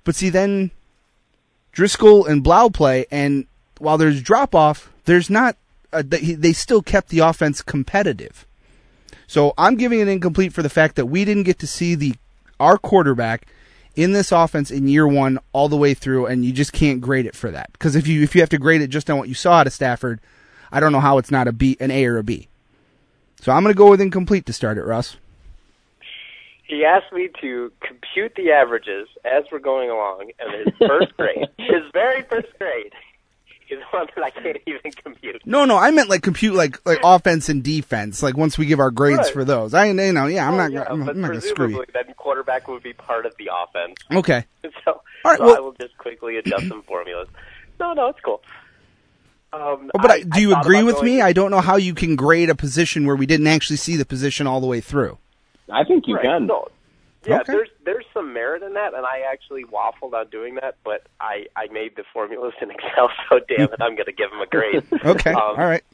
But 0.04 0.14
see, 0.14 0.28
then 0.28 0.72
Driskel 1.74 2.28
and 2.28 2.44
Blough 2.44 2.68
play, 2.68 3.06
and 3.10 3.46
while 3.78 3.96
there's 3.96 4.20
drop 4.20 4.54
off, 4.54 4.92
there's 5.06 5.30
not. 5.30 5.56
A, 5.90 6.02
they 6.02 6.52
still 6.52 6.82
kept 6.82 7.08
the 7.08 7.20
offense 7.20 7.62
competitive. 7.62 8.46
So 9.32 9.54
I'm 9.56 9.76
giving 9.76 9.98
it 9.98 10.08
incomplete 10.08 10.52
for 10.52 10.62
the 10.62 10.68
fact 10.68 10.94
that 10.96 11.06
we 11.06 11.24
didn't 11.24 11.44
get 11.44 11.58
to 11.60 11.66
see 11.66 11.94
the 11.94 12.12
our 12.60 12.76
quarterback 12.76 13.46
in 13.96 14.12
this 14.12 14.30
offense 14.30 14.70
in 14.70 14.88
year 14.88 15.08
one 15.08 15.38
all 15.54 15.70
the 15.70 15.76
way 15.76 15.94
through, 15.94 16.26
and 16.26 16.44
you 16.44 16.52
just 16.52 16.74
can't 16.74 17.00
grade 17.00 17.24
it 17.24 17.34
for 17.34 17.50
that. 17.50 17.72
Because 17.72 17.96
if 17.96 18.06
you 18.06 18.22
if 18.22 18.34
you 18.34 18.42
have 18.42 18.50
to 18.50 18.58
grade 18.58 18.82
it 18.82 18.88
just 18.88 19.08
on 19.08 19.16
what 19.16 19.30
you 19.30 19.34
saw 19.34 19.60
out 19.60 19.66
of 19.66 19.72
Stafford, 19.72 20.20
I 20.70 20.80
don't 20.80 20.92
know 20.92 21.00
how 21.00 21.16
it's 21.16 21.30
not 21.30 21.48
a 21.48 21.52
B, 21.52 21.78
an 21.80 21.90
A 21.90 22.04
or 22.04 22.18
a 22.18 22.22
B. 22.22 22.48
So 23.40 23.52
I'm 23.52 23.62
going 23.62 23.72
to 23.72 23.78
go 23.78 23.88
with 23.88 24.02
incomplete 24.02 24.44
to 24.44 24.52
start 24.52 24.76
it, 24.76 24.84
Russ. 24.84 25.16
He 26.64 26.84
asked 26.84 27.10
me 27.10 27.30
to 27.40 27.72
compute 27.80 28.34
the 28.36 28.50
averages 28.50 29.08
as 29.24 29.44
we're 29.50 29.60
going 29.60 29.88
along, 29.88 30.30
and 30.40 30.66
his 30.66 30.74
first 30.86 31.16
grade, 31.16 31.48
his 31.58 31.84
very 31.94 32.20
first 32.20 32.48
grade, 32.58 32.92
is 33.72 33.82
one 33.90 34.06
that 34.14 34.24
I 34.24 34.30
can't 34.30 34.56
even 34.66 34.92
compute. 34.92 35.42
No, 35.46 35.64
no, 35.64 35.76
I 35.78 35.90
meant 35.90 36.08
like 36.08 36.22
compute 36.22 36.54
like 36.54 36.84
like 36.86 36.98
offense 37.04 37.48
and 37.48 37.62
defense. 37.62 38.22
Like 38.22 38.36
once 38.36 38.56
we 38.58 38.66
give 38.66 38.78
our 38.80 38.90
grades 38.90 39.18
Right. 39.20 39.32
for 39.32 39.44
those, 39.44 39.74
I 39.74 39.86
you 39.86 39.94
know, 40.12 40.26
yeah, 40.26 40.46
I'm 40.46 40.54
Oh, 40.54 40.56
not, 40.58 40.72
yeah, 40.72 40.84
I'm, 40.88 41.08
I'm 41.08 41.20
not 41.20 41.28
going 41.28 41.40
to 41.40 41.46
screw 41.46 41.66
you. 41.68 41.76
presumably 41.78 41.86
then 42.04 42.14
quarterback 42.16 42.68
would 42.68 42.82
be 42.82 42.92
part 42.92 43.26
of 43.26 43.34
the 43.38 43.50
offense. 43.62 43.96
Okay, 44.12 44.44
So, 44.84 44.92
All 45.24 45.30
right, 45.32 45.38
so 45.38 45.44
well- 45.46 45.56
I 45.56 45.60
will 45.60 45.72
just 45.80 45.96
quickly 45.98 46.36
adjust 46.36 46.68
some 46.68 46.82
formulas. 46.82 47.28
No, 47.80 47.92
no, 47.94 48.08
it's 48.08 48.20
cool. 48.20 48.42
Um, 49.52 49.90
Oh, 49.94 49.98
but 50.00 50.10
I, 50.10 50.14
I- 50.14 50.22
do 50.22 50.40
you 50.40 50.50
thought 50.52 50.64
agree 50.64 50.82
with 50.82 50.96
going- 50.96 51.06
me? 51.06 51.20
I 51.20 51.32
don't 51.32 51.50
know 51.50 51.60
how 51.60 51.76
you 51.76 51.94
can 51.94 52.16
grade 52.16 52.48
a 52.50 52.54
position 52.54 53.06
where 53.06 53.16
we 53.16 53.26
didn't 53.26 53.46
actually 53.46 53.76
see 53.76 53.96
the 53.96 54.04
position 54.06 54.46
all 54.46 54.60
the 54.60 54.66
way 54.66 54.80
through. 54.80 55.18
I 55.70 55.84
think 55.84 56.04
you 56.06 56.16
Right, 56.16 56.24
can. 56.24 56.46
No. 56.46 56.68
Yeah, 57.24 57.40
Okay. 57.40 57.52
there's 57.52 57.68
there's 57.84 58.04
some 58.12 58.32
merit 58.32 58.62
in 58.62 58.72
that, 58.74 58.94
and 58.94 59.06
I 59.06 59.22
actually 59.30 59.64
waffled 59.64 60.12
on 60.12 60.28
doing 60.28 60.56
that, 60.56 60.76
but 60.84 61.06
I 61.20 61.46
I 61.56 61.66
made 61.68 61.94
the 61.96 62.04
formulas 62.12 62.54
in 62.60 62.70
Excel, 62.70 63.10
so 63.28 63.38
damn 63.48 63.68
it, 63.72 63.80
I'm 63.80 63.94
going 63.94 64.06
to 64.06 64.12
give 64.12 64.30
him 64.32 64.40
a 64.40 64.46
grade. 64.46 64.82
Okay, 65.04 65.30
Um, 65.32 65.40
all 65.58 65.66
right. 65.66 65.84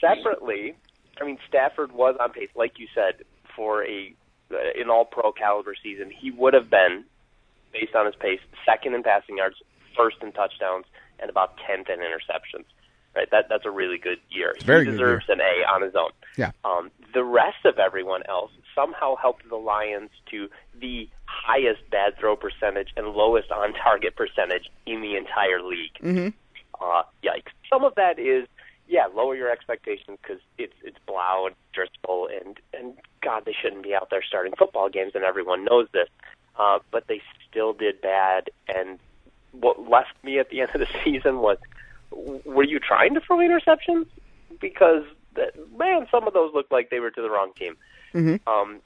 Separately, 0.00 0.74
I 1.20 1.24
mean 1.24 1.38
Stafford 1.48 1.92
was 1.92 2.16
on 2.20 2.30
pace, 2.32 2.48
like 2.54 2.78
you 2.78 2.86
said, 2.94 3.24
for 3.54 3.84
a 3.84 4.14
uh, 4.52 4.56
an 4.80 4.88
All 4.90 5.04
Pro 5.04 5.32
caliber 5.32 5.74
season. 5.82 6.10
He 6.10 6.30
would 6.30 6.54
have 6.54 6.70
been, 6.70 7.04
based 7.72 7.94
on 7.94 8.06
his 8.06 8.14
pace, 8.16 8.40
second 8.64 8.94
in 8.94 9.02
passing 9.02 9.36
yards, 9.36 9.56
first 9.96 10.16
in 10.22 10.32
touchdowns, 10.32 10.86
and 11.20 11.28
about 11.30 11.56
tenth 11.66 11.88
in 11.88 11.98
interceptions. 11.98 12.64
Right, 13.14 13.28
that 13.32 13.46
that's 13.48 13.66
a 13.66 13.70
really 13.70 13.98
good 13.98 14.18
year. 14.30 14.54
Very 14.64 14.84
he 14.84 14.90
deserves 14.92 15.24
an 15.28 15.40
A 15.40 15.64
on 15.72 15.82
his 15.82 15.94
own. 15.96 16.10
Yeah. 16.38 16.52
Um, 16.64 16.90
the 17.12 17.24
rest 17.24 17.64
of 17.64 17.78
everyone 17.80 18.22
else 18.28 18.52
somehow 18.74 19.16
helped 19.16 19.48
the 19.48 19.56
Lions 19.56 20.10
to 20.30 20.48
the 20.78 21.08
highest 21.26 21.88
bad 21.90 22.18
throw 22.18 22.36
percentage 22.36 22.88
and 22.96 23.08
lowest 23.08 23.50
on 23.50 23.72
target 23.74 24.16
percentage 24.16 24.70
in 24.86 25.00
the 25.00 25.16
entire 25.16 25.62
league. 25.62 25.94
Mm-hmm. 26.02 26.28
Uh, 26.82 27.02
yikes! 27.22 27.52
Some 27.70 27.84
of 27.84 27.94
that 27.96 28.18
is 28.18 28.46
yeah, 28.90 29.06
lower 29.14 29.36
your 29.36 29.50
expectations 29.50 30.18
because 30.20 30.42
it's 30.58 30.74
it's 30.82 30.98
Blough 31.06 31.46
and 31.46 31.56
Driskel 31.74 32.26
and 32.40 32.58
and 32.74 32.94
God, 33.22 33.44
they 33.46 33.54
shouldn't 33.60 33.82
be 33.82 33.94
out 33.94 34.10
there 34.10 34.22
starting 34.22 34.52
football 34.58 34.88
games, 34.88 35.12
and 35.14 35.24
everyone 35.24 35.64
knows 35.64 35.86
this. 35.92 36.08
Uh, 36.58 36.80
but 36.90 37.06
they 37.06 37.22
still 37.48 37.72
did 37.72 38.00
bad, 38.00 38.50
and 38.68 38.98
what 39.52 39.88
left 39.88 40.12
me 40.22 40.38
at 40.38 40.50
the 40.50 40.60
end 40.60 40.70
of 40.74 40.80
the 40.80 40.88
season 41.04 41.38
was, 41.38 41.58
were 42.10 42.64
you 42.64 42.78
trying 42.78 43.14
to 43.14 43.20
throw 43.20 43.38
interceptions? 43.38 44.06
Because 44.60 45.04
that, 45.36 45.54
man, 45.78 46.06
some 46.10 46.26
of 46.26 46.34
those 46.34 46.52
looked 46.52 46.72
like 46.72 46.90
they 46.90 47.00
were 47.00 47.10
to 47.10 47.22
the 47.22 47.30
wrong 47.30 47.52
team. 47.56 47.76
Mhm. 48.14 48.40
Um, 48.46 48.80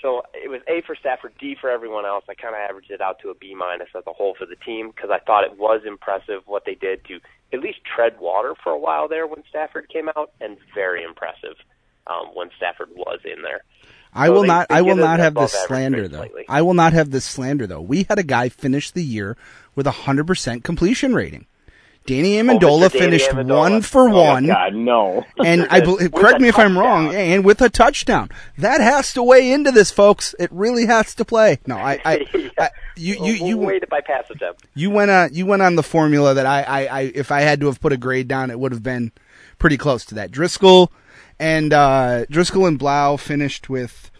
so 0.00 0.22
it 0.34 0.48
was 0.48 0.60
A 0.68 0.80
for 0.82 0.94
Stafford, 0.94 1.32
D 1.40 1.56
for 1.60 1.68
everyone 1.70 2.06
else. 2.06 2.24
I 2.28 2.34
kind 2.34 2.54
of 2.54 2.60
averaged 2.60 2.90
it 2.90 3.00
out 3.00 3.18
to 3.20 3.30
a 3.30 3.34
B 3.34 3.54
minus 3.54 3.88
as 3.96 4.04
a 4.06 4.12
whole 4.12 4.34
for 4.38 4.46
the 4.46 4.56
team 4.56 4.90
because 4.90 5.10
I 5.10 5.18
thought 5.18 5.44
it 5.44 5.58
was 5.58 5.80
impressive 5.84 6.42
what 6.46 6.64
they 6.64 6.74
did 6.74 7.04
to 7.06 7.18
at 7.52 7.60
least 7.60 7.78
tread 7.84 8.20
water 8.20 8.54
for 8.62 8.70
a 8.72 8.78
while 8.78 9.08
there 9.08 9.26
when 9.26 9.42
Stafford 9.48 9.88
came 9.88 10.08
out, 10.16 10.30
and 10.40 10.56
very 10.74 11.02
impressive 11.02 11.56
um, 12.06 12.26
when 12.34 12.50
Stafford 12.56 12.90
was 12.94 13.20
in 13.24 13.42
there. 13.42 13.62
I 14.14 14.26
So 14.26 14.32
will 14.34 14.42
they- 14.42 14.48
not. 14.48 14.68
they 14.68 14.76
I 14.76 14.82
will 14.82 14.96
not 14.96 15.18
have 15.18 15.34
this 15.34 15.52
slander 15.52 16.08
though. 16.08 16.18
slightly. 16.18 16.44
I 16.48 16.62
will 16.62 16.74
not 16.74 16.92
have 16.92 17.10
this 17.10 17.24
slander 17.24 17.66
though. 17.66 17.80
We 17.82 18.04
had 18.08 18.18
a 18.18 18.22
guy 18.22 18.48
finish 18.48 18.90
the 18.90 19.02
year 19.02 19.36
with 19.74 19.86
a 19.86 19.90
hundred 19.90 20.26
percent 20.26 20.62
completion 20.64 21.14
rating. 21.14 21.46
Danny 22.08 22.36
Amendola 22.36 22.86
Mr. 22.88 22.92
Danny 22.92 22.98
finished 23.04 23.30
Amendola. 23.30 23.58
one 23.58 23.82
for 23.82 24.08
Oh, 24.08 24.22
one, 24.22 24.46
God, 24.46 24.74
no. 24.74 25.24
and 25.44 25.66
I 25.70 25.80
believe. 25.80 26.10
Correct 26.12 26.40
me 26.40 26.48
if 26.48 26.58
I'm 26.58 26.76
wrong. 26.76 27.14
And 27.14 27.44
with 27.44 27.60
a 27.60 27.68
touchdown, 27.68 28.30
that 28.56 28.80
has 28.80 29.12
to 29.12 29.22
weigh 29.22 29.52
into 29.52 29.70
this, 29.70 29.90
folks. 29.90 30.34
It 30.38 30.50
really 30.50 30.86
has 30.86 31.14
to 31.16 31.24
play. 31.24 31.58
No, 31.66 31.76
I, 31.76 32.00
I, 32.04 32.50
I 32.58 32.70
you, 32.96 33.14
you, 33.14 33.20
We'll 33.20 33.48
you, 33.48 33.58
wait 33.58 33.88
by 33.90 34.00
pass 34.00 34.24
attempt. 34.30 34.64
you 34.74 34.90
went 34.90 35.10
on 35.10 35.30
you 35.34 35.44
went 35.46 35.62
on 35.62 35.76
the 35.76 35.82
formula 35.82 36.34
that 36.34 36.46
I, 36.46 36.62
I, 36.62 36.84
I 36.86 37.00
if 37.14 37.30
I 37.30 37.40
had 37.42 37.60
to 37.60 37.66
have 37.66 37.80
put 37.80 37.92
a 37.92 37.96
grade 37.98 38.26
down, 38.26 38.50
it 38.50 38.58
would 38.58 38.72
have 38.72 38.82
been 38.82 39.12
pretty 39.58 39.76
close 39.76 40.04
to 40.06 40.14
that. 40.16 40.30
Driskel 40.32 40.88
and 41.38 41.72
uh, 41.72 42.24
Driskel 42.30 42.66
and 42.66 42.78
Blough 42.78 43.16
finished 43.18 43.68
with 43.68 44.10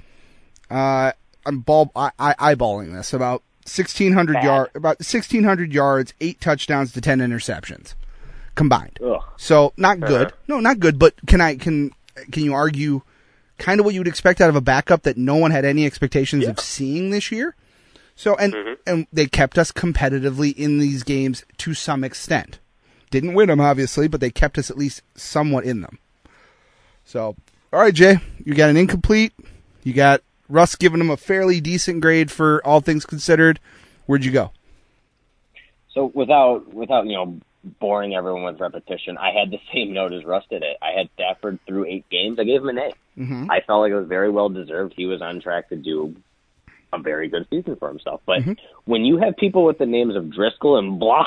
uh, 0.71 1.13
I'm 1.47 1.61
ball 1.61 1.91
I, 1.97 2.11
I, 2.19 2.55
eyeballing 2.55 2.93
this 2.93 3.13
about 3.15 3.43
sixteen 3.69 4.13
hundred 4.13 4.43
yard 4.43 4.71
about 4.75 5.05
sixteen 5.05 5.45
hundred 5.45 5.73
yards, 5.73 6.15
eight 6.21 6.41
touchdowns 6.41 6.93
to 6.93 7.01
ten 7.01 7.19
interceptions 7.21 7.95
combined. 8.55 8.99
Ugh. 9.05 9.23
So 9.37 9.73
not 9.77 10.01
good. 10.01 10.33
No, 10.49 10.59
not 10.61 10.81
good. 10.81 10.99
But 10.99 11.15
can 11.27 11.41
I 11.41 11.57
can 11.57 11.93
can 12.33 12.43
you 12.45 12.55
argue 12.55 13.03
kind 13.59 13.81
of 13.81 13.87
what 13.87 13.95
you 13.95 14.01
would 14.01 14.09
expect 14.09 14.41
out 14.41 14.49
of 14.49 14.57
a 14.57 14.61
backup 14.61 15.03
that 15.03 15.17
no 15.17 15.37
one 15.37 15.51
had 15.51 15.65
any 15.65 15.87
expectations 15.87 16.47
of 16.47 16.59
seeing 16.61 17.11
this 17.11 17.31
year? 17.31 17.55
So 18.17 18.35
and 18.35 18.53
Mm-hmm. 18.53 18.73
and 18.87 19.07
they 19.13 19.27
kept 19.27 19.59
us 19.59 19.71
competitively 19.71 20.57
in 20.57 20.79
these 20.79 21.05
games 21.05 21.45
to 21.59 21.75
some 21.75 22.03
extent. 22.03 22.59
Didn't 23.11 23.35
win 23.35 23.49
them 23.49 23.61
obviously, 23.61 24.09
but 24.09 24.21
they 24.21 24.31
kept 24.31 24.59
us 24.59 24.71
at 24.71 24.77
least 24.77 25.03
somewhat 25.15 25.65
in 25.65 25.83
them. 25.83 25.99
So, 27.05 27.37
all 27.73 27.81
right, 27.81 27.95
Jay, 27.95 28.19
you 28.45 28.55
got 28.55 28.71
an 28.71 28.77
incomplete. 28.77 29.33
You 29.85 29.93
got 29.95 30.21
Russ 30.49 30.75
giving 30.77 31.01
him 31.01 31.11
a 31.11 31.17
fairly 31.17 31.61
decent 31.61 32.01
grade 32.01 32.31
for 32.31 32.65
all 32.67 32.81
things 32.81 33.05
considered. 33.05 33.61
Where'd 34.07 34.25
you 34.25 34.31
go? 34.33 34.53
So 35.95 36.11
without 36.15 36.73
without 36.73 37.07
you 37.07 37.15
know 37.15 37.39
boring 37.81 38.15
everyone 38.15 38.45
with 38.45 38.61
repetition, 38.61 39.19
I 39.19 39.33
had 39.33 39.51
the 39.51 39.59
same 39.75 39.93
note 39.93 40.13
as 40.13 40.25
Russ 40.25 40.45
did 40.51 40.63
it. 40.63 40.77
I 40.81 40.93
had 40.97 41.09
Stafford 41.15 41.59
through 41.67 41.87
eight 41.87 42.09
games. 42.11 42.39
I 42.39 42.45
gave 42.45 42.63
him 42.63 42.69
an 42.69 42.79
A. 42.79 42.91
Mm-hmm. 43.21 43.51
I 43.51 43.61
felt 43.67 43.81
like 43.81 43.91
it 43.93 43.97
was 43.99 44.09
very 44.09 44.31
well 44.31 44.49
deserved. 44.49 44.95
He 44.97 45.07
was 45.07 45.21
on 45.21 45.41
track 45.41 45.69
to 45.71 45.77
do 45.77 46.15
a 46.93 46.99
very 46.99 47.29
good 47.29 47.47
season 47.51 47.77
for 47.77 47.89
himself. 47.89 48.21
But 48.25 48.41
Mm-hmm. 48.41 48.53
when 48.87 49.05
you 49.05 49.19
have 49.19 49.37
people 49.37 49.65
with 49.65 49.79
the 49.79 49.87
names 49.87 50.17
of 50.17 50.25
Driskel 50.27 50.79
and 50.79 50.99
Blah, 50.99 51.27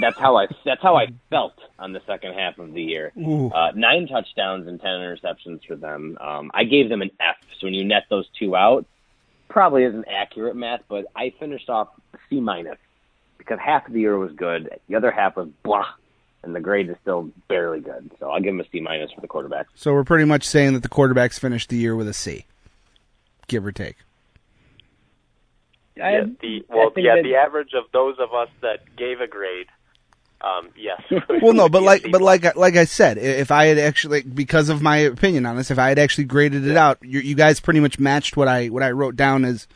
that's 0.00 0.18
how 0.18 0.36
I 0.36 0.46
that's 0.64 0.82
how 0.82 0.96
I 0.96 1.06
felt 1.30 1.54
on 1.78 1.92
the 1.92 2.00
second 2.06 2.34
half 2.34 2.58
of 2.58 2.72
the 2.72 2.82
year. 2.82 3.12
Uh, 3.16 3.72
nine 3.74 4.06
touchdowns 4.06 4.66
and 4.68 4.80
ten 4.80 4.90
interceptions 5.00 5.64
for 5.66 5.76
them. 5.76 6.16
Um, 6.20 6.50
I 6.54 6.64
gave 6.64 6.88
them 6.88 7.02
an 7.02 7.10
F. 7.20 7.36
So 7.60 7.66
when 7.66 7.74
you 7.74 7.84
net 7.84 8.04
those 8.10 8.26
two 8.38 8.54
out, 8.56 8.86
probably 9.48 9.84
isn't 9.84 10.06
accurate 10.08 10.56
math, 10.56 10.82
but 10.88 11.06
I 11.16 11.32
finished 11.38 11.68
off 11.68 11.88
C 12.30 12.40
minus 12.40 12.78
because 13.38 13.58
half 13.60 13.86
of 13.86 13.92
the 13.94 14.00
year 14.00 14.18
was 14.18 14.32
good, 14.32 14.68
the 14.88 14.94
other 14.96 15.10
half 15.10 15.36
was 15.36 15.48
blah, 15.62 15.86
and 16.42 16.54
the 16.54 16.60
grade 16.60 16.88
is 16.90 16.96
still 17.02 17.30
barely 17.48 17.80
good. 17.80 18.10
So 18.20 18.30
I'll 18.30 18.40
give 18.40 18.52
them 18.54 18.60
a 18.60 18.68
C 18.70 18.80
minus 18.80 19.10
for 19.12 19.20
the 19.20 19.26
quarterback. 19.28 19.66
So 19.74 19.92
we're 19.94 20.04
pretty 20.04 20.24
much 20.26 20.44
saying 20.44 20.74
that 20.74 20.82
the 20.82 20.88
quarterbacks 20.88 21.38
finished 21.40 21.70
the 21.70 21.76
year 21.76 21.96
with 21.96 22.08
a 22.08 22.12
C, 22.14 22.44
give 23.46 23.64
or 23.64 23.72
take. 23.72 23.96
I- 26.00 26.12
Yeah, 26.12 26.24
the 26.40 26.64
well, 26.68 26.92
yeah, 26.96 27.22
the 27.22 27.34
average 27.36 27.72
of 27.74 27.84
those 27.92 28.16
of 28.20 28.32
us 28.34 28.48
that 28.60 28.80
gave 28.96 29.20
a 29.20 29.26
grade, 29.26 29.66
um, 30.40 30.70
yes. 30.76 31.02
Well, 31.42 31.52
no, 31.52 31.68
but 31.68 31.82
like, 31.82 32.06
but 32.10 32.20
like, 32.20 32.56
like 32.56 32.76
I 32.76 32.84
said, 32.84 33.18
if 33.18 33.50
I 33.50 33.66
had 33.66 33.78
actually, 33.78 34.22
because 34.22 34.68
of 34.68 34.82
my 34.82 34.98
opinion 34.98 35.46
on 35.46 35.56
this, 35.56 35.70
if 35.70 35.78
I 35.78 35.88
had 35.88 35.98
actually 35.98 36.24
graded 36.24 36.66
it 36.66 36.76
out, 36.76 36.98
you, 37.02 37.20
you 37.20 37.34
guys 37.34 37.60
pretty 37.60 37.80
much 37.80 37.98
matched 37.98 38.36
what 38.36 38.48
I 38.48 38.68
what 38.68 38.82
I 38.82 38.90
wrote 38.90 39.16
down 39.16 39.44
as 39.44 39.66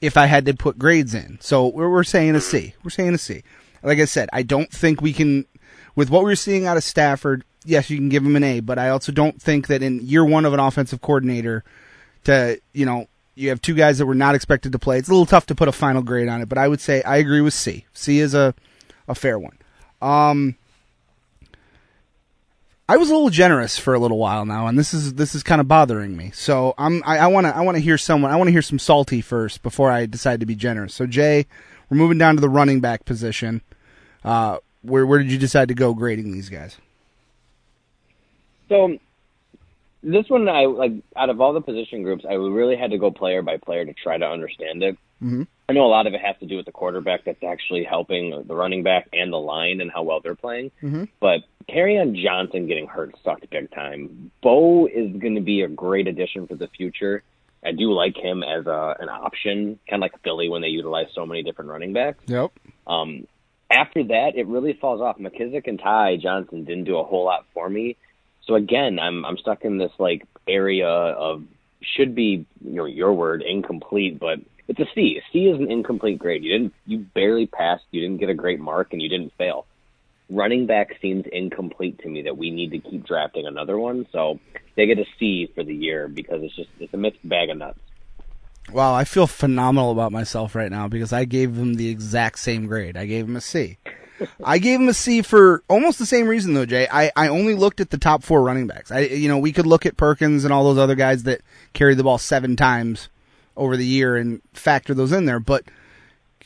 if 0.00 0.16
I 0.16 0.26
had 0.26 0.46
to 0.46 0.54
put 0.54 0.78
grades 0.78 1.14
in. 1.14 1.38
So 1.40 1.68
we're 1.68 1.90
we're 1.90 2.04
saying 2.04 2.34
a 2.34 2.40
C. 2.40 2.74
We're 2.82 2.90
saying 2.90 3.14
a 3.14 3.18
C. 3.18 3.42
Like 3.82 3.98
I 3.98 4.04
said, 4.04 4.28
I 4.32 4.42
don't 4.42 4.70
think 4.70 5.00
we 5.00 5.12
can, 5.12 5.46
with 5.94 6.10
what 6.10 6.24
we're 6.24 6.34
seeing 6.34 6.66
out 6.66 6.76
of 6.76 6.84
Stafford. 6.84 7.44
Yes, 7.64 7.88
you 7.90 7.96
can 7.96 8.08
give 8.08 8.24
him 8.24 8.36
an 8.36 8.44
A, 8.44 8.60
but 8.60 8.78
I 8.78 8.88
also 8.88 9.12
don't 9.12 9.40
think 9.40 9.68
that 9.68 9.82
in 9.82 10.00
year 10.00 10.24
one 10.24 10.44
of 10.44 10.52
an 10.52 10.60
offensive 10.60 11.00
coordinator, 11.00 11.64
to 12.24 12.60
you 12.72 12.84
know, 12.84 13.06
you 13.34 13.48
have 13.50 13.62
two 13.62 13.74
guys 13.74 13.98
that 13.98 14.06
were 14.06 14.14
not 14.14 14.34
expected 14.34 14.72
to 14.72 14.78
play. 14.78 14.98
It's 14.98 15.08
a 15.08 15.12
little 15.12 15.26
tough 15.26 15.46
to 15.46 15.54
put 15.54 15.68
a 15.68 15.72
final 15.72 16.02
grade 16.02 16.28
on 16.28 16.42
it, 16.42 16.48
but 16.48 16.58
I 16.58 16.68
would 16.68 16.80
say 16.80 17.02
I 17.02 17.16
agree 17.18 17.40
with 17.40 17.54
C. 17.54 17.86
C 17.92 18.18
is 18.18 18.34
a 18.34 18.54
a 19.08 19.14
fair 19.14 19.38
one. 19.38 19.56
Um, 20.00 20.56
I 22.88 22.96
was 22.98 23.10
a 23.10 23.14
little 23.14 23.30
generous 23.30 23.78
for 23.78 23.94
a 23.94 23.98
little 23.98 24.18
while 24.18 24.44
now, 24.44 24.68
and 24.68 24.78
this 24.78 24.94
is 24.94 25.14
this 25.14 25.34
is 25.34 25.42
kind 25.42 25.60
of 25.60 25.66
bothering 25.66 26.16
me. 26.16 26.30
So 26.32 26.74
I'm 26.78 27.02
I 27.04 27.26
want 27.26 27.46
to 27.46 27.56
I 27.56 27.62
want 27.62 27.76
to 27.76 27.82
hear 27.82 27.98
someone 27.98 28.30
I 28.30 28.36
want 28.36 28.46
to 28.48 28.52
hear 28.52 28.62
some 28.62 28.78
salty 28.78 29.20
first 29.20 29.62
before 29.62 29.90
I 29.90 30.06
decide 30.06 30.40
to 30.40 30.46
be 30.46 30.54
generous. 30.54 30.94
So 30.94 31.06
Jay, 31.06 31.46
we're 31.90 31.96
moving 31.96 32.18
down 32.18 32.36
to 32.36 32.40
the 32.40 32.48
running 32.48 32.80
back 32.80 33.04
position. 33.04 33.62
Uh, 34.24 34.58
where 34.82 35.04
where 35.04 35.18
did 35.18 35.32
you 35.32 35.38
decide 35.38 35.68
to 35.68 35.74
go 35.74 35.94
grading 35.94 36.30
these 36.32 36.48
guys? 36.48 36.76
So 38.68 38.98
this 40.06 40.24
one, 40.28 40.48
I 40.48 40.66
like 40.66 40.92
out 41.16 41.30
of 41.30 41.40
all 41.40 41.52
the 41.52 41.60
position 41.60 42.02
groups, 42.04 42.24
I 42.28 42.34
really 42.34 42.76
had 42.76 42.92
to 42.92 42.98
go 42.98 43.10
player 43.10 43.42
by 43.42 43.56
player 43.56 43.84
to 43.84 43.92
try 43.92 44.16
to 44.16 44.24
understand 44.24 44.82
it. 44.82 44.96
Mm-hmm. 45.22 45.42
I 45.68 45.72
know 45.72 45.84
a 45.84 45.88
lot 45.88 46.06
of 46.06 46.14
it 46.14 46.20
has 46.20 46.36
to 46.40 46.46
do 46.46 46.56
with 46.56 46.66
the 46.66 46.72
quarterback 46.72 47.24
that's 47.24 47.42
actually 47.42 47.82
helping 47.82 48.44
the 48.46 48.54
running 48.54 48.84
back 48.84 49.08
and 49.12 49.32
the 49.32 49.38
line 49.38 49.80
and 49.80 49.90
how 49.90 50.04
well 50.04 50.20
they're 50.20 50.36
playing. 50.36 50.70
Mm-hmm. 50.80 51.04
But 51.20 51.40
on 51.68 52.14
Johnson 52.14 52.68
getting 52.68 52.86
hurt 52.86 53.14
sucked 53.24 53.50
big 53.50 53.70
time. 53.72 54.30
Bo 54.42 54.86
is 54.86 55.12
going 55.16 55.34
to 55.34 55.40
be 55.40 55.62
a 55.62 55.68
great 55.68 56.06
addition 56.06 56.46
for 56.46 56.54
the 56.54 56.68
future. 56.68 57.24
I 57.64 57.72
do 57.72 57.92
like 57.92 58.16
him 58.16 58.44
as 58.44 58.66
a, 58.66 58.94
an 59.00 59.08
option, 59.08 59.80
kind 59.90 60.02
of 60.04 60.12
like 60.12 60.22
Philly 60.22 60.48
when 60.48 60.62
they 60.62 60.68
utilize 60.68 61.06
so 61.14 61.26
many 61.26 61.42
different 61.42 61.70
running 61.70 61.92
backs. 61.92 62.22
Yep. 62.26 62.52
Um, 62.86 63.26
after 63.68 64.04
that, 64.04 64.32
it 64.36 64.46
really 64.46 64.74
falls 64.74 65.00
off. 65.00 65.18
McKissic 65.18 65.66
and 65.66 65.80
Ty 65.80 66.18
Johnson 66.22 66.64
didn't 66.64 66.84
do 66.84 66.98
a 66.98 67.04
whole 67.04 67.24
lot 67.24 67.44
for 67.52 67.68
me. 67.68 67.96
So 68.46 68.54
again, 68.54 68.98
I'm 68.98 69.24
I'm 69.24 69.38
stuck 69.38 69.64
in 69.64 69.78
this 69.78 69.92
like 69.98 70.24
area 70.46 70.88
of 70.88 71.44
should 71.82 72.14
be 72.14 72.46
you 72.64 72.72
know 72.72 72.84
your 72.84 73.12
word 73.12 73.42
incomplete, 73.42 74.18
but 74.18 74.38
it's 74.68 74.80
a 74.80 74.86
C. 74.94 75.18
A 75.18 75.32
C 75.32 75.46
is 75.46 75.58
an 75.58 75.70
incomplete 75.70 76.18
grade. 76.18 76.44
You 76.44 76.52
didn't 76.52 76.74
you 76.86 76.98
barely 76.98 77.46
passed. 77.46 77.84
You 77.90 78.00
didn't 78.00 78.18
get 78.18 78.30
a 78.30 78.34
great 78.34 78.60
mark, 78.60 78.92
and 78.92 79.02
you 79.02 79.08
didn't 79.08 79.32
fail. 79.36 79.66
Running 80.28 80.66
back 80.66 80.96
seems 81.00 81.24
incomplete 81.32 82.00
to 82.00 82.08
me 82.08 82.22
that 82.22 82.36
we 82.36 82.50
need 82.50 82.72
to 82.72 82.78
keep 82.78 83.06
drafting 83.06 83.46
another 83.46 83.78
one. 83.78 84.06
So 84.10 84.40
they 84.74 84.86
get 84.86 84.98
a 84.98 85.06
C 85.18 85.50
for 85.54 85.62
the 85.62 85.74
year 85.74 86.08
because 86.08 86.42
it's 86.42 86.56
just 86.56 86.70
it's 86.80 86.94
a 86.94 86.96
mixed 86.96 87.26
bag 87.28 87.50
of 87.50 87.58
nuts. 87.58 87.78
Wow, 88.72 88.94
I 88.94 89.04
feel 89.04 89.28
phenomenal 89.28 89.92
about 89.92 90.10
myself 90.10 90.56
right 90.56 90.70
now 90.70 90.88
because 90.88 91.12
I 91.12 91.24
gave 91.24 91.54
him 91.54 91.74
the 91.74 91.88
exact 91.88 92.40
same 92.40 92.66
grade. 92.66 92.96
I 92.96 93.06
gave 93.06 93.26
him 93.26 93.36
a 93.36 93.40
C. 93.40 93.78
I 94.44 94.58
gave 94.58 94.80
him 94.80 94.88
a 94.88 94.94
C 94.94 95.22
for 95.22 95.62
almost 95.68 95.98
the 95.98 96.06
same 96.06 96.28
reason 96.28 96.54
though, 96.54 96.66
Jay. 96.66 96.88
I, 96.90 97.10
I 97.16 97.28
only 97.28 97.54
looked 97.54 97.80
at 97.80 97.90
the 97.90 97.98
top 97.98 98.22
four 98.22 98.42
running 98.42 98.66
backs. 98.66 98.90
I 98.90 99.00
you 99.00 99.28
know, 99.28 99.38
we 99.38 99.52
could 99.52 99.66
look 99.66 99.86
at 99.86 99.96
Perkins 99.96 100.44
and 100.44 100.52
all 100.52 100.64
those 100.64 100.78
other 100.78 100.94
guys 100.94 101.24
that 101.24 101.40
carried 101.72 101.98
the 101.98 102.04
ball 102.04 102.18
seven 102.18 102.56
times 102.56 103.08
over 103.56 103.76
the 103.76 103.86
year 103.86 104.16
and 104.16 104.42
factor 104.52 104.94
those 104.94 105.12
in 105.12 105.24
there, 105.24 105.40
but 105.40 105.64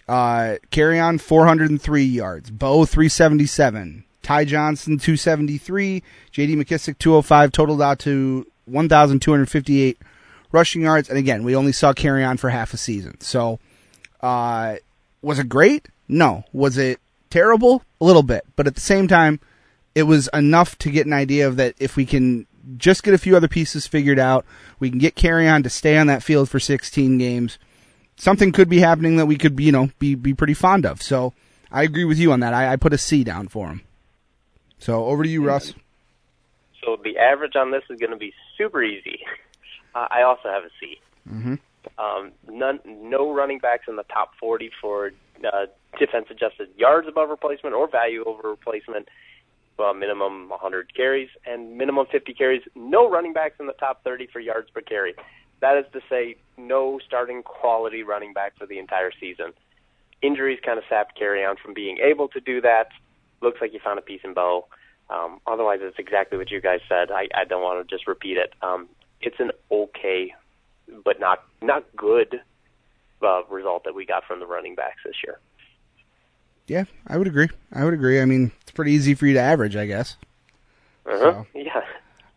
uh 0.09 0.57
Kerryon 0.71 1.21
403 1.21 2.05
yards, 2.05 2.51
Bo 2.51 2.85
377, 2.85 4.05
Ty 4.23 4.45
Johnson 4.45 4.99
273, 4.99 6.03
JD 6.33 6.57
McKissic 6.57 6.99
205 6.99 7.53
totaled 7.53 7.83
out 7.83 7.99
to 8.01 8.47
1258 8.67 9.99
rushing 10.53 10.83
yards 10.83 11.09
and 11.09 11.19
again, 11.19 11.43
we 11.45 11.55
only 11.57 11.73
saw 11.73 11.93
Kerryon 11.93 12.39
for 12.39 12.51
half 12.51 12.73
a 12.73 12.77
season. 12.77 13.21
So 13.21 13.59
uh 14.21 14.77
was 15.23 15.39
it 15.39 15.49
great? 15.49 15.89
No. 16.09 16.45
Was 16.53 16.79
it 16.79 16.99
terrible? 17.31 17.83
A 18.01 18.05
little 18.05 18.23
bit. 18.23 18.45
But 18.57 18.67
at 18.67 18.75
the 18.75 18.81
same 18.81 19.09
time, 19.09 19.41
it 19.95 20.05
was 20.05 20.29
enough 20.33 20.77
to 20.79 20.91
get 20.91 21.07
an 21.07 21.13
idea 21.13 21.47
of 21.49 21.57
that 21.57 21.75
if 21.79 21.97
we 21.97 22.07
can 22.07 22.47
just 22.77 23.03
get 23.03 23.15
a 23.15 23.19
few 23.19 23.37
other 23.37 23.49
pieces 23.49 23.87
figured 23.87 24.19
out, 24.19 24.45
we 24.79 24.91
can 24.91 24.99
get 24.99 25.15
Kerryon 25.15 25.63
to 25.63 25.71
stay 25.71 25.97
on 25.97 26.07
that 26.09 26.23
field 26.23 26.49
for 26.49 26.61
16 26.61 27.19
games. 27.19 27.59
Something 28.17 28.53
could 28.53 28.69
be 28.69 28.81
happening 28.81 29.17
that 29.17 29.27
we 29.27 29.37
could, 29.37 29.59
you 29.59 29.73
know, 29.73 29.91
be 29.99 30.15
be 30.15 30.35
pretty 30.35 30.55
fond 30.55 30.85
of. 30.85 31.01
So 31.01 31.33
I 31.73 31.83
agree 31.85 32.05
with 32.05 32.19
you 32.19 32.33
on 32.33 32.41
that. 32.41 32.53
I, 32.53 32.73
I 32.73 32.77
put 32.77 32.93
a 32.93 32.99
C 32.99 33.25
down 33.25 33.49
for 33.49 33.69
him. 33.69 33.83
So 34.79 35.07
over 35.07 35.23
to 35.23 35.29
you, 35.29 35.43
Russ. 35.45 35.75
So 36.85 36.97
the 37.03 37.19
average 37.19 37.57
on 37.57 37.71
this 37.71 37.83
is 37.89 37.99
going 37.99 38.11
to 38.13 38.17
be 38.17 38.33
super 38.57 38.83
easy. 38.83 39.21
Uh, 39.93 40.07
I 40.09 40.23
also 40.23 40.49
have 40.49 40.63
a 40.63 40.71
C. 40.79 41.01
Mhm. 41.29 41.59
Um, 41.99 42.31
none, 42.49 42.79
no 42.87 43.35
running 43.35 43.59
backs 43.59 43.87
in 43.89 43.97
the 43.97 44.05
top 44.05 44.37
40 44.39 44.71
for 44.81 45.11
uh, 45.45 45.67
defense 45.99 46.27
adjusted 46.31 46.69
yards 46.77 47.09
above 47.09 47.29
replacement 47.29 47.75
or 47.75 47.89
value 47.89 48.25
over 48.25 48.49
replacement. 48.49 49.09
Well, 49.79 49.95
minimum 49.95 50.51
100 50.51 50.95
carries 50.95 51.31
and 51.47 51.79
minimum 51.79 52.07
50 52.11 52.35
carries. 52.35 52.63
No 52.75 53.09
running 53.09 53.33
backs 53.33 53.57
in 53.59 53.67
the 53.67 53.73
top 53.73 54.05
30 54.05 54.29
for 54.33 54.41
yards 54.41 54.69
per 54.71 54.83
carry. 54.83 55.15
That 55.61 55.77
is 55.79 55.85
to 55.93 56.01
say, 56.09 56.37
no 56.59 56.99
starting 57.07 57.43
quality 57.43 58.03
running 58.03 58.33
back 58.33 58.57
for 58.59 58.67
the 58.67 58.79
entire 58.79 59.11
season. 59.19 59.53
Injuries 60.23 60.59
kind 60.65 60.79
of 60.79 60.85
sapped 60.89 61.19
Kerryon 61.19 61.59
from 61.59 61.73
being 61.75 61.99
able 61.99 62.29
to 62.29 62.41
do 62.41 62.61
that. 62.61 62.89
Looks 63.41 63.61
like 63.61 63.73
you 63.73 63.81
found 63.83 63.99
a 63.99 64.03
piece 64.03 64.21
in 64.23 64.35
Bo. 64.35 64.67
Um, 65.09 65.41
otherwise, 65.47 65.81
it's 65.83 65.99
exactly 65.99 66.39
what 66.39 66.51
you 66.51 66.61
guys 66.61 66.81
said. 66.89 67.11
I, 67.11 67.29
I 67.35 67.45
don't 67.45 67.63
want 67.63 67.87
to 67.87 67.95
just 67.95 68.07
repeat 68.07 68.37
it. 68.37 68.53
Um, 68.63 68.89
it's 69.21 69.37
an 69.39 69.51
okay, 69.71 70.33
but 71.05 71.19
not 71.21 71.43
not 71.63 71.85
good 71.97 72.41
uh, 73.23 73.43
result 73.51 73.85
that 73.85 73.95
we 73.95 74.07
got 74.07 74.25
from 74.25 74.41
the 74.41 74.47
running 74.47 74.75
backs 74.75 75.01
this 75.05 75.17
year. 75.25 75.39
Yeah, 76.67 76.85
I 77.07 77.19
would 77.19 77.27
agree. 77.27 77.49
I 77.73 77.85
would 77.85 77.95
agree. 77.95 78.21
I 78.21 78.25
mean, 78.25 78.53
it's 78.63 78.71
pretty 78.71 78.93
easy 78.93 79.15
for 79.15 79.27
you 79.27 79.35
to 79.35 79.41
average, 79.41 79.75
I 79.75 79.87
guess. 79.87 80.17
Uh-huh. 81.05 81.43
Yeah. 81.55 81.83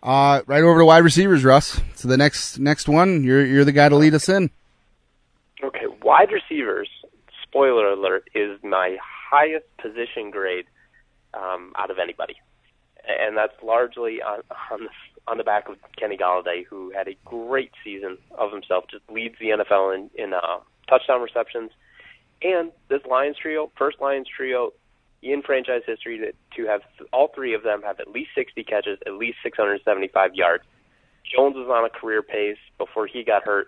Uh, 0.01 0.41
right 0.47 0.63
over 0.63 0.79
to 0.79 0.85
wide 0.85 1.03
receivers, 1.03 1.45
Russ. 1.45 1.79
So 1.95 2.07
the 2.07 2.17
next 2.17 2.59
next 2.59 2.89
one, 2.89 3.23
you're 3.23 3.45
you're 3.45 3.63
the 3.63 3.71
guy 3.71 3.87
to 3.89 3.95
lead 3.95 4.13
us 4.13 4.27
in. 4.27 4.49
Okay, 5.63 5.85
wide 6.01 6.31
receivers. 6.31 6.89
Spoiler 7.43 7.87
alert 7.89 8.27
is 8.35 8.59
my 8.63 8.97
highest 9.01 9.65
position 9.77 10.31
grade 10.31 10.65
um, 11.33 11.71
out 11.77 11.89
of 11.89 11.99
anybody, 11.99 12.35
and 13.07 13.37
that's 13.37 13.53
largely 13.63 14.21
on 14.21 14.41
on 14.71 14.85
the, 14.85 14.89
on 15.27 15.37
the 15.37 15.43
back 15.43 15.69
of 15.69 15.77
Kenny 15.97 16.17
Golladay, 16.17 16.65
who 16.65 16.91
had 16.91 17.07
a 17.07 17.15
great 17.23 17.71
season 17.83 18.17
of 18.31 18.51
himself. 18.51 18.85
Just 18.91 19.09
leads 19.09 19.35
the 19.39 19.49
NFL 19.49 19.95
in 19.95 20.09
in 20.15 20.33
uh, 20.33 20.59
touchdown 20.87 21.21
receptions, 21.21 21.71
And 22.41 22.71
this 22.89 23.01
Lions 23.09 23.37
trio, 23.37 23.71
first 23.77 24.01
Lions 24.01 24.27
trio 24.27 24.73
in 25.21 25.41
franchise 25.41 25.81
history 25.85 26.17
to, 26.17 26.33
to 26.57 26.67
have 26.69 26.81
all 27.13 27.29
three 27.33 27.53
of 27.53 27.63
them 27.63 27.81
have 27.83 27.99
at 27.99 28.09
least 28.09 28.31
60 28.35 28.63
catches, 28.63 28.99
at 29.05 29.13
least 29.13 29.37
675 29.43 30.35
yards. 30.35 30.63
Jones 31.23 31.55
was 31.55 31.67
on 31.69 31.85
a 31.85 31.89
career 31.89 32.21
pace 32.21 32.57
before 32.77 33.07
he 33.07 33.23
got 33.23 33.43
hurt. 33.43 33.67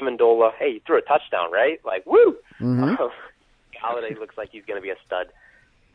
Amendola, 0.00 0.52
hey, 0.58 0.74
he 0.74 0.78
threw 0.86 0.98
a 0.98 1.02
touchdown, 1.02 1.50
right? 1.50 1.80
Like, 1.84 2.04
woo! 2.06 2.36
Mhm. 2.60 3.10
Golladay 3.82 4.18
looks 4.18 4.36
like 4.36 4.50
he's 4.52 4.64
going 4.64 4.76
to 4.78 4.82
be 4.82 4.90
a 4.90 4.96
stud. 5.06 5.28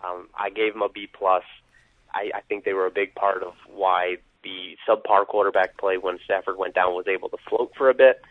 Um, 0.03 0.27
I 0.35 0.49
gave 0.49 0.75
him 0.75 0.81
a 0.81 0.89
B 0.89 1.07
plus. 1.11 1.43
I, 2.13 2.31
I 2.33 2.41
think 2.41 2.65
they 2.65 2.73
were 2.73 2.85
a 2.85 2.91
big 2.91 3.15
part 3.15 3.43
of 3.43 3.53
why 3.67 4.17
the 4.43 4.77
subpar 4.87 5.25
quarterback 5.27 5.77
play 5.77 5.97
when 5.97 6.19
Stafford 6.23 6.57
went 6.57 6.73
down 6.75 6.93
was 6.93 7.07
able 7.07 7.29
to 7.29 7.37
float 7.47 7.71
for 7.77 7.89
a 7.89 7.93
bit 7.93 8.21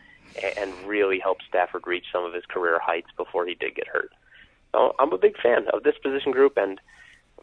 and, 0.57 0.73
really 0.87 1.19
helped 1.19 1.43
Stafford 1.49 1.87
reach 1.87 2.05
some 2.13 2.25
of 2.25 2.33
his 2.35 2.45
career 2.47 2.79
heights 2.81 3.09
before 3.17 3.47
he 3.47 3.55
did 3.55 3.75
get 3.75 3.87
hurt. 3.89 4.11
So 4.73 4.95
I'm 4.99 5.13
a 5.13 5.19
big 5.19 5.37
fan 5.43 5.67
of 5.73 5.83
this 5.83 5.95
position 6.03 6.33
group, 6.33 6.57
and 6.57 6.81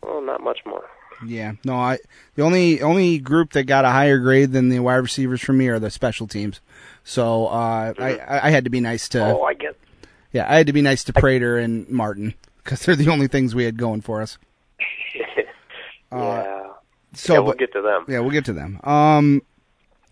well, 0.01 0.21
not 0.21 0.41
much 0.41 0.59
more. 0.65 0.85
Yeah, 1.25 1.53
no, 1.63 1.75
I 1.75 1.99
the 2.35 2.41
only 2.43 2.81
only 2.81 3.19
group 3.19 3.51
that 3.53 3.63
got 3.65 3.85
a 3.85 3.89
higher 3.89 4.17
grade 4.19 4.51
than 4.51 4.69
the 4.69 4.79
wide 4.79 4.95
receivers 4.95 5.41
for 5.41 5.53
me 5.53 5.67
are 5.67 5.79
the 5.79 5.89
special 5.91 6.27
teams. 6.27 6.59
So 7.03 7.47
uh, 7.47 7.93
I 7.99 8.19
I 8.47 8.49
had 8.49 8.63
to 8.65 8.69
be 8.69 8.79
nice 8.81 9.07
to 9.09 9.23
Oh, 9.23 9.43
I 9.43 9.53
get. 9.53 9.77
yeah 10.31 10.45
I 10.51 10.55
had 10.57 10.67
to 10.67 10.73
be 10.73 10.81
nice 10.81 11.03
to 11.05 11.13
Prater 11.13 11.57
and 11.57 11.87
Martin 11.89 12.33
because 12.63 12.83
they're 12.85 12.95
the 12.95 13.09
only 13.09 13.27
things 13.27 13.53
we 13.55 13.63
had 13.65 13.77
going 13.77 14.01
for 14.01 14.21
us. 14.21 14.37
yeah. 16.11 16.71
So 17.13 17.33
yeah, 17.33 17.39
we'll 17.39 17.51
but- 17.51 17.59
get 17.59 17.73
to 17.73 17.81
them. 17.81 18.05
Yeah, 18.07 18.19
we'll 18.19 18.31
get 18.31 18.45
to 18.45 18.53
them. 18.53 18.79
Um, 18.83 19.41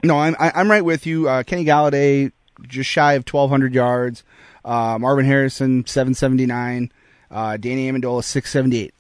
no, 0.04 0.18
I'm 0.20 0.36
I, 0.40 0.52
I'm 0.56 0.70
right 0.70 0.86
with 0.86 1.06
you. 1.06 1.28
Uh, 1.28 1.44
Kenny 1.44 1.66
Golladay 1.66 2.32
just 2.68 2.89
shy 2.89 3.14
of 3.14 3.24
1,200 3.24 3.74
yards. 3.74 4.24
Uh, 4.64 4.97
Marvin 4.99 5.26
Harrison 5.26 5.86
779. 5.86 6.91
Uh, 7.30 7.57
Danny 7.57 7.89
Amendola 7.89 8.24
678. 8.24 8.93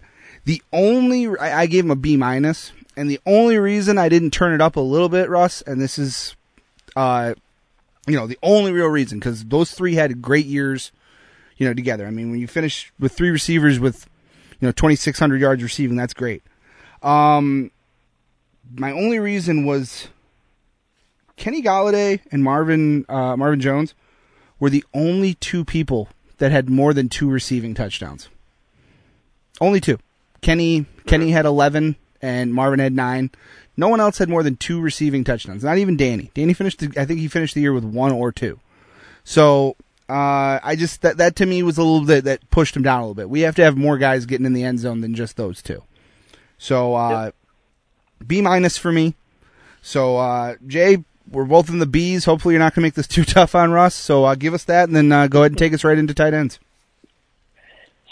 The 0.45 0.61
only 0.73 1.27
I, 1.37 1.61
I 1.61 1.65
gave 1.65 1.85
him 1.85 1.91
a 1.91 1.95
B 1.95 2.17
minus, 2.17 2.71
and 2.95 3.09
the 3.09 3.19
only 3.25 3.57
reason 3.57 3.97
I 3.97 4.09
didn't 4.09 4.31
turn 4.31 4.53
it 4.53 4.61
up 4.61 4.75
a 4.75 4.81
little 4.81 5.09
bit, 5.09 5.29
Russ, 5.29 5.61
and 5.61 5.79
this 5.79 5.99
is, 5.99 6.35
uh, 6.95 7.35
you 8.07 8.15
know, 8.15 8.27
the 8.27 8.39
only 8.41 8.71
real 8.71 8.87
reason 8.87 9.19
because 9.19 9.45
those 9.45 9.71
three 9.71 9.95
had 9.95 10.21
great 10.21 10.45
years, 10.45 10.91
you 11.57 11.67
know, 11.67 11.73
together. 11.73 12.07
I 12.07 12.11
mean, 12.11 12.31
when 12.31 12.39
you 12.39 12.47
finish 12.47 12.91
with 12.99 13.11
three 13.11 13.29
receivers 13.29 13.79
with, 13.79 14.07
you 14.59 14.67
know, 14.67 14.71
2,600 14.71 15.39
yards 15.39 15.61
receiving, 15.61 15.97
that's 15.97 16.13
great. 16.13 16.41
Um, 17.03 17.71
my 18.75 18.91
only 18.91 19.19
reason 19.19 19.65
was 19.65 20.07
Kenny 21.41 21.63
Golladay 21.63 22.19
and 22.31 22.43
Marvin 22.43 23.03
uh, 23.09 23.35
Marvin 23.35 23.59
Jones 23.59 23.95
were 24.59 24.69
the 24.69 24.85
only 24.93 25.33
two 25.33 25.65
people 25.65 26.07
that 26.37 26.51
had 26.51 26.69
more 26.69 26.93
than 26.93 27.09
two 27.09 27.27
receiving 27.31 27.73
touchdowns. 27.73 28.29
Only 29.59 29.81
two. 29.81 29.97
Kenny 30.41 30.85
Kenny 31.07 31.31
had 31.31 31.47
eleven 31.47 31.95
and 32.21 32.53
Marvin 32.53 32.79
had 32.79 32.93
nine. 32.93 33.31
No 33.75 33.87
one 33.87 33.99
else 33.99 34.19
had 34.19 34.29
more 34.29 34.43
than 34.43 34.55
two 34.55 34.79
receiving 34.79 35.23
touchdowns. 35.23 35.63
Not 35.63 35.79
even 35.79 35.97
Danny. 35.97 36.29
Danny 36.35 36.53
finished. 36.53 36.77
The, 36.77 36.93
I 36.95 37.05
think 37.05 37.19
he 37.19 37.27
finished 37.27 37.55
the 37.55 37.61
year 37.61 37.73
with 37.73 37.85
one 37.85 38.11
or 38.11 38.31
two. 38.31 38.59
So 39.23 39.75
uh, 40.07 40.59
I 40.61 40.75
just 40.77 41.01
that 41.01 41.17
that 41.17 41.35
to 41.37 41.47
me 41.47 41.63
was 41.63 41.79
a 41.79 41.83
little 41.83 42.05
bit 42.05 42.25
that 42.25 42.47
pushed 42.51 42.75
him 42.75 42.83
down 42.83 42.99
a 42.99 43.03
little 43.05 43.15
bit. 43.15 43.31
We 43.31 43.41
have 43.41 43.55
to 43.55 43.63
have 43.63 43.75
more 43.75 43.97
guys 43.97 44.27
getting 44.27 44.45
in 44.45 44.53
the 44.53 44.63
end 44.63 44.77
zone 44.77 45.01
than 45.01 45.15
just 45.15 45.37
those 45.37 45.63
two. 45.63 45.81
So 46.59 46.93
uh, 46.93 47.31
B 48.27 48.41
minus 48.41 48.77
for 48.77 48.91
me. 48.91 49.15
So 49.81 50.17
uh, 50.17 50.57
Jay, 50.67 51.03
we're 51.31 51.45
both 51.45 51.69
in 51.69 51.79
the 51.79 51.85
B's. 51.85 52.25
Hopefully, 52.25 52.53
you're 52.53 52.59
not 52.59 52.73
going 52.75 52.81
to 52.81 52.85
make 52.87 52.93
this 52.95 53.07
too 53.15 53.23
tough 53.25 53.55
on 53.55 53.71
Russ. 53.71 53.95
So 53.95 54.25
uh, 54.25 54.35
give 54.35 54.53
us 54.53 54.63
that, 54.65 54.87
and 54.89 54.95
then 54.95 55.11
uh, 55.11 55.27
go 55.27 55.39
ahead 55.39 55.51
and 55.51 55.57
take 55.57 55.73
us 55.73 55.83
right 55.83 55.97
into 55.97 56.13
tight 56.13 56.33
ends. 56.33 56.59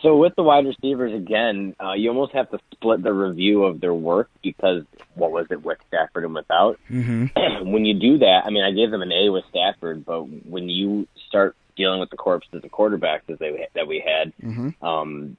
So 0.02 0.16
with 0.16 0.34
the 0.38 0.44
wide 0.44 0.66
receivers 0.66 1.14
again, 1.14 1.76
uh, 1.84 1.92
you 1.92 2.08
almost 2.10 2.32
have 2.34 2.50
to 2.52 2.60
split 2.72 3.04
the 3.04 3.12
review 3.12 3.66
of 3.66 3.82
their 3.82 3.94
work 3.94 4.30
because 4.42 4.84
what 5.16 5.32
was 5.32 5.48
it 5.52 5.62
with 5.62 5.78
Stafford 5.90 6.24
and 6.24 6.34
without? 6.34 6.80
Mm-hmm. 6.90 7.68
when 7.72 7.84
you 7.86 8.00
do 8.00 8.20
that, 8.20 8.44
I 8.46 8.50
mean, 8.50 8.64
I 8.64 8.72
gave 8.72 8.92
them 8.92 9.02
an 9.02 9.12
A 9.12 9.30
with 9.30 9.44
Stafford, 9.50 10.06
but 10.06 10.22
when 10.46 10.70
you 10.70 11.06
start 11.28 11.58
dealing 11.76 12.00
with 12.00 12.10
the 12.12 12.16
corpses 12.18 12.64
of 12.64 12.72
quarterbacks 12.72 13.26
that 13.28 13.40
they 13.40 13.68
that 13.74 13.88
we 13.88 14.00
had, 14.06 14.32
Mhm. 14.42 14.82
um, 14.82 15.36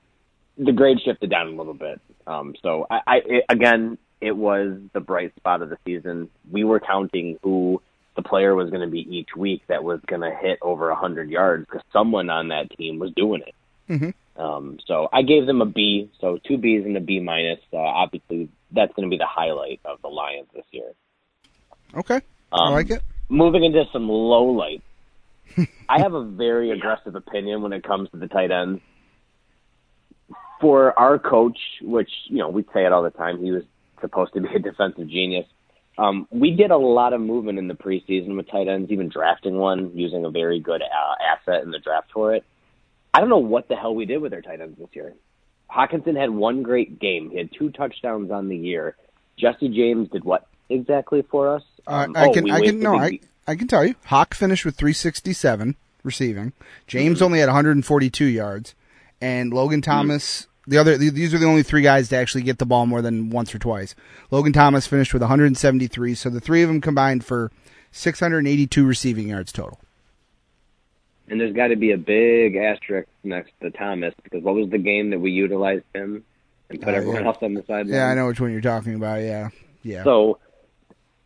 the 0.59 0.72
grade 0.72 1.01
shifted 1.03 1.31
down 1.31 1.47
a 1.49 1.51
little 1.53 1.72
bit. 1.74 1.99
Um, 2.26 2.55
so 2.62 2.87
I, 2.91 3.01
I 3.07 3.16
it, 3.24 3.45
again, 3.49 3.97
it 4.20 4.32
was 4.36 4.78
the 4.92 5.00
bright 5.00 5.34
spot 5.36 5.62
of 5.62 5.70
the 5.70 5.78
season. 5.84 6.28
We 6.50 6.64
were 6.64 6.80
counting 6.80 7.38
who 7.42 7.80
the 8.16 8.22
player 8.22 8.54
was 8.54 8.70
going 8.70 8.82
to 8.82 8.86
be 8.90 9.00
each 9.00 9.30
week 9.36 9.62
that 9.68 9.82
was 9.84 10.00
going 10.06 10.20
to 10.22 10.30
hit 10.34 10.58
over 10.62 10.90
a 10.90 10.94
hundred 10.96 11.30
yards 11.30 11.64
because 11.64 11.82
someone 11.92 12.28
on 12.28 12.48
that 12.48 12.70
team 12.76 12.98
was 12.98 13.12
doing 13.12 13.42
it. 13.46 13.54
Mhm. 13.88 14.14
Um, 14.36 14.78
so 14.86 15.08
I 15.12 15.22
gave 15.22 15.46
them 15.46 15.60
a 15.60 15.66
B, 15.66 16.10
so 16.20 16.38
two 16.46 16.56
Bs 16.58 16.84
and 16.86 16.96
a 16.96 17.00
B 17.00 17.20
minus. 17.20 17.60
Uh, 17.72 17.76
obviously, 17.78 18.48
that's 18.72 18.92
going 18.94 19.08
to 19.08 19.10
be 19.10 19.18
the 19.18 19.26
highlight 19.26 19.80
of 19.84 20.00
the 20.02 20.08
Lions 20.08 20.48
this 20.54 20.64
year. 20.70 20.92
Okay, 21.94 22.20
I 22.52 22.66
Um, 22.66 22.72
like 22.72 22.90
it. 22.90 23.02
Moving 23.28 23.64
into 23.64 23.84
some 23.92 24.08
low 24.08 24.44
light, 24.44 24.82
I 25.88 26.00
have 26.00 26.14
a 26.14 26.22
very 26.24 26.70
aggressive 26.70 27.14
opinion 27.14 27.62
when 27.62 27.72
it 27.72 27.82
comes 27.84 28.08
to 28.10 28.16
the 28.16 28.28
tight 28.28 28.50
ends. 28.50 28.80
For 30.60 30.96
our 30.98 31.18
coach, 31.18 31.58
which 31.80 32.10
you 32.26 32.38
know 32.38 32.48
we 32.50 32.62
say 32.74 32.84
it 32.84 32.92
all 32.92 33.02
the 33.02 33.10
time, 33.10 33.42
he 33.42 33.50
was 33.50 33.64
supposed 34.01 34.32
to 34.34 34.40
be 34.40 34.48
a 34.55 34.59
defensive 34.70 35.09
genius. 35.09 35.46
Um, 35.98 36.26
we 36.30 36.53
did 36.53 36.70
a 36.70 36.76
lot 36.76 37.12
of 37.12 37.20
movement 37.20 37.59
in 37.59 37.68
the 37.68 37.74
preseason 37.74 38.36
with 38.36 38.48
tight 38.51 38.68
ends, 38.68 38.90
even 38.90 39.09
drafting 39.09 39.57
one 39.57 39.92
using 39.94 40.24
a 40.24 40.30
very 40.30 40.61
good 40.61 40.82
uh, 40.82 41.14
asset 41.22 41.62
in 41.62 41.70
the 41.70 41.78
draft 41.78 42.09
for 42.12 42.34
it. 42.34 42.44
I 43.12 43.20
don't 43.20 43.28
know 43.28 43.38
what 43.38 43.68
the 43.68 43.76
hell 43.76 43.94
we 43.94 44.07
did 44.07 44.18
with 44.18 44.32
our 44.32 44.40
tight 44.40 44.61
ends 44.61 44.78
this 44.78 44.88
year. 44.92 45.14
Hockenson 45.70 46.18
had 46.18 46.30
one 46.30 46.62
great 46.62 46.98
game. 46.98 47.30
He 47.30 47.38
had 47.38 47.51
two 47.53 47.70
touchdowns 47.70 48.30
on 48.30 48.48
the 48.48 48.57
year. 48.57 48.96
Jesse 49.38 49.68
James 49.68 50.09
did 50.11 50.24
what 50.24 50.46
exactly 50.68 51.22
for 51.22 51.55
us? 51.57 51.62
Uh, 51.86 52.07
Um, 52.07 52.16
I 52.16 52.26
oh, 52.26 52.32
can 52.32 52.44
we 52.44 52.53
I 52.53 52.61
can 52.61 52.80
no 52.80 52.98
I 52.98 53.20
I 53.46 53.57
can 53.57 53.68
tell 53.68 53.84
you. 53.84 53.94
Hawk 54.07 54.34
finished 54.34 54.64
with 54.64 54.76
367 54.76 55.76
receiving. 56.03 56.53
James 56.86 57.20
only 57.20 57.40
had 57.40 57.48
142 57.48 58.24
yards, 58.24 58.74
and 59.20 59.53
Logan 59.53 59.82
Thomas. 59.82 60.46
The 60.70 60.78
other 60.78 60.96
th- 60.96 61.12
these 61.12 61.34
are 61.34 61.38
the 61.38 61.46
only 61.46 61.64
three 61.64 61.82
guys 61.82 62.08
to 62.10 62.16
actually 62.16 62.42
get 62.42 62.58
the 62.58 62.64
ball 62.64 62.86
more 62.86 63.02
than 63.02 63.28
once 63.30 63.52
or 63.54 63.58
twice. 63.58 63.94
Logan 64.30 64.52
Thomas 64.52 64.86
finished 64.86 65.12
with 65.12 65.20
173, 65.20 66.14
so 66.14 66.30
the 66.30 66.38
three 66.40 66.62
of 66.62 66.68
them 66.68 66.80
combined 66.80 67.24
for 67.24 67.50
682 67.90 68.86
receiving 68.86 69.28
yards 69.28 69.50
total. 69.50 69.80
And 71.28 71.40
there's 71.40 71.54
got 71.54 71.68
to 71.68 71.76
be 71.76 71.90
a 71.90 71.98
big 71.98 72.54
asterisk 72.56 73.08
next 73.24 73.52
to 73.62 73.70
Thomas 73.70 74.14
because 74.22 74.42
what 74.44 74.54
was 74.54 74.70
the 74.70 74.78
game 74.78 75.10
that 75.10 75.18
we 75.18 75.32
utilized 75.32 75.84
him 75.94 76.24
and 76.68 76.80
put 76.80 76.94
Uh, 76.94 76.98
everyone 76.98 77.22
yeah. 77.22 77.26
else 77.28 77.38
on 77.42 77.54
the 77.54 77.62
sideline? 77.66 77.88
Yeah, 77.88 78.06
I 78.08 78.14
know 78.14 78.28
which 78.28 78.40
one 78.40 78.52
you're 78.52 78.60
talking 78.60 78.94
about. 78.94 79.22
Yeah, 79.22 79.48
yeah. 79.82 80.04
So 80.04 80.38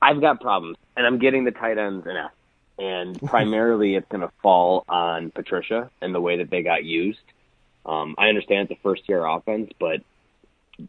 I've 0.01 0.21
got 0.23 0.41
problems, 0.41 0.79
and 0.97 1.07
I'm 1.07 1.19
getting 1.19 1.45
the 1.45 1.51
tight 1.53 1.77
ends 1.79 2.07
an 2.07 2.17
F. 2.17 2.31
And 2.79 3.21
primarily, 3.23 3.95
it's 3.95 4.09
going 4.09 4.23
to 4.23 4.33
fall 4.43 4.85
on 4.89 5.31
Patricia 5.31 5.91
and 6.03 6.15
the 6.15 6.21
way 6.21 6.39
that 6.39 6.51
they 6.51 6.63
got 6.63 6.83
used. 6.85 7.21
Um, 7.87 8.15
I 8.19 8.29
understand 8.29 8.71
it's 8.71 8.79
a 8.79 8.83
first 8.83 9.09
year 9.09 9.25
offense, 9.25 9.71
but 9.79 10.01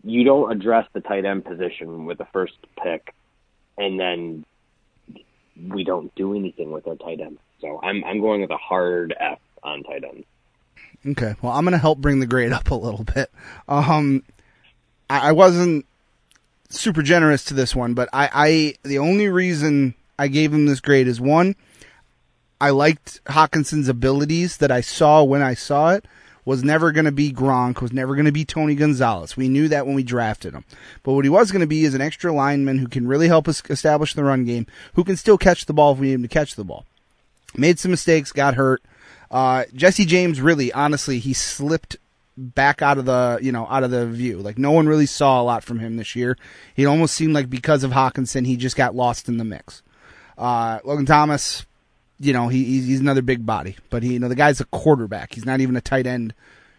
you 0.04 0.24
don't 0.24 0.52
address 0.52 0.88
the 0.94 1.02
tight 1.02 1.26
end 1.26 1.46
position 1.46 2.06
with 2.06 2.18
the 2.18 2.28
first 2.34 2.54
pick, 2.82 3.14
and 3.78 4.00
then 4.00 4.46
we 5.70 5.84
don't 5.84 6.14
do 6.16 6.36
anything 6.36 6.72
with 6.72 6.88
our 6.88 6.96
tight 6.96 7.20
end. 7.20 7.38
So 7.62 7.80
I'm 7.82 8.04
I'm 8.04 8.22
going 8.22 8.42
with 8.42 8.52
a 8.52 8.58
hard 8.58 9.14
F 9.20 9.40
on 9.64 9.84
tight 9.84 10.04
ends. 10.04 10.26
Okay, 11.06 11.36
well, 11.42 11.52
I'm 11.52 11.64
going 11.66 11.74
to 11.74 11.78
help 11.78 12.00
bring 12.00 12.20
the 12.20 12.26
grade 12.26 12.52
up 12.52 12.72
a 12.72 12.76
little 12.76 13.04
bit. 13.04 13.32
Um, 13.68 14.24
I, 15.10 15.30
I 15.30 15.32
wasn't 15.34 15.86
super 16.70 17.04
generous 17.04 17.44
to 17.46 17.54
this 17.54 17.76
one, 17.76 17.94
but 17.94 18.10
I, 18.12 18.30
I 18.34 18.76
the 18.88 18.98
only 18.98 19.30
reason 19.30 19.94
I 20.18 20.28
gave 20.28 20.54
him 20.54 20.66
this 20.66 20.80
grade 20.80 21.08
is 21.08 21.22
one, 21.22 21.56
I 22.60 22.72
liked 22.72 23.24
Hockenson's 23.26 23.88
abilities 23.88 24.58
that 24.58 24.72
I 24.72 24.82
saw 24.82 25.24
when 25.24 25.42
I 25.42 25.54
saw 25.54 25.92
it. 25.92 26.06
Was 26.46 26.64
never 26.64 26.92
going 26.92 27.06
to 27.06 27.12
be 27.12 27.34
Gronk. 27.34 27.82
Was 27.82 27.92
never 27.92 28.14
going 28.14 28.26
to 28.26 28.32
be 28.32 28.46
Tony 28.46 28.76
Gonzalez. 28.76 29.36
We 29.36 29.50
knew 29.50 29.68
that 29.68 29.86
when 29.86 29.96
we 29.96 30.04
drafted 30.04 30.54
him. 30.54 30.64
But 31.02 31.14
what 31.14 31.26
he 31.26 31.30
was 31.30 31.52
going 31.52 31.62
to 31.62 31.68
be 31.68 31.86
is 31.86 31.96
an 31.96 32.02
extra 32.02 32.32
lineman 32.32 32.78
who 32.78 32.88
can 32.88 33.08
really 33.08 33.28
help 33.28 33.48
us 33.48 33.64
establish 33.70 34.14
the 34.14 34.24
run 34.24 34.46
game, 34.46 34.68
who 34.94 35.04
can 35.04 35.18
still 35.18 35.38
catch 35.40 35.66
the 35.66 35.74
ball 35.74 35.94
if 35.94 36.00
we 36.00 36.08
need 36.08 36.14
him 36.14 36.22
to 36.22 36.28
catch 36.28 36.56
the 36.56 36.64
ball. 36.64 36.86
Made 37.58 37.80
some 37.80 37.92
mistakes, 37.92 38.32
got 38.32 38.54
hurt. 38.54 38.84
Uh, 39.32 39.64
Jesse 39.74 40.06
James 40.06 40.40
really, 40.40 40.72
honestly, 40.72 41.20
he 41.20 41.34
slipped 41.34 41.98
back 42.38 42.82
out 42.82 42.98
of 42.98 43.06
the, 43.06 43.40
you 43.42 43.52
know, 43.52 43.66
out 43.70 43.84
of 43.84 43.92
the 43.92 44.06
view. 44.06 44.38
Like 44.38 44.58
no 44.58 44.72
one 44.72 44.88
really 44.88 45.06
saw 45.06 45.42
a 45.42 45.44
lot 45.44 45.64
from 45.64 45.80
him 45.80 45.98
this 45.98 46.16
year. 46.16 46.38
It 46.76 46.86
almost 46.86 47.16
seemed 47.16 47.34
like 47.34 47.50
because 47.50 47.84
of 47.84 47.92
Hockenson, 47.92 48.46
he 48.46 48.58
just 48.58 48.76
got 48.76 48.96
lost 48.96 49.28
in 49.28 49.38
the 49.38 49.44
mix. 49.44 49.82
Uh, 50.38 50.80
Logan 50.84 51.06
Thomas, 51.06 51.66
you 52.20 52.34
know, 52.34 52.48
he, 52.48 52.64
he's, 52.64 53.00
another 53.00 53.22
big 53.22 53.46
body, 53.46 53.76
but 53.90 54.04
he, 54.04 54.14
you 54.14 54.20
know, 54.20 54.28
the 54.28 54.36
guy's 54.36 54.62
a 54.62 54.66
quarterback. 54.66 55.34
He's 55.34 55.46
not 55.46 55.60
even 55.60 55.76
a 55.76 55.82
tight 55.82 56.08
end 56.08 56.34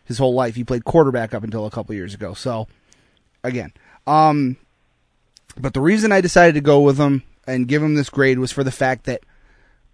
his 0.05 0.19
whole 0.19 0.35
life. 0.35 0.55
He 0.55 0.65
played 0.65 0.85
quarterback 0.85 1.35
up 1.35 1.45
until 1.45 1.67
a 1.67 1.71
couple 1.71 1.95
years 1.95 2.15
ago. 2.15 2.35
So 2.35 2.69
again, 3.45 3.73
um, 4.07 4.57
but 5.59 5.75
the 5.75 5.81
reason 5.81 6.13
I 6.13 6.21
decided 6.21 6.55
to 6.55 6.61
go 6.61 6.81
with 6.81 6.99
him 6.99 7.23
and 7.47 7.69
give 7.69 7.83
him 7.83 7.95
this 7.95 8.11
grade 8.11 8.39
was 8.39 8.53
for 8.53 8.65
the 8.65 8.71
fact 8.71 9.05
that 9.05 9.25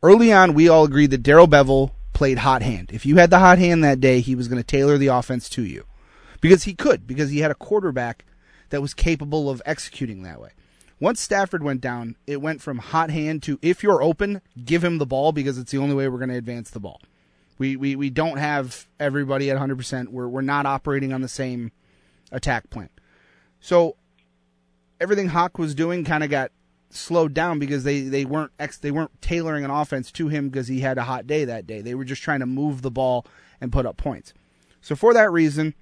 early 0.03 0.33
on 0.33 0.55
we 0.55 0.69
all 0.69 0.85
agreed 0.85 1.11
that 1.11 1.23
Darrell 1.23 1.49
Bevell 1.49 1.93
played 2.13 2.39
hot 2.39 2.63
hand. 2.63 2.91
If 2.93 3.07
you 3.07 3.17
had 3.17 3.31
the 3.31 3.39
hot 3.39 3.59
hand 3.59 3.83
that 3.83 4.01
day, 4.01 4.21
he 4.21 4.35
was 4.35 4.49
going 4.49 4.61
to 4.61 4.67
tailor 4.67 4.99
the 4.99 5.09
offense 5.09 5.49
to 5.51 5.63
you. 5.63 5.85
Because 6.41 6.65
he 6.65 6.75
could, 6.75 7.07
because 7.07 7.31
he 7.31 7.39
had 7.39 7.51
a 7.51 7.57
quarterback 7.57 8.25
that 8.71 8.83
was 8.83 8.95
capable 8.95 9.49
of 9.49 9.63
executing 9.65 10.23
that 10.23 10.41
way. 10.41 10.51
Once 11.03 11.21
Stafford 11.21 11.65
went 11.65 11.81
down, 11.81 12.15
it 12.29 12.41
went 12.41 12.63
from 12.63 12.79
hot 12.79 13.11
hand 13.11 13.43
to 13.43 13.59
if 13.61 13.83
you're 13.83 14.01
open, 14.01 14.41
give 14.65 14.85
him 14.85 14.99
the 14.99 15.05
ball 15.05 15.33
because 15.33 15.59
it's 15.59 15.73
the 15.73 15.79
only 15.79 15.97
way 15.97 16.07
we're 16.07 16.17
going 16.17 16.31
to 16.31 16.37
advance 16.37 16.71
the 16.71 16.79
ball. 16.79 17.01
We, 17.59 17.75
we, 17.75 17.97
we 17.97 18.09
don't 18.09 18.37
have 18.37 18.87
everybody 19.01 19.51
at 19.51 19.59
100%. 19.59 20.11
We're, 20.11 20.29
we're 20.29 20.43
not 20.43 20.65
operating 20.65 21.13
on 21.13 21.21
the 21.21 21.27
same 21.27 21.73
attack 22.31 22.71
plan. 22.71 22.89
So 23.59 23.97
everything 25.01 25.27
Hawk 25.27 25.59
was 25.59 25.75
doing 25.75 26.05
kind 26.05 26.23
of 26.23 26.31
got 26.31 26.53
slowed 26.91 27.35
down 27.35 27.59
because 27.59 27.83
they, 27.83 28.03
they 28.03 28.25
weren't 28.25 28.53
ex, 28.61 28.79
they 28.79 28.93
weren't 28.93 29.21
tailoring 29.21 29.65
an 29.65 29.73
offense 29.73 30.13
to 30.13 30.29
him 30.29 30.51
because 30.51 30.69
he 30.69 30.83
had 30.83 30.99
a 30.99 31.03
hot 31.03 31.27
day 31.27 31.45
that 31.45 31.67
day. 31.67 31.81
They 31.81 31.97
were 31.97 32.05
just 32.05 32.23
trying 32.23 32.41
to 32.41 32.47
move 32.47 32.83
the 32.83 32.93
ball 32.93 33.27
and 33.61 33.73
put 33.73 33.87
up 33.87 33.97
points. 33.97 34.35
So 34.81 34.95
for 34.95 35.13
that 35.15 35.33
reason, 35.33 35.75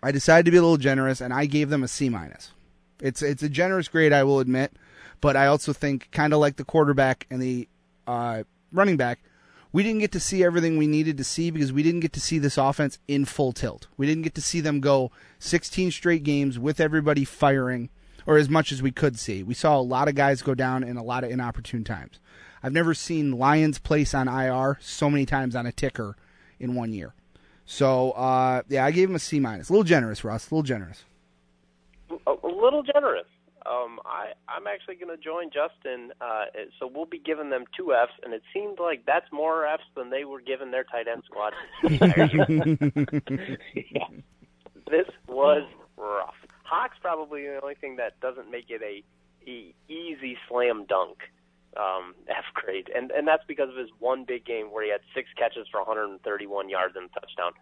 I 0.00 0.12
decided 0.12 0.44
to 0.44 0.52
be 0.52 0.58
a 0.58 0.62
little 0.62 0.76
generous 0.76 1.20
and 1.20 1.34
I 1.34 1.46
gave 1.46 1.70
them 1.70 1.82
a 1.82 1.88
C 1.88 2.08
minus. 2.08 2.52
It's 3.04 3.20
it's 3.20 3.42
a 3.42 3.50
generous 3.50 3.88
grade, 3.88 4.14
I 4.14 4.24
will 4.24 4.40
admit, 4.40 4.72
but 5.20 5.36
I 5.36 5.46
also 5.46 5.74
think 5.74 6.08
kind 6.10 6.32
of 6.32 6.38
like 6.38 6.56
the 6.56 6.64
quarterback 6.64 7.26
and 7.30 7.40
the 7.40 7.68
uh, 8.06 8.44
running 8.72 8.96
back, 8.96 9.20
we 9.72 9.82
didn't 9.82 10.00
get 10.00 10.12
to 10.12 10.20
see 10.20 10.42
everything 10.42 10.78
we 10.78 10.86
needed 10.86 11.18
to 11.18 11.24
see 11.24 11.50
because 11.50 11.70
we 11.70 11.82
didn't 11.82 12.00
get 12.00 12.14
to 12.14 12.20
see 12.20 12.38
this 12.38 12.56
offense 12.56 12.98
in 13.06 13.26
full 13.26 13.52
tilt. 13.52 13.88
We 13.98 14.06
didn't 14.06 14.22
get 14.22 14.34
to 14.36 14.40
see 14.40 14.62
them 14.62 14.80
go 14.80 15.10
16 15.38 15.90
straight 15.90 16.22
games 16.22 16.58
with 16.58 16.80
everybody 16.80 17.26
firing, 17.26 17.90
or 18.24 18.38
as 18.38 18.48
much 18.48 18.72
as 18.72 18.80
we 18.80 18.90
could 18.90 19.18
see. 19.18 19.42
We 19.42 19.52
saw 19.52 19.78
a 19.78 19.82
lot 19.82 20.08
of 20.08 20.14
guys 20.14 20.40
go 20.40 20.54
down 20.54 20.82
in 20.82 20.96
a 20.96 21.04
lot 21.04 21.24
of 21.24 21.30
inopportune 21.30 21.84
times. 21.84 22.18
I've 22.62 22.72
never 22.72 22.94
seen 22.94 23.32
Lions 23.32 23.78
place 23.78 24.14
on 24.14 24.28
IR 24.28 24.78
so 24.80 25.10
many 25.10 25.26
times 25.26 25.54
on 25.54 25.66
a 25.66 25.72
ticker 25.72 26.16
in 26.58 26.74
one 26.74 26.94
year. 26.94 27.12
So 27.66 28.12
uh, 28.12 28.62
yeah, 28.70 28.86
I 28.86 28.92
gave 28.92 29.10
him 29.10 29.16
a 29.16 29.18
C 29.18 29.40
minus. 29.40 29.68
A 29.68 29.72
little 29.72 29.84
generous, 29.84 30.24
Russ. 30.24 30.50
A 30.50 30.54
little 30.54 30.62
generous. 30.62 31.04
Little 32.64 32.82
generous. 32.82 33.26
Um, 33.66 33.98
I 34.04 34.32
I'm 34.48 34.66
actually 34.66 34.96
going 34.96 35.16
to 35.16 35.22
join 35.22 35.46
Justin. 35.46 36.12
Uh, 36.20 36.44
so 36.78 36.90
we'll 36.92 37.06
be 37.06 37.18
giving 37.18 37.48
them 37.50 37.64
two 37.76 37.94
Fs, 37.94 38.12
and 38.22 38.34
it 38.34 38.42
seemed 38.52 38.78
like 38.78 39.06
that's 39.06 39.30
more 39.32 39.66
Fs 39.66 39.84
than 39.96 40.10
they 40.10 40.24
were 40.24 40.40
giving 40.40 40.70
their 40.70 40.84
tight 40.84 41.08
end 41.08 41.22
squad. 41.24 41.54
yeah. 41.82 42.04
this 44.90 45.06
was 45.28 45.66
rough. 45.96 46.34
Hawk's 46.64 46.96
probably 47.00 47.42
the 47.42 47.60
only 47.62 47.74
thing 47.74 47.96
that 47.96 48.20
doesn't 48.20 48.50
make 48.50 48.66
it 48.68 48.82
a, 48.82 49.02
e 49.48 49.74
easy 49.88 50.36
slam 50.48 50.84
dunk 50.86 51.18
um, 51.76 52.14
F 52.28 52.44
grade, 52.54 52.90
and 52.94 53.10
and 53.10 53.26
that's 53.26 53.44
because 53.46 53.70
of 53.70 53.76
his 53.76 53.88
one 53.98 54.24
big 54.24 54.44
game 54.44 54.72
where 54.72 54.84
he 54.84 54.90
had 54.90 55.00
six 55.14 55.28
catches 55.36 55.66
for 55.70 55.80
131 55.80 56.68
yards 56.68 56.94
and 56.96 57.10
a 57.10 57.20
touchdown. 57.20 57.52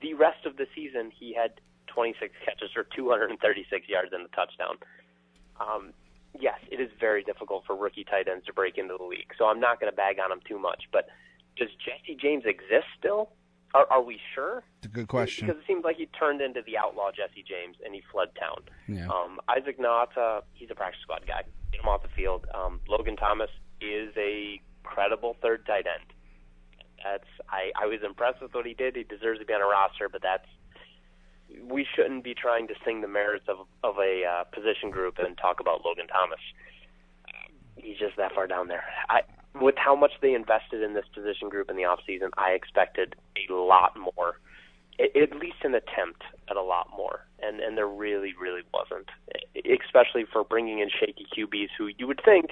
The 0.00 0.14
rest 0.14 0.46
of 0.46 0.56
the 0.56 0.66
season, 0.74 1.12
he 1.18 1.34
had 1.34 1.60
26 1.94 2.34
catches 2.44 2.70
for 2.72 2.84
236 2.96 3.88
yards 3.88 4.10
and 4.12 4.24
a 4.24 4.28
touchdown. 4.28 4.76
Um, 5.60 5.92
yes, 6.38 6.58
it 6.70 6.80
is 6.80 6.90
very 6.98 7.22
difficult 7.22 7.64
for 7.66 7.76
rookie 7.76 8.04
tight 8.04 8.28
ends 8.28 8.46
to 8.46 8.52
break 8.52 8.78
into 8.78 8.96
the 8.96 9.04
league, 9.04 9.32
so 9.38 9.46
I'm 9.46 9.60
not 9.60 9.80
going 9.80 9.92
to 9.92 9.96
bag 9.96 10.16
on 10.22 10.32
him 10.32 10.40
too 10.46 10.58
much. 10.58 10.84
But 10.92 11.08
does 11.56 11.68
Jesse 11.84 12.16
James 12.20 12.44
exist 12.46 12.86
still? 12.98 13.30
Are, 13.74 13.86
are 13.90 14.02
we 14.02 14.18
sure? 14.34 14.64
It's 14.78 14.86
a 14.86 14.88
good 14.88 15.08
question. 15.08 15.46
Because 15.46 15.62
it 15.62 15.66
seems 15.66 15.84
like 15.84 15.96
he 15.96 16.06
turned 16.06 16.40
into 16.40 16.62
the 16.66 16.76
outlaw 16.76 17.10
Jesse 17.12 17.44
James 17.46 17.76
and 17.84 17.94
he 17.94 18.02
fled 18.10 18.28
town. 18.38 18.62
Yeah. 18.88 19.06
Um, 19.06 19.38
Isaac 19.48 19.78
Nauta, 19.78 20.42
he's 20.54 20.70
a 20.70 20.74
practice 20.74 21.00
squad 21.02 21.24
guy. 21.26 21.42
Get 21.70 21.80
him 21.80 21.88
off 21.88 22.02
the 22.02 22.08
field. 22.08 22.46
Um, 22.52 22.80
Logan 22.88 23.16
Thomas 23.16 23.50
is 23.80 24.12
a 24.16 24.60
credible 24.82 25.36
third 25.40 25.66
tight 25.66 25.86
end. 25.86 26.12
That's 27.04 27.28
I, 27.48 27.70
I 27.80 27.86
was 27.86 28.00
impressed 28.04 28.42
with 28.42 28.54
what 28.54 28.66
he 28.66 28.74
did. 28.74 28.96
He 28.96 29.04
deserves 29.04 29.38
to 29.38 29.46
be 29.46 29.54
on 29.54 29.62
a 29.62 29.66
roster, 29.66 30.08
but 30.08 30.20
that's 30.20 30.46
we 31.62 31.86
shouldn't 31.94 32.24
be 32.24 32.34
trying 32.34 32.68
to 32.68 32.74
sing 32.84 33.00
the 33.00 33.08
merits 33.08 33.46
of 33.48 33.58
of 33.82 33.98
a 33.98 34.24
uh, 34.24 34.44
position 34.44 34.90
group 34.90 35.18
and 35.18 35.36
talk 35.38 35.60
about 35.60 35.84
Logan 35.84 36.06
Thomas. 36.08 36.40
He's 37.76 37.98
just 37.98 38.16
that 38.16 38.34
far 38.34 38.46
down 38.46 38.68
there. 38.68 38.84
I 39.08 39.22
with 39.58 39.74
how 39.76 39.96
much 39.96 40.12
they 40.22 40.34
invested 40.34 40.82
in 40.82 40.94
this 40.94 41.06
position 41.14 41.48
group 41.48 41.70
in 41.70 41.76
the 41.76 41.84
off 41.84 42.00
season, 42.06 42.30
I 42.36 42.50
expected 42.50 43.16
a 43.48 43.52
lot 43.52 43.96
more, 43.98 44.38
at 45.00 45.32
least 45.36 45.56
an 45.64 45.74
attempt 45.74 46.22
at 46.48 46.56
a 46.56 46.62
lot 46.62 46.88
more, 46.96 47.26
and 47.40 47.60
and 47.60 47.76
there 47.76 47.88
really 47.88 48.34
really 48.40 48.62
wasn't, 48.72 49.08
especially 49.56 50.24
for 50.32 50.44
bringing 50.44 50.78
in 50.80 50.88
shaky 50.88 51.26
QBs 51.36 51.70
who 51.78 51.88
you 51.98 52.06
would 52.06 52.20
think 52.24 52.50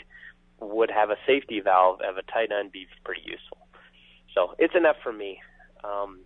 would 0.61 0.91
have 0.91 1.11
a 1.11 1.17
safety 1.27 1.61
valve 1.61 2.01
of 2.01 2.17
a 2.17 2.23
tight 2.23 2.51
end 2.51 2.73
be 2.73 2.87
pretty 3.05 3.23
useful. 3.25 3.59
So 4.35 4.55
it's 4.59 4.75
F 4.75 4.97
for 5.03 5.13
me. 5.13 5.41
Um, 5.85 6.21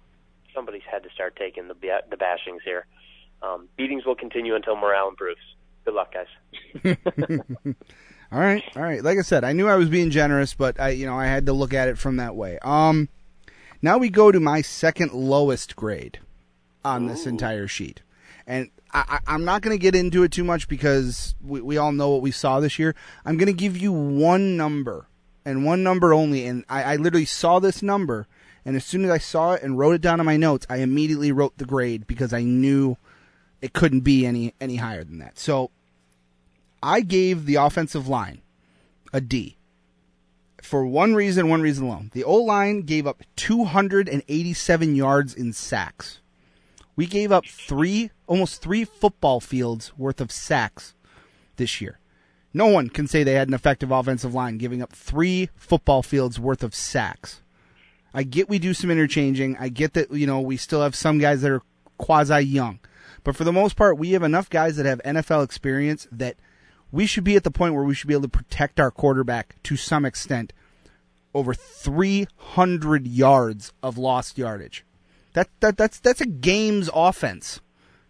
somebody's 0.55 0.83
had 0.91 1.03
to 1.03 1.11
start 1.11 1.37
taking 1.37 1.69
the 1.69 1.75
the 1.75 2.17
bashings 2.17 2.63
here. 2.65 2.87
Um, 3.43 3.69
beatings 3.77 4.05
will 4.05 4.15
continue 4.15 4.55
until 4.55 4.77
morale 4.77 5.09
improves. 5.09 5.41
Good 5.85 5.95
luck, 5.95 6.15
guys. 6.15 6.97
All 8.33 8.41
right, 8.41 8.65
all 8.77 8.83
right. 8.83 9.05
Like 9.05 9.19
I 9.19 9.23
said, 9.23 9.45
I 9.45 9.53
knew 9.53 9.69
I 9.69 9.77
was 9.77 9.91
being 9.91 10.09
generous, 10.09 10.55
but 10.55 10.81
I, 10.81 10.89
you 10.91 11.05
know, 11.05 11.19
I 11.19 11.27
had 11.27 11.45
to 11.47 11.53
look 11.53 11.75
at 11.75 11.89
it 11.89 11.99
from 11.99 12.17
that 12.17 12.35
way. 12.35 12.59
Um, 12.63 13.11
now 13.83 13.99
we 13.99 14.09
go 14.09 14.33
to 14.33 14.41
my 14.41 14.63
second 14.63 15.13
lowest 15.13 15.77
grade 15.77 16.19
on 16.83 17.09
this 17.09 17.27
entire 17.27 17.69
sheet, 17.69 18.01
and 18.47 18.71
I, 18.91 19.19
I, 19.27 19.35
I'm 19.35 19.45
not 19.45 19.61
going 19.61 19.77
to 19.77 19.83
get 19.83 19.95
into 19.95 20.23
it 20.23 20.33
too 20.33 20.45
much 20.45 20.67
because 20.67 21.35
we, 21.45 21.61
we 21.61 21.77
all 21.77 21.93
know 21.93 22.09
what 22.09 22.23
we 22.23 22.31
saw 22.31 22.59
this 22.59 22.79
year. 22.79 22.95
I'm 23.27 23.37
going 23.37 23.49
to 23.49 23.53
give 23.53 23.77
you 23.77 23.93
one 23.93 24.57
number 24.57 25.09
and 25.45 25.67
one 25.67 25.83
number 25.83 26.15
only, 26.15 26.47
and 26.47 26.65
I, 26.71 26.95
I 26.95 26.97
literally 26.97 27.27
saw 27.27 27.59
this 27.59 27.83
number, 27.83 28.27
and 28.65 28.77
as 28.77 28.85
soon 28.85 29.05
as 29.05 29.11
I 29.11 29.19
saw 29.19 29.55
it 29.55 29.63
and 29.63 29.79
wrote 29.79 29.95
it 29.95 30.01
down 30.01 30.21
in 30.21 30.27
my 30.27 30.37
notes, 30.37 30.67
I 30.71 30.79
immediately 30.79 31.33
wrote 31.33 31.59
the 31.59 31.65
grade 31.65 32.07
because 32.07 32.33
I 32.33 32.43
knew 32.43 32.97
it 33.61 33.73
couldn't 33.73 34.01
be 34.01 34.27
any 34.27 34.55
any 34.61 34.77
higher 34.77 35.05
than 35.05 35.19
that. 35.19 35.39
So 35.39 35.71
I 36.83 37.01
gave 37.01 37.47
the 37.47 37.57
offensive 37.57 38.09
line 38.09 38.43
a 39.13 39.21
D 39.21 39.57
for 40.63 40.87
one 40.87 41.15
reason, 41.15 41.49
one 41.49 41.61
reason 41.61 41.87
alone. 41.87 42.11
The 42.15 42.25
O 42.25 42.37
line 42.37 42.83
gave 42.83 43.07
up 43.07 43.23
287 43.37 44.95
yards 44.95 45.35
in 45.35 45.53
sacks. 45.53 46.21
We 46.95 47.07
gave 47.07 47.33
up 47.33 47.47
three, 47.47 48.11
almost 48.27 48.63
three 48.63 48.85
football 48.85 49.41
fields 49.41 49.93
worth 49.99 50.21
of 50.21 50.31
sacks 50.31 50.95
this 51.57 51.81
year. 51.81 51.99
No 52.55 52.67
one 52.67 52.91
can 52.91 53.07
say 53.07 53.25
they 53.25 53.35
had 53.35 53.49
an 53.49 53.55
effective 53.55 53.91
offensive 53.91 54.35
line 54.35 54.59
giving 54.59 54.83
up 54.83 54.93
three 54.93 55.49
football 55.57 56.03
fields 56.03 56.39
worth 56.39 56.63
of 56.63 56.75
sacks. 56.75 57.41
I 58.15 58.23
get 58.23 58.49
we 58.49 58.59
do 58.59 58.75
some 58.75 58.91
interchanging. 58.91 59.57
I 59.59 59.69
get 59.69 59.95
that, 59.95 60.13
you 60.13 60.27
know, 60.27 60.41
we 60.41 60.57
still 60.57 60.83
have 60.83 60.95
some 60.95 61.19
guys 61.19 61.43
that 61.43 61.51
are 61.51 61.63
quasi 61.99 62.41
young. 62.41 62.81
But 63.25 63.37
for 63.37 63.45
the 63.45 63.53
most 63.53 63.77
part, 63.77 63.99
we 63.99 64.13
have 64.13 64.23
enough 64.23 64.51
guys 64.51 64.77
that 64.77 64.87
have 64.87 65.01
NFL 65.03 65.45
experience 65.45 66.09
that 66.11 66.37
we 66.91 67.07
should 67.07 67.25
be 67.25 67.37
at 67.37 67.45
the 67.45 67.51
point 67.51 67.75
where 67.75 67.85
we 67.85 67.95
should 67.95 68.09
be 68.09 68.15
able 68.15 68.23
to 68.23 68.29
protect 68.29 68.81
our 68.81 68.91
quarterback 68.91 69.57
to 69.63 69.77
some 69.77 70.05
extent 70.05 70.53
over 71.35 71.55
300 71.55 73.07
yards 73.07 73.73
of 73.83 73.97
lost 73.97 74.37
yardage. 74.37 74.85
That, 75.35 75.49
that 75.61 75.79
that's 75.79 75.99
that's 75.99 76.21
a 76.21 76.27
game's 76.27 76.91
offense 76.93 77.61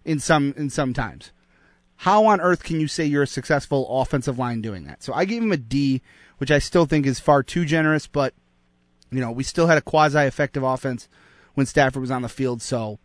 in 0.05 0.19
some 0.19 0.55
in 0.57 0.71
some 0.71 0.93
times. 0.93 1.31
How 1.97 2.25
on 2.25 2.41
earth 2.41 2.65
can 2.65 2.81
you 2.81 2.89
say 2.89 3.05
you're 3.05 3.23
a 3.23 3.29
successful 3.29 3.87
offensive 4.01 4.41
line 4.41 4.61
doing 4.61 4.85
that? 4.85 5.05
So 5.05 5.13
I 5.13 5.25
gave 5.25 5.41
him 5.41 5.53
a 5.53 5.57
D, 5.57 6.03
which 6.39 6.51
I 6.51 6.59
still 6.59 6.85
think 6.85 7.07
is 7.07 7.21
far 7.21 7.45
too 7.45 7.65
generous, 7.65 8.09
but 8.09 8.35
you 9.13 9.21
know, 9.21 9.31
we 9.31 9.45
still 9.45 9.67
had 9.67 9.79
a 9.79 9.83
quasi 9.83 10.21
effective 10.21 10.63
offense 10.63 11.09
when 11.55 11.67
Stafford 11.67 12.01
was 12.01 12.11
on 12.11 12.23
the 12.23 12.29
field, 12.29 12.63
so 12.63 12.99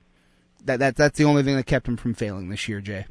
that 0.64 0.80
that 0.80 0.95
that's 0.95 1.18
the 1.18 1.26
only 1.26 1.43
thing 1.43 1.55
that 1.55 1.66
kept 1.66 1.88
him 1.88 1.97
from 1.97 2.14
failing 2.14 2.49
this 2.49 2.68
year, 2.68 2.82
Jay. 2.82 3.05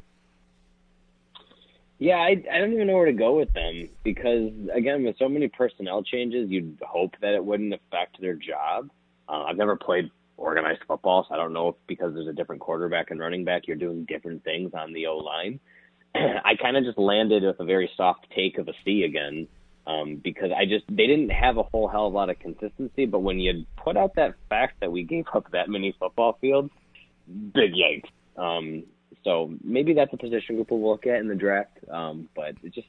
Yeah, 1.99 2.17
I, 2.17 2.43
I 2.51 2.59
don't 2.59 2.73
even 2.73 2.87
know 2.87 2.93
where 2.93 3.07
to 3.07 3.13
go 3.13 3.37
with 3.37 3.51
them 3.53 3.89
because 4.03 4.51
again, 4.73 5.03
with 5.03 5.17
so 5.17 5.29
many 5.29 5.47
personnel 5.47 6.03
changes, 6.03 6.49
you'd 6.49 6.77
hope 6.81 7.15
that 7.21 7.33
it 7.33 7.43
wouldn't 7.43 7.73
affect 7.73 8.21
their 8.21 8.35
job. 8.35 8.89
Uh, 9.27 9.43
I've 9.43 9.57
never 9.57 9.75
played 9.75 10.11
organized 10.37 10.81
football, 10.87 11.25
so 11.27 11.33
I 11.33 11.37
don't 11.37 11.53
know 11.53 11.69
if 11.69 11.75
because 11.87 12.13
there's 12.13 12.27
a 12.27 12.33
different 12.33 12.61
quarterback 12.61 13.09
and 13.11 13.19
running 13.19 13.45
back, 13.45 13.67
you're 13.67 13.77
doing 13.77 14.05
different 14.05 14.43
things 14.43 14.71
on 14.73 14.93
the 14.93 15.07
O 15.07 15.17
line. 15.17 15.59
I 16.15 16.55
kind 16.61 16.77
of 16.77 16.83
just 16.83 16.99
landed 16.99 17.43
with 17.43 17.59
a 17.59 17.65
very 17.65 17.89
soft 17.97 18.27
take 18.35 18.57
of 18.59 18.67
a 18.67 18.73
C 18.85 19.03
again 19.03 19.47
um, 19.87 20.17
because 20.21 20.51
I 20.55 20.65
just 20.65 20.85
they 20.89 21.07
didn't 21.07 21.29
have 21.29 21.57
a 21.57 21.63
whole 21.63 21.87
hell 21.87 22.07
of 22.07 22.13
a 22.13 22.15
lot 22.15 22.29
of 22.29 22.37
consistency. 22.39 23.05
But 23.05 23.19
when 23.19 23.39
you 23.39 23.65
put 23.77 23.97
out 23.97 24.15
that 24.15 24.35
fact 24.49 24.81
that 24.81 24.91
we 24.91 25.03
gave 25.03 25.25
up 25.33 25.49
that 25.53 25.69
many 25.69 25.95
football 25.97 26.37
fields, 26.41 26.69
big 27.27 27.71
yikes. 27.73 28.09
Um, 28.41 28.83
so 29.23 29.51
maybe 29.63 29.93
that's 29.93 30.13
a 30.13 30.17
position 30.17 30.55
group 30.55 30.69
we'll 30.71 30.87
look 30.91 31.07
at 31.07 31.19
in 31.19 31.27
the 31.27 31.35
draft. 31.35 31.71
Um, 31.91 32.29
but 32.35 32.55
it's 32.63 32.75
just 32.75 32.87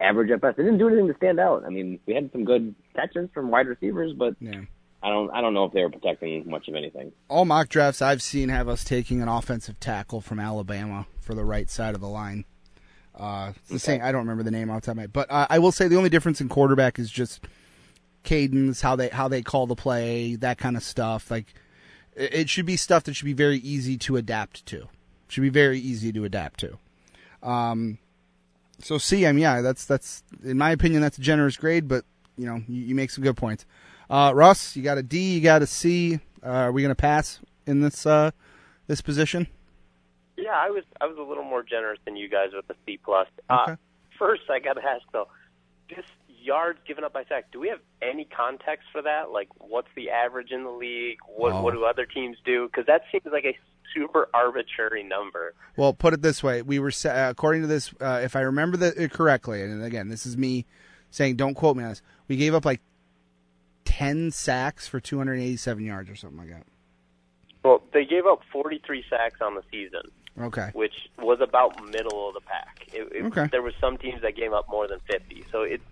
average 0.00 0.30
at 0.30 0.40
best. 0.40 0.56
They 0.56 0.64
didn't 0.64 0.78
do 0.78 0.88
anything 0.88 1.08
to 1.08 1.14
stand 1.16 1.40
out. 1.40 1.64
I 1.64 1.70
mean, 1.70 1.98
we 2.06 2.14
had 2.14 2.30
some 2.32 2.44
good 2.44 2.74
catches 2.94 3.28
from 3.32 3.50
wide 3.50 3.66
receivers, 3.68 4.12
but 4.12 4.34
Yeah. 4.40 4.62
I 5.00 5.10
don't 5.10 5.30
I 5.30 5.40
don't 5.40 5.54
know 5.54 5.64
if 5.64 5.72
they 5.72 5.82
were 5.82 5.90
protecting 5.90 6.50
much 6.50 6.66
of 6.66 6.74
anything. 6.74 7.12
All 7.28 7.44
mock 7.44 7.68
drafts 7.68 8.02
I've 8.02 8.20
seen 8.20 8.48
have 8.48 8.68
us 8.68 8.82
taking 8.82 9.22
an 9.22 9.28
offensive 9.28 9.78
tackle 9.78 10.20
from 10.20 10.40
Alabama 10.40 11.06
for 11.20 11.34
the 11.34 11.44
right 11.44 11.70
side 11.70 11.94
of 11.94 12.00
the 12.00 12.08
line. 12.08 12.44
Uh, 13.18 13.52
it's 13.56 13.68
the 13.68 13.78
same. 13.78 14.00
I 14.02 14.12
don't 14.12 14.20
remember 14.20 14.44
the 14.44 14.50
name 14.50 14.70
off 14.70 14.82
the 14.82 14.86
top 14.86 14.92
of 14.92 14.96
my 14.96 15.02
head, 15.02 15.12
but 15.12 15.30
uh, 15.30 15.46
I 15.50 15.58
will 15.58 15.72
say 15.72 15.88
the 15.88 15.96
only 15.96 16.08
difference 16.08 16.40
in 16.40 16.48
quarterback 16.48 16.98
is 16.98 17.10
just 17.10 17.40
cadence, 18.22 18.80
how 18.80 18.94
they 18.94 19.08
how 19.08 19.26
they 19.26 19.42
call 19.42 19.66
the 19.66 19.74
play, 19.74 20.36
that 20.36 20.58
kind 20.58 20.76
of 20.76 20.82
stuff. 20.82 21.30
Like 21.30 21.52
it, 22.14 22.34
it 22.34 22.48
should 22.48 22.66
be 22.66 22.76
stuff 22.76 23.04
that 23.04 23.14
should 23.14 23.24
be 23.24 23.32
very 23.32 23.58
easy 23.58 23.96
to 23.98 24.16
adapt 24.16 24.64
to. 24.66 24.86
Should 25.26 25.42
be 25.42 25.48
very 25.48 25.80
easy 25.80 26.12
to 26.12 26.24
adapt 26.24 26.60
to. 26.60 26.78
Um, 27.42 27.98
so 28.80 28.98
C, 28.98 29.26
I 29.26 29.32
mean, 29.32 29.42
yeah, 29.42 29.62
that's 29.62 29.84
that's 29.84 30.22
in 30.44 30.56
my 30.56 30.70
opinion 30.70 31.02
that's 31.02 31.18
a 31.18 31.22
generous 31.22 31.56
grade, 31.56 31.88
but 31.88 32.04
you 32.36 32.46
know 32.46 32.62
you, 32.68 32.82
you 32.82 32.94
make 32.94 33.10
some 33.10 33.24
good 33.24 33.36
points. 33.36 33.64
Uh, 34.08 34.32
Russ, 34.34 34.76
you 34.76 34.82
got 34.82 34.96
a 34.96 35.02
D, 35.02 35.34
you 35.34 35.40
got 35.40 35.62
a 35.62 35.66
C. 35.66 36.20
Uh, 36.42 36.48
are 36.48 36.72
we 36.72 36.82
gonna 36.82 36.94
pass 36.94 37.40
in 37.66 37.80
this 37.80 38.06
uh, 38.06 38.30
this 38.86 39.00
position? 39.00 39.48
Yeah, 40.48 40.56
I 40.56 40.70
was 40.70 40.84
I 40.98 41.06
was 41.06 41.18
a 41.18 41.22
little 41.22 41.44
more 41.44 41.62
generous 41.62 41.98
than 42.06 42.16
you 42.16 42.26
guys 42.28 42.48
with 42.54 42.66
the 42.68 42.74
C 42.86 42.98
plus. 43.04 43.28
Uh, 43.50 43.76
first, 44.18 44.42
I 44.50 44.60
got 44.60 44.74
to 44.74 44.82
ask 44.82 45.02
though, 45.12 45.28
this 45.90 46.06
yards 46.40 46.78
given 46.86 47.04
up 47.04 47.12
by 47.12 47.24
sack. 47.28 47.52
Do 47.52 47.60
we 47.60 47.68
have 47.68 47.80
any 48.00 48.24
context 48.24 48.86
for 48.90 49.02
that? 49.02 49.30
Like, 49.30 49.48
what's 49.58 49.88
the 49.94 50.08
average 50.08 50.50
in 50.50 50.64
the 50.64 50.70
league? 50.70 51.18
What 51.26 51.52
Oh. 51.52 51.60
what 51.62 51.74
do 51.74 51.84
other 51.84 52.06
teams 52.06 52.38
do? 52.46 52.66
Because 52.66 52.86
that 52.86 53.02
seems 53.12 53.26
like 53.30 53.44
a 53.44 53.58
super 53.94 54.30
arbitrary 54.32 55.02
number. 55.02 55.52
Well, 55.76 55.92
put 55.92 56.14
it 56.14 56.22
this 56.22 56.42
way: 56.42 56.62
we 56.62 56.78
were 56.78 56.92
uh, 57.04 57.26
according 57.28 57.60
to 57.62 57.68
this, 57.68 57.92
uh, 58.00 58.20
if 58.24 58.34
I 58.34 58.40
remember 58.40 58.82
it 58.82 59.10
correctly, 59.12 59.60
and 59.62 59.84
again, 59.84 60.08
this 60.08 60.24
is 60.24 60.38
me 60.38 60.64
saying, 61.10 61.36
don't 61.36 61.54
quote 61.54 61.76
me 61.76 61.82
on 61.84 61.90
this. 61.90 62.02
We 62.26 62.36
gave 62.36 62.54
up 62.54 62.64
like 62.64 62.80
ten 63.84 64.30
sacks 64.30 64.86
for 64.88 64.98
287 64.98 65.84
yards 65.84 66.08
or 66.08 66.16
something 66.16 66.38
like 66.38 66.50
that. 66.50 66.64
Well, 67.64 67.82
they 67.92 68.04
gave 68.04 68.24
up 68.26 68.40
43 68.52 69.04
sacks 69.10 69.40
on 69.40 69.54
the 69.54 69.62
season, 69.70 70.02
Okay. 70.40 70.70
which 70.72 70.94
was 71.18 71.40
about 71.40 71.84
middle 71.90 72.28
of 72.28 72.34
the 72.34 72.40
pack. 72.40 72.86
It, 72.92 73.12
it, 73.12 73.24
Okay. 73.26 73.46
There 73.50 73.62
were 73.62 73.72
some 73.80 73.96
teams 73.98 74.22
that 74.22 74.36
gave 74.36 74.52
up 74.52 74.68
more 74.68 74.86
than 74.88 75.00
50, 75.10 75.44
so 75.52 75.62
it's 75.62 75.82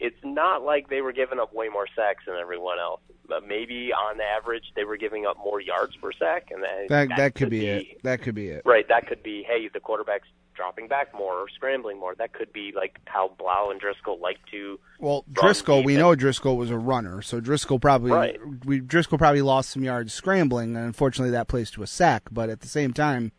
it's 0.00 0.16
not 0.24 0.62
like 0.62 0.88
they 0.90 1.00
were 1.00 1.12
giving 1.12 1.38
up 1.38 1.54
way 1.54 1.68
more 1.68 1.86
sacks 1.94 2.24
than 2.26 2.36
everyone 2.36 2.78
else. 2.80 3.00
But 3.26 3.46
maybe 3.46 3.90
on 3.92 4.20
average 4.20 4.64
they 4.76 4.84
were 4.84 4.96
giving 4.96 5.24
up 5.24 5.38
more 5.38 5.60
yards 5.60 5.96
per 5.96 6.12
sack, 6.12 6.48
and 6.50 6.62
that 6.62 6.88
That 6.88 7.08
that 7.16 7.34
could 7.34 7.48
be 7.50 7.66
it. 7.66 8.02
That 8.02 8.20
could 8.22 8.34
be 8.34 8.48
it. 8.48 8.62
Right, 8.64 8.86
that 8.88 9.06
could 9.06 9.22
be 9.22 9.44
hey, 9.44 9.68
the 9.72 9.80
quarterback's 9.80 10.28
dropping 10.54 10.86
back 10.88 11.12
more 11.14 11.32
or 11.34 11.48
scrambling 11.48 11.98
more. 11.98 12.14
That 12.14 12.32
could 12.32 12.52
be 12.52 12.72
like 12.76 12.98
how 13.06 13.28
Blough 13.38 13.70
and 13.70 13.80
Driskel 13.80 14.20
like 14.20 14.38
to. 14.50 14.78
Well, 15.00 15.24
Driskel, 15.32 15.84
we 15.84 15.96
know 15.96 16.14
Driskel 16.14 16.56
was 16.56 16.70
a 16.70 16.76
runner, 16.78 17.22
so 17.22 17.40
Driskel 17.40 17.80
probably 17.80 18.12
Right. 18.12 18.38
we 18.64 18.80
Driskel 18.80 19.16
probably 19.18 19.42
lost 19.42 19.70
some 19.70 19.82
yards 19.84 20.12
scrambling, 20.12 20.76
and 20.76 20.84
unfortunately 20.84 21.30
that 21.32 21.48
plays 21.48 21.70
to 21.72 21.82
a 21.82 21.86
sack. 21.86 22.24
But 22.30 22.50
at 22.50 22.60
the 22.60 22.68
same 22.68 22.92
time, 22.92 23.32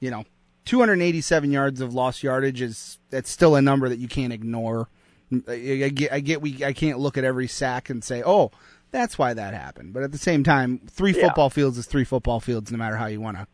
you 0.00 0.10
know, 0.10 0.24
287 0.64 1.50
yards 1.50 1.80
of 1.80 1.94
lost 1.94 2.22
yardage 2.22 2.60
is 2.60 2.98
that's 3.10 3.30
still 3.30 3.54
a 3.56 3.62
number 3.62 3.88
that 3.88 3.98
you 3.98 4.08
can't 4.08 4.32
ignore. 4.32 4.88
I, 5.48 5.52
I 5.84 5.88
get, 5.90 6.12
I 6.12 6.20
get, 6.20 6.42
we, 6.42 6.64
I 6.64 6.72
can't 6.72 6.98
look 6.98 7.16
at 7.16 7.24
every 7.24 7.46
sack 7.46 7.88
and 7.90 8.02
say, 8.02 8.22
oh, 8.24 8.50
that's 8.90 9.18
why 9.18 9.34
that 9.34 9.54
happened. 9.54 9.92
But 9.92 10.02
at 10.02 10.12
the 10.12 10.18
same 10.18 10.42
time, 10.42 10.80
three 10.90 11.12
Yeah. 11.12 11.26
football 11.26 11.50
fields 11.50 11.78
is 11.78 11.86
three 11.86 12.04
football 12.04 12.40
fields, 12.40 12.72
no 12.72 12.78
matter 12.78 12.96
how 12.96 13.06
you 13.06 13.20
want 13.20 13.36
to 13.36 13.46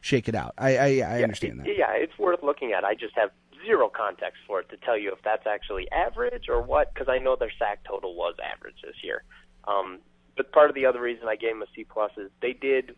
shake 0.00 0.28
it 0.28 0.34
out. 0.36 0.54
I, 0.56 0.76
I, 0.76 0.86
I 1.18 1.22
understand 1.22 1.60
that. 1.60 1.66
Yeah, 1.66 1.90
it's 1.94 2.16
worth 2.18 2.42
looking 2.42 2.72
at. 2.72 2.84
I 2.84 2.94
just 2.94 3.14
have 3.16 3.30
zero 3.64 3.88
context 3.88 4.38
for 4.46 4.60
it 4.60 4.68
to 4.68 4.76
tell 4.76 4.96
you 4.96 5.10
if 5.12 5.18
that's 5.24 5.46
actually 5.46 5.90
average 5.90 6.48
or 6.48 6.62
what, 6.62 6.94
because 6.94 7.08
I 7.08 7.18
know 7.18 7.34
their 7.34 7.50
sack 7.58 7.80
total 7.88 8.14
was 8.14 8.36
average 8.54 8.76
this 8.84 8.94
year. 9.02 9.24
Um, 9.66 9.98
but 10.36 10.52
part 10.52 10.68
of 10.70 10.76
the 10.76 10.86
other 10.86 11.00
reason 11.00 11.26
I 11.26 11.34
gave 11.34 11.50
them 11.54 11.62
a 11.62 11.66
C 11.74 11.82
plus 11.84 12.12
is 12.16 12.30
they 12.40 12.52
did 12.52 12.94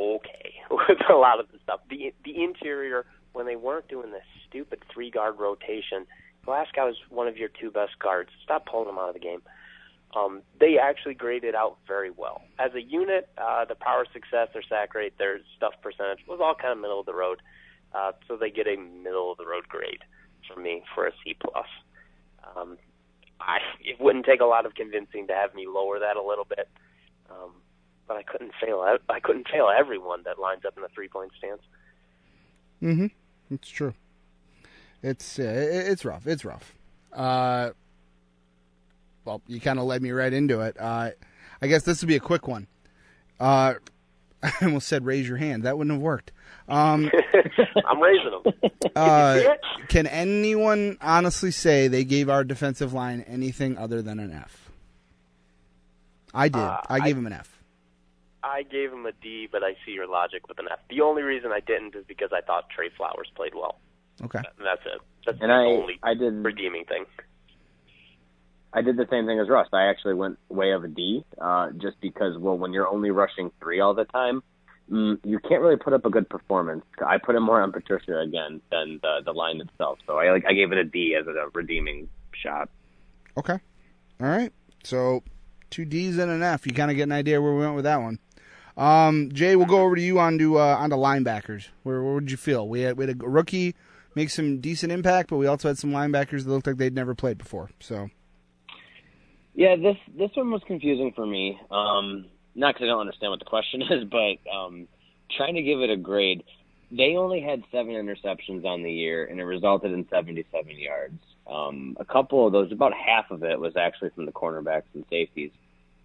okay 0.00 0.54
with 0.70 0.98
a 1.08 1.14
lot 1.14 1.40
of 1.40 1.46
the 1.52 1.58
stuff. 1.62 1.80
The 1.88 2.12
the 2.24 2.42
interior 2.42 3.06
when 3.32 3.46
they 3.46 3.56
weren't 3.56 3.88
doing 3.88 4.12
this 4.12 4.24
stupid 4.48 4.80
three 4.92 5.10
guard 5.10 5.38
rotation. 5.38 6.06
Glasgow 6.44 6.88
is 6.88 6.96
one 7.10 7.28
of 7.28 7.36
your 7.36 7.50
two 7.60 7.70
best 7.70 7.98
guards. 7.98 8.30
Stop 8.42 8.66
pulling 8.66 8.86
them 8.86 8.98
out 8.98 9.08
of 9.08 9.14
the 9.14 9.20
game. 9.20 9.42
Um, 10.16 10.42
they 10.58 10.76
actually 10.78 11.14
graded 11.14 11.54
out 11.54 11.76
very 11.86 12.10
well 12.10 12.42
as 12.58 12.74
a 12.74 12.80
unit. 12.82 13.28
Uh, 13.38 13.64
the 13.64 13.76
power 13.76 14.06
success, 14.12 14.48
their 14.52 14.62
sack 14.68 14.94
rate, 14.94 15.16
their 15.18 15.38
stuff 15.56 15.74
percentage 15.82 16.26
was 16.26 16.40
all 16.42 16.54
kind 16.54 16.72
of 16.72 16.80
middle 16.80 16.98
of 16.98 17.06
the 17.06 17.14
road. 17.14 17.40
Uh, 17.94 18.12
so 18.26 18.36
they 18.36 18.50
get 18.50 18.66
a 18.66 18.76
middle 18.76 19.30
of 19.30 19.38
the 19.38 19.46
road 19.46 19.68
grade 19.68 20.02
from 20.48 20.62
me 20.62 20.82
for 20.94 21.06
a 21.06 21.12
C 21.22 21.36
plus. 21.38 21.66
Um, 22.56 22.78
I 23.40 23.58
it 23.80 24.00
wouldn't 24.00 24.26
take 24.26 24.40
a 24.40 24.46
lot 24.46 24.66
of 24.66 24.74
convincing 24.74 25.26
to 25.28 25.34
have 25.34 25.54
me 25.54 25.66
lower 25.66 25.98
that 25.98 26.16
a 26.16 26.22
little 26.22 26.44
bit, 26.44 26.68
um, 27.30 27.52
but 28.10 28.16
I 28.16 28.24
couldn't 28.24 28.50
fail. 28.60 28.80
I, 28.80 28.96
I 29.08 29.20
couldn't 29.20 29.46
fail 29.48 29.70
everyone 29.72 30.24
that 30.24 30.36
lines 30.36 30.64
up 30.66 30.76
in 30.76 30.82
the 30.82 30.88
three 30.88 31.06
point 31.06 31.30
stance. 31.38 31.62
Mm-hmm. 32.82 33.06
It's 33.54 33.68
true. 33.68 33.94
It's 35.00 35.38
uh, 35.38 35.44
it's 35.44 36.04
rough. 36.04 36.26
It's 36.26 36.44
rough. 36.44 36.74
Uh, 37.12 37.70
well, 39.24 39.42
you 39.46 39.60
kind 39.60 39.78
of 39.78 39.84
led 39.84 40.02
me 40.02 40.10
right 40.10 40.32
into 40.32 40.60
it. 40.60 40.76
Uh, 40.76 41.10
I 41.62 41.66
guess 41.68 41.84
this 41.84 42.02
would 42.02 42.08
be 42.08 42.16
a 42.16 42.20
quick 42.20 42.48
one. 42.48 42.66
Uh, 43.38 43.74
I 44.42 44.52
almost 44.62 44.88
said 44.88 45.06
raise 45.06 45.28
your 45.28 45.36
hand. 45.36 45.62
That 45.62 45.78
wouldn't 45.78 45.94
have 45.94 46.02
worked. 46.02 46.32
Um, 46.68 47.12
I'm 47.88 48.00
raising 48.02 48.42
them. 48.42 48.70
uh, 48.96 49.40
can 49.86 50.08
anyone 50.08 50.98
honestly 51.00 51.52
say 51.52 51.86
they 51.86 52.02
gave 52.02 52.28
our 52.28 52.42
defensive 52.42 52.92
line 52.92 53.20
anything 53.28 53.78
other 53.78 54.02
than 54.02 54.18
an 54.18 54.32
F? 54.32 54.68
I 56.34 56.48
did. 56.48 56.58
Uh, 56.60 56.80
I 56.88 56.98
gave 56.98 57.14
I- 57.14 57.18
him 57.20 57.26
an 57.28 57.34
F. 57.34 57.59
I 58.42 58.62
gave 58.62 58.92
him 58.92 59.06
a 59.06 59.12
D, 59.12 59.48
but 59.50 59.62
I 59.62 59.74
see 59.84 59.92
your 59.92 60.06
logic 60.06 60.48
with 60.48 60.58
an 60.58 60.66
F. 60.70 60.78
The 60.88 61.00
only 61.02 61.22
reason 61.22 61.52
I 61.52 61.60
didn't 61.60 61.94
is 61.94 62.04
because 62.06 62.30
I 62.32 62.40
thought 62.40 62.70
Trey 62.70 62.88
Flowers 62.96 63.28
played 63.34 63.54
well. 63.54 63.78
Okay. 64.22 64.38
And 64.38 64.66
that's 64.66 64.82
it. 64.86 65.00
That's 65.26 65.38
And 65.40 65.50
the 65.50 65.54
I 65.54 65.64
only 65.64 65.98
I 66.02 66.14
did 66.14 66.32
redeeming 66.44 66.84
thing. 66.84 67.04
I 68.72 68.82
did 68.82 68.96
the 68.96 69.06
same 69.10 69.26
thing 69.26 69.40
as 69.40 69.48
Russ. 69.48 69.68
I 69.72 69.86
actually 69.86 70.14
went 70.14 70.38
way 70.48 70.72
of 70.72 70.84
a 70.84 70.88
D, 70.88 71.24
uh, 71.40 71.70
just 71.72 72.00
because 72.00 72.38
well, 72.38 72.56
when 72.56 72.72
you're 72.72 72.88
only 72.88 73.10
rushing 73.10 73.50
three 73.60 73.80
all 73.80 73.94
the 73.94 74.04
time, 74.04 74.42
mm, 74.90 75.18
you 75.24 75.40
can't 75.40 75.60
really 75.60 75.76
put 75.76 75.92
up 75.92 76.04
a 76.04 76.10
good 76.10 76.28
performance. 76.28 76.84
I 77.04 77.18
put 77.18 77.34
it 77.34 77.40
more 77.40 77.60
on 77.60 77.72
Patricia 77.72 78.18
again 78.18 78.60
than 78.70 79.00
the 79.02 79.22
the 79.24 79.32
line 79.32 79.60
itself. 79.60 79.98
So 80.06 80.18
I 80.18 80.30
like 80.30 80.44
I 80.46 80.52
gave 80.52 80.70
it 80.72 80.78
a 80.78 80.84
D 80.84 81.16
as 81.20 81.26
a 81.26 81.48
redeeming 81.52 82.08
shot. 82.32 82.68
Okay. 83.36 83.58
All 84.20 84.28
right. 84.28 84.52
So 84.84 85.22
two 85.70 85.84
D's 85.84 86.18
and 86.18 86.30
an 86.30 86.42
F. 86.42 86.66
You 86.66 86.72
kind 86.72 86.90
of 86.90 86.96
get 86.96 87.04
an 87.04 87.12
idea 87.12 87.40
where 87.40 87.52
we 87.52 87.60
went 87.60 87.74
with 87.74 87.84
that 87.84 88.00
one. 88.00 88.18
Um, 88.76 89.30
Jay, 89.32 89.56
we'll 89.56 89.66
go 89.66 89.82
over 89.82 89.96
to 89.96 90.02
you 90.02 90.18
on 90.18 90.38
to 90.38 90.58
uh, 90.58 90.76
on 90.78 90.90
to 90.90 90.96
linebackers. 90.96 91.68
Where, 91.82 92.20
did 92.20 92.30
you 92.30 92.36
feel? 92.36 92.68
We 92.68 92.82
had 92.82 92.96
we 92.96 93.06
had 93.06 93.20
a 93.20 93.26
rookie 93.26 93.74
make 94.14 94.30
some 94.30 94.60
decent 94.60 94.92
impact, 94.92 95.30
but 95.30 95.36
we 95.36 95.46
also 95.46 95.68
had 95.68 95.78
some 95.78 95.90
linebackers 95.90 96.44
that 96.44 96.50
looked 96.50 96.66
like 96.66 96.76
they'd 96.76 96.94
never 96.94 97.14
played 97.14 97.38
before. 97.38 97.70
So 97.80 98.10
Yeah, 99.54 99.76
this 99.76 99.96
this 100.16 100.30
one 100.34 100.50
was 100.50 100.62
confusing 100.66 101.12
for 101.14 101.26
me. 101.26 101.58
Um, 101.70 102.26
not 102.54 102.74
because 102.74 102.84
I 102.84 102.88
don't 102.88 103.00
understand 103.00 103.30
what 103.30 103.38
the 103.38 103.44
question 103.44 103.82
is, 103.90 104.04
but 104.04 104.38
um, 104.50 104.88
trying 105.36 105.54
to 105.54 105.62
give 105.62 105.80
it 105.80 105.90
a 105.90 105.96
grade. 105.96 106.44
They 106.92 107.14
only 107.16 107.40
had 107.40 107.62
seven 107.70 107.92
interceptions 107.92 108.64
on 108.64 108.82
the 108.82 108.92
year, 108.92 109.24
and 109.24 109.38
it 109.38 109.44
resulted 109.44 109.92
in 109.92 110.08
77 110.08 110.76
yards. 110.76 111.20
Um, 111.46 111.96
a 112.00 112.04
couple 112.04 112.46
of 112.46 112.52
those, 112.52 112.72
about 112.72 112.92
half 112.92 113.30
of 113.30 113.44
it, 113.44 113.60
was 113.60 113.76
actually 113.76 114.10
from 114.10 114.26
the 114.26 114.32
cornerbacks 114.32 114.90
and 114.94 115.04
safeties. 115.08 115.52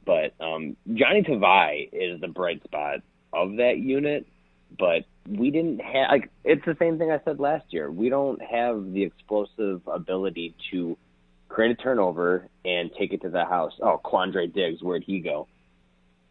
But 0.06 0.34
um, 0.40 0.76
Johnny 0.94 1.24
Tavai 1.24 1.90
is 1.92 2.22
the 2.22 2.28
bright 2.28 2.64
spot 2.64 3.00
of 3.34 3.58
that 3.58 3.78
unit. 3.78 4.28
But 4.78 5.06
we 5.28 5.52
didn't 5.52 5.80
have 5.80 6.10
like 6.10 6.30
it's 6.44 6.66
the 6.66 6.76
same 6.80 6.98
thing 6.98 7.12
I 7.12 7.20
said 7.24 7.40
last 7.40 7.66
year. 7.70 7.90
We 7.90 8.10
don't 8.10 8.42
have 8.42 8.92
the 8.94 9.04
explosive 9.04 9.82
ability 9.88 10.56
to 10.72 10.98
create 11.50 11.72
a 11.72 11.76
turnover 11.76 12.48
and 12.64 12.92
take 12.98 13.14
it 13.14 13.22
to 13.22 13.30
the 13.30 13.46
house. 13.46 13.74
Oh, 13.82 14.00
Quandre 14.04 14.52
Diggs, 14.52 14.82
where'd 14.82 15.04
he 15.04 15.20
go? 15.20 15.48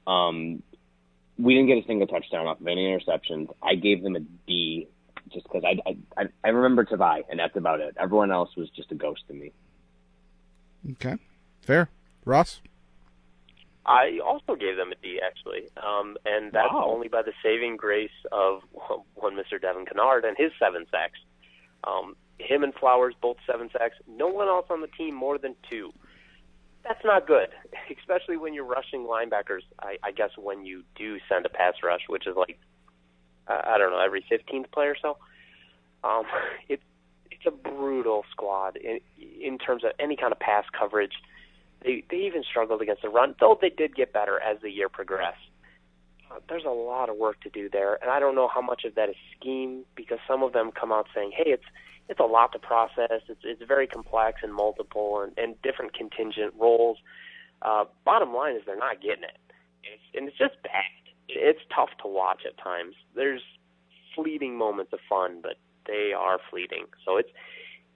Um, 0.06 0.62
we 1.38 1.54
didn't 1.54 1.68
get 1.68 1.78
a 1.78 1.86
single 1.86 2.06
touchdown 2.06 2.46
off 2.46 2.60
of 2.60 2.66
any 2.66 2.86
interceptions. 2.86 3.48
I 3.62 3.74
gave 3.74 4.02
them 4.02 4.16
a 4.16 4.20
D 4.46 4.88
just 5.32 5.44
because 5.44 5.64
I, 5.64 5.96
I 6.16 6.26
I 6.44 6.48
remember 6.48 6.84
Tavai, 6.84 7.22
and 7.30 7.38
that's 7.38 7.56
about 7.56 7.80
it. 7.80 7.96
Everyone 7.98 8.30
else 8.30 8.50
was 8.56 8.68
just 8.70 8.92
a 8.92 8.94
ghost 8.94 9.22
to 9.28 9.34
me. 9.34 9.52
okay, 10.92 11.16
fair. 11.62 11.88
Ross. 12.24 12.60
I 13.87 14.18
also 14.24 14.55
gave 14.57 14.76
them 14.76 14.93
a 14.93 14.95
D 14.97 15.20
actually, 15.24 15.68
um, 15.76 16.16
and 16.24 16.53
that's 16.53 16.72
Wow. 16.72 16.87
only 16.89 17.09
by 17.09 17.22
the 17.22 17.32
saving 17.43 17.76
grace 17.76 18.11
of 18.32 18.62
one 19.14 19.35
Mr. 19.37 19.61
Devin 19.61 19.87
Kennard 19.87 20.24
and 20.24 20.37
his 20.37 20.53
seven 20.59 20.87
sacks. 20.91 21.18
Um, 21.85 22.16
him 22.39 22.64
and 22.64 22.74
Flowers 22.74 23.14
both 23.20 23.37
seven 23.47 23.68
sacks. 23.70 23.97
No 24.09 24.28
one 24.28 24.49
else 24.49 24.66
on 24.70 24.80
the 24.80 24.87
team 24.89 25.14
more 25.14 25.39
than 25.39 25.55
two. 25.70 25.93
That's 26.82 27.05
not 27.05 27.26
good, 27.26 27.49
especially 27.99 28.37
when 28.37 28.55
you're 28.55 28.64
rushing 28.64 29.01
linebackers. 29.07 29.62
I, 29.80 29.99
I 30.03 30.12
guess 30.12 30.30
when 30.37 30.64
you 30.64 30.82
do 30.97 31.18
send 31.28 31.47
a 31.47 31.51
pass 31.51 31.74
rush, 31.82 32.03
which 32.09 32.26
is 32.26 32.37
like 32.37 32.59
uh, 33.49 33.61
I 33.64 33.78
don't 33.78 33.91
know 33.91 34.01
every 34.01 34.24
15th 34.30 34.70
play 34.72 34.87
or 34.87 34.97
so. 35.01 35.18
Um, 36.03 36.24
it's 36.68 36.82
it's 37.30 37.47
a 37.47 37.51
brutal 37.51 38.24
squad 38.30 38.76
in, 38.76 39.01
in 39.18 39.59
terms 39.59 39.85
of 39.85 39.93
any 39.99 40.16
kind 40.16 40.32
of 40.32 40.39
pass 40.39 40.64
coverage. 40.78 41.12
They 41.85 42.03
they 42.11 42.16
even 42.16 42.43
struggled 42.43 42.82
against 42.82 43.03
the 43.03 43.11
run, 43.11 43.35
though 43.39 43.59
they 43.61 43.70
did 43.70 43.95
get 43.95 44.12
better 44.12 44.41
as 44.41 44.59
the 44.62 44.70
year 44.70 44.89
progressed. 44.89 45.39
Uh, 46.30 46.41
there's 46.49 46.64
a 46.64 46.70
lot 46.70 47.11
of 47.11 47.16
work 47.16 47.41
to 47.43 47.51
do 47.51 47.68
there, 47.68 47.99
and 48.03 48.11
I 48.11 48.18
don't 48.18 48.35
know 48.35 48.49
how 48.49 48.62
much 48.62 48.85
of 48.85 48.95
that 48.95 49.11
is 49.11 49.16
scheme 49.39 49.85
because 49.95 50.18
some 50.26 50.43
of 50.43 50.53
them 50.53 50.72
come 50.72 50.93
out 50.93 51.07
saying, 51.14 51.32
"Hey, 51.37 51.51
it's 51.51 51.64
it's 52.09 52.20
a 52.20 52.24
lot 52.24 52.53
to 52.53 52.59
process. 52.59 53.22
It's 53.28 53.41
it's 53.45 53.62
very 53.66 53.87
complex 53.87 54.41
and 54.43 54.55
multiple 54.55 55.20
and, 55.20 55.32
and 55.39 55.61
different 55.62 55.95
contingent 55.95 56.55
roles. 56.59 56.99
Uh, 57.62 57.85
bottom 58.05 58.35
line 58.35 58.57
is 58.57 58.62
they're 58.66 58.76
not 58.76 59.01
getting 59.01 59.24
it, 59.24 59.39
it's, 59.82 60.03
and 60.14 60.28
it's 60.28 60.39
just 60.39 60.62
bad. 60.62 60.85
It's 61.28 61.61
tough 61.74 61.91
to 62.03 62.09
watch 62.09 62.43
at 62.47 62.59
times. 62.59 62.95
There's 63.14 63.43
fleeting 64.14 64.59
moments 64.59 64.93
of 64.93 65.01
fun, 65.09 65.41
but 65.43 65.55
they 65.87 66.12
are 66.16 66.39
fleeting. 66.51 66.85
So 67.05 67.16
it's 67.16 67.30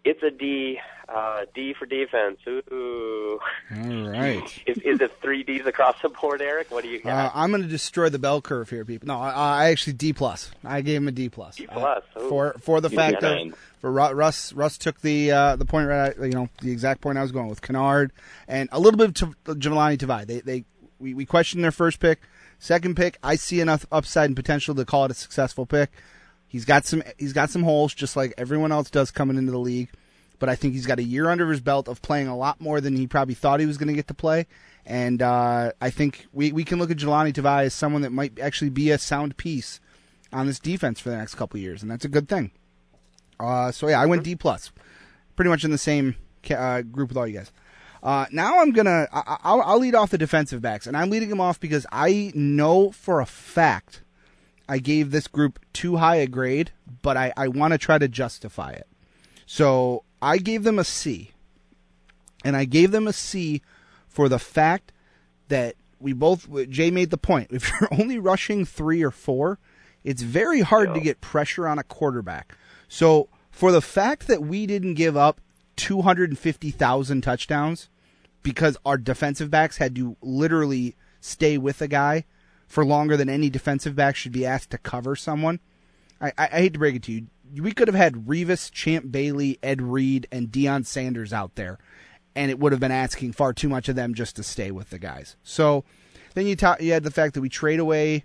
it's 0.05 0.23
a 0.23 0.31
D, 0.31 0.79
uh, 1.09 1.45
D 1.55 1.75
for 1.79 1.87
defense. 1.87 2.39
Ooh. 2.49 3.39
All 3.77 4.09
right. 4.11 4.43
Is, 4.67 4.79
is 4.79 5.01
it 5.01 5.13
three 5.21 5.43
Ds 5.43 5.67
across 5.67 5.97
the 6.03 6.09
board, 6.09 6.41
Eric? 6.43 6.71
What 6.71 6.85
do 6.85 6.91
you 6.91 6.99
Uh, 7.01 7.03
got? 7.05 7.33
I'm 7.35 7.51
going 7.51 7.63
to 7.63 7.69
destroy 7.69 8.09
the 8.09 8.19
bell 8.19 8.41
curve 8.41 8.71
here, 8.71 8.85
people. 8.85 9.07
No, 9.09 9.19
I, 9.19 9.31
I 9.31 9.71
actually 9.71 9.95
D 9.95 10.13
plus. 10.13 10.51
I 10.65 10.81
gave 10.81 10.97
him 10.99 11.09
a 11.09 11.13
D 11.13 11.29
plus 11.29 11.57
D 11.57 11.67
plus, 11.67 12.03
Uh, 12.17 12.21
for 12.29 12.55
for 12.61 12.81
the 12.81 12.89
You 12.91 12.97
fact 12.97 13.21
got 13.21 13.37
that 13.37 13.55
for 13.81 13.91
Russ 13.93 14.53
Russ 14.53 14.79
took 14.79 15.01
the 15.01 15.31
uh, 15.33 15.57
the 15.57 15.65
point 15.65 15.89
right, 15.89 16.15
you 16.21 16.31
know, 16.31 16.49
the 16.63 16.71
exact 16.73 17.01
point 17.01 17.17
I 17.19 17.23
was 17.23 17.33
going 17.33 17.49
with 17.49 17.61
Kennard 17.63 18.13
and 18.47 18.69
a 18.73 18.79
little 18.81 18.99
bit 18.99 19.09
of 19.09 19.15
T- 19.15 19.53
Jahlani 19.55 19.97
Tavai. 19.99 20.27
They 20.27 20.41
they 20.41 20.65
we, 20.99 21.15
we 21.15 21.25
questioned 21.25 21.63
their 21.63 21.71
first 21.71 22.01
pick, 22.01 22.21
second 22.59 22.97
pick. 22.97 23.19
I 23.23 23.37
see 23.37 23.61
enough 23.61 23.87
upside 23.93 24.27
and 24.31 24.37
potential 24.37 24.75
to 24.75 24.85
call 24.85 25.05
it 25.05 25.11
a 25.11 25.15
successful 25.15 25.65
pick. 25.67 25.91
He's 26.49 26.65
got 26.65 26.87
some 26.87 27.03
he's 27.19 27.33
got 27.33 27.51
some 27.51 27.63
holes 27.63 27.93
just 27.95 28.17
like 28.17 28.33
everyone 28.39 28.73
else 28.73 28.91
does 28.91 29.11
coming 29.11 29.37
into 29.37 29.53
the 29.53 29.59
league, 29.59 29.91
but 30.39 30.49
I 30.49 30.55
think 30.57 30.73
he's 30.75 30.87
got 30.87 30.99
a 30.99 31.03
year 31.03 31.29
under 31.29 31.51
his 31.51 31.61
belt 31.61 31.89
of 31.89 32.01
playing 32.03 32.27
a 32.29 32.37
lot 32.37 32.61
more 32.61 32.81
than 32.81 32.97
he 32.97 33.07
probably 33.07 33.35
thought 33.35 33.61
he 33.61 33.67
was 33.67 33.77
going 33.79 33.89
to 33.89 33.95
get 33.95 34.09
to 34.09 34.15
play. 34.15 34.47
And 34.87 35.21
uh, 35.21 35.73
I 35.83 35.91
think 35.91 36.27
we, 36.33 36.51
we 36.53 36.65
can 36.65 36.79
look 36.79 36.91
at 36.91 36.97
Jahlani 36.97 37.35
Tavai 37.35 37.65
as 37.65 37.75
someone 37.75 38.01
that 38.03 38.13
might 38.13 38.39
actually 38.41 38.71
be 38.71 38.91
a 38.91 38.97
sound 38.97 39.37
piece 39.37 39.81
on 40.33 40.47
this 40.47 40.59
defense 40.59 40.99
for 41.01 41.11
the 41.11 41.17
next 41.19 41.35
couple 41.35 41.61
years, 41.61 41.83
and 41.83 41.91
that's 41.91 42.07
a 42.07 42.09
good 42.09 42.27
thing. 42.29 42.51
Uh, 43.39 43.71
so 43.71 43.87
yeah, 43.89 44.01
I 44.01 44.07
went 44.07 44.25
D 44.25 44.35
plus, 44.35 44.73
pretty 45.37 45.51
much 45.51 45.65
in 45.65 45.71
the 45.71 45.79
same 45.79 46.17
uh, 46.51 46.81
group 46.83 47.11
with 47.11 47.19
all 47.19 47.27
you 47.27 47.37
guys. 47.39 47.53
Uh, 48.03 48.25
now 48.33 48.61
I'm 48.61 48.71
gonna 48.71 49.07
I, 49.13 49.19
I- 49.27 49.37
I'll, 49.45 49.61
I'll 49.61 49.79
lead 49.79 49.95
off 49.95 50.11
the 50.11 50.19
defensive 50.19 50.63
backs, 50.63 50.87
and 50.87 50.97
I'm 50.97 51.11
leading 51.11 51.29
them 51.29 51.41
off 51.41 51.61
because 51.61 51.87
I 51.93 52.33
know 52.35 52.91
for 52.91 53.21
a 53.21 53.27
fact 53.27 54.03
I 54.69 54.79
gave 54.79 55.11
this 55.11 55.27
group 55.27 55.59
too 55.73 55.97
high 55.97 56.17
a 56.17 56.27
grade, 56.27 56.73
but 57.03 57.17
I, 57.17 57.33
I 57.37 57.49
want 57.49 57.73
to 57.73 57.79
try 57.79 57.99
to 57.99 58.09
justify 58.09 58.73
it. 58.73 58.87
So 59.47 60.05
I 60.21 60.39
gave 60.39 60.63
them 60.63 60.79
a 60.79 60.85
C, 60.85 61.33
and 62.45 62.57
I 62.57 62.65
gave 62.65 62.91
them 62.91 63.09
a 63.09 63.13
C 63.13 63.63
for 64.07 64.29
the 64.29 64.39
fact 64.39 64.93
that 65.49 65.77
we 65.99 66.13
both 66.13 66.49
Jay 66.69 66.91
made 66.91 67.11
the 67.11 67.17
point. 67.17 67.51
If 67.53 67.71
you're 67.71 67.89
only 67.93 68.19
rushing 68.19 68.65
three 68.65 69.03
or 69.03 69.11
four, 69.11 69.59
it's 70.05 70.23
very 70.23 70.61
hard 70.61 70.95
to 70.95 71.01
get 71.01 71.21
pressure 71.21 71.67
on 71.67 71.79
a 71.79 71.85
quarterback. 71.85 72.55
So 72.89 73.29
for 73.51 73.73
the 73.73 73.83
fact 73.83 74.27
that 74.29 74.43
we 74.43 74.67
didn't 74.67 74.95
give 74.95 75.17
up 75.17 75.41
250,000 75.77 77.21
touchdowns 77.23 77.89
because 78.43 78.77
our 78.85 78.99
defensive 78.99 79.51
backs 79.51 79.79
had 79.79 79.95
to 79.97 80.17
literally 80.21 80.97
stay 81.21 81.59
with 81.59 81.81
a 81.83 81.89
guy 81.89 82.25
for 82.69 82.85
longer 82.85 83.17
than 83.17 83.29
any 83.29 83.51
defensive 83.51 83.97
back 83.97 84.15
should 84.15 84.33
be 84.33 84.47
asked 84.47 84.71
to 84.71 84.79
cover 84.79 85.17
someone. 85.17 85.59
I, 86.21 86.29
I, 86.39 86.45
I 86.53 86.59
hate 86.61 86.75
to 86.75 86.79
break 86.79 86.95
it 86.95 87.03
to 87.05 87.13
you. 87.13 87.27
We 87.63 87.73
could 87.73 87.89
have 87.89 87.95
had 87.95 88.27
Revis, 88.27 88.71
Champ 88.71 89.11
Bailey, 89.11 89.59
Ed 89.63 89.81
Reed, 89.81 90.29
and 90.31 90.49
Deion 90.49 90.85
Sanders 90.85 91.33
out 91.33 91.55
there, 91.55 91.79
and 92.37 92.51
it 92.51 92.59
would 92.59 92.73
have 92.73 92.81
been 92.81 92.93
asking 92.93 93.33
far 93.33 93.55
too 93.55 93.71
much 93.71 93.89
of 93.89 93.97
them 93.97 94.13
just 94.13 94.37
to 94.37 94.43
stay 94.43 94.71
with 94.71 94.91
the 94.91 94.99
guys. 94.99 95.37
So 95.43 95.85
then 96.35 96.47
you, 96.47 96.57
ta- 96.57 96.77
you 96.79 96.93
had 96.93 97.05
the 97.05 97.11
fact 97.11 97.33
that 97.35 97.41
we 97.41 97.49
trade 97.49 97.81
away 97.81 98.25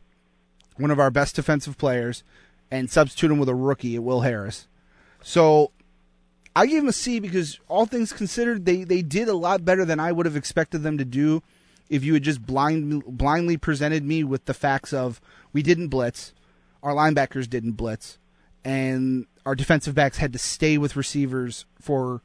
one 0.76 0.92
of 0.92 1.00
our 1.00 1.10
best 1.10 1.36
defensive 1.38 1.78
players 1.78 2.24
and 2.70 2.92
substitute 2.92 3.32
him 3.32 3.40
with 3.40 3.48
a 3.48 3.56
rookie, 3.56 3.98
Will 3.98 4.22
Harris. 4.22 4.68
So 5.22 5.72
I 6.54 6.66
gave 6.66 6.82
him 6.82 6.90
a 6.90 6.94
C 6.94 7.20
because 7.20 7.60
all 7.70 7.86
things 7.86 8.12
considered, 8.12 8.66
they, 8.66 8.84
they 8.84 9.02
did 9.02 9.30
a 9.30 9.38
lot 9.38 9.64
better 9.64 9.86
than 9.86 10.00
I 10.02 10.12
would 10.12 10.26
have 10.26 10.36
expected 10.36 10.84
them 10.84 10.98
to 10.98 11.06
do 11.06 11.42
if 11.90 12.04
you 12.04 12.14
had 12.14 12.24
just 12.24 12.46
blind, 12.46 13.04
blindly 13.06 13.58
presented 13.58 14.04
me 14.04 14.24
with 14.24 14.46
the 14.46 14.54
facts 14.54 14.94
of 14.94 15.22
we 15.52 15.62
didn't 15.62 15.90
blitz, 15.90 16.34
our 16.82 16.94
linebackers 16.94 17.50
didn't 17.50 17.74
blitz, 17.74 18.18
and 18.64 19.26
our 19.46 19.56
defensive 19.56 19.96
backs 19.96 20.18
had 20.18 20.34
to 20.34 20.40
stay 20.40 20.78
with 20.78 20.96
receivers 20.96 21.66
for 21.80 22.22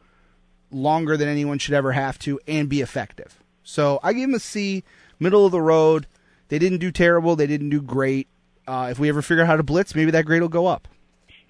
longer 0.71 1.17
than 1.17 1.29
anyone 1.29 1.59
should 1.59 1.75
ever 1.75 1.93
have 1.93 2.19
to 2.21 2.39
and 2.47 2.69
be 2.69 2.81
effective. 2.81 3.39
So 3.63 4.01
I 4.03 4.13
gave 4.13 4.29
him 4.29 4.35
a 4.35 4.41
C, 4.41 4.85
middle 5.19 5.45
of 5.45 5.53
the 5.53 5.61
road. 5.61 6.07
They 6.49 6.59
didn't 6.59 6.79
do 6.79 6.91
terrible. 6.91 7.37
They 7.37 7.47
didn't 7.47 7.71
do 7.71 7.83
great. 7.83 8.29
Uh, 8.67 8.89
if 8.91 8.99
we 8.99 9.09
ever 9.09 9.23
figure 9.23 9.43
out 9.43 9.47
how 9.47 9.57
to 9.57 9.63
blitz, 9.63 9.95
maybe 9.95 10.11
that 10.11 10.27
grade 10.27 10.43
will 10.43 10.49
go 10.49 10.67
up. 10.67 10.89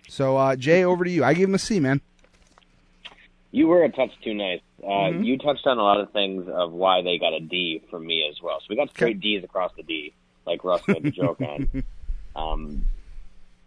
So 0.09 0.36
uh, 0.36 0.56
Jay, 0.56 0.84
over 0.84 1.04
to 1.04 1.11
you. 1.11 1.24
I 1.24 1.34
gave 1.34 1.48
him 1.48 1.54
a 1.54 1.59
C, 1.59 1.80
man. 1.80 2.00
You 3.50 3.66
were 3.66 3.82
a 3.82 3.88
touch 3.88 4.11
too 4.22 4.34
nice. 4.34 4.61
Uh, 4.82 5.10
You 5.10 5.38
touched 5.38 5.66
on 5.66 5.78
a 5.78 5.82
lot 5.82 6.00
of 6.00 6.12
things 6.12 6.48
of 6.48 6.72
why 6.72 7.02
they 7.02 7.18
got 7.18 7.32
a 7.32 7.40
D 7.40 7.82
from 7.90 8.06
me 8.06 8.26
as 8.28 8.40
well. 8.42 8.60
So 8.60 8.66
we 8.70 8.76
got 8.76 8.90
straight 8.90 9.20
D's 9.20 9.42
across 9.44 9.72
the 9.76 9.82
D, 9.82 10.12
like 10.46 10.62
Russ 10.64 10.82
made 10.86 11.02
the 11.02 11.10
joke 11.10 11.40
on. 11.40 11.84
Um, 12.36 12.84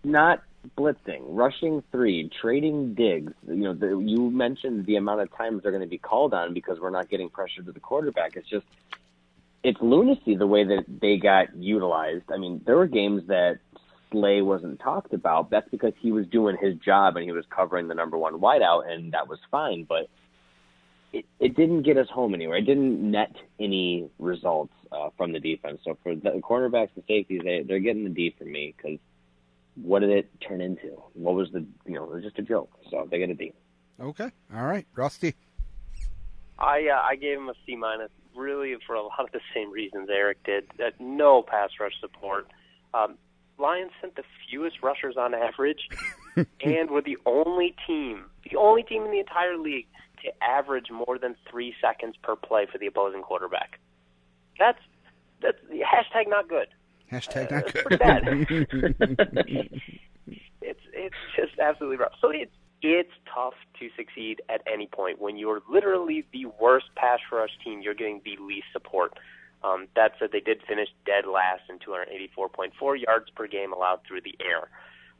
not 0.05 0.43
blitzing, 0.77 1.23
rushing 1.25 1.83
three, 1.91 2.29
trading 2.41 2.93
Diggs. 2.93 3.33
You 3.45 3.55
know, 3.55 3.73
the, 3.73 3.97
you 3.97 4.31
mentioned 4.31 4.85
the 4.85 4.95
amount 4.95 5.19
of 5.19 5.35
times 5.35 5.61
they're 5.63 5.71
going 5.73 5.83
to 5.83 5.89
be 5.89 5.97
called 5.97 6.33
on 6.33 6.53
because 6.53 6.79
we're 6.79 6.89
not 6.89 7.09
getting 7.09 7.29
pressure 7.29 7.61
to 7.63 7.71
the 7.73 7.81
quarterback. 7.81 8.37
It's 8.37 8.47
just, 8.47 8.65
it's 9.63 9.81
lunacy 9.81 10.35
the 10.35 10.47
way 10.47 10.63
that 10.63 10.85
they 11.01 11.17
got 11.17 11.53
utilized. 11.55 12.31
I 12.33 12.37
mean, 12.37 12.61
there 12.65 12.77
were 12.77 12.87
games 12.87 13.27
that 13.27 13.59
Slay 14.11 14.41
wasn't 14.41 14.79
talked 14.79 15.13
about. 15.13 15.49
That's 15.49 15.67
because 15.69 15.93
he 15.99 16.13
was 16.13 16.25
doing 16.27 16.55
his 16.61 16.75
job 16.77 17.17
and 17.17 17.25
he 17.25 17.33
was 17.33 17.45
covering 17.49 17.89
the 17.89 17.95
number 17.95 18.17
one 18.17 18.39
wideout, 18.39 18.89
and 18.89 19.11
that 19.11 19.27
was 19.27 19.39
fine. 19.49 19.83
But 19.83 20.09
it, 21.13 21.25
it 21.39 21.55
didn't 21.55 21.83
get 21.83 21.97
us 21.97 22.07
home 22.09 22.33
anywhere. 22.33 22.57
It 22.57 22.65
didn't 22.65 23.11
net 23.11 23.35
any 23.59 24.09
results 24.19 24.73
uh, 24.91 25.09
from 25.17 25.33
the 25.33 25.39
defense. 25.39 25.81
So 25.83 25.97
for 26.03 26.15
the 26.15 26.41
cornerbacks 26.43 26.89
and 26.95 27.03
safeties, 27.07 27.41
they 27.43 27.63
they're 27.63 27.79
getting 27.79 28.03
the 28.03 28.09
D 28.09 28.35
from 28.37 28.51
me 28.51 28.73
because 28.75 28.99
what 29.75 29.99
did 29.99 30.09
it 30.09 30.29
turn 30.47 30.61
into? 30.61 31.01
What 31.13 31.35
was 31.35 31.51
the 31.51 31.65
you 31.85 31.95
know 31.95 32.03
it 32.05 32.11
was 32.11 32.23
just 32.23 32.39
a 32.39 32.43
joke. 32.43 32.71
So 32.89 33.07
they 33.09 33.19
get 33.19 33.29
a 33.29 33.35
D. 33.35 33.53
Okay. 33.99 34.31
All 34.53 34.65
right. 34.65 34.85
Rusty. 34.95 35.35
I 36.57 36.87
uh, 36.87 37.01
I 37.01 37.15
gave 37.15 37.37
him 37.37 37.49
a 37.49 37.53
C 37.65 37.75
minus, 37.75 38.11
really 38.35 38.75
for 38.85 38.95
a 38.95 39.01
lot 39.01 39.19
of 39.19 39.31
the 39.31 39.41
same 39.53 39.71
reasons 39.71 40.09
Eric 40.11 40.43
did. 40.43 40.65
That 40.77 40.99
no 40.99 41.43
pass 41.43 41.71
rush 41.79 41.93
support. 41.99 42.47
Um, 42.93 43.17
Lions 43.57 43.91
sent 44.01 44.15
the 44.15 44.23
fewest 44.49 44.81
rushers 44.81 45.17
on 45.17 45.33
average, 45.33 45.87
and 46.35 46.89
were 46.89 47.01
the 47.01 47.17
only 47.25 47.75
team, 47.85 48.25
the 48.49 48.57
only 48.57 48.81
team 48.83 49.03
in 49.03 49.11
the 49.11 49.19
entire 49.19 49.57
league 49.57 49.87
to 50.23 50.31
average 50.43 50.91
more 50.91 51.17
than 51.17 51.35
three 51.49 51.73
seconds 51.81 52.15
per 52.21 52.35
play 52.35 52.67
for 52.71 52.77
the 52.77 52.87
opposing 52.87 53.21
quarterback. 53.21 53.79
That's 54.59 54.79
that's 55.41 55.57
hashtag 55.69 56.29
not 56.29 56.47
good. 56.47 56.67
Hashtag 57.11 57.51
Uh, 57.51 57.55
not 57.55 57.63
it's 57.65 58.71
good. 58.71 59.81
it's 60.61 60.79
it's 60.93 61.15
just 61.35 61.59
absolutely 61.59 61.97
rough. 61.97 62.13
So 62.21 62.29
it's 62.29 62.51
it's 62.81 63.11
tough 63.33 63.53
to 63.79 63.89
succeed 63.95 64.41
at 64.49 64.61
any 64.71 64.87
point 64.87 65.19
when 65.21 65.37
you're 65.37 65.61
literally 65.69 66.25
the 66.33 66.45
worst 66.59 66.87
pass 66.95 67.19
rush 67.31 67.51
team. 67.63 67.81
You're 67.81 67.93
getting 67.93 68.21
the 68.25 68.37
least 68.43 68.67
support. 68.73 69.17
Um, 69.63 69.87
that 69.95 70.13
said, 70.17 70.29
they 70.31 70.39
did 70.39 70.63
finish 70.67 70.89
dead 71.05 71.25
last 71.31 71.61
in 71.69 71.77
284.4 71.77 72.99
yards 72.99 73.29
per 73.35 73.45
game 73.45 73.73
allowed 73.73 73.99
through 74.07 74.21
the 74.21 74.35
air. 74.41 74.69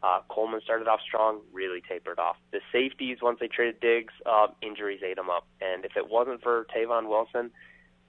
Uh, 0.04 0.22
Coleman 0.30 0.62
started 0.64 0.88
off 0.88 1.00
strong, 1.02 1.42
really 1.54 1.82
tapered 1.88 2.18
off. 2.18 2.36
The 2.52 2.62
safeties, 2.72 3.20
once 3.22 3.40
they 3.40 3.48
traded 3.48 3.80
Diggs, 3.80 4.14
uh, 4.26 4.48
injuries 4.62 5.02
ate 5.06 5.16
them 5.16 5.30
up. 5.30 5.46
And 5.62 5.86
if 5.86 5.96
it 5.96 6.10
wasn't 6.10 6.42
for 6.42 6.66
Tavon 6.76 7.08
Wilson, 7.08 7.52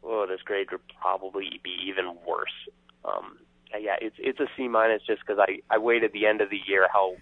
oh, 0.03 0.27
this 0.27 0.41
grade 0.43 0.69
would 0.73 0.81
probably 1.01 1.61
be 1.63 1.77
even 1.87 2.17
worse. 2.27 2.69
Um, 3.05 3.39
yeah, 3.79 3.97
it's 4.01 4.17
it's 4.19 4.41
a 4.41 4.47
C 4.57 4.69
minus 4.69 5.03
just 5.07 5.21
because 5.27 5.39
I 5.39 5.61
I 5.71 5.79
waited 5.79 6.13
the 6.13 6.27
end 6.27 6.41
of 6.41 6.51
the 6.51 6.61
year 6.67 6.89
how 6.93 7.17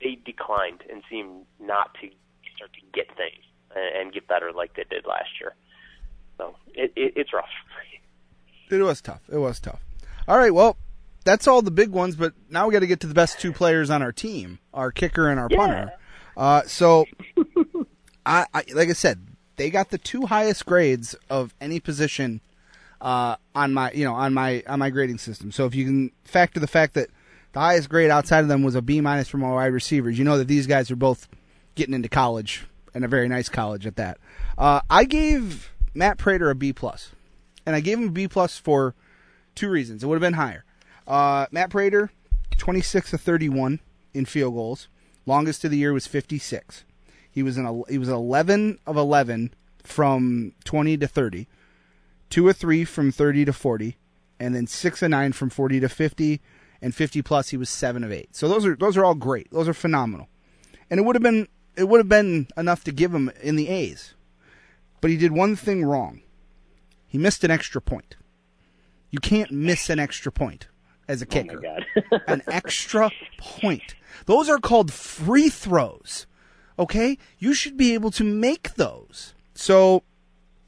they 0.00 0.18
declined 0.24 0.82
and 0.90 1.02
seemed 1.10 1.44
not 1.60 1.94
to 2.00 2.08
start 2.54 2.72
to 2.74 2.80
get 2.92 3.08
things 3.16 3.44
and, 3.74 3.96
and 3.96 4.12
get 4.12 4.28
better 4.28 4.52
like 4.52 4.74
they 4.74 4.84
did 4.88 5.06
last 5.06 5.40
year. 5.40 5.54
So 6.36 6.56
it, 6.74 6.92
it 6.94 7.14
it's 7.16 7.32
rough. 7.32 7.48
It 8.70 8.82
was 8.82 9.00
tough. 9.00 9.22
It 9.32 9.38
was 9.38 9.60
tough. 9.60 9.80
All 10.26 10.36
right. 10.36 10.52
Well, 10.52 10.76
that's 11.28 11.46
all 11.46 11.60
the 11.60 11.70
big 11.70 11.90
ones, 11.90 12.16
but 12.16 12.32
now 12.48 12.66
we 12.66 12.72
got 12.72 12.80
to 12.80 12.86
get 12.86 13.00
to 13.00 13.06
the 13.06 13.14
best 13.14 13.38
two 13.38 13.52
players 13.52 13.90
on 13.90 14.02
our 14.02 14.12
team, 14.12 14.58
our 14.72 14.90
kicker 14.90 15.28
and 15.28 15.38
our 15.38 15.48
punter. 15.48 15.92
Uh, 16.36 16.62
so, 16.62 17.04
I, 18.26 18.46
I 18.54 18.64
like 18.74 18.88
I 18.88 18.94
said, 18.94 19.26
they 19.56 19.70
got 19.70 19.90
the 19.90 19.98
two 19.98 20.26
highest 20.26 20.64
grades 20.64 21.14
of 21.28 21.54
any 21.60 21.80
position 21.80 22.40
uh, 23.00 23.36
on 23.54 23.74
my 23.74 23.92
you 23.92 24.04
know 24.04 24.14
on 24.14 24.32
my 24.32 24.62
on 24.66 24.78
my 24.78 24.90
grading 24.90 25.18
system. 25.18 25.52
So 25.52 25.66
if 25.66 25.74
you 25.74 25.84
can 25.84 26.12
factor 26.24 26.60
the 26.60 26.66
fact 26.66 26.94
that 26.94 27.10
the 27.52 27.60
highest 27.60 27.88
grade 27.88 28.10
outside 28.10 28.40
of 28.40 28.48
them 28.48 28.62
was 28.62 28.74
a 28.74 28.82
B 28.82 29.00
minus 29.00 29.28
from 29.28 29.44
our 29.44 29.54
wide 29.54 29.72
receivers, 29.72 30.18
you 30.18 30.24
know 30.24 30.38
that 30.38 30.48
these 30.48 30.66
guys 30.66 30.90
are 30.90 30.96
both 30.96 31.28
getting 31.74 31.94
into 31.94 32.08
college 32.08 32.66
and 32.94 33.04
a 33.04 33.08
very 33.08 33.28
nice 33.28 33.48
college 33.48 33.86
at 33.86 33.96
that. 33.96 34.18
Uh, 34.56 34.80
I 34.88 35.04
gave 35.04 35.70
Matt 35.94 36.18
Prater 36.18 36.50
a 36.50 36.54
B 36.54 36.72
plus, 36.72 37.10
and 37.66 37.76
I 37.76 37.80
gave 37.80 37.98
him 37.98 38.08
a 38.08 38.12
B 38.12 38.28
plus 38.28 38.58
for 38.58 38.94
two 39.54 39.68
reasons. 39.68 40.02
It 40.02 40.06
would 40.06 40.14
have 40.14 40.20
been 40.20 40.34
higher. 40.34 40.64
Uh, 41.08 41.46
Matt 41.50 41.70
Prater, 41.70 42.10
twenty 42.58 42.82
six 42.82 43.10
to 43.10 43.18
thirty 43.18 43.48
one 43.48 43.80
in 44.12 44.26
field 44.26 44.54
goals. 44.54 44.88
Longest 45.24 45.64
of 45.64 45.70
the 45.70 45.78
year 45.78 45.94
was 45.94 46.06
fifty 46.06 46.38
six. 46.38 46.84
He 47.30 47.42
was 47.42 47.56
in 47.56 47.84
he 47.88 47.98
was 47.98 48.08
11 48.08 48.78
of 48.86 48.96
11 48.96 49.54
from 49.84 50.52
20 50.64 50.96
to 50.98 51.06
30, 51.06 51.46
two 52.30 52.46
or 52.46 52.52
three 52.52 52.84
from 52.84 53.12
30 53.12 53.44
to 53.44 53.52
40, 53.52 53.96
and 54.40 54.54
then 54.54 54.66
six 54.66 55.02
and 55.02 55.12
nine 55.12 55.32
from 55.32 55.48
40 55.48 55.80
to 55.80 55.88
50, 55.88 56.40
and 56.82 56.94
50 56.94 57.22
plus 57.22 57.50
he 57.50 57.56
was 57.56 57.70
seven 57.70 58.02
of 58.02 58.12
eight. 58.12 58.34
So 58.34 58.48
those 58.48 58.66
are 58.66 58.76
those 58.76 58.96
are 58.96 59.04
all 59.04 59.14
great. 59.14 59.50
Those 59.50 59.68
are 59.68 59.74
phenomenal, 59.74 60.28
and 60.90 60.98
it 61.00 61.04
would 61.04 61.16
have 61.16 61.22
been 61.22 61.48
it 61.76 61.88
would 61.88 62.00
have 62.00 62.08
been 62.08 62.48
enough 62.56 62.84
to 62.84 62.92
give 62.92 63.14
him 63.14 63.30
in 63.40 63.56
the 63.56 63.68
A's, 63.68 64.14
but 65.00 65.10
he 65.10 65.16
did 65.16 65.32
one 65.32 65.56
thing 65.56 65.84
wrong. 65.84 66.20
He 67.06 67.16
missed 67.16 67.44
an 67.44 67.50
extra 67.50 67.80
point. 67.80 68.16
You 69.10 69.20
can't 69.20 69.50
miss 69.50 69.88
an 69.88 69.98
extra 69.98 70.30
point 70.30 70.66
as 71.08 71.22
a 71.22 71.24
Oh 71.24 71.28
kicker. 71.28 71.58
god. 71.58 71.84
an 72.28 72.42
extra 72.48 73.10
point. 73.38 73.94
Those 74.26 74.48
are 74.48 74.58
called 74.58 74.92
free 74.92 75.48
throws. 75.48 76.26
Okay? 76.78 77.18
You 77.38 77.54
should 77.54 77.76
be 77.76 77.94
able 77.94 78.10
to 78.12 78.24
make 78.24 78.74
those. 78.74 79.34
So 79.54 80.02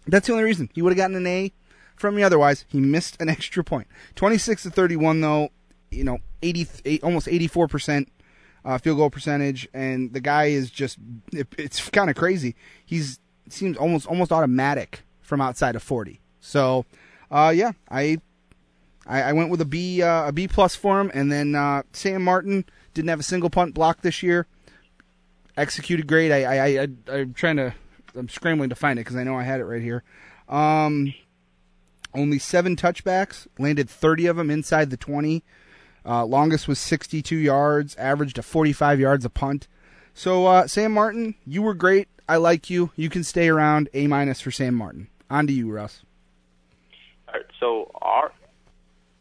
that's 0.06 0.26
the 0.26 0.32
only 0.32 0.44
reason. 0.44 0.70
He 0.74 0.82
would 0.82 0.90
have 0.92 0.96
gotten 0.96 1.16
an 1.16 1.26
A 1.26 1.52
from 1.96 2.16
me 2.16 2.22
otherwise. 2.22 2.64
He 2.68 2.80
missed 2.80 3.20
an 3.20 3.28
extra 3.28 3.62
point. 3.62 3.86
26 4.16 4.64
to 4.64 4.70
31 4.70 5.20
though, 5.20 5.50
you 5.90 6.04
know, 6.04 6.18
80 6.42 7.00
almost 7.02 7.26
84% 7.26 8.06
uh, 8.64 8.78
field 8.78 8.98
goal 8.98 9.10
percentage 9.10 9.68
and 9.72 10.12
the 10.12 10.20
guy 10.20 10.46
is 10.46 10.70
just 10.70 10.98
it, 11.32 11.46
it's 11.58 11.88
kind 11.90 12.10
of 12.10 12.16
crazy. 12.16 12.56
He's 12.84 13.18
seems 13.48 13.76
almost 13.76 14.06
almost 14.06 14.32
automatic 14.32 15.02
from 15.20 15.40
outside 15.40 15.76
of 15.76 15.82
40. 15.82 16.20
So, 16.40 16.84
uh, 17.30 17.52
yeah, 17.54 17.72
I 17.90 18.18
I, 19.06 19.22
I 19.22 19.32
went 19.32 19.50
with 19.50 19.60
a 19.60 19.64
B 19.64 20.02
uh, 20.02 20.28
a 20.28 20.32
B 20.32 20.48
plus 20.48 20.74
for 20.76 21.00
him, 21.00 21.10
and 21.14 21.30
then 21.30 21.54
uh, 21.54 21.82
Sam 21.92 22.22
Martin 22.22 22.64
didn't 22.94 23.08
have 23.08 23.20
a 23.20 23.24
single 23.24 23.50
punt 23.50 23.74
block 23.74 24.02
this 24.02 24.22
year. 24.22 24.46
Executed 25.56 26.06
great. 26.06 26.32
I 26.32 26.44
I, 26.44 26.82
I 26.82 26.88
I'm 27.12 27.34
trying 27.34 27.56
to 27.56 27.74
I'm 28.16 28.28
scrambling 28.28 28.70
to 28.70 28.76
find 28.76 28.98
it 28.98 29.02
because 29.02 29.16
I 29.16 29.24
know 29.24 29.36
I 29.36 29.42
had 29.42 29.60
it 29.60 29.64
right 29.64 29.82
here. 29.82 30.02
Um, 30.48 31.14
only 32.14 32.38
seven 32.38 32.76
touchbacks, 32.76 33.46
landed 33.58 33.88
30 33.88 34.26
of 34.26 34.36
them 34.36 34.50
inside 34.50 34.90
the 34.90 34.96
20. 34.96 35.44
Uh, 36.04 36.24
longest 36.24 36.66
was 36.66 36.78
62 36.78 37.36
yards, 37.36 37.94
averaged 37.96 38.38
a 38.38 38.42
45 38.42 38.98
yards 38.98 39.24
a 39.24 39.30
punt. 39.30 39.68
So 40.14 40.46
uh, 40.46 40.66
Sam 40.66 40.92
Martin, 40.92 41.34
you 41.46 41.62
were 41.62 41.74
great. 41.74 42.08
I 42.28 42.36
like 42.36 42.70
you. 42.70 42.90
You 42.96 43.10
can 43.10 43.22
stay 43.22 43.48
around. 43.48 43.88
A 43.94 44.06
minus 44.06 44.40
for 44.40 44.50
Sam 44.50 44.74
Martin. 44.74 45.08
On 45.28 45.46
to 45.46 45.52
you, 45.52 45.70
Russ. 45.70 46.02
All 47.28 47.34
right, 47.34 47.46
so 47.60 47.90
are 48.02 48.32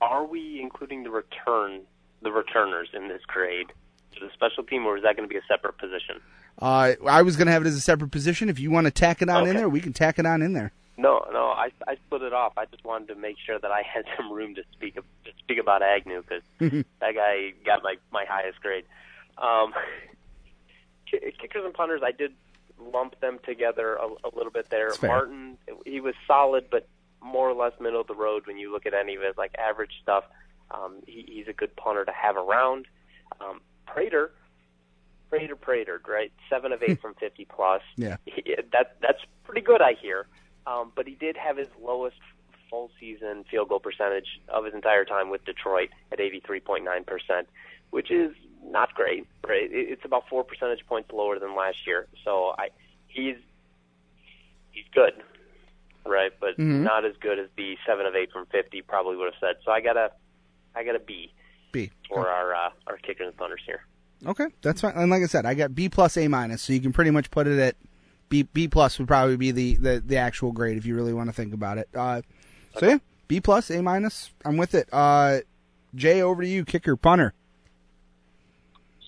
are 0.02 0.26
we 0.26 0.60
including 0.62 1.04
the 1.04 1.10
return 1.10 1.82
the 2.22 2.32
returners 2.32 2.89
in 2.93 3.08
this 3.08 3.22
grade 3.26 3.68
to 4.14 4.20
the 4.20 4.30
special 4.34 4.64
team, 4.64 4.86
or 4.86 4.97
is 4.97 5.04
that 5.04 5.16
going 5.16 5.28
to 5.28 5.32
be 5.32 5.38
a 5.38 5.45
separate 5.47 5.78
position? 5.78 6.20
Uh, 6.62 6.93
I 7.08 7.22
was 7.22 7.38
going 7.38 7.45
to 7.45 7.54
have 7.54 7.64
it 7.64 7.68
as 7.68 7.76
a 7.76 7.82
separate 7.82 8.12
position. 8.12 8.50
If 8.50 8.60
you 8.60 8.72
want 8.72 8.86
to 8.86 8.91
tack 8.91 9.22
it 9.22 9.30
on 9.30 9.47
in 9.47 9.56
there, 9.56 9.70
we 9.70 9.80
can 9.80 9.93
tack 9.93 10.20
it 10.20 10.26
on 10.26 10.41
in 10.41 10.54
there. 10.54 10.72
No, 10.97 11.26
no, 11.32 11.47
I 11.52 11.72
I 11.88 11.95
split 12.08 12.24
it 12.24 12.34
off. 12.34 12.58
I 12.58 12.66
just 12.66 12.84
wanted 12.84 13.08
to 13.08 13.16
make 13.16 13.38
sure 13.45 13.58
that 13.58 13.72
I 13.72 13.84
had 13.84 14.04
some 14.18 14.32
room 14.32 14.56
to 14.56 14.64
speak 14.74 14.95
to 14.95 15.04
speak 15.38 15.60
about 15.60 15.82
Agnew 15.82 16.22
because 16.22 16.43
that 17.00 17.16
guy 17.16 17.54
got 17.66 17.84
my 17.84 17.95
my 18.12 18.26
highest 18.28 18.60
grade. 18.62 18.84
Um, 19.38 19.74
kickers 21.06 21.64
and 21.64 21.74
punters, 21.74 22.02
I 22.04 22.12
did 22.12 22.34
lump 22.78 23.20
them 23.22 23.39
together 23.45 23.95
a, 23.95 24.08
a 24.28 24.32
little 24.36 24.52
bit 24.52 24.70
there. 24.70 24.91
Martin, 25.02 25.58
he 25.86 26.02
was 26.02 26.16
solid, 26.28 26.66
but 26.70 26.88
more 27.22 27.50
or 27.50 27.54
less 27.54 27.74
middle 27.80 28.02
of 28.02 28.08
the 28.08 28.16
road 28.16 28.48
when 28.48 28.58
you 28.58 28.72
look 28.72 28.86
at 28.86 28.94
any 28.94 29.16
of 29.16 29.22
his 29.22 29.38
like 29.38 29.54
average 29.58 29.92
stuff. 30.02 30.24
Um, 30.72 30.98
he, 31.08 31.26
he's 31.28 31.48
a 31.48 31.54
good 31.54 31.76
punter 31.76 32.06
to 32.06 32.12
have 32.12 32.38
around. 32.38 32.86
Um, 33.42 33.62
Prater, 33.88 34.32
Prater, 35.30 35.56
Prater, 35.56 36.02
right? 36.08 36.32
Seven 36.50 36.72
of 36.72 36.82
eight 36.84 37.02
from 37.02 37.16
fifty 37.16 37.46
plus. 37.46 37.82
Yeah. 37.98 38.18
He, 38.26 38.56
that 38.72 38.98
that's 39.02 39.22
pretty 39.44 39.62
good, 39.62 39.82
I 39.82 39.94
hear. 39.94 40.28
Um, 40.68 40.92
but 40.96 41.08
he 41.08 41.16
did 41.16 41.36
have 41.38 41.58
his 41.58 41.68
lowest 41.82 42.18
full 42.70 42.92
season 43.00 43.44
field 43.50 43.70
goal 43.70 43.80
percentage 43.80 44.40
of 44.50 44.64
his 44.66 44.74
entire 44.76 45.04
time 45.06 45.32
with 45.32 45.44
Detroit 45.44 45.90
at 46.12 46.20
83.9 46.20 47.06
percent, 47.08 47.48
which 47.90 48.12
is 48.12 48.36
not 48.64 48.94
great. 48.94 49.26
Right? 49.48 49.64
It- 49.72 49.90
It's 49.90 50.06
about 50.06 50.30
four 50.30 50.44
percentage 50.44 50.86
points 50.86 51.12
lower 51.12 51.40
than 51.40 51.56
last 51.56 51.88
year. 51.88 52.08
So 52.24 52.54
I, 52.60 52.70
he's 53.08 53.38
he's 54.72 54.86
good, 54.94 55.14
right? 56.10 56.32
But 56.39 56.57
Mhm. 56.57 56.84
not 56.84 57.05
as 57.05 57.16
good 57.18 57.39
as 57.39 57.47
the 57.55 57.78
seven 57.86 58.05
of 58.05 58.16
eight 58.16 58.32
from 58.32 58.45
50 58.47 58.82
probably 58.82 59.16
would 59.16 59.32
have 59.34 59.39
said. 59.39 59.55
So 59.64 59.72
I 59.72 59.82
got 59.82 59.95
a 59.97 60.12
I 60.76 60.84
got 60.84 60.95
a 60.95 60.99
B 60.99 61.32
B. 61.72 61.91
for 62.10 62.28
our 62.28 62.53
uh, 62.53 62.70
our 62.88 62.97
kickers 62.97 63.28
and 63.28 63.38
thunders 63.38 63.62
here. 63.66 63.82
Okay, 64.26 64.47
that's 64.62 64.82
fine. 64.82 64.93
And 64.95 65.10
like 65.10 65.24
I 65.24 65.28
said, 65.28 65.45
I 65.45 65.53
got 65.53 65.74
B 65.74 65.88
plus 65.88 66.18
A 66.18 66.28
minus, 66.28 66.62
so 66.64 66.74
you 66.74 66.82
can 66.82 66.91
pretty 66.91 67.12
much 67.12 67.32
put 67.32 67.47
it 67.47 67.57
at 67.60 67.76
B. 68.28 68.43
B 68.43 68.68
plus 68.68 68.99
would 68.99 69.07
probably 69.07 69.38
be 69.38 69.51
the, 69.51 69.76
the, 69.76 70.03
the 70.05 70.18
actual 70.18 70.51
grade 70.51 70.78
if 70.78 70.86
you 70.86 70.93
really 70.95 71.14
want 71.14 71.30
to 71.30 71.34
think 71.34 71.53
about 71.53 71.78
it. 71.78 71.88
Uh, 71.95 72.22
so 72.78 72.88
yeah, 72.88 72.97
B 73.30 73.39
plus 73.39 73.70
A 73.72 73.82
minus. 73.82 74.32
I'm 74.43 74.57
with 74.57 74.76
it. 74.76 74.89
Uh, 74.91 75.39
Jay, 75.95 76.22
over 76.22 76.41
to 76.41 76.47
you, 76.47 76.66
kicker 76.66 76.95
punter. 76.97 77.34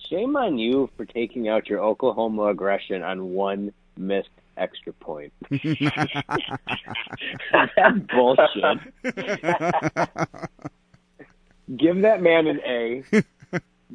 Shame 0.09 0.35
on 0.35 0.57
you 0.57 0.89
for 0.97 1.05
taking 1.05 1.47
out 1.47 1.67
your 1.69 1.79
Oklahoma 1.79 2.45
aggression 2.47 3.01
on 3.03 3.33
one 3.33 3.73
missed 3.97 4.29
extra 4.57 4.93
point. 4.93 5.33
That's 5.49 5.63
bullshit. 8.13 8.79
Give 11.75 12.01
that 12.01 12.21
man 12.21 12.47
an 12.47 12.59
A. 12.65 13.03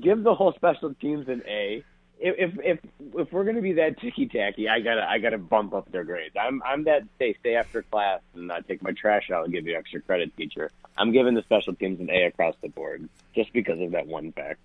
Give 0.00 0.22
the 0.22 0.34
whole 0.34 0.52
special 0.54 0.94
teams 0.94 1.28
an 1.28 1.42
A. 1.46 1.84
If 2.18 2.34
if 2.38 2.58
if, 2.64 2.78
if 3.14 3.32
we're 3.32 3.44
gonna 3.44 3.60
be 3.60 3.74
that 3.74 4.00
ticky 4.00 4.26
tacky, 4.26 4.68
I 4.68 4.80
gotta 4.80 5.06
I 5.06 5.18
gotta 5.18 5.38
bump 5.38 5.74
up 5.74 5.90
their 5.92 6.04
grades. 6.04 6.34
I'm 6.40 6.62
I'm 6.62 6.84
that 6.84 7.02
stay 7.16 7.36
stay 7.40 7.56
after 7.56 7.82
class 7.82 8.20
and 8.34 8.46
not 8.46 8.66
take 8.66 8.82
my 8.82 8.92
trash 8.92 9.30
out 9.30 9.44
and 9.44 9.52
give 9.52 9.66
you 9.66 9.76
extra 9.76 10.00
credit, 10.00 10.34
teacher. 10.36 10.70
I'm 10.96 11.12
giving 11.12 11.34
the 11.34 11.42
special 11.42 11.74
teams 11.74 12.00
an 12.00 12.08
A 12.10 12.24
across 12.24 12.54
the 12.62 12.68
board 12.68 13.08
just 13.34 13.52
because 13.52 13.80
of 13.80 13.90
that 13.90 14.06
one 14.06 14.32
fact. 14.32 14.60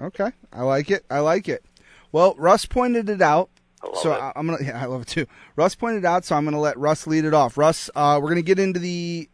Okay, 0.00 0.32
I 0.52 0.62
like 0.62 0.90
it. 0.90 1.04
I 1.08 1.20
like 1.20 1.48
it. 1.48 1.64
Well, 2.10 2.34
Russ 2.38 2.66
pointed 2.66 3.08
it 3.08 3.22
out. 3.22 3.50
I 3.94 4.02
so 4.02 4.12
it. 4.12 4.32
I'm 4.36 4.46
gonna. 4.46 4.64
Yeah, 4.64 4.82
I 4.82 4.86
love 4.86 5.02
it 5.02 5.08
too. 5.08 5.26
Russ 5.56 5.74
pointed 5.74 6.04
out, 6.04 6.24
so 6.24 6.36
I'm 6.36 6.44
gonna 6.44 6.60
let 6.60 6.78
Russ 6.78 7.06
lead 7.06 7.24
it 7.24 7.34
off. 7.34 7.56
Russ, 7.56 7.90
uh, 7.94 8.18
we're 8.22 8.28
gonna 8.28 8.42
get 8.42 8.58
into 8.58 8.80
the. 8.80 9.28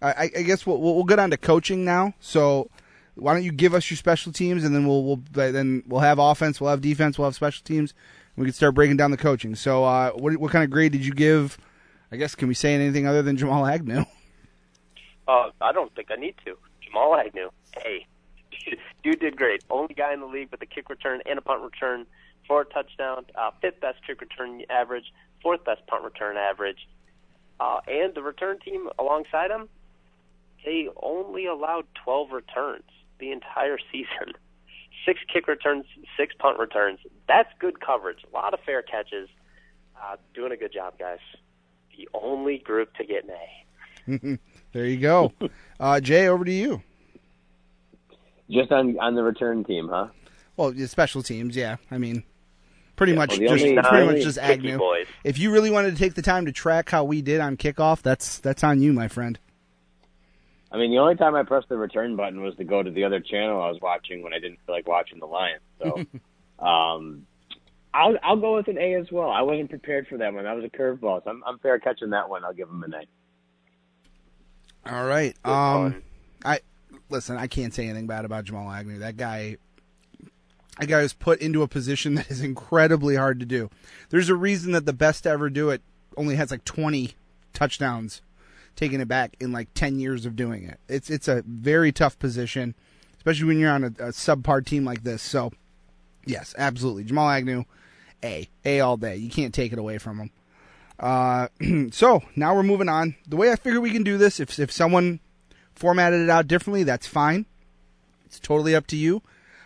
I, 0.00 0.10
I 0.10 0.30
I 0.38 0.42
guess 0.42 0.66
we'll, 0.66 0.80
we'll 0.80 0.94
we'll 0.94 1.04
get 1.04 1.18
on 1.18 1.30
to 1.30 1.36
coaching 1.36 1.84
now. 1.84 2.14
So 2.20 2.70
why 3.14 3.34
don't 3.34 3.42
you 3.42 3.52
give 3.52 3.74
us 3.74 3.90
your 3.90 3.96
special 3.96 4.32
teams, 4.32 4.64
and 4.64 4.74
then 4.74 4.86
we'll 4.86 5.04
we'll 5.04 5.22
then 5.32 5.82
we'll 5.86 6.00
have 6.00 6.18
offense, 6.18 6.60
we'll 6.60 6.70
have 6.70 6.80
defense, 6.80 7.18
we'll 7.18 7.26
have 7.26 7.34
special 7.34 7.62
teams. 7.64 7.94
And 8.34 8.42
we 8.42 8.46
can 8.46 8.54
start 8.54 8.74
breaking 8.74 8.96
down 8.96 9.10
the 9.10 9.16
coaching. 9.16 9.54
So, 9.54 9.84
uh, 9.84 10.10
what 10.12 10.36
what 10.38 10.50
kind 10.50 10.64
of 10.64 10.70
grade 10.70 10.92
did 10.92 11.04
you 11.04 11.12
give? 11.12 11.58
I 12.10 12.16
guess 12.16 12.34
can 12.34 12.48
we 12.48 12.54
say 12.54 12.74
anything 12.74 13.06
other 13.06 13.22
than 13.22 13.36
Jamal 13.36 13.66
Agnew? 13.66 14.04
Uh, 15.28 15.50
I 15.60 15.70
don't 15.70 15.94
think 15.94 16.10
I 16.10 16.16
need 16.16 16.34
to. 16.44 16.58
Jamal 16.84 17.14
Agnew, 17.14 17.48
hey, 17.78 18.06
dude 19.04 19.20
did 19.20 19.36
great. 19.36 19.62
Only 19.70 19.94
guy 19.94 20.12
in 20.12 20.18
the 20.18 20.26
league 20.26 20.50
with 20.50 20.60
a 20.62 20.66
kick 20.66 20.90
return 20.90 21.20
and 21.26 21.38
a 21.38 21.40
punt 21.40 21.62
return 21.62 22.06
for 22.46 22.62
a 22.62 22.64
touchdown. 22.64 23.26
Uh, 23.34 23.50
fifth 23.60 23.80
best 23.80 23.98
kick 24.06 24.20
return 24.20 24.62
average, 24.70 25.12
fourth 25.42 25.64
best 25.64 25.86
punt 25.86 26.04
return 26.04 26.36
average, 26.36 26.88
uh, 27.60 27.80
and 27.86 28.14
the 28.14 28.22
return 28.22 28.58
team 28.60 28.88
alongside 28.98 29.50
him, 29.50 29.68
they 30.64 30.88
only 31.02 31.46
allowed 31.46 31.84
12 32.04 32.32
returns 32.32 32.84
the 33.18 33.30
entire 33.30 33.78
season. 33.92 34.34
Six 35.06 35.20
kick 35.32 35.48
returns, 35.48 35.84
six 36.16 36.34
punt 36.38 36.58
returns. 36.58 37.00
That's 37.26 37.48
good 37.58 37.80
coverage. 37.80 38.18
A 38.30 38.34
lot 38.34 38.54
of 38.54 38.60
fair 38.64 38.82
catches. 38.82 39.28
Uh, 40.00 40.16
doing 40.34 40.52
a 40.52 40.56
good 40.56 40.72
job, 40.72 40.98
guys. 40.98 41.18
The 41.96 42.08
only 42.14 42.58
group 42.58 42.94
to 42.94 43.04
get 43.04 43.24
an 43.24 43.30
A. 43.30 44.38
there 44.72 44.86
you 44.86 44.98
go. 44.98 45.32
Uh, 45.80 45.98
Jay, 45.98 46.28
over 46.28 46.44
to 46.44 46.52
you. 46.52 46.80
Just 48.48 48.70
on 48.70 48.96
on 49.00 49.16
the 49.16 49.22
return 49.24 49.64
team, 49.64 49.88
huh? 49.88 50.06
Well, 50.56 50.72
your 50.72 50.86
special 50.86 51.24
teams, 51.24 51.56
yeah. 51.56 51.78
I 51.90 51.98
mean, 51.98 52.22
pretty 53.02 53.14
much 53.14 53.38
well, 53.38 53.48
just 53.48 53.64
only- 53.64 53.82
pretty 53.82 54.06
much 54.06 54.22
just 54.22 54.38
Agnew. 54.38 54.78
boys. 54.78 55.06
If 55.24 55.38
you 55.38 55.50
really 55.52 55.70
wanted 55.70 55.92
to 55.92 55.98
take 55.98 56.14
the 56.14 56.22
time 56.22 56.46
to 56.46 56.52
track 56.52 56.90
how 56.90 57.04
we 57.04 57.22
did 57.22 57.40
on 57.40 57.56
kickoff, 57.56 58.02
that's 58.02 58.38
that's 58.38 58.62
on 58.64 58.80
you, 58.80 58.92
my 58.92 59.08
friend. 59.08 59.38
I 60.70 60.78
mean, 60.78 60.90
the 60.90 60.98
only 60.98 61.16
time 61.16 61.34
I 61.34 61.42
pressed 61.42 61.68
the 61.68 61.76
return 61.76 62.16
button 62.16 62.42
was 62.42 62.56
to 62.56 62.64
go 62.64 62.82
to 62.82 62.90
the 62.90 63.04
other 63.04 63.20
channel 63.20 63.60
I 63.60 63.68
was 63.68 63.78
watching 63.82 64.22
when 64.22 64.32
I 64.32 64.38
didn't 64.38 64.58
feel 64.64 64.74
like 64.74 64.88
watching 64.88 65.18
the 65.18 65.26
Lions. 65.26 65.60
So, 65.78 66.06
um, 66.64 67.26
I'll 67.92 68.16
I'll 68.22 68.40
go 68.40 68.56
with 68.56 68.68
an 68.68 68.78
A 68.78 68.94
as 68.94 69.10
well. 69.12 69.30
I 69.30 69.42
wasn't 69.42 69.68
prepared 69.68 70.06
for 70.08 70.16
that 70.18 70.32
one. 70.32 70.44
That 70.44 70.56
was 70.56 70.64
a 70.64 70.70
curveball. 70.70 71.24
So 71.24 71.30
I'm 71.30 71.42
I'm 71.46 71.58
fair 71.58 71.78
catching 71.78 72.10
that 72.10 72.28
one. 72.30 72.44
I'll 72.44 72.54
give 72.54 72.68
him 72.68 72.82
an 72.84 72.94
A. 72.94 74.90
All 74.94 75.04
right. 75.06 75.36
Um. 75.44 76.02
I 76.44 76.60
listen. 77.10 77.36
I 77.36 77.46
can't 77.46 77.74
say 77.74 77.84
anything 77.84 78.06
bad 78.06 78.24
about 78.24 78.44
Jamal 78.44 78.70
Agnew. 78.70 78.98
That 79.00 79.16
guy, 79.16 79.58
that 80.78 80.86
guy 80.86 81.02
was 81.02 81.12
put 81.12 81.40
into 81.40 81.62
a 81.62 81.68
position 81.68 82.14
that 82.16 82.30
is 82.30 82.40
incredibly 82.40 83.16
hard 83.16 83.40
to 83.40 83.46
do. 83.46 83.70
There's 84.10 84.28
a 84.28 84.34
reason 84.34 84.72
that 84.72 84.86
the 84.86 84.92
best 84.92 85.24
to 85.24 85.30
ever 85.30 85.50
do 85.50 85.70
it 85.70 85.82
only 86.16 86.36
has 86.36 86.50
like 86.50 86.64
20 86.64 87.12
touchdowns, 87.52 88.22
taking 88.76 89.00
it 89.00 89.08
back 89.08 89.36
in 89.40 89.52
like 89.52 89.72
10 89.74 89.98
years 89.98 90.26
of 90.26 90.36
doing 90.36 90.64
it. 90.64 90.78
It's 90.88 91.10
it's 91.10 91.28
a 91.28 91.42
very 91.46 91.92
tough 91.92 92.18
position, 92.18 92.74
especially 93.16 93.46
when 93.46 93.58
you're 93.58 93.70
on 93.70 93.84
a, 93.84 93.88
a 93.88 94.12
subpar 94.12 94.64
team 94.64 94.84
like 94.84 95.04
this. 95.04 95.22
So, 95.22 95.52
yes, 96.26 96.54
absolutely, 96.58 97.04
Jamal 97.04 97.30
Agnew, 97.30 97.64
A, 98.22 98.48
A 98.64 98.80
all 98.80 98.96
day. 98.96 99.16
You 99.16 99.30
can't 99.30 99.54
take 99.54 99.72
it 99.72 99.78
away 99.78 99.98
from 99.98 100.18
him. 100.18 100.30
Uh, 100.98 101.48
so 101.90 102.22
now 102.36 102.54
we're 102.54 102.62
moving 102.62 102.88
on. 102.88 103.16
The 103.26 103.36
way 103.36 103.50
I 103.50 103.56
figure 103.56 103.80
we 103.80 103.90
can 103.90 104.04
do 104.04 104.18
this, 104.18 104.40
if 104.40 104.58
if 104.58 104.70
someone 104.70 105.20
formatted 105.74 106.20
it 106.20 106.30
out 106.30 106.48
differently, 106.48 106.82
that's 106.82 107.06
fine. 107.06 107.46
It's 108.26 108.40
totally 108.40 108.74
up 108.74 108.86
to 108.88 108.96
you. 108.96 109.22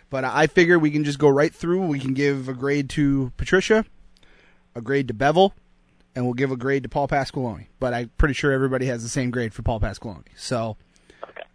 But 0.09 0.23
I 0.23 0.47
figure 0.47 0.79
we 0.79 0.91
can 0.91 1.03
just 1.03 1.19
go 1.19 1.27
right 1.27 1.53
through. 1.53 1.85
We 1.85 1.99
can 1.99 2.13
give 2.13 2.47
a 2.47 2.53
grade 2.53 2.89
to 2.91 3.31
Patricia, 3.35 3.85
a 4.73 4.81
grade 4.81 5.09
to 5.09 5.13
Bevell, 5.13 5.51
and 6.15 6.25
we'll 6.25 6.33
give 6.33 6.51
a 6.51 6.57
grade 6.57 6.83
to 6.83 6.89
Paul 6.89 7.07
Pasqualoni. 7.07 7.67
But 7.79 7.93
I'm 7.93 8.11
pretty 8.17 8.33
sure 8.33 8.51
everybody 8.51 8.85
has 8.85 9.03
the 9.03 9.09
same 9.09 9.31
grade 9.31 9.53
for 9.53 9.63
Paul 9.63 9.81
Pasqualoni. 9.81 10.27
So 10.37 10.77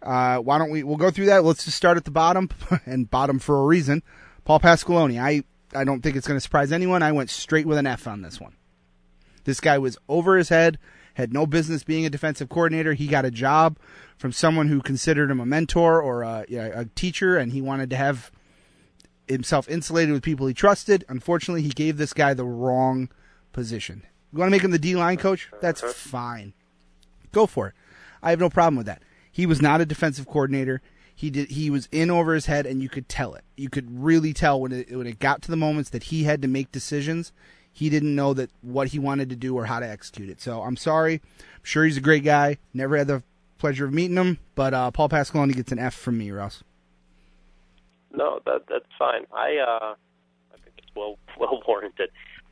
uh, 0.03 0.37
why 0.37 0.57
don't 0.57 0.69
we? 0.69 0.83
We'll 0.83 0.97
go 0.97 1.09
through 1.09 1.27
that. 1.27 1.43
Let's 1.43 1.65
just 1.65 1.77
start 1.77 1.97
at 1.97 2.05
the 2.05 2.11
bottom, 2.11 2.49
and 2.85 3.09
bottom 3.09 3.39
for 3.39 3.59
a 3.59 3.65
reason. 3.65 4.03
Paul 4.45 4.59
Pasqualoni. 4.59 5.21
I 5.21 5.43
I 5.75 5.83
don't 5.83 6.01
think 6.01 6.15
it's 6.15 6.27
going 6.27 6.37
to 6.37 6.41
surprise 6.41 6.71
anyone. 6.71 7.01
I 7.01 7.11
went 7.11 7.29
straight 7.29 7.65
with 7.65 7.77
an 7.77 7.87
F 7.87 8.07
on 8.07 8.21
this 8.21 8.39
one. 8.39 8.53
This 9.45 9.59
guy 9.59 9.77
was 9.77 9.97
over 10.07 10.37
his 10.37 10.49
head, 10.49 10.77
had 11.15 11.33
no 11.33 11.45
business 11.45 11.83
being 11.83 12.05
a 12.05 12.09
defensive 12.09 12.49
coordinator. 12.49 12.93
He 12.93 13.07
got 13.07 13.25
a 13.25 13.31
job 13.31 13.77
from 14.17 14.31
someone 14.31 14.67
who 14.67 14.81
considered 14.81 15.31
him 15.31 15.39
a 15.39 15.45
mentor 15.45 16.01
or 16.01 16.21
a, 16.23 16.45
a 16.49 16.85
teacher, 16.95 17.37
and 17.37 17.51
he 17.51 17.61
wanted 17.61 17.89
to 17.89 17.95
have 17.95 18.31
himself 19.33 19.69
insulated 19.69 20.13
with 20.13 20.23
people 20.23 20.47
he 20.47 20.53
trusted. 20.53 21.03
Unfortunately, 21.09 21.61
he 21.61 21.69
gave 21.69 21.97
this 21.97 22.13
guy 22.13 22.33
the 22.33 22.45
wrong 22.45 23.09
position. 23.51 24.03
You 24.31 24.39
want 24.39 24.47
to 24.47 24.51
make 24.51 24.63
him 24.63 24.71
the 24.71 24.79
D 24.79 24.95
line 24.95 25.17
coach? 25.17 25.49
That's 25.61 25.81
fine. 25.81 26.53
Go 27.31 27.45
for 27.45 27.67
it. 27.67 27.73
I 28.21 28.29
have 28.29 28.39
no 28.39 28.49
problem 28.49 28.77
with 28.77 28.85
that. 28.87 29.03
He 29.31 29.45
was 29.45 29.61
not 29.61 29.81
a 29.81 29.85
defensive 29.85 30.27
coordinator. 30.27 30.81
He 31.15 31.29
did. 31.29 31.51
He 31.51 31.69
was 31.69 31.87
in 31.91 32.09
over 32.09 32.33
his 32.33 32.47
head, 32.47 32.65
and 32.65 32.81
you 32.81 32.89
could 32.89 33.07
tell 33.07 33.35
it. 33.35 33.43
You 33.55 33.69
could 33.69 34.03
really 34.03 34.33
tell 34.33 34.59
when 34.59 34.71
it 34.71 34.95
when 34.95 35.07
it 35.07 35.19
got 35.19 35.41
to 35.43 35.51
the 35.51 35.57
moments 35.57 35.89
that 35.91 36.03
he 36.03 36.23
had 36.23 36.41
to 36.41 36.47
make 36.47 36.71
decisions. 36.71 37.31
He 37.71 37.89
didn't 37.89 38.15
know 38.15 38.33
that 38.35 38.51
what 38.61 38.89
he 38.89 38.99
wanted 38.99 39.29
to 39.29 39.35
do 39.35 39.55
or 39.55 39.65
how 39.65 39.79
to 39.79 39.87
execute 39.87 40.29
it. 40.29 40.39
So 40.41 40.61
I'm 40.61 40.77
sorry. 40.77 41.21
I'm 41.39 41.63
sure 41.63 41.85
he's 41.85 41.97
a 41.97 42.01
great 42.01 42.23
guy. 42.23 42.57
Never 42.73 42.97
had 42.97 43.07
the 43.07 43.23
pleasure 43.57 43.85
of 43.85 43.93
meeting 43.93 44.17
him, 44.17 44.37
but 44.55 44.73
uh, 44.73 44.91
Paul 44.91 45.09
Pasqualoni 45.09 45.55
gets 45.55 45.71
an 45.71 45.79
F 45.79 45.93
from 45.93 46.17
me, 46.17 46.29
Russ. 46.31 46.63
No, 48.13 48.39
that 48.45 48.63
that's 48.69 48.85
fine. 48.97 49.25
I 49.33 49.57
uh, 49.57 49.95
I 50.53 50.57
think 50.63 50.75
it's 50.77 50.87
well 50.95 51.17
well 51.39 51.61
warranted. 51.67 52.09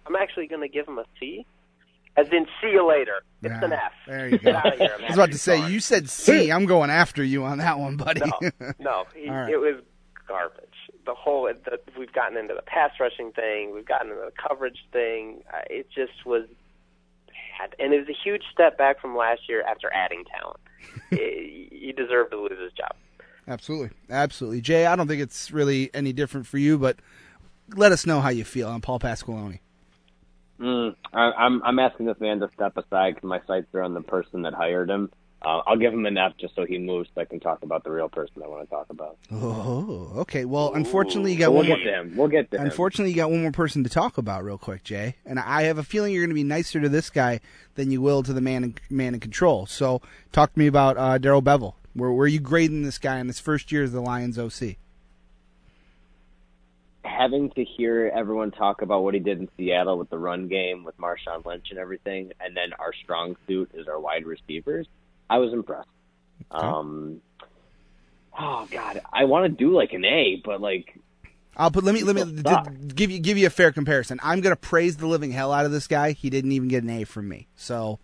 I'm 0.07 0.15
actually 0.15 0.47
going 0.47 0.61
to 0.61 0.67
give 0.67 0.87
him 0.87 0.97
a 0.97 1.05
C, 1.19 1.45
as 2.17 2.27
in 2.31 2.47
see 2.61 2.71
you 2.71 2.87
later. 2.87 3.21
It's 3.43 3.51
Yeah, 3.51 3.65
an 3.65 3.73
F. 3.73 3.91
There 4.07 4.27
you 4.29 4.37
go. 4.39 4.51
here. 4.77 4.95
I'm 4.97 5.03
was 5.05 5.13
about 5.13 5.31
to 5.31 5.37
say 5.37 5.59
sorry. 5.59 5.71
you 5.71 5.79
said 5.79 6.09
C. 6.09 6.51
I'm 6.51 6.65
going 6.65 6.89
after 6.89 7.23
you 7.23 7.43
on 7.43 7.59
that 7.59 7.77
one, 7.79 7.97
buddy. 7.97 8.21
No, 8.21 8.49
no, 8.79 9.03
he, 9.15 9.29
right. 9.29 9.49
it 9.49 9.57
was 9.57 9.81
garbage. 10.27 10.65
The 11.05 11.13
whole 11.13 11.43
the, 11.65 11.79
we've 11.97 12.11
gotten 12.13 12.37
into 12.37 12.53
the 12.55 12.61
pass 12.63 12.91
rushing 12.99 13.31
thing, 13.31 13.73
we've 13.73 13.85
gotten 13.87 14.09
into 14.11 14.21
the 14.21 14.31
coverage 14.31 14.79
thing. 14.91 15.43
Uh, 15.53 15.61
it 15.69 15.87
just 15.93 16.25
was 16.25 16.45
bad, 17.27 17.75
and 17.79 17.93
it 17.93 17.99
was 17.99 18.09
a 18.09 18.17
huge 18.23 18.43
step 18.51 18.77
back 18.77 18.99
from 18.99 19.15
last 19.15 19.41
year 19.47 19.63
after 19.63 19.91
adding 19.93 20.23
talent. 20.25 20.59
Eh, 21.11 21.67
he 21.71 21.93
deserved 21.95 22.31
to 22.31 22.39
lose 22.39 22.57
his 22.59 22.71
job. 22.73 22.95
Absolutely, 23.51 23.89
absolutely, 24.09 24.61
Jay. 24.61 24.85
I 24.85 24.95
don't 24.95 25.09
think 25.09 25.21
it's 25.21 25.51
really 25.51 25.89
any 25.93 26.13
different 26.13 26.47
for 26.47 26.57
you, 26.57 26.77
but 26.77 26.95
let 27.75 27.91
us 27.91 28.05
know 28.05 28.21
how 28.21 28.29
you 28.29 28.45
feel 28.45 28.69
on 28.69 28.79
Paul 28.79 28.97
Pasqualoni. 28.97 29.59
Mm, 30.57 30.95
I, 31.13 31.31
I'm 31.31 31.61
I'm 31.63 31.77
asking 31.77 32.05
this 32.05 32.17
man 32.21 32.39
to 32.39 32.49
step 32.53 32.77
aside 32.77 33.15
because 33.15 33.27
my 33.27 33.41
sights 33.47 33.67
are 33.73 33.81
on 33.81 33.93
the 33.93 34.01
person 34.01 34.43
that 34.43 34.53
hired 34.53 34.89
him. 34.89 35.11
Uh, 35.41 35.61
I'll 35.67 35.75
give 35.75 35.91
him 35.91 36.05
an 36.05 36.17
F 36.17 36.33
just 36.39 36.55
so 36.55 36.65
he 36.65 36.77
moves 36.77 37.09
so 37.13 37.19
I 37.19 37.25
can 37.25 37.41
talk 37.41 37.63
about 37.63 37.83
the 37.83 37.91
real 37.91 38.07
person 38.07 38.41
I 38.41 38.47
want 38.47 38.69
to 38.69 38.73
talk 38.73 38.85
about. 38.89 39.17
Oh, 39.33 40.13
okay. 40.17 40.45
Well, 40.45 40.73
unfortunately, 40.73 41.33
you 41.33 41.39
got 41.39 41.51
we'll 41.51 41.63
one 41.63 41.67
more. 41.67 41.77
get 41.77 41.87
him. 41.87 42.13
We'll 42.15 42.27
get 42.29 42.51
to 42.51 42.57
him. 42.57 42.65
Unfortunately, 42.67 43.09
you 43.09 43.17
got 43.17 43.31
one 43.31 43.41
more 43.41 43.51
person 43.51 43.83
to 43.83 43.89
talk 43.89 44.17
about 44.17 44.45
real 44.45 44.59
quick, 44.59 44.83
Jay. 44.83 45.15
And 45.25 45.39
I 45.39 45.63
have 45.63 45.77
a 45.77 45.83
feeling 45.83 46.13
you're 46.13 46.21
going 46.21 46.29
to 46.29 46.35
be 46.35 46.43
nicer 46.43 46.79
to 46.79 46.87
this 46.87 47.09
guy 47.09 47.41
than 47.75 47.91
you 47.91 48.01
will 48.01 48.23
to 48.23 48.31
the 48.31 48.39
man 48.39 48.63
in, 48.63 48.75
man 48.89 49.13
in 49.15 49.19
control. 49.19 49.65
So, 49.65 50.01
talk 50.31 50.53
to 50.53 50.59
me 50.59 50.67
about 50.67 50.95
uh, 50.97 51.17
Darrell 51.17 51.41
Bevell. 51.41 51.73
Where 51.93 52.11
where 52.11 52.25
are 52.25 52.27
you 52.27 52.39
grading 52.39 52.83
this 52.83 52.97
guy 52.97 53.19
in 53.19 53.27
his 53.27 53.39
first 53.39 53.71
year 53.71 53.83
as 53.83 53.91
the 53.91 54.01
Lions 54.01 54.37
OC? 54.37 54.77
having 57.03 57.49
to 57.51 57.63
hear 57.63 58.11
everyone 58.15 58.51
talk 58.51 58.81
about 58.81 59.03
what 59.03 59.13
he 59.13 59.19
did 59.19 59.39
in 59.39 59.49
Seattle 59.57 59.97
with 59.97 60.09
the 60.09 60.17
run 60.17 60.47
game, 60.47 60.83
with 60.83 60.97
Marshawn 60.97 61.45
Lynch 61.45 61.67
and 61.69 61.79
everything, 61.79 62.31
and 62.39 62.55
then 62.55 62.73
our 62.79 62.93
strong 63.03 63.35
suit 63.47 63.71
is 63.73 63.87
our 63.87 63.99
wide 63.99 64.25
receivers, 64.25 64.87
I 65.29 65.37
was 65.37 65.53
impressed. 65.53 65.87
Um, 66.49 67.21
oh 68.37 68.67
God, 68.71 69.01
I 69.13 69.25
want 69.25 69.45
to 69.45 69.49
do 69.49 69.73
like 69.73 69.93
an 69.93 70.03
A, 70.03 70.41
but 70.43 70.61
like 70.61 70.97
I'll 71.55 71.71
put 71.71 71.83
let 71.83 71.93
me 71.93 72.03
let 72.03 72.15
me 72.15 72.41
d- 72.41 72.93
give 72.93 73.11
you 73.11 73.19
give 73.19 73.37
you 73.37 73.47
a 73.47 73.51
fair 73.51 73.71
comparison. 73.71 74.19
I'm 74.23 74.41
going 74.41 74.53
to 74.55 74.59
praise 74.59 74.97
the 74.97 75.07
living 75.07 75.31
hell 75.31 75.53
out 75.53 75.65
of 75.65 75.71
this 75.71 75.87
guy. 75.87 76.11
He 76.11 76.29
didn't 76.29 76.51
even 76.51 76.67
get 76.67 76.83
an 76.83 76.89
A 76.89 77.03
from 77.03 77.29
me. 77.29 77.47
So, 77.55 77.99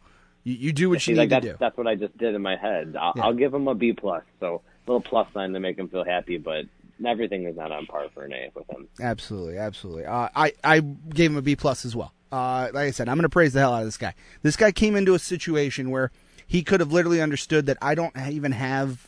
you, 0.48 0.54
you 0.68 0.74
do 0.74 0.89
what 0.89 1.06
you 1.08 1.16
like 1.16 1.26
need 1.26 1.32
that's 1.32 1.45
to 1.45 1.52
do. 1.52 1.58
that's 1.60 1.78
what 1.78 1.88
I 1.88 1.95
just 1.95 2.18
did 2.18 2.34
in 2.36 2.41
my 2.41 2.56
head. 2.56 2.95
I'll, 3.00 3.14
Yeah. 3.16 3.26
I'll 3.26 3.34
give 3.34 3.54
him 3.54 3.68
a 3.68 3.76
B 3.76 3.93
plus, 3.93 4.24
so 4.39 4.62
a 4.88 4.89
little 4.91 5.02
plus 5.02 5.28
sign 5.34 5.52
to 5.54 5.60
make 5.60 5.78
him 5.78 5.89
feel 5.89 6.06
happy, 6.06 6.38
but 6.38 6.66
everything 7.06 7.43
is 7.45 7.56
not 7.58 7.72
on 7.72 7.86
par 7.86 8.08
for 8.14 8.24
an 8.24 8.34
A 8.34 8.50
with 8.56 8.70
him. 8.70 8.88
Absolutely, 9.02 9.58
absolutely. 9.58 10.06
Uh, 10.06 10.30
I 10.36 10.54
I 10.64 10.80
gave 10.80 11.32
him 11.32 11.38
a 11.38 11.41
B 11.41 11.56
plus 11.56 11.86
as 11.86 11.95
well. 11.95 12.14
Uh, 12.32 12.70
like 12.74 12.88
I 12.88 12.91
said, 12.91 13.08
I'm 13.10 13.16
going 13.16 13.24
to 13.24 13.30
praise 13.30 13.54
the 13.54 13.60
hell 13.60 13.74
out 13.74 13.82
of 13.82 13.88
this 13.88 13.98
guy. 13.98 14.14
This 14.41 14.56
guy 14.58 14.72
came 14.72 14.95
into 14.95 15.14
a 15.14 15.20
situation 15.20 15.89
where 15.91 16.12
he 16.45 16.62
could 16.64 16.80
have 16.82 16.91
literally 16.91 17.22
understood 17.22 17.66
that 17.68 17.78
I 17.82 17.95
don't 17.95 18.16
even 18.30 18.52
have 18.54 19.08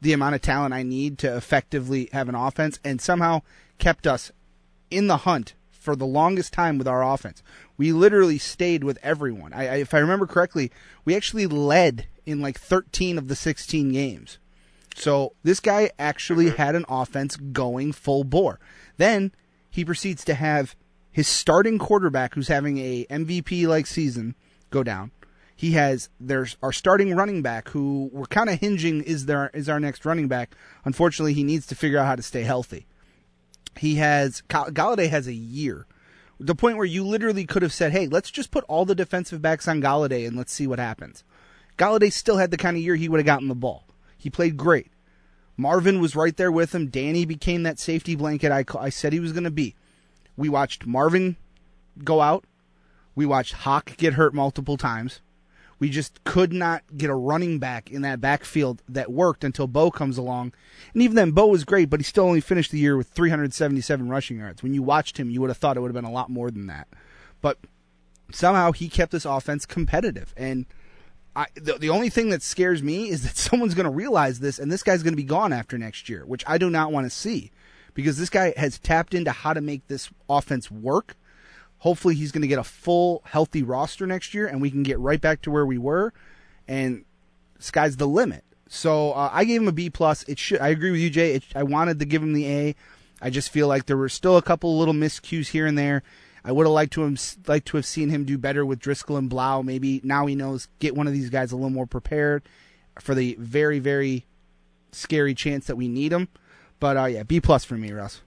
the 0.00 0.12
amount 0.12 0.34
of 0.36 0.42
talent 0.42 0.74
I 0.74 0.82
need 0.82 1.18
to 1.18 1.36
effectively 1.36 2.08
have 2.12 2.28
an 2.28 2.34
offense, 2.34 2.78
and 2.84 3.00
somehow 3.00 3.42
kept 3.78 4.06
us 4.06 4.30
in 4.90 5.06
the 5.06 5.18
hunt 5.18 5.54
for 5.86 5.94
the 5.94 6.04
longest 6.04 6.52
time 6.52 6.78
with 6.78 6.88
our 6.88 7.04
offense. 7.04 7.44
We 7.76 7.92
literally 7.92 8.38
stayed 8.38 8.82
with 8.82 8.98
everyone. 9.04 9.52
I, 9.52 9.68
I, 9.68 9.74
if 9.76 9.94
I 9.94 9.98
remember 9.98 10.26
correctly, 10.26 10.72
we 11.04 11.14
actually 11.14 11.46
led 11.46 12.08
in 12.26 12.40
like 12.40 12.58
13 12.58 13.18
of 13.18 13.28
the 13.28 13.36
16 13.36 13.92
games. 13.92 14.38
So 14.96 15.34
this 15.44 15.60
guy 15.60 15.92
actually 15.96 16.46
mm-hmm. 16.46 16.56
had 16.56 16.74
an 16.74 16.86
offense 16.88 17.36
going 17.36 17.92
full 17.92 18.24
bore. 18.24 18.58
Then 18.96 19.30
he 19.70 19.84
proceeds 19.84 20.24
to 20.24 20.34
have 20.34 20.74
his 21.12 21.28
starting 21.28 21.78
quarterback, 21.78 22.34
who's 22.34 22.48
having 22.48 22.78
a 22.78 23.06
MVP 23.08 23.68
like 23.68 23.86
season, 23.86 24.34
go 24.70 24.82
down. 24.82 25.12
He 25.54 25.70
has 25.72 26.08
there's 26.18 26.56
our 26.64 26.72
starting 26.72 27.14
running 27.14 27.42
back, 27.42 27.68
who 27.68 28.10
we're 28.12 28.26
kind 28.26 28.50
of 28.50 28.58
hinging 28.58 29.04
is 29.04 29.26
there 29.26 29.52
is 29.54 29.68
our 29.68 29.78
next 29.78 30.04
running 30.04 30.26
back. 30.26 30.56
Unfortunately, 30.84 31.32
he 31.32 31.44
needs 31.44 31.64
to 31.68 31.76
figure 31.76 31.98
out 31.98 32.06
how 32.06 32.16
to 32.16 32.22
stay 32.22 32.42
healthy. 32.42 32.86
He 33.78 33.96
has 33.96 34.42
Gall- 34.42 34.70
Golladay 34.70 35.08
has 35.08 35.26
a 35.26 35.34
year, 35.34 35.86
the 36.38 36.54
point 36.54 36.76
where 36.76 36.86
you 36.86 37.04
literally 37.04 37.44
could 37.44 37.62
have 37.62 37.72
said, 37.72 37.92
"Hey, 37.92 38.06
let's 38.06 38.30
just 38.30 38.50
put 38.50 38.64
all 38.68 38.84
the 38.84 38.94
defensive 38.94 39.42
backs 39.42 39.68
on 39.68 39.80
Golladay 39.80 40.26
and 40.26 40.36
let's 40.36 40.52
see 40.52 40.66
what 40.66 40.78
happens." 40.78 41.24
Golladay 41.78 42.12
still 42.12 42.38
had 42.38 42.50
the 42.50 42.56
kind 42.56 42.76
of 42.76 42.82
year 42.82 42.96
he 42.96 43.08
would 43.08 43.20
have 43.20 43.26
gotten 43.26 43.48
the 43.48 43.54
ball. 43.54 43.86
He 44.16 44.30
played 44.30 44.56
great. 44.56 44.90
Marvin 45.56 46.00
was 46.00 46.16
right 46.16 46.36
there 46.36 46.52
with 46.52 46.74
him. 46.74 46.88
Danny 46.88 47.24
became 47.24 47.62
that 47.62 47.78
safety 47.78 48.14
blanket 48.14 48.52
I, 48.52 48.64
I 48.78 48.90
said 48.90 49.12
he 49.12 49.20
was 49.20 49.32
going 49.32 49.44
to 49.44 49.50
be. 49.50 49.74
We 50.36 50.48
watched 50.48 50.86
Marvin 50.86 51.36
go 52.04 52.20
out. 52.20 52.44
We 53.14 53.24
watched 53.24 53.54
Hawk 53.54 53.96
get 53.96 54.14
hurt 54.14 54.34
multiple 54.34 54.76
times. 54.76 55.20
We 55.78 55.90
just 55.90 56.24
could 56.24 56.52
not 56.52 56.82
get 56.96 57.10
a 57.10 57.14
running 57.14 57.58
back 57.58 57.90
in 57.90 58.02
that 58.02 58.20
backfield 58.20 58.82
that 58.88 59.12
worked 59.12 59.44
until 59.44 59.66
Bo 59.66 59.90
comes 59.90 60.16
along. 60.16 60.54
And 60.94 61.02
even 61.02 61.16
then, 61.16 61.32
Bo 61.32 61.48
was 61.48 61.64
great, 61.64 61.90
but 61.90 62.00
he 62.00 62.04
still 62.04 62.24
only 62.24 62.40
finished 62.40 62.70
the 62.70 62.78
year 62.78 62.96
with 62.96 63.08
377 63.08 64.08
rushing 64.08 64.38
yards. 64.38 64.62
When 64.62 64.72
you 64.72 64.82
watched 64.82 65.18
him, 65.18 65.28
you 65.28 65.40
would 65.42 65.50
have 65.50 65.58
thought 65.58 65.76
it 65.76 65.80
would 65.80 65.90
have 65.90 66.02
been 66.02 66.10
a 66.10 66.14
lot 66.14 66.30
more 66.30 66.50
than 66.50 66.66
that. 66.68 66.88
But 67.42 67.58
somehow 68.32 68.72
he 68.72 68.88
kept 68.88 69.12
this 69.12 69.24
offense 69.24 69.66
competitive. 69.66 70.32
And 70.36 70.66
I, 71.34 71.46
the, 71.54 71.74
the 71.74 71.90
only 71.90 72.08
thing 72.08 72.30
that 72.30 72.42
scares 72.42 72.82
me 72.82 73.10
is 73.10 73.22
that 73.22 73.36
someone's 73.36 73.74
going 73.74 73.84
to 73.84 73.90
realize 73.90 74.40
this, 74.40 74.58
and 74.58 74.72
this 74.72 74.82
guy's 74.82 75.02
going 75.02 75.12
to 75.12 75.16
be 75.16 75.24
gone 75.24 75.52
after 75.52 75.76
next 75.76 76.08
year, 76.08 76.24
which 76.24 76.44
I 76.46 76.58
do 76.58 76.70
not 76.70 76.92
want 76.92 77.06
to 77.06 77.10
see, 77.10 77.52
because 77.94 78.18
this 78.18 78.30
guy 78.30 78.54
has 78.56 78.78
tapped 78.78 79.14
into 79.14 79.30
how 79.30 79.52
to 79.52 79.60
make 79.60 79.86
this 79.86 80.10
offense 80.28 80.70
work. 80.70 81.16
Hopefully, 81.78 82.14
he's 82.14 82.32
going 82.32 82.42
to 82.42 82.48
get 82.48 82.58
a 82.58 82.64
full, 82.64 83.22
healthy 83.26 83.62
roster 83.62 84.06
next 84.06 84.34
year, 84.34 84.46
and 84.46 84.60
we 84.60 84.70
can 84.70 84.82
get 84.82 84.98
right 84.98 85.20
back 85.20 85.42
to 85.42 85.50
where 85.50 85.66
we 85.66 85.78
were. 85.78 86.12
And 86.66 87.04
sky's 87.58 87.96
the 87.96 88.08
limit. 88.08 88.44
So 88.68 89.12
uh, 89.12 89.30
I 89.32 89.44
gave 89.44 89.62
him 89.62 89.68
a 89.68 89.72
B 89.72 89.90
plus. 89.90 90.24
It 90.24 90.38
should. 90.38 90.60
I 90.60 90.68
agree 90.68 90.90
with 90.90 91.00
you, 91.00 91.10
Jay. 91.10 91.34
It, 91.34 91.44
I 91.54 91.62
wanted 91.62 91.98
to 92.00 92.04
give 92.04 92.22
him 92.22 92.32
the 92.32 92.46
A. 92.46 92.74
I 93.20 93.30
just 93.30 93.50
feel 93.50 93.68
like 93.68 93.86
there 93.86 93.96
were 93.96 94.08
still 94.08 94.36
a 94.36 94.42
couple 94.42 94.76
little 94.78 94.94
miscues 94.94 95.48
here 95.48 95.66
and 95.66 95.78
there. 95.78 96.02
I 96.44 96.52
would 96.52 96.66
have 96.66 96.72
liked 96.72 96.92
to 96.94 97.04
him 97.04 97.16
like 97.46 97.64
to 97.66 97.76
have 97.76 97.86
seen 97.86 98.08
him 98.10 98.24
do 98.24 98.38
better 98.38 98.64
with 98.64 98.78
Driskel 98.78 99.18
and 99.18 99.28
Blough. 99.28 99.62
Maybe 99.62 100.00
now 100.04 100.26
he 100.26 100.34
knows 100.34 100.68
get 100.78 100.94
one 100.94 101.06
of 101.06 101.12
these 101.12 101.30
guys 101.30 101.50
a 101.50 101.56
little 101.56 101.70
more 101.70 101.86
prepared 101.86 102.42
for 103.00 103.14
the 103.14 103.36
very 103.38 103.78
very 103.78 104.26
scary 104.92 105.34
chance 105.34 105.66
that 105.66 105.76
we 105.76 105.88
need 105.88 106.12
him. 106.12 106.28
But 106.78 106.96
uh, 106.96 107.04
yeah, 107.06 107.22
B 107.22 107.40
plus 107.40 107.64
for 107.64 107.74
me, 107.74 107.90
Russ. 107.90 108.20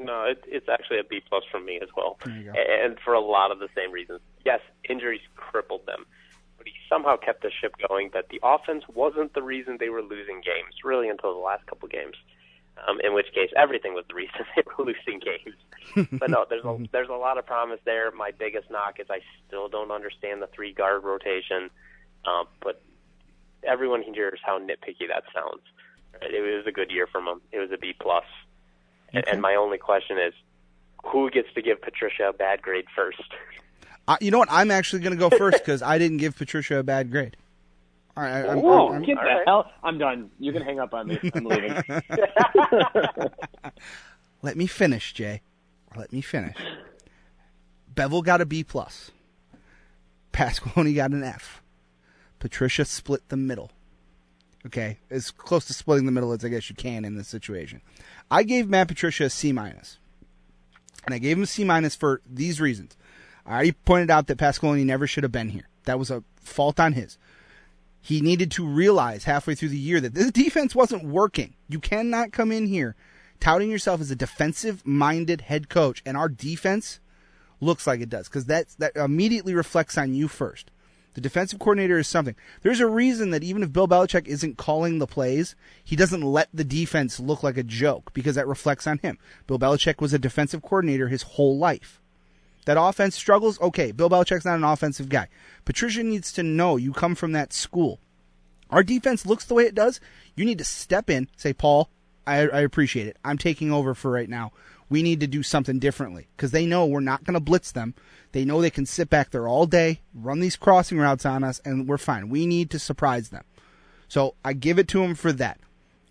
No, 0.00 0.24
it, 0.24 0.42
it's 0.46 0.68
actually 0.68 0.98
a 0.98 1.04
B 1.04 1.20
plus 1.28 1.42
from 1.50 1.64
me 1.66 1.78
as 1.82 1.88
well, 1.96 2.18
There 2.24 2.34
you 2.36 2.44
go. 2.44 2.52
and 2.58 2.98
for 3.04 3.12
a 3.14 3.20
lot 3.20 3.50
of 3.50 3.58
the 3.58 3.68
same 3.76 3.92
reasons. 3.92 4.20
Yes, 4.44 4.60
injuries 4.88 5.20
crippled 5.36 5.84
them, 5.86 6.06
but 6.56 6.66
he 6.66 6.72
somehow 6.88 7.16
kept 7.16 7.42
the 7.42 7.50
ship 7.50 7.74
going. 7.88 8.10
That 8.14 8.28
the 8.30 8.40
offense 8.42 8.84
wasn't 8.92 9.34
the 9.34 9.42
reason 9.42 9.76
they 9.78 9.90
were 9.90 10.02
losing 10.02 10.36
games, 10.36 10.74
really, 10.84 11.08
until 11.08 11.34
the 11.34 11.40
last 11.40 11.66
couple 11.66 11.88
games. 11.88 12.16
Um, 12.88 12.98
in 13.04 13.12
which 13.12 13.26
case, 13.34 13.50
everything 13.58 13.92
was 13.92 14.04
the 14.08 14.14
reason 14.14 14.32
they 14.56 14.62
were 14.78 14.84
losing 14.86 15.20
games. 15.20 16.08
but 16.18 16.30
no, 16.30 16.46
there's 16.48 16.64
a 16.64 16.78
there's 16.92 17.08
a 17.10 17.12
lot 17.14 17.36
of 17.36 17.44
promise 17.44 17.80
there. 17.84 18.10
My 18.10 18.30
biggest 18.30 18.70
knock 18.70 18.98
is 19.00 19.06
I 19.10 19.20
still 19.46 19.68
don't 19.68 19.90
understand 19.90 20.40
the 20.40 20.46
three 20.46 20.72
guard 20.72 21.04
rotation, 21.04 21.68
um, 22.24 22.46
but 22.62 22.80
everyone 23.64 24.02
hears 24.02 24.40
how 24.42 24.58
nitpicky 24.58 25.08
that 25.08 25.24
sounds. 25.34 25.60
Right? 26.20 26.32
It 26.32 26.40
was 26.40 26.66
a 26.66 26.72
good 26.72 26.90
year 26.90 27.06
from 27.06 27.26
them. 27.26 27.42
It 27.52 27.58
was 27.58 27.70
a 27.72 27.76
B 27.76 27.92
plus. 28.00 28.24
And, 29.12 29.26
and 29.28 29.42
my 29.42 29.54
only 29.54 29.78
question 29.78 30.18
is, 30.18 30.32
who 31.04 31.30
gets 31.30 31.48
to 31.54 31.62
give 31.62 31.80
Patricia 31.82 32.28
a 32.28 32.32
bad 32.32 32.62
grade 32.62 32.84
first? 32.94 33.22
I, 34.06 34.18
you 34.20 34.30
know 34.30 34.38
what? 34.38 34.48
I'm 34.50 34.70
actually 34.70 35.00
going 35.02 35.16
to 35.16 35.18
go 35.18 35.30
first 35.36 35.58
because 35.64 35.82
I 35.82 35.98
didn't 35.98 36.18
give 36.18 36.36
Patricia 36.36 36.78
a 36.78 36.82
bad 36.82 37.10
grade. 37.10 37.36
All 38.16 38.24
right, 38.24 38.44
I, 38.44 38.48
I'm, 38.48 38.60
Whoa, 38.60 38.92
I'm- 38.92 39.02
get 39.02 39.14
the 39.14 39.20
all 39.20 39.26
right. 39.36 39.42
hell! 39.46 39.70
I'm 39.82 39.96
done. 39.98 40.30
You 40.38 40.52
can 40.52 40.62
hang 40.62 40.80
up 40.80 40.92
on 40.92 41.06
me. 41.08 41.18
I'm 41.34 41.44
leaving. 41.46 41.74
let 44.42 44.56
me 44.56 44.66
finish, 44.66 45.12
Jay. 45.12 45.42
Let 45.96 46.12
me 46.12 46.20
finish. 46.20 46.56
Bevell 47.94 48.24
got 48.24 48.40
a 48.40 48.46
B 48.46 48.64
plus. 48.64 49.10
Pasqualoni 50.32 50.94
got 50.94 51.10
an 51.12 51.22
F. 51.24 51.62
Patricia 52.40 52.84
split 52.84 53.28
the 53.28 53.36
middle. 53.36 53.70
Okay, 54.66 54.98
as 55.08 55.30
close 55.30 55.64
to 55.66 55.74
splitting 55.74 56.06
the 56.06 56.12
middle 56.12 56.32
as 56.32 56.44
I 56.44 56.48
guess 56.48 56.68
you 56.68 56.76
can 56.76 57.04
in 57.04 57.16
this 57.16 57.28
situation. 57.28 57.80
I 58.30 58.42
gave 58.42 58.68
Matt 58.68 58.88
Patricia 58.88 59.24
a 59.24 59.30
C 59.30 59.52
minus, 59.52 59.98
and 61.06 61.14
I 61.14 61.18
gave 61.18 61.38
him 61.38 61.44
a 61.44 61.46
C 61.46 61.64
minus 61.64 61.94
for 61.94 62.20
these 62.28 62.60
reasons. 62.60 62.96
I 63.46 63.54
already 63.54 63.72
pointed 63.72 64.10
out 64.10 64.26
that 64.26 64.38
Pasqualoni 64.38 64.84
never 64.84 65.06
should 65.06 65.22
have 65.24 65.32
been 65.32 65.48
here. 65.48 65.68
That 65.84 65.98
was 65.98 66.10
a 66.10 66.22
fault 66.36 66.78
on 66.78 66.92
his. 66.92 67.16
He 68.02 68.20
needed 68.20 68.50
to 68.52 68.66
realize 68.66 69.24
halfway 69.24 69.54
through 69.54 69.70
the 69.70 69.78
year 69.78 70.00
that 70.00 70.14
this 70.14 70.30
defense 70.30 70.74
wasn't 70.74 71.04
working. 71.04 71.54
You 71.68 71.80
cannot 71.80 72.32
come 72.32 72.52
in 72.52 72.66
here 72.66 72.96
touting 73.40 73.70
yourself 73.70 74.00
as 74.00 74.10
a 74.10 74.16
defensive 74.16 74.86
minded 74.86 75.42
head 75.42 75.68
coach 75.68 76.02
and 76.04 76.16
our 76.16 76.28
defense 76.28 77.00
looks 77.60 77.86
like 77.86 78.00
it 78.00 78.08
does 78.08 78.28
because 78.28 78.46
that 78.46 78.66
that 78.78 78.94
immediately 78.96 79.54
reflects 79.54 79.98
on 79.98 80.14
you 80.14 80.28
first. 80.28 80.70
The 81.14 81.20
defensive 81.20 81.58
coordinator 81.58 81.98
is 81.98 82.06
something. 82.06 82.36
There's 82.62 82.80
a 82.80 82.86
reason 82.86 83.30
that 83.30 83.42
even 83.42 83.62
if 83.62 83.72
Bill 83.72 83.88
Belichick 83.88 84.26
isn't 84.28 84.58
calling 84.58 84.98
the 84.98 85.06
plays, 85.06 85.56
he 85.82 85.96
doesn't 85.96 86.22
let 86.22 86.48
the 86.54 86.64
defense 86.64 87.18
look 87.18 87.42
like 87.42 87.56
a 87.56 87.64
joke 87.64 88.12
because 88.14 88.36
that 88.36 88.46
reflects 88.46 88.86
on 88.86 88.98
him. 88.98 89.18
Bill 89.46 89.58
Belichick 89.58 90.00
was 90.00 90.12
a 90.12 90.18
defensive 90.18 90.62
coordinator 90.62 91.08
his 91.08 91.22
whole 91.22 91.58
life. 91.58 92.00
That 92.66 92.80
offense 92.80 93.16
struggles. 93.16 93.60
Okay, 93.60 93.90
Bill 93.90 94.10
Belichick's 94.10 94.44
not 94.44 94.56
an 94.56 94.64
offensive 94.64 95.08
guy. 95.08 95.28
Patricia 95.64 96.04
needs 96.04 96.32
to 96.32 96.42
know 96.42 96.76
you 96.76 96.92
come 96.92 97.14
from 97.14 97.32
that 97.32 97.52
school. 97.52 97.98
Our 98.70 98.84
defense 98.84 99.26
looks 99.26 99.44
the 99.44 99.54
way 99.54 99.64
it 99.64 99.74
does. 99.74 100.00
You 100.36 100.44
need 100.44 100.58
to 100.58 100.64
step 100.64 101.10
in, 101.10 101.28
say, 101.36 101.52
Paul, 101.52 101.90
I, 102.26 102.48
I 102.48 102.60
appreciate 102.60 103.08
it. 103.08 103.16
I'm 103.24 103.38
taking 103.38 103.72
over 103.72 103.94
for 103.94 104.10
right 104.10 104.28
now. 104.28 104.52
We 104.90 105.02
need 105.02 105.20
to 105.20 105.26
do 105.26 105.42
something 105.42 105.78
differently 105.78 106.28
because 106.36 106.50
they 106.50 106.66
know 106.66 106.84
we're 106.84 107.00
not 107.00 107.24
going 107.24 107.34
to 107.34 107.40
blitz 107.40 107.72
them. 107.72 107.94
They 108.32 108.44
know 108.44 108.60
they 108.60 108.70
can 108.70 108.86
sit 108.86 109.08
back 109.08 109.30
there 109.30 109.48
all 109.48 109.64
day, 109.66 110.00
run 110.12 110.40
these 110.40 110.56
crossing 110.56 110.98
routes 110.98 111.24
on 111.24 111.42
us, 111.44 111.60
and 111.64 111.88
we're 111.88 111.96
fine. 111.96 112.28
We 112.28 112.44
need 112.46 112.70
to 112.70 112.78
surprise 112.78 113.30
them. 113.30 113.44
So 114.08 114.34
I 114.44 114.52
give 114.52 114.78
it 114.78 114.88
to 114.88 115.02
him 115.02 115.14
for 115.14 115.32
that. 115.32 115.60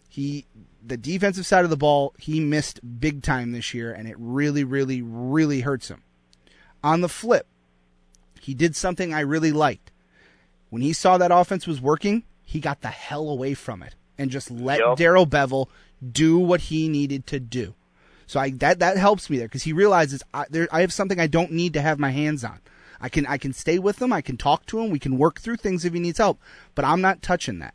He, 0.07 0.45
the 0.85 0.97
defensive 0.97 1.45
side 1.45 1.65
of 1.65 1.69
the 1.69 1.77
ball, 1.77 2.13
he 2.17 2.39
missed 2.39 2.79
big 2.99 3.21
time 3.21 3.51
this 3.51 3.73
year, 3.73 3.91
and 3.91 4.07
it 4.07 4.15
really, 4.17 4.63
really, 4.63 5.01
really 5.01 5.61
hurts 5.61 5.89
him. 5.89 6.01
On 6.81 7.01
the 7.01 7.09
flip, 7.09 7.45
he 8.39 8.53
did 8.53 8.75
something 8.75 9.13
I 9.13 9.19
really 9.19 9.51
liked. 9.51 9.91
When 10.69 10.81
he 10.81 10.93
saw 10.93 11.17
that 11.17 11.31
offense 11.31 11.67
was 11.67 11.81
working, 11.81 12.23
he 12.45 12.59
got 12.61 12.81
the 12.81 12.87
hell 12.87 13.29
away 13.29 13.53
from 13.53 13.83
it 13.83 13.95
and 14.17 14.31
just 14.31 14.49
let 14.49 14.79
Yep. 14.79 14.97
Darrell 14.97 15.27
Bevell 15.27 15.67
do 16.11 16.37
what 16.37 16.61
he 16.61 16.87
needed 16.87 17.27
to 17.27 17.39
do. 17.39 17.75
So 18.29 18.39
I 18.39 18.51
that 18.51 18.77
that 18.77 18.95
helps 18.95 19.27
me 19.27 19.39
there 19.39 19.47
because 19.47 19.63
he 19.63 19.73
realizes 19.73 20.21
I, 20.35 20.45
there 20.51 20.67
I 20.71 20.81
have 20.81 20.93
something 20.93 21.19
I 21.19 21.25
don't 21.25 21.51
need 21.51 21.73
to 21.73 21.81
have 21.81 21.97
my 21.97 22.11
hands 22.11 22.43
on. 22.43 22.59
I 23.01 23.09
can 23.09 23.25
I 23.25 23.39
can 23.39 23.53
stay 23.53 23.79
with 23.79 23.99
him. 23.99 24.13
I 24.13 24.21
can 24.21 24.37
talk 24.37 24.67
to 24.67 24.79
him. 24.79 24.91
We 24.91 24.99
can 24.99 25.17
work 25.17 25.39
through 25.39 25.55
things 25.55 25.83
if 25.83 25.93
he 25.93 25.99
needs 25.99 26.19
help. 26.19 26.39
But 26.75 26.85
I'm 26.85 27.01
not 27.01 27.23
touching 27.23 27.57
that. 27.57 27.73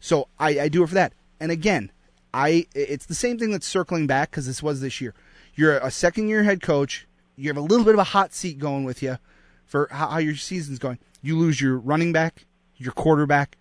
So 0.00 0.26
I, 0.40 0.58
I 0.58 0.68
do 0.68 0.82
it 0.82 0.88
for 0.88 0.96
that. 0.96 1.12
And 1.38 1.52
again, 1.52 1.92
I 2.34 2.66
it's 2.74 3.06
the 3.06 3.14
same 3.14 3.38
thing 3.38 3.52
that's 3.52 3.64
circling 3.64 4.08
back 4.08 4.32
because 4.32 4.44
this 4.44 4.60
was 4.60 4.80
this 4.80 5.00
year. 5.00 5.14
You're 5.54 5.78
a 5.78 5.92
second 5.92 6.26
year 6.26 6.42
head 6.42 6.62
coach. 6.62 7.06
You 7.36 7.48
have 7.48 7.56
a 7.56 7.60
little 7.60 7.84
bit 7.84 7.94
of 7.94 8.00
a 8.00 8.04
hot 8.10 8.34
seat 8.34 8.58
going 8.58 8.82
with 8.82 9.04
you 9.04 9.18
for 9.66 9.86
how, 9.92 10.08
how 10.08 10.18
your 10.18 10.34
season's 10.34 10.80
going. 10.80 10.98
You 11.22 11.38
lose 11.38 11.60
your 11.60 11.78
running 11.78 12.10
back, 12.10 12.44
your 12.76 12.92
quarterback, 12.92 13.56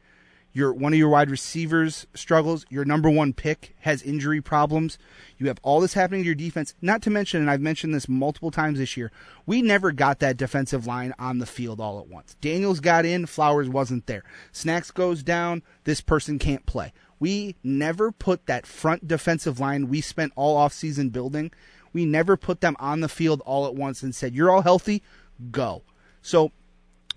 your 0.52 0.74
one 0.74 0.94
of 0.94 1.00
your 1.00 1.10
wide 1.10 1.30
receivers 1.30 2.08
struggles. 2.14 2.66
Your 2.70 2.86
number 2.86 3.10
one 3.10 3.34
pick 3.34 3.76
has 3.82 4.02
injury 4.02 4.42
problems. 4.42 4.98
You 5.38 5.48
have 5.48 5.60
all 5.62 5.80
this 5.80 5.94
happening 5.94 6.22
to 6.22 6.26
your 6.26 6.36
defense. 6.36 6.74
Not 6.82 7.02
to 7.04 7.10
mention, 7.10 7.42
and 7.42 7.50
I've 7.50 7.62
mentioned 7.62 7.94
this 7.94 8.10
multiple 8.10 8.52
times 8.52 8.80
this 8.80 8.98
year, 8.98 9.12
we 9.46 9.62
never 9.62 9.92
got 9.92 10.20
that 10.20 10.38
defensive 10.38 10.88
line 10.88 11.14
on 11.20 11.38
the 11.38 11.46
field 11.46 11.80
all 11.80 12.00
at 12.00 12.08
once. 12.08 12.36
Daniels 12.42 12.80
got 12.80 13.06
in, 13.06 13.26
Flowers 13.26 13.70
wasn't 13.70 14.08
there. 14.08 14.24
Snacks 14.52 14.92
goes 14.92 15.24
down, 15.24 15.62
this 15.84 16.02
person 16.02 16.40
can't 16.40 16.66
play. 16.66 16.94
We 17.20 17.56
never 17.64 18.12
put 18.12 18.46
that 18.46 18.66
front 18.66 19.08
defensive 19.08 19.60
line 19.60 19.90
we 19.90 20.02
spent 20.02 20.34
all 20.36 20.58
offseason 20.58 21.12
building. 21.12 21.52
We 21.92 22.06
never 22.06 22.38
put 22.38 22.62
them 22.62 22.76
on 22.80 23.02
the 23.02 23.10
field 23.10 23.42
all 23.46 23.66
at 23.66 23.76
once 23.76 24.04
and 24.04 24.16
said, 24.16 24.36
"You're 24.36 24.52
all 24.52 24.62
healthy, 24.62 25.04
go." 25.52 25.84
So 26.22 26.52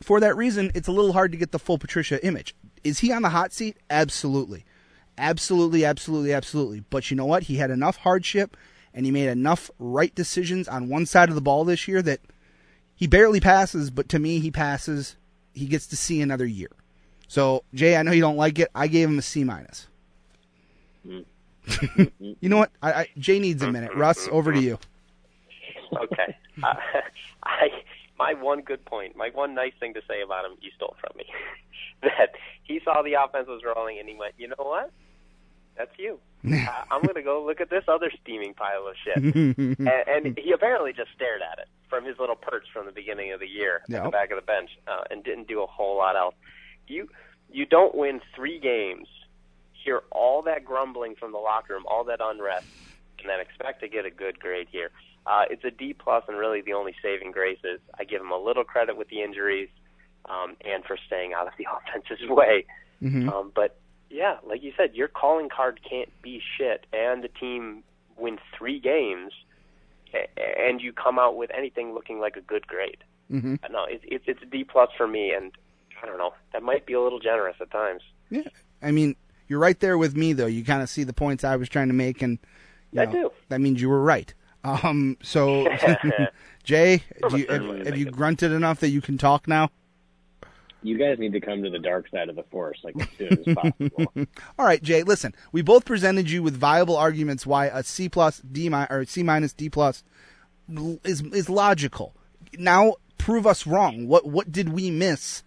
for 0.03 0.18
that 0.20 0.37
reason, 0.37 0.72
it's 0.74 0.89
a 0.89 0.93
little 0.93 1.12
hard 1.12 1.33
to 1.33 1.39
get 1.39 1.53
the 1.53 1.59
full 1.59 1.78
Patricia 1.78 2.24
image. 2.24 2.55
Is 2.85 3.01
he 3.01 3.12
on 3.12 3.22
the 3.22 3.30
hot 3.30 3.53
seat? 3.53 3.76
Absolutely. 3.91 4.64
Absolutely, 5.18 5.85
absolutely, 5.85 6.33
absolutely. 6.33 6.85
But 6.91 7.11
you 7.11 7.16
know 7.16 7.26
what? 7.26 7.45
He 7.45 7.57
had 7.57 7.70
enough 7.70 7.99
hardship 7.99 8.57
and 8.95 9.07
he 9.07 9.12
made 9.12 9.28
enough 9.28 9.70
right 9.78 10.14
decisions 10.14 10.68
on 10.68 10.89
one 10.89 11.07
side 11.07 11.28
of 11.28 11.35
the 11.35 11.41
ball 11.41 11.64
this 11.64 11.87
year 11.87 12.03
that 12.03 12.20
he 12.95 13.07
barely 13.07 13.41
passes, 13.41 13.91
but 13.91 14.09
to 14.11 14.18
me, 14.18 14.39
he 14.39 14.51
passes. 14.51 15.16
He 15.55 15.66
gets 15.66 15.87
to 15.89 15.97
see 15.97 16.20
another 16.20 16.47
year. 16.47 16.70
So, 17.28 17.64
Jay, 17.74 17.97
I 17.97 18.03
know 18.03 18.12
you 18.12 18.20
don't 18.20 18.37
like 18.37 18.59
it. 18.59 18.68
I 18.74 18.87
gave 18.87 19.09
him 19.09 19.18
a 19.18 19.22
C 19.22 19.45
minus. 19.45 19.87
you 21.05 21.24
know 22.43 22.59
what? 22.59 22.70
I, 22.83 22.93
I, 22.93 23.09
Jay 23.18 23.39
needs 23.39 23.62
a 23.62 23.72
minute. 23.72 23.95
Russ, 23.95 24.28
over 24.30 24.53
to 24.53 24.61
you. 24.61 24.78
okay. 25.97 26.37
Uh, 26.62 26.74
I 27.45 27.68
my 28.23 28.35
one 28.35 28.61
good 28.61 28.85
point, 28.85 29.16
my 29.16 29.31
one 29.35 29.55
nice 29.55 29.73
thing 29.81 29.95
to 29.95 30.01
say 30.09 30.23
about 30.23 30.45
him, 30.45 30.53
you 30.61 30.70
stole 30.77 30.95
from 31.01 31.16
me. 31.16 31.25
that 32.03 32.35
he 32.62 32.81
saw 32.85 33.03
the 33.03 33.14
offense 33.14 33.49
was 33.49 33.62
rolling 33.64 33.99
and 33.99 34.09
he 34.09 34.14
went, 34.14 34.35
you 34.39 34.47
know 34.49 34.55
what? 34.59 34.93
That's 35.77 35.91
you. 35.99 36.18
uh, 36.47 36.85
I'm 36.91 37.03
going 37.03 37.16
to 37.16 37.23
go 37.23 37.45
look 37.45 37.61
at 37.61 37.70
this 37.70 37.85
other 37.89 38.11
steaming 38.23 38.55
pile 38.55 38.87
of 38.87 38.95
shit. 39.03 39.35
and, 39.37 39.79
and 39.79 40.39
he 40.39 40.53
apparently 40.53 40.93
just 40.93 41.11
stared 41.16 41.41
at 41.43 41.59
it 41.59 41.68
from 41.89 42.05
his 42.05 42.18
little 42.18 42.37
perch 42.37 42.66
from 42.73 42.87
the 42.87 42.93
beginning 42.93 43.33
of 43.33 43.41
the 43.41 43.49
year 43.49 43.83
at 43.91 44.05
the 44.05 44.11
back 44.11 44.31
of 44.31 44.37
the 44.37 44.47
bench 44.47 44.70
uh, 44.87 45.05
and 45.11 45.25
didn't 45.25 45.49
do 45.49 45.62
a 45.62 45.66
whole 45.66 45.97
lot 45.97 46.16
else. 46.16 46.35
You 46.87 47.09
you 47.51 47.66
don't 47.66 47.95
win 47.95 48.20
three 48.35 48.59
games, 48.59 49.09
hear 49.73 50.03
all 50.11 50.43
that 50.43 50.64
grumbling 50.64 51.16
from 51.16 51.33
the 51.33 51.39
locker 51.39 51.75
room, 51.75 51.85
all 51.87 52.05
that 52.05 52.20
unrest, 52.23 52.66
and 53.20 53.29
then 53.29 53.41
expect 53.41 53.81
to 53.81 53.89
get 53.89 54.07
a 54.07 54.11
good 54.11 54.41
grade 54.41 54.69
here. 54.70 54.90
Uh, 55.27 55.44
it's 55.51 55.65
a 55.65 55.70
D 55.70 55.93
plus, 55.93 56.24
and 56.28 56.36
really 56.36 56.61
the 56.62 56.73
only 56.73 56.94
saving 57.03 57.31
grace 57.32 57.59
is 57.65 57.81
I 57.99 58.05
give 58.05 58.20
him 58.20 58.31
a 58.32 58.39
little 58.39 58.65
credit 58.65 58.97
with 58.97 59.09
the 59.09 59.23
injuries 59.23 59.69
um, 60.28 60.57
and 60.65 60.85
for 60.85 60.97
staying 61.07 61.32
out 61.32 61.47
of 61.47 61.53
the 61.59 61.66
offense's 61.89 62.28
way. 62.28 62.65
Um, 63.05 63.53
but 63.55 63.78
yeah, 64.11 64.36
like 64.47 64.62
you 64.62 64.73
said, 64.77 64.94
your 64.94 65.09
calling 65.09 65.49
card 65.49 65.81
can't 65.89 66.09
be 66.23 66.40
shit, 66.59 66.86
and 66.93 67.23
the 67.24 67.28
team 67.28 67.82
wins 68.16 68.40
three 68.57 68.78
games, 68.78 69.32
and 70.59 70.81
you 70.81 70.93
come 70.93 71.19
out 71.19 71.36
with 71.36 71.51
anything 71.57 71.94
looking 71.94 72.20
like 72.20 72.36
a 72.36 72.40
good 72.40 72.66
grade. 72.66 72.99
Mhm. 73.31 73.59
No, 73.70 73.85
it's 73.89 74.05
it's 74.07 74.24
it's 74.27 74.43
a 74.43 74.47
D 74.47 74.65
plus 74.65 74.90
for 74.97 75.07
me, 75.09 75.32
and 75.32 75.53
I 76.03 76.07
don't 76.07 76.19
know. 76.19 76.35
That 76.53 76.62
might 76.62 76.85
be 76.86 76.93
a 76.93 77.01
little 77.01 77.19
generous 77.20 77.57
at 77.61 77.70
times. 77.70 78.03
Yeah, 78.31 78.43
I 78.82 78.90
mean, 78.90 79.16
you're 79.49 79.59
right 79.59 79.78
there 79.81 79.97
with 79.97 80.16
me 80.16 80.32
though. 80.32 80.47
You 80.47 80.65
kind 80.65 80.82
of 80.82 80.89
see 80.90 81.05
the 81.05 81.12
points 81.15 81.44
I 81.44 81.57
was 81.57 81.69
trying 81.69 81.89
to 81.89 81.94
make, 81.94 82.23
and 82.23 82.39
you 82.93 83.01
I 83.01 83.05
know, 83.07 83.12
do. 83.12 83.31
That 83.49 83.61
means 83.61 83.81
you 83.81 83.89
were 83.89 84.03
right. 84.03 84.32
Um, 84.64 85.16
so 85.22 85.68
Jay, 86.64 87.02
do 87.28 87.39
you, 87.39 87.47
have, 87.48 87.86
have 87.86 87.97
you 87.97 88.06
grunted 88.06 88.52
enough 88.52 88.80
that 88.80 88.90
you 88.90 89.01
can 89.01 89.18
talk 89.18 89.48
now? 89.48 89.70
You 90.84 90.98
guys 90.98 91.18
need 91.18 91.32
to 91.32 91.40
come 91.40 91.62
to 91.62 91.70
the 91.70 91.78
dark 91.78 92.09
side 92.09 92.28
of 92.28 92.34
the 92.34 92.43
force 92.44 92.78
like 92.82 93.01
as 93.01 93.09
soon 93.16 93.44
as 93.47 93.55
possible. 93.55 94.12
All 94.59 94.66
right, 94.66 94.82
Jay. 94.82 95.05
Listen, 95.05 95.32
we 95.52 95.62
both 95.62 95.84
presented 95.84 96.28
you 96.28 96.43
with 96.43 96.56
viable 96.56 96.97
arguments 96.97 97.47
why 97.47 97.66
a 97.66 97.84
C 97.84 98.09
plus, 98.09 98.40
D 98.40 98.68
mi- 98.68 98.86
or 98.90 99.05
C 99.05 99.22
minus, 99.22 99.52
D 99.52 99.68
plus 99.68 100.02
is 101.05 101.22
is 101.22 101.48
logical. 101.48 102.14
Now 102.59 102.97
prove 103.16 103.47
us 103.47 103.66
wrong. 103.66 104.09
What 104.09 104.26
what 104.26 104.51
did 104.51 104.70
we 104.70 104.90
miss 104.90 105.44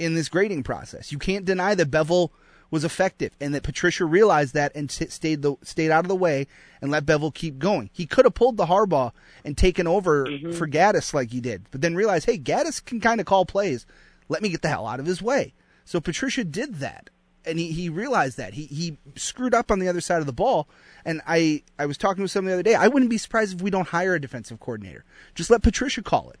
in 0.00 0.14
this 0.14 0.28
grading 0.28 0.64
process? 0.64 1.12
You 1.12 1.18
can't 1.18 1.44
deny 1.44 1.76
that 1.76 1.90
Bevell 1.90 2.30
was 2.70 2.84
effective 2.84 3.32
and 3.40 3.54
that 3.54 3.62
Patricia 3.62 4.04
realized 4.04 4.54
that 4.54 4.72
and 4.74 4.90
t- 4.90 5.06
stayed 5.06 5.42
the 5.42 5.56
stayed 5.62 5.90
out 5.90 6.04
of 6.04 6.08
the 6.08 6.16
way 6.16 6.46
and 6.80 6.90
let 6.90 7.06
Bevell 7.06 7.32
keep 7.32 7.58
going. 7.58 7.90
He 7.92 8.06
could 8.06 8.24
have 8.24 8.34
pulled 8.34 8.56
the 8.56 8.66
Harbaugh 8.66 9.12
and 9.44 9.56
taken 9.56 9.86
over 9.86 10.26
mm-hmm. 10.26 10.52
for 10.52 10.66
Gattis 10.66 11.14
like 11.14 11.30
he 11.30 11.40
did, 11.40 11.66
but 11.70 11.80
then 11.80 11.94
realized, 11.94 12.26
hey, 12.26 12.38
Gattis 12.38 12.84
can 12.84 13.00
kind 13.00 13.20
of 13.20 13.26
call 13.26 13.46
plays. 13.46 13.86
Let 14.28 14.42
me 14.42 14.48
get 14.48 14.62
the 14.62 14.68
hell 14.68 14.86
out 14.86 15.00
of 15.00 15.06
his 15.06 15.22
way. 15.22 15.54
So 15.84 16.00
Patricia 16.00 16.44
did 16.44 16.76
that, 16.76 17.10
and 17.44 17.58
he, 17.58 17.70
he 17.70 17.88
realized 17.88 18.36
that 18.38 18.54
he 18.54 18.64
he 18.66 18.98
screwed 19.14 19.54
up 19.54 19.70
on 19.70 19.78
the 19.78 19.88
other 19.88 20.00
side 20.00 20.20
of 20.20 20.26
the 20.26 20.32
ball. 20.32 20.68
And 21.04 21.22
I 21.26 21.62
I 21.78 21.86
was 21.86 21.96
talking 21.96 22.22
with 22.22 22.30
someone 22.30 22.50
the 22.50 22.54
other 22.54 22.62
day. 22.62 22.74
I 22.74 22.88
wouldn't 22.88 23.10
be 23.10 23.18
surprised 23.18 23.56
if 23.56 23.62
we 23.62 23.70
don't 23.70 23.88
hire 23.88 24.14
a 24.14 24.20
defensive 24.20 24.58
coordinator. 24.58 25.04
Just 25.34 25.50
let 25.50 25.62
Patricia 25.62 26.02
call 26.02 26.30
it. 26.30 26.40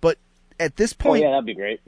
But 0.00 0.18
at 0.58 0.76
this 0.76 0.94
oh, 0.98 1.02
point, 1.02 1.08
Oh 1.08 1.10
point, 1.10 1.22
yeah, 1.22 1.30
that'd 1.30 1.46
be 1.46 1.54
great. 1.54 1.80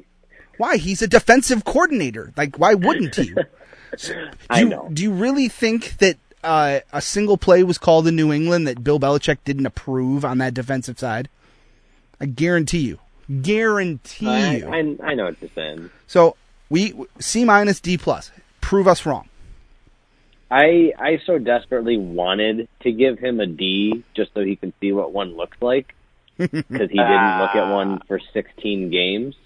why 0.58 0.76
he's 0.76 1.00
a 1.00 1.08
defensive 1.08 1.64
coordinator? 1.64 2.34
Like 2.36 2.58
why 2.58 2.74
wouldn't 2.74 3.16
he? 3.16 3.34
So, 3.96 4.14
do 4.14 4.30
I 4.48 4.60
you, 4.60 4.68
know. 4.68 4.88
Do 4.92 5.02
you 5.02 5.12
really 5.12 5.48
think 5.48 5.98
that 5.98 6.16
uh, 6.42 6.80
a 6.92 7.02
single 7.02 7.36
play 7.36 7.62
was 7.62 7.78
called 7.78 8.06
in 8.06 8.16
New 8.16 8.32
England 8.32 8.66
that 8.66 8.82
Bill 8.82 9.00
Belichick 9.00 9.38
didn't 9.44 9.66
approve 9.66 10.24
on 10.24 10.38
that 10.38 10.54
defensive 10.54 10.98
side? 10.98 11.28
I 12.20 12.26
guarantee 12.26 12.80
you. 12.80 12.98
Guarantee 13.42 14.26
I, 14.26 14.56
you. 14.56 14.68
I, 14.68 15.10
I 15.10 15.14
know 15.14 15.24
what 15.24 15.36
you're 15.40 15.50
saying. 15.54 15.90
So 16.06 16.36
we 16.68 16.94
C 17.18 17.44
minus 17.44 17.80
D 17.80 17.96
plus. 17.96 18.30
Prove 18.60 18.88
us 18.88 19.06
wrong. 19.06 19.28
I 20.50 20.92
I 20.98 21.20
so 21.24 21.38
desperately 21.38 21.96
wanted 21.96 22.68
to 22.80 22.92
give 22.92 23.18
him 23.18 23.38
a 23.40 23.46
D 23.46 24.04
just 24.14 24.34
so 24.34 24.40
he 24.40 24.56
can 24.56 24.72
see 24.80 24.92
what 24.92 25.12
one 25.12 25.36
looks 25.36 25.56
like 25.60 25.94
because 26.38 26.60
he 26.60 26.98
didn't 26.98 27.38
look 27.40 27.54
at 27.54 27.70
one 27.70 28.00
for 28.08 28.18
16 28.32 28.90
games. 28.90 29.36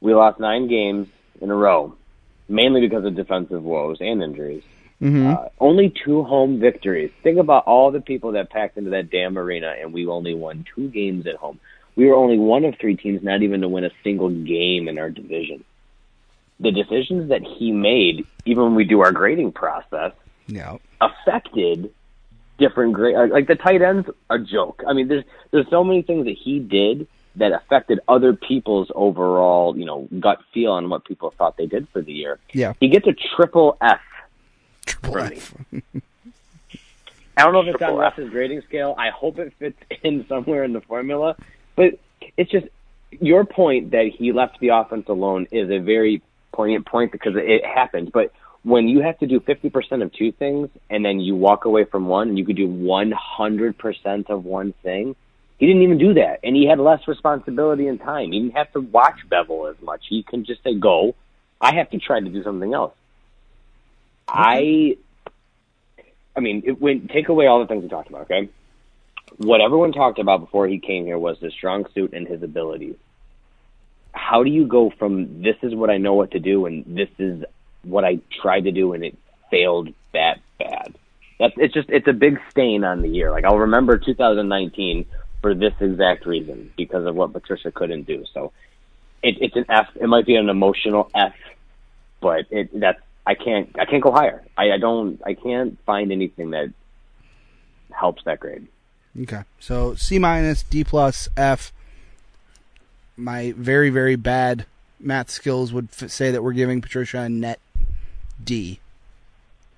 We 0.00 0.14
lost 0.14 0.38
nine 0.38 0.68
games 0.68 1.08
in 1.40 1.50
a 1.50 1.54
row, 1.54 1.94
mainly 2.48 2.80
because 2.80 3.04
of 3.04 3.14
defensive 3.14 3.62
woes 3.62 3.98
and 4.00 4.22
injuries. 4.22 4.62
Uh, 5.04 5.48
only 5.58 5.92
two 6.04 6.22
home 6.22 6.60
victories. 6.60 7.10
Think 7.24 7.38
about 7.38 7.64
all 7.66 7.90
the 7.90 8.00
people 8.00 8.32
that 8.32 8.50
packed 8.50 8.78
into 8.78 8.90
that 8.90 9.10
damn 9.10 9.36
arena, 9.36 9.74
and 9.80 9.92
we 9.92 10.06
only 10.06 10.32
won 10.32 10.64
two 10.76 10.88
games 10.90 11.26
at 11.26 11.34
home. 11.34 11.58
We 11.96 12.06
were 12.06 12.14
only 12.14 12.38
one 12.38 12.64
of 12.64 12.76
three 12.78 12.94
teams 12.96 13.20
not 13.20 13.42
even 13.42 13.62
to 13.62 13.68
win 13.68 13.82
a 13.84 13.90
single 14.04 14.30
game 14.30 14.86
in 14.86 14.98
our 15.00 15.10
division. 15.10 15.64
The 16.60 16.70
decisions 16.70 17.30
that 17.30 17.42
he 17.42 17.72
made, 17.72 18.26
even 18.44 18.62
when 18.62 18.74
we 18.76 18.84
do 18.84 19.00
our 19.00 19.10
grading 19.10 19.50
process, 19.52 20.12
Yeah. 20.46 20.76
affected 21.00 21.92
different 22.58 22.92
grade. 22.92 23.30
Like 23.30 23.48
the 23.48 23.56
tight 23.56 23.82
ends, 23.82 24.08
a 24.30 24.38
joke. 24.38 24.84
I 24.86 24.92
mean, 24.92 25.08
there's 25.08 25.24
there's 25.50 25.68
so 25.68 25.82
many 25.82 26.02
things 26.02 26.26
that 26.26 26.36
he 26.36 26.60
did 26.60 27.08
that 27.36 27.52
affected 27.52 28.00
other 28.08 28.34
people's 28.34 28.90
overall, 28.94 29.76
you 29.76 29.84
know, 29.84 30.08
gut 30.20 30.40
feel 30.52 30.72
on 30.72 30.88
what 30.88 31.04
people 31.04 31.32
thought 31.36 31.56
they 31.56 31.66
did 31.66 31.88
for 31.92 32.02
the 32.02 32.12
year. 32.12 32.38
Yeah. 32.52 32.74
He 32.80 32.88
gets 32.88 33.06
a 33.06 33.14
triple 33.36 33.76
F. 33.80 34.00
Triple 34.86 35.16
F. 35.18 35.54
I 37.34 37.44
don't 37.44 37.54
know 37.54 37.60
if 37.60 37.68
it's 37.68 37.82
on 37.82 37.88
Triple 37.88 38.02
F. 38.02 38.18
Russ's 38.18 38.30
grading 38.30 38.62
scale. 38.62 38.94
I 38.98 39.10
hope 39.10 39.38
it 39.38 39.52
fits 39.58 39.78
in 40.02 40.26
somewhere 40.28 40.64
in 40.64 40.72
the 40.72 40.82
formula, 40.82 41.36
but 41.76 41.98
it's 42.36 42.50
just 42.50 42.66
your 43.20 43.44
point 43.44 43.90
that 43.92 44.06
he 44.06 44.32
left 44.32 44.58
the 44.60 44.68
offense 44.68 45.08
alone 45.08 45.46
is 45.50 45.70
a 45.70 45.78
very 45.78 46.22
poignant 46.52 46.86
point 46.86 47.12
because 47.12 47.34
it 47.36 47.64
happens. 47.64 48.10
But 48.12 48.32
when 48.62 48.88
you 48.88 49.00
have 49.00 49.18
to 49.18 49.26
do 49.26 49.40
50% 49.40 50.02
of 50.02 50.12
two 50.12 50.32
things 50.32 50.68
and 50.88 51.04
then 51.04 51.20
you 51.20 51.34
walk 51.34 51.64
away 51.64 51.84
from 51.84 52.06
one 52.06 52.28
and 52.28 52.38
you 52.38 52.44
could 52.44 52.56
do 52.56 52.68
100% 52.68 54.30
of 54.30 54.44
one 54.44 54.72
thing, 54.82 55.16
he 55.62 55.68
didn't 55.68 55.82
even 55.82 55.98
do 55.98 56.14
that. 56.14 56.40
And 56.42 56.56
he 56.56 56.66
had 56.66 56.80
less 56.80 57.06
responsibility 57.06 57.86
and 57.86 58.00
time. 58.00 58.32
He 58.32 58.40
didn't 58.40 58.56
have 58.56 58.72
to 58.72 58.80
watch 58.80 59.20
Bevell 59.30 59.70
as 59.70 59.80
much. 59.80 60.00
He 60.08 60.24
can 60.24 60.44
just 60.44 60.60
say, 60.64 60.74
go. 60.74 61.14
I 61.60 61.76
have 61.76 61.88
to 61.90 61.98
try 61.98 62.18
to 62.18 62.28
do 62.28 62.42
something 62.42 62.74
else. 62.74 62.92
I 64.26 64.96
I 66.34 66.40
mean, 66.40 66.64
it 66.66 66.80
went 66.80 67.12
take 67.12 67.28
away 67.28 67.46
all 67.46 67.60
the 67.60 67.68
things 67.68 67.84
we 67.84 67.88
talked 67.88 68.08
about, 68.08 68.22
okay? 68.22 68.48
What 69.36 69.60
everyone 69.60 69.92
talked 69.92 70.18
about 70.18 70.40
before 70.40 70.66
he 70.66 70.80
came 70.80 71.04
here 71.04 71.16
was 71.16 71.38
his 71.38 71.52
strong 71.52 71.86
suit 71.94 72.12
and 72.12 72.26
his 72.26 72.42
abilities. 72.42 72.96
How 74.10 74.42
do 74.42 74.50
you 74.50 74.66
go 74.66 74.90
from 74.98 75.42
this 75.42 75.56
is 75.62 75.76
what 75.76 75.90
I 75.90 75.98
know 75.98 76.14
what 76.14 76.32
to 76.32 76.40
do 76.40 76.66
and 76.66 76.84
this 76.88 77.10
is 77.20 77.44
what 77.84 78.04
I 78.04 78.18
tried 78.42 78.64
to 78.64 78.72
do 78.72 78.94
and 78.94 79.04
it 79.04 79.16
failed 79.48 79.94
that 80.12 80.40
bad? 80.58 80.96
That's 81.38 81.54
it's 81.56 81.72
just 81.72 81.88
it's 81.88 82.08
a 82.08 82.12
big 82.12 82.40
stain 82.50 82.82
on 82.82 83.00
the 83.02 83.08
year. 83.08 83.30
Like 83.30 83.44
I'll 83.44 83.58
remember 83.58 83.96
2019 83.96 85.06
for 85.42 85.54
this 85.54 85.74
exact 85.80 86.24
reason 86.24 86.72
because 86.76 87.04
of 87.04 87.14
what 87.14 87.32
Patricia 87.32 87.70
couldn't 87.70 88.04
do. 88.04 88.24
So 88.32 88.52
it, 89.22 89.36
it's 89.40 89.56
an 89.56 89.66
F. 89.68 89.88
It 90.00 90.06
might 90.06 90.24
be 90.24 90.36
an 90.36 90.48
emotional 90.48 91.10
F, 91.14 91.34
but 92.20 92.46
it 92.50 92.70
that's 92.72 93.00
I 93.26 93.34
can't 93.34 93.76
I 93.78 93.84
can't 93.84 94.02
go 94.02 94.12
higher. 94.12 94.42
I, 94.56 94.72
I 94.72 94.78
don't 94.78 95.20
I 95.26 95.34
can't 95.34 95.78
find 95.84 96.10
anything 96.12 96.50
that 96.50 96.72
helps 97.90 98.24
that 98.24 98.40
grade. 98.40 98.66
Okay. 99.20 99.42
So 99.60 99.94
C 99.94 100.18
minus, 100.18 100.62
D 100.62 100.84
plus, 100.84 101.28
F. 101.36 101.72
My 103.16 103.52
very, 103.56 103.90
very 103.90 104.16
bad 104.16 104.64
math 104.98 105.30
skills 105.30 105.72
would 105.72 105.88
f- 105.92 106.10
say 106.10 106.30
that 106.30 106.42
we're 106.42 106.52
giving 106.52 106.80
Patricia 106.80 107.20
a 107.20 107.28
net 107.28 107.60
D. 108.42 108.80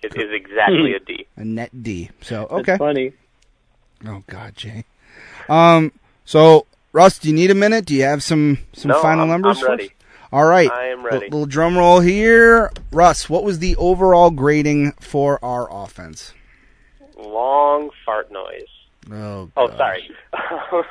It 0.02 0.14
is 0.16 0.32
exactly 0.32 0.90
hmm. 0.90 0.96
a 0.96 1.00
D. 1.00 1.26
A 1.36 1.44
net 1.44 1.82
D. 1.82 2.10
So, 2.20 2.44
okay. 2.44 2.56
That's 2.56 2.68
okay. 2.68 2.78
funny. 2.78 3.12
Oh, 4.06 4.22
God, 4.26 4.54
Jay. 4.54 4.84
Um, 5.48 5.92
so, 6.24 6.66
Russ, 6.92 7.18
do 7.18 7.28
you 7.28 7.34
need 7.34 7.50
a 7.50 7.54
minute? 7.54 7.84
Do 7.86 7.94
you 7.94 8.04
have 8.04 8.22
some, 8.22 8.58
some 8.72 8.90
No, 8.90 9.00
final 9.02 9.20
I'm- 9.22 9.30
numbers 9.30 9.62
I'm 9.62 9.68
ready. 9.70 9.90
All 10.32 10.44
right. 10.44 10.70
I 10.70 10.86
am 10.88 10.98
L- 11.00 11.04
ready. 11.04 11.26
little 11.26 11.46
drum 11.46 11.76
roll 11.78 12.00
here. 12.00 12.70
Russ, 12.92 13.28
what 13.30 13.44
was 13.44 13.60
the 13.60 13.76
overall 13.76 14.30
grading 14.30 14.92
for 15.00 15.38
our 15.44 15.68
offense? 15.70 16.32
Long 17.16 17.90
fart 18.04 18.32
noise. 18.32 18.62
Oh, 19.12 19.50
Oh, 19.56 19.68
sorry. 19.76 20.10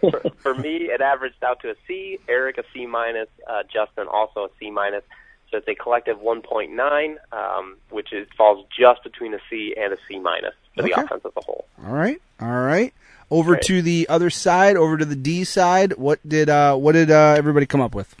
for, 0.00 0.20
for 0.38 0.54
me, 0.54 0.88
it 0.90 1.00
averaged 1.00 1.42
out 1.44 1.60
to 1.60 1.70
a 1.70 1.74
C. 1.86 2.18
Eric 2.28 2.58
a 2.58 2.64
C 2.72 2.86
minus. 2.86 3.28
Uh, 3.46 3.62
Justin 3.72 4.06
also 4.08 4.44
a 4.44 4.48
C 4.58 4.70
minus. 4.70 5.02
So 5.50 5.58
it's 5.58 5.68
a 5.68 5.74
collective 5.74 6.18
1.9, 6.18 7.16
um, 7.32 7.76
which 7.90 8.12
is 8.14 8.26
falls 8.38 8.64
just 8.78 9.02
between 9.04 9.34
a 9.34 9.38
C 9.50 9.74
and 9.78 9.92
a 9.92 9.98
C 10.08 10.18
minus 10.18 10.54
for 10.74 10.82
the 10.82 10.92
offense 10.92 11.22
as 11.26 11.32
a 11.36 11.42
whole. 11.44 11.66
All 11.86 11.92
right, 11.94 12.22
all 12.40 12.48
right. 12.48 12.94
Over 13.30 13.52
Right. 13.52 13.62
to 13.62 13.82
the 13.82 14.06
other 14.08 14.28
side, 14.30 14.76
over 14.76 14.96
to 14.96 15.04
the 15.04 15.16
D 15.16 15.44
side. 15.44 15.94
What 15.96 16.18
did 16.28 16.48
uh, 16.50 16.76
what 16.76 16.92
did 16.92 17.10
uh, 17.10 17.34
everybody 17.36 17.66
come 17.66 17.80
up 17.80 17.94
with? 17.94 18.14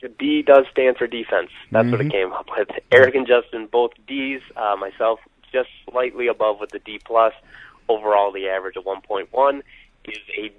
The 0.00 0.08
D 0.08 0.42
does 0.42 0.64
stand 0.70 0.96
for 0.96 1.06
defense. 1.06 1.50
That's 1.70 1.90
what 1.90 2.00
it 2.00 2.10
came 2.10 2.32
up 2.32 2.48
with. 2.56 2.68
Eric 2.90 3.14
and 3.14 3.26
Justin 3.26 3.66
both 3.66 3.92
D's. 4.06 4.40
Uh, 4.56 4.76
myself 4.76 5.20
just 5.52 5.68
slightly 5.90 6.26
above 6.28 6.58
with 6.60 6.70
the 6.70 6.78
D 6.78 6.98
plus. 7.04 7.34
Overall, 7.88 8.32
the 8.32 8.48
average 8.48 8.76
of 8.76 8.84
1.1 8.84 9.62
is 10.06 10.16
a 10.38 10.48
D. 10.48 10.52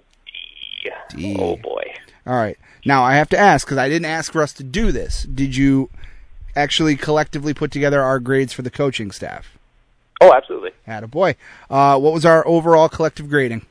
D. 1.10 1.36
Oh 1.40 1.56
boy. 1.58 1.84
All 2.28 2.36
right. 2.36 2.58
Now 2.86 3.04
I 3.04 3.16
have 3.16 3.30
to 3.30 3.38
ask 3.38 3.66
because 3.66 3.78
I 3.80 3.90
didn't 3.90 4.06
ask 4.06 4.32
for 4.32 4.42
us 4.44 4.54
to 4.54 4.64
do 4.64 4.92
this. 4.92 5.24
Did 5.24 5.56
you 5.56 5.90
actually 6.56 6.96
collectively 6.96 7.54
put 7.54 7.72
together 7.72 8.02
our 8.02 8.20
grades 8.20 8.54
for 8.54 8.62
the 8.62 8.70
coaching 8.72 9.10
staff? 9.12 9.58
Oh, 10.22 10.34
absolutely. 10.34 10.72
Had 10.86 11.04
a 11.04 11.08
boy. 11.08 11.36
Uh, 11.70 12.00
what 12.00 12.14
was 12.14 12.26
our 12.26 12.48
overall 12.48 12.88
collective 12.90 13.28
grading? 13.30 13.66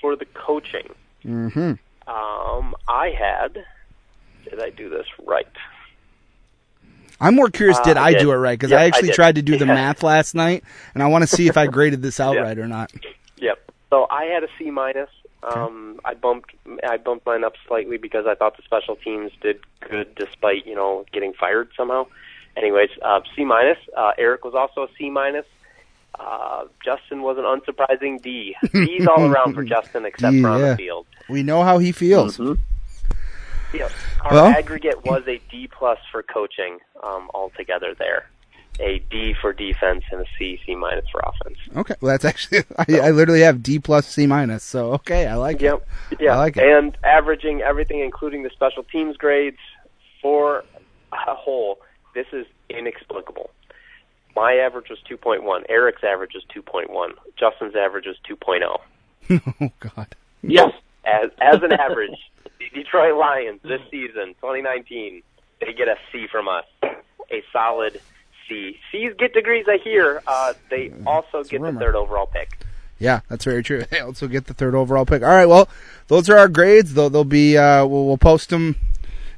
For 0.00 0.14
the 0.16 0.24
coaching, 0.34 0.88
Mm-hmm. 1.24 1.72
um, 2.08 2.74
I 2.88 3.08
had. 3.18 3.64
Did 4.48 4.60
I 4.62 4.70
do 4.70 4.88
this 4.88 5.06
right? 5.26 5.46
I'm 7.20 7.34
more 7.34 7.48
curious. 7.48 7.78
Uh, 7.78 7.82
did 7.82 7.96
I 7.96 8.06
I 8.08 8.12
did. 8.12 8.20
do 8.20 8.30
it 8.30 8.36
right? 8.36 8.58
Because 8.58 8.70
Yeah, 8.70 8.78
I 8.78 8.82
I 8.82 8.86
actually 8.86 9.08
did. 9.08 9.14
tried 9.16 9.34
to 9.36 9.42
do 9.42 9.56
the 9.56 9.66
math 9.66 10.02
last 10.02 10.34
night, 10.34 10.62
and 10.94 11.02
I 11.02 11.06
want 11.06 11.22
to 11.22 11.26
see 11.26 11.48
if 11.48 11.56
I 11.56 11.66
graded 11.66 12.02
this 12.02 12.20
out 12.20 12.34
Yeah. 12.36 12.42
right 12.42 12.58
or 12.58 12.68
not. 12.68 12.92
Yep. 13.38 13.58
So 13.90 14.06
I 14.10 14.24
had 14.26 14.44
a 14.44 14.48
C 14.58 14.70
minus. 14.70 15.08
Um, 15.42 16.00
I 16.04 16.14
bumped 16.14 16.52
I 16.88 16.96
bumped 16.98 17.24
mine 17.26 17.42
up 17.44 17.54
slightly 17.66 17.96
because 17.98 18.26
I 18.26 18.34
thought 18.34 18.56
the 18.56 18.62
special 18.64 18.96
teams 18.96 19.32
did 19.40 19.58
good 19.80 20.14
despite 20.14 20.66
you 20.66 20.74
know 20.74 21.04
getting 21.12 21.32
fired 21.32 21.68
somehow. 21.76 22.06
Anyways, 22.56 22.90
uh, 23.02 23.20
C 23.34 23.44
minus. 23.44 23.78
Uh, 23.96 24.12
Eric 24.18 24.44
was 24.44 24.54
also 24.54 24.84
a 24.84 24.88
C 24.98 25.10
minus. 25.10 25.46
Uh, 26.18 26.64
Justin 26.82 27.20
was 27.22 27.36
an 27.36 27.44
unsurprising 27.44 28.22
D. 28.22 28.56
D's 28.72 29.06
all 29.06 29.26
around 29.30 29.54
for 29.54 29.62
Justin 29.74 30.06
except 30.06 30.34
for 30.40 30.48
on 30.48 30.60
Yeah. 30.60 30.70
the 30.70 30.76
field. 30.76 31.06
We 31.28 31.42
know 31.42 31.62
how 31.62 31.78
he 31.78 31.92
feels. 31.92 32.38
Yep. 32.38 33.90
Our 34.24 34.32
Well- 34.32 34.46
aggregate 34.46 35.04
was 35.04 35.22
a 35.26 35.40
D 35.50 35.68
plus 35.70 35.98
for 36.10 36.22
coaching 36.22 36.78
um, 37.02 37.30
altogether 37.34 37.94
there. 37.98 38.28
A 38.78 38.98
D 39.10 39.34
for 39.40 39.52
defense 39.54 40.04
and 40.12 40.20
a 40.20 40.24
C 40.38 40.60
C 40.66 40.74
minus 40.74 41.06
for 41.10 41.20
offense. 41.24 41.56
Okay, 41.74 41.94
well 42.02 42.12
that's 42.12 42.26
actually 42.26 42.58
I, 42.78 43.08
I 43.08 43.10
literally 43.10 43.40
have 43.40 43.62
D 43.62 43.78
plus 43.78 44.06
C 44.06 44.26
minus. 44.26 44.62
So 44.64 44.92
okay, 44.94 45.26
I 45.26 45.34
like 45.36 45.60
Yep. 45.62 45.86
it. 46.12 46.18
Yeah. 46.20 46.34
I 46.34 46.36
like 46.36 46.56
it. 46.58 46.62
And 46.64 46.96
averaging 47.02 47.62
everything, 47.62 48.00
including 48.00 48.42
the 48.42 48.50
special 48.50 48.82
teams 48.84 49.16
grades, 49.16 49.56
for 50.20 50.64
a 51.12 51.34
whole, 51.34 51.78
this 52.16 52.26
is 52.32 52.46
inexplicable. 52.70 53.50
My 54.34 54.54
average 54.54 54.88
was 54.88 54.98
2.1. 55.08 55.64
Eric's 55.68 56.02
average 56.02 56.34
is 56.34 56.42
2.1. 56.54 57.10
Justin's 57.38 57.76
average 57.76 58.06
is 58.06 58.16
2.0. 58.28 58.80
oh 59.60 59.70
God. 59.78 60.16
Yes. 60.42 60.72
As 61.04 61.30
as 61.40 61.62
an 61.62 61.72
average, 61.86 62.18
the 62.58 62.70
Detroit 62.74 63.16
Lions 63.16 63.60
this 63.62 63.80
season, 63.90 64.34
2019, 64.40 65.22
they 65.60 65.72
get 65.74 65.88
a 65.88 65.96
C 66.10 66.26
from 66.32 66.48
us, 66.48 66.64
a 66.82 67.42
solid 67.52 68.00
C. 68.48 68.78
C's 68.90 69.12
get 69.18 69.34
degrees, 69.34 69.66
I 69.68 69.76
hear. 69.76 70.22
Uh, 70.26 70.54
they 70.70 70.92
also 71.06 71.44
get 71.44 71.60
the 71.60 71.72
third 71.72 71.94
overall 71.94 72.26
pick. 72.26 72.58
Yeah, 72.98 73.20
that's 73.28 73.44
very 73.44 73.62
true. 73.62 73.84
They 73.90 74.00
also 74.00 74.26
get 74.26 74.46
the 74.46 74.54
third 74.54 74.74
overall 74.74 75.04
pick. 75.04 75.22
All 75.22 75.28
right, 75.28 75.46
well, 75.46 75.68
those 76.08 76.30
are 76.30 76.38
our 76.38 76.48
grades. 76.48 76.94
They'll, 76.94 77.10
they'll 77.10 77.24
be 77.24 77.58
uh, 77.58 77.84
we'll, 77.84 78.06
we'll 78.06 78.16
post 78.16 78.48
them 78.48 78.76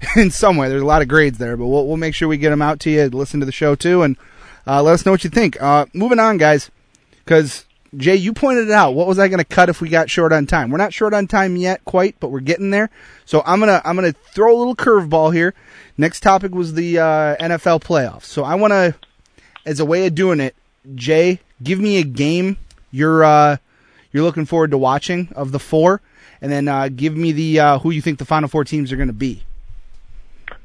in 0.16 0.30
some 0.30 0.56
way. 0.56 0.68
There's 0.68 0.82
a 0.82 0.86
lot 0.86 1.02
of 1.02 1.08
grades 1.08 1.38
there, 1.38 1.56
but 1.56 1.66
we'll 1.66 1.86
we'll 1.86 1.96
make 1.96 2.14
sure 2.14 2.28
we 2.28 2.38
get 2.38 2.50
them 2.50 2.62
out 2.62 2.80
to 2.80 2.90
you. 2.90 3.08
Listen 3.08 3.40
to 3.40 3.46
the 3.46 3.52
show 3.52 3.74
too, 3.74 4.02
and 4.02 4.16
uh, 4.66 4.82
let 4.82 4.94
us 4.94 5.06
know 5.06 5.12
what 5.12 5.24
you 5.24 5.30
think. 5.30 5.60
Uh, 5.60 5.86
moving 5.92 6.18
on, 6.18 6.36
guys, 6.38 6.70
because 7.24 7.64
Jay, 7.96 8.16
you 8.16 8.32
pointed 8.32 8.68
it 8.68 8.72
out. 8.72 8.92
What 8.92 9.06
was 9.06 9.18
I 9.18 9.28
going 9.28 9.38
to 9.38 9.44
cut 9.44 9.68
if 9.68 9.80
we 9.80 9.88
got 9.88 10.10
short 10.10 10.32
on 10.32 10.46
time? 10.46 10.70
We're 10.70 10.78
not 10.78 10.92
short 10.92 11.14
on 11.14 11.26
time 11.26 11.56
yet, 11.56 11.84
quite, 11.84 12.16
but 12.20 12.28
we're 12.28 12.40
getting 12.40 12.70
there. 12.70 12.90
So 13.24 13.42
I'm 13.46 13.60
gonna 13.60 13.80
I'm 13.84 13.96
gonna 13.96 14.12
throw 14.12 14.54
a 14.54 14.58
little 14.58 14.76
curveball 14.76 15.34
here. 15.34 15.54
Next 15.96 16.20
topic 16.20 16.54
was 16.54 16.74
the 16.74 16.98
uh, 16.98 17.36
NFL 17.36 17.82
playoffs. 17.82 18.24
So 18.24 18.44
I 18.44 18.54
want 18.54 18.72
to, 18.72 18.94
as 19.66 19.80
a 19.80 19.84
way 19.84 20.06
of 20.06 20.14
doing 20.14 20.38
it, 20.38 20.54
Jay, 20.94 21.40
give 21.62 21.80
me 21.80 21.98
a 21.98 22.04
game 22.04 22.58
you're 22.90 23.24
uh, 23.24 23.56
you're 24.12 24.22
looking 24.22 24.46
forward 24.46 24.70
to 24.70 24.78
watching 24.78 25.28
of 25.34 25.52
the 25.52 25.58
four, 25.58 26.00
and 26.40 26.52
then 26.52 26.68
uh, 26.68 26.88
give 26.88 27.16
me 27.16 27.32
the 27.32 27.60
uh, 27.60 27.78
who 27.78 27.90
you 27.90 28.02
think 28.02 28.18
the 28.18 28.24
final 28.24 28.48
four 28.48 28.64
teams 28.64 28.92
are 28.92 28.96
going 28.96 29.08
to 29.08 29.14
be. 29.14 29.42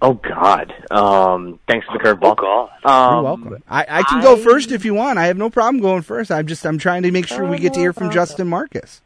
Oh 0.06 0.16
God! 0.16 0.74
Um, 0.92 1.60
thanks 1.66 1.88
for 1.88 1.98
the 1.98 2.04
curveball. 2.04 2.36
Oh 2.38 2.70
God. 2.84 2.86
Um, 2.86 3.14
You're 3.14 3.24
welcome. 3.24 3.64
I, 3.70 3.86
I 3.88 4.04
can 4.04 4.22
go 4.22 4.36
first 4.36 4.72
if 4.74 4.84
you 4.84 4.94
want. 4.94 5.18
I 5.18 5.28
have 5.28 5.38
no 5.38 5.50
problem 5.50 5.82
going 5.82 6.02
first. 6.02 6.30
I'm 6.30 6.46
just 6.46 6.66
I'm 6.66 6.78
trying 6.78 7.04
to 7.04 7.12
make 7.12 7.26
sure 7.26 7.46
we 7.48 7.58
get 7.58 7.74
to 7.76 7.80
hear 7.80 7.94
from 7.94 8.12
Justin 8.12 8.50
Marcus. 8.50 9.02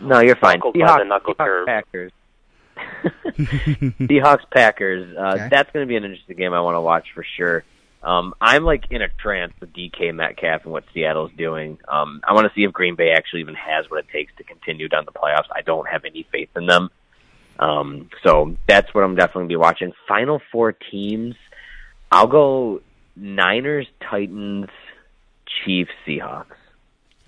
No, 0.00 0.20
you're 0.20 0.36
fine. 0.36 0.58
Knuckle 0.58 0.72
by 0.72 0.78
the 0.78 1.04
Seahawks, 1.04 1.06
knuckle 1.08 1.34
Seahawks 1.34 1.46
curve. 1.46 1.66
Packers. 1.66 2.12
Seahawks 4.00 4.50
Packers. 4.50 5.16
Uh, 5.16 5.32
Okay. 5.34 5.48
That's 5.50 5.70
going 5.70 5.86
to 5.86 5.88
be 5.88 5.96
an 5.96 6.04
interesting 6.04 6.36
game. 6.36 6.52
I 6.54 6.60
want 6.62 6.76
to 6.76 6.80
watch 6.80 7.08
for 7.14 7.24
sure. 7.36 7.62
Um, 8.02 8.34
I'm 8.40 8.64
like 8.64 8.84
in 8.90 9.00
a 9.02 9.08
trance 9.08 9.52
with 9.60 9.72
DK 9.72 10.14
Metcalf 10.14 10.64
and 10.64 10.72
what 10.72 10.84
Seattle's 10.92 11.30
doing. 11.36 11.78
Um, 11.86 12.20
I 12.26 12.32
want 12.32 12.48
to 12.48 12.54
see 12.54 12.64
if 12.64 12.72
Green 12.72 12.96
Bay 12.96 13.12
actually 13.12 13.40
even 13.42 13.54
has 13.54 13.88
what 13.90 14.00
it 14.00 14.08
takes 14.10 14.32
to 14.38 14.44
continue 14.44 14.88
down 14.88 15.04
the 15.04 15.12
playoffs. 15.12 15.46
I 15.54 15.60
don't 15.60 15.86
have 15.88 16.04
any 16.04 16.26
faith 16.32 16.48
in 16.56 16.66
them. 16.66 16.90
Um, 17.58 18.08
so 18.24 18.56
that's 18.66 18.92
what 18.94 19.04
I'm 19.04 19.14
definitely 19.14 19.48
be 19.48 19.56
watching. 19.56 19.92
Final 20.08 20.40
four 20.50 20.72
teams. 20.72 21.34
I'll 22.10 22.26
go 22.26 22.80
Niners, 23.16 23.86
Titans, 24.00 24.68
Chiefs, 25.46 25.90
Seahawks. 26.06 26.56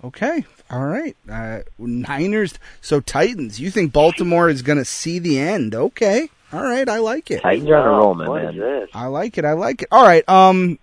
Okay, 0.03 0.45
all 0.69 0.85
right. 0.85 1.15
Uh, 1.29 1.59
Niners. 1.77 2.59
So 2.81 2.99
Titans. 2.99 3.59
You 3.59 3.71
think 3.71 3.93
Baltimore 3.93 4.49
is 4.49 4.61
going 4.61 4.77
to 4.77 4.85
see 4.85 5.19
the 5.19 5.39
end? 5.39 5.73
Okay, 5.73 6.29
all 6.53 6.63
right. 6.63 6.87
I 6.87 6.99
like 6.99 7.31
it. 7.31 7.41
Titans 7.41 7.69
are 7.69 7.77
on 7.77 7.87
a 7.87 7.89
roll, 7.89 8.13
man. 8.13 8.29
What 8.29 8.43
man. 8.43 8.57
this? 8.57 8.89
I 8.93 9.07
like 9.07 9.37
it. 9.37 9.45
I 9.45 9.53
like 9.53 9.81
it. 9.81 9.87
All 9.91 10.05
right. 10.05 10.27
Um, 10.29 10.77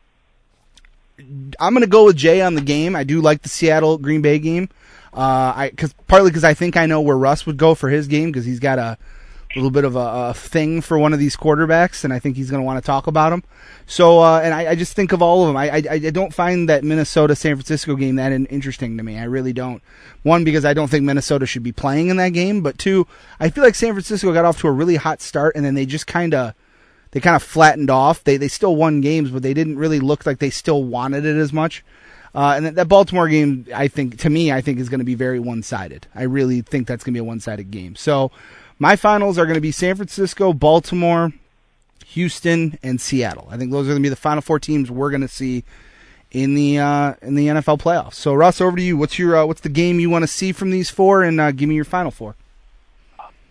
I'm 1.60 1.72
gonna 1.72 1.86
go 1.86 2.06
with 2.06 2.16
Jay 2.16 2.40
on 2.40 2.54
the 2.54 2.60
game. 2.60 2.96
I 2.96 3.04
do 3.04 3.20
like 3.20 3.42
the 3.42 3.48
Seattle 3.48 3.98
Green 3.98 4.22
Bay 4.22 4.38
game. 4.38 4.68
Uh, 5.14 5.52
I 5.54 5.70
because 5.70 5.92
partly 6.08 6.30
because 6.30 6.44
I 6.44 6.54
think 6.54 6.76
I 6.76 6.86
know 6.86 7.00
where 7.00 7.16
Russ 7.16 7.46
would 7.46 7.58
go 7.58 7.74
for 7.74 7.90
his 7.90 8.08
game 8.08 8.30
because 8.30 8.44
he's 8.44 8.60
got 8.60 8.78
a 8.78 8.98
little 9.58 9.70
bit 9.70 9.84
of 9.84 9.96
a, 9.96 10.30
a 10.30 10.34
thing 10.34 10.80
for 10.80 10.98
one 10.98 11.12
of 11.12 11.18
these 11.18 11.36
quarterbacks, 11.36 12.04
and 12.04 12.12
I 12.12 12.18
think 12.18 12.36
he's 12.36 12.50
gonna 12.50 12.62
want 12.62 12.82
to 12.82 12.86
talk 12.86 13.06
about 13.06 13.32
him. 13.32 13.42
So, 13.86 14.20
uh, 14.20 14.40
and 14.40 14.54
I, 14.54 14.70
I 14.70 14.74
just 14.74 14.94
think 14.94 15.12
of 15.12 15.22
all 15.22 15.42
of 15.42 15.48
them. 15.48 15.56
I, 15.56 15.70
I 15.70 15.82
I 15.90 16.10
don't 16.10 16.32
find 16.32 16.68
that 16.68 16.84
Minnesota 16.84 17.36
San 17.36 17.56
Francisco 17.56 17.96
game 17.96 18.16
that 18.16 18.32
interesting 18.32 18.96
to 18.96 19.02
me. 19.02 19.18
I 19.18 19.24
really 19.24 19.52
don't. 19.52 19.82
One 20.22 20.44
because 20.44 20.64
I 20.64 20.74
don't 20.74 20.88
think 20.88 21.04
Minnesota 21.04 21.46
should 21.46 21.62
be 21.62 21.72
playing 21.72 22.08
in 22.08 22.16
that 22.16 22.30
game, 22.30 22.62
but 22.62 22.78
two, 22.78 23.06
I 23.40 23.50
feel 23.50 23.64
like 23.64 23.74
San 23.74 23.92
Francisco 23.92 24.32
got 24.32 24.44
off 24.44 24.60
to 24.60 24.68
a 24.68 24.72
really 24.72 24.96
hot 24.96 25.20
start, 25.20 25.56
and 25.56 25.64
then 25.64 25.74
they 25.74 25.86
just 25.86 26.06
kind 26.06 26.34
of 26.34 26.54
they 27.12 27.20
kind 27.20 27.36
of 27.36 27.42
flattened 27.42 27.90
off. 27.90 28.24
They 28.24 28.36
they 28.36 28.48
still 28.48 28.76
won 28.76 29.00
games, 29.00 29.30
but 29.30 29.42
they 29.42 29.54
didn't 29.54 29.78
really 29.78 30.00
look 30.00 30.26
like 30.26 30.38
they 30.38 30.50
still 30.50 30.82
wanted 30.82 31.24
it 31.24 31.36
as 31.36 31.52
much. 31.52 31.84
Uh, 32.34 32.54
and 32.56 32.64
that, 32.64 32.74
that 32.76 32.88
Baltimore 32.88 33.28
game, 33.28 33.66
I 33.74 33.88
think, 33.88 34.18
to 34.20 34.30
me, 34.30 34.50
I 34.50 34.62
think 34.62 34.78
is 34.78 34.88
going 34.88 35.00
to 35.00 35.04
be 35.04 35.14
very 35.14 35.38
one 35.38 35.62
sided. 35.62 36.06
I 36.14 36.22
really 36.22 36.62
think 36.62 36.86
that's 36.86 37.04
going 37.04 37.12
to 37.12 37.16
be 37.18 37.20
a 37.20 37.24
one 37.24 37.40
sided 37.40 37.70
game. 37.70 37.94
So 37.94 38.32
my 38.82 38.96
finals 38.96 39.38
are 39.38 39.44
going 39.44 39.54
to 39.54 39.60
be 39.60 39.70
San 39.70 39.94
Francisco, 39.94 40.52
Baltimore, 40.52 41.32
Houston, 42.06 42.80
and 42.82 43.00
Seattle. 43.00 43.46
I 43.48 43.56
think 43.56 43.70
those 43.70 43.86
are 43.86 43.90
going 43.90 44.02
to 44.02 44.06
be 44.06 44.08
the 44.08 44.16
final 44.16 44.42
four 44.42 44.58
teams 44.58 44.90
we're 44.90 45.10
going 45.10 45.20
to 45.20 45.28
see 45.28 45.62
in 46.32 46.56
the 46.56 46.80
uh, 46.80 47.14
in 47.22 47.36
the 47.36 47.46
NFL 47.46 47.78
playoffs. 47.78 48.14
So 48.14 48.34
Russ, 48.34 48.60
over 48.60 48.76
to 48.76 48.82
you. 48.82 48.96
What's 48.96 49.20
your 49.20 49.36
uh, 49.36 49.46
what's 49.46 49.60
the 49.60 49.68
game 49.68 50.00
you 50.00 50.10
want 50.10 50.24
to 50.24 50.26
see 50.26 50.50
from 50.50 50.70
these 50.70 50.90
four, 50.90 51.22
and 51.22 51.40
uh, 51.40 51.52
give 51.52 51.68
me 51.68 51.76
your 51.76 51.84
final 51.84 52.10
four. 52.10 52.34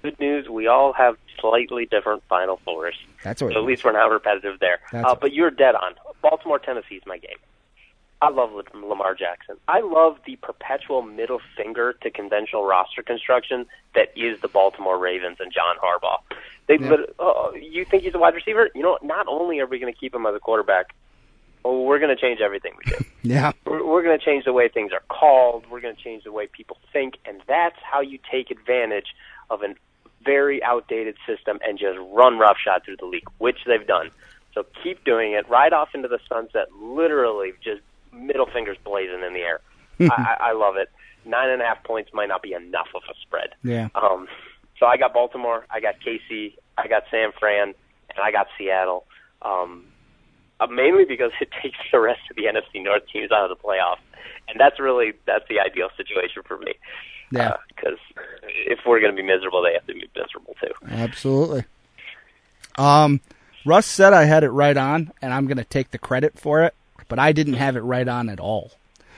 Good 0.02 0.20
news, 0.20 0.50
we 0.50 0.68
all 0.68 0.92
have 0.92 1.16
slightly 1.40 1.86
different 1.86 2.24
Final 2.28 2.60
Fours. 2.66 2.96
That's 3.24 3.42
what. 3.42 3.54
So 3.54 3.60
at 3.60 3.66
least 3.66 3.86
we're 3.86 3.94
not 3.94 4.12
repetitive 4.12 4.60
there. 4.60 4.80
Uh, 4.92 5.16
but 5.16 5.32
you're 5.32 5.52
dead 5.52 5.76
on. 5.76 5.94
Baltimore, 6.22 6.60
Tennessee 6.60 6.96
is 6.96 7.04
my 7.06 7.18
game. 7.18 7.38
I 8.22 8.30
love 8.30 8.52
Lam- 8.52 8.86
Lamar 8.88 9.16
Jackson. 9.16 9.58
I 9.68 9.82
love 9.82 10.18
the 10.26 10.36
perpetual 10.38 11.02
middle 11.02 11.42
finger 11.58 11.94
to 12.02 12.12
conventional 12.12 12.66
roster 12.66 13.02
construction 13.02 13.66
that 13.96 14.10
is 14.16 14.40
the 14.42 14.48
Baltimore 14.48 14.98
Ravens 15.00 15.38
and 15.40 15.52
John 15.52 15.76
Harbaugh. 15.84 16.20
They, 16.68 16.78
Yeah. 16.78 16.90
lit- 16.92 17.16
oh, 17.20 17.54
you 17.56 17.84
think 17.84 18.04
he's 18.04 18.14
a 18.14 18.20
wide 18.20 18.36
receiver? 18.36 18.70
You 18.76 18.84
know, 18.84 19.00
not 19.02 19.26
only 19.28 19.60
are 19.60 19.66
we 19.66 19.80
going 19.80 19.92
to 19.92 20.00
keep 20.00 20.14
him 20.14 20.26
as 20.28 20.36
a 20.36 20.40
quarterback, 20.40 20.94
oh, 21.66 21.82
we're 21.84 22.00
going 22.00 22.16
to 22.16 22.22
change 22.22 22.42
everything 22.42 22.74
we 22.86 22.92
do. 22.92 23.06
yeah. 23.24 23.52
we're, 23.66 23.84
we're 23.86 24.04
going 24.04 24.18
to 24.18 24.24
change 24.24 24.46
the 24.46 24.54
way 24.54 24.68
things 24.70 24.92
are 24.94 25.04
called. 25.10 25.66
We're 25.70 25.82
going 25.82 25.96
to 25.96 26.02
change 26.02 26.24
the 26.24 26.32
way 26.32 26.48
people 26.48 26.78
think, 26.94 27.16
and 27.26 27.42
that's 27.48 27.78
how 27.82 28.02
you 28.02 28.20
take 28.32 28.52
advantage 28.52 29.16
of 29.50 29.64
a 29.64 29.74
very 30.24 30.62
outdated 30.64 31.16
system 31.26 31.60
and 31.68 31.80
just 31.80 31.98
run 32.14 32.38
roughshod 32.38 32.84
through 32.86 32.98
the 32.98 33.06
league, 33.06 33.28
which 33.40 33.58
they've 33.66 33.86
done. 33.88 34.12
So 34.54 34.64
keep 34.84 35.04
doing 35.04 35.32
it. 35.34 35.50
Right 35.50 35.74
off 35.74 35.90
into 35.96 36.08
the 36.08 36.20
sunset, 36.30 36.68
literally 36.80 37.54
just 37.64 37.82
middle 38.14 38.48
fingers 38.52 38.78
blazing 38.84 39.24
in 39.26 39.34
the 39.34 39.40
air. 39.40 39.62
I, 40.00 40.06
I 40.06 40.50
I 40.50 40.52
love 40.54 40.76
it. 40.78 40.90
Nine 41.26 41.50
and 41.50 41.62
a 41.62 41.66
half 41.66 41.84
points 41.84 42.12
might 42.14 42.28
not 42.28 42.42
be 42.42 42.54
enough 42.54 42.88
of 42.96 43.04
a 43.10 43.14
spread. 43.22 43.50
Yeah. 43.64 43.90
Um, 43.94 44.28
so 44.80 44.88
I 44.88 44.98
got 44.98 45.14
Baltimore, 45.14 45.66
I 45.70 45.80
got 45.80 45.96
KC, 46.06 46.56
I 46.78 46.88
got 46.88 47.04
San 47.12 47.32
Fran, 47.40 47.74
and 48.10 48.20
I 48.22 48.32
got 48.32 48.48
Seattle. 48.58 49.06
Um, 49.44 49.86
uh, 50.60 50.68
mainly 50.68 51.06
because 51.06 51.32
it 51.40 51.50
takes 51.62 51.78
the 51.92 52.00
rest 52.00 52.22
of 52.30 52.36
the 52.36 52.44
NFC 52.44 52.84
North 52.84 53.04
teams 53.12 53.32
out 53.32 53.50
of 53.50 53.56
the 53.56 53.62
playoffs, 53.62 54.02
and 54.48 54.60
that's 54.60 54.80
really 54.80 55.14
that's 55.26 55.46
the 55.50 55.60
ideal 55.60 55.90
situation 55.98 56.44
for 56.48 56.58
me. 56.58 56.74
Yeah. 57.32 57.58
Because 57.70 57.98
if 58.50 58.80
we're 58.86 59.00
going 59.00 59.16
to 59.16 59.22
be 59.22 59.26
miserable, 59.26 59.64
they 59.64 59.74
have 59.74 59.88
to 59.88 59.94
be 59.94 60.10
miserable 60.16 60.56
too. 60.62 60.74
Absolutely. 60.90 61.64
Um, 62.78 63.22
Russ 63.66 63.86
said 63.86 64.14
I 64.14 64.26
had 64.26 64.44
it 64.44 64.50
right 64.50 64.76
on, 64.76 65.12
and 65.22 65.34
I'm 65.34 65.46
going 65.46 65.58
to 65.58 65.64
take 65.64 65.92
the 65.92 65.98
credit 65.98 66.38
for 66.38 66.64
it, 66.64 66.74
but 67.08 67.20
I 67.20 67.32
didn't 67.32 67.54
have 67.54 67.76
it 67.76 67.82
right 67.82 68.08
on 68.08 68.30
at 68.30 68.40
all. 68.40 68.72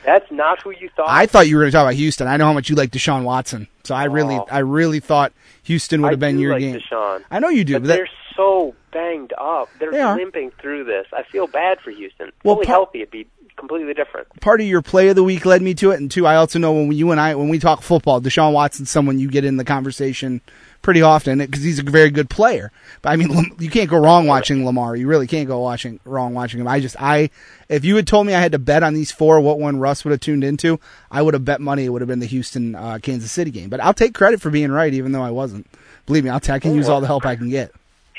That's 0.05 0.29
not 0.31 0.61
who 0.61 0.71
you 0.71 0.89
thought. 0.95 1.07
I 1.09 1.25
thought 1.27 1.47
you 1.47 1.55
were 1.55 1.61
going 1.63 1.71
to 1.71 1.77
talk 1.77 1.85
about 1.85 1.93
Houston. 1.95 2.27
I 2.27 2.35
know 2.37 2.45
how 2.45 2.53
much 2.53 2.69
you 2.69 2.75
like 2.75 2.91
Deshaun 2.91 3.23
Watson, 3.23 3.67
so 3.83 3.95
I 3.95 4.05
really, 4.05 4.35
Oh. 4.35 4.45
I 4.51 4.59
really 4.59 4.99
thought 4.99 5.31
Houston 5.63 6.01
would 6.01 6.11
have 6.11 6.19
been 6.19 6.35
do 6.35 6.41
your 6.41 6.53
like 6.53 6.59
game. 6.59 6.75
Deshaun. 6.79 7.23
I 7.31 7.39
know 7.39 7.47
you 7.49 7.63
do, 7.63 7.73
but 7.75 7.83
but 7.83 7.87
that, 7.87 7.95
they're 7.95 8.09
so 8.35 8.75
banged 8.91 9.31
up. 9.37 9.69
They're 9.79 9.91
They 9.91 10.03
limping 10.03 10.51
through 10.59 10.83
this. 10.83 11.07
I 11.13 11.23
feel 11.23 11.47
bad 11.47 11.79
for 11.79 11.91
Houston. 11.91 12.31
Well, 12.43 12.55
Fully 12.55 12.67
healthy, 12.67 12.99
it'd 12.99 13.11
be 13.11 13.27
completely 13.55 13.93
different. 13.93 14.27
part 14.41 14.61
of 14.61 14.67
your 14.67 14.81
play 14.81 15.09
of 15.09 15.15
the 15.15 15.23
week 15.23 15.45
led 15.45 15.61
me 15.61 15.73
to 15.75 15.91
it, 15.91 15.99
and 15.99 16.09
two, 16.09 16.25
I 16.25 16.35
also 16.35 16.59
know 16.59 16.73
when 16.73 16.91
you 16.91 17.11
and 17.11 17.19
I, 17.19 17.35
when 17.35 17.49
we 17.49 17.59
talk 17.59 17.81
football, 17.81 18.21
Deshaun 18.21 18.53
Watson's 18.53 18.89
someone 18.89 19.19
you 19.19 19.29
get 19.29 19.45
in 19.45 19.57
the 19.57 19.65
conversation 19.65 20.41
pretty 20.83 21.01
often 21.01 21.39
because 21.39 21.63
he's 21.63 21.79
a 21.79 21.83
very 21.83 22.11
good 22.11 22.29
player. 22.29 22.71
But 23.01 23.09
I 23.09 23.15
mean, 23.15 23.55
you 23.59 23.69
can't 23.69 23.89
go 23.89 23.97
wrong 23.97 24.27
watching 24.27 24.65
Lamar. 24.65 24.95
You 24.95 25.07
really 25.07 25.27
can't 25.27 25.47
go 25.47 25.59
watching 25.61 25.99
wrong 26.03 26.33
watching 26.33 26.59
him. 26.59 26.67
I 26.67 26.79
just, 26.79 26.95
I, 27.01 27.31
if 27.69 27.83
you 27.83 27.95
had 27.95 28.05
told 28.05 28.27
me 28.27 28.35
I 28.35 28.39
had 28.39 28.51
to 28.51 28.59
bet 28.59 28.83
on 28.83 28.93
these 28.93 29.11
four, 29.11 29.39
what 29.39 29.59
one 29.59 29.79
Russ 29.79 30.03
would 30.03 30.11
have 30.11 30.19
tuned 30.19 30.43
into, 30.43 30.79
I 31.09 31.21
would 31.21 31.33
have 31.33 31.45
bet 31.45 31.61
money 31.61 31.85
it 31.85 31.89
would 31.89 32.01
have 32.01 32.09
been 32.09 32.19
the 32.19 32.27
Houston 32.27 32.75
uh, 32.75 32.99
Kansas 33.01 33.31
City 33.31 33.49
game. 33.49 33.69
But 33.69 33.79
I'll 33.79 33.93
take 33.93 34.13
credit 34.13 34.41
for 34.41 34.49
being 34.49 34.71
right, 34.71 34.93
even 34.93 35.13
though 35.13 35.23
I 35.23 35.31
wasn't. 35.31 35.67
Believe 36.05 36.25
me, 36.25 36.29
I'll 36.29 36.41
t- 36.41 36.51
I 36.51 36.59
can 36.59 36.75
use 36.75 36.89
all 36.89 37.01
the 37.01 37.07
help 37.07 37.25
I 37.25 37.37
can 37.37 37.49
get. 37.49 37.71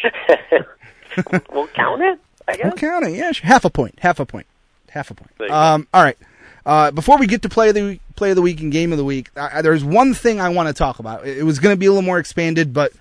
we'll 1.52 1.68
count 1.68 2.02
it, 2.02 2.18
I 2.48 2.56
guess. 2.56 2.64
We'll 2.64 2.72
count 2.72 3.06
it. 3.06 3.12
Yeah, 3.12 3.32
half 3.42 3.64
a 3.64 3.70
point. 3.70 3.98
Half 4.00 4.20
a 4.20 4.26
point. 4.26 4.46
Half 4.94 5.10
a 5.10 5.14
point. 5.14 5.30
There 5.38 5.48
you 5.48 5.52
go. 5.52 5.56
Um, 5.56 5.88
all 5.92 6.02
right. 6.02 6.16
Uh, 6.64 6.90
before 6.92 7.18
we 7.18 7.26
get 7.26 7.42
to 7.42 7.48
play 7.48 7.68
of 7.68 7.74
the 7.74 7.82
week, 7.82 8.00
play 8.16 8.30
of 8.30 8.36
the 8.36 8.42
week 8.42 8.60
and 8.60 8.72
game 8.72 8.92
of 8.92 8.98
the 8.98 9.04
week, 9.04 9.28
I, 9.36 9.58
I- 9.58 9.62
there's 9.62 9.84
one 9.84 10.14
thing 10.14 10.40
I 10.40 10.48
want 10.48 10.68
to 10.68 10.72
talk 10.74 10.98
about. 10.98 11.26
It, 11.26 11.38
it 11.38 11.42
was 11.42 11.58
going 11.58 11.74
to 11.74 11.78
be 11.78 11.86
a 11.86 11.90
little 11.90 12.02
more 12.02 12.18
expanded, 12.18 12.72
but 12.72 12.92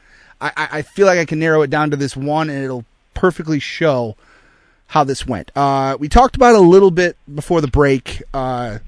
I, 0.41 0.51
I, 0.57 0.67
I 0.79 0.81
feel 0.81 1.05
like 1.07 1.19
I 1.19 1.25
can 1.25 1.39
narrow 1.39 1.61
it 1.61 1.69
down 1.69 1.91
to 1.91 1.95
this 1.95 2.17
one, 2.17 2.49
and 2.49 2.63
it'll 2.63 2.83
perfectly 3.13 3.59
show 3.59 4.17
how 4.87 5.03
this 5.05 5.25
went. 5.25 5.51
Uh, 5.55 5.95
we 5.99 6.09
talked 6.09 6.35
about 6.35 6.55
a 6.55 6.59
little 6.59 6.91
bit 6.91 7.15
before 7.33 7.61
the 7.61 7.67
break. 7.67 8.21
Uh, 8.33 8.79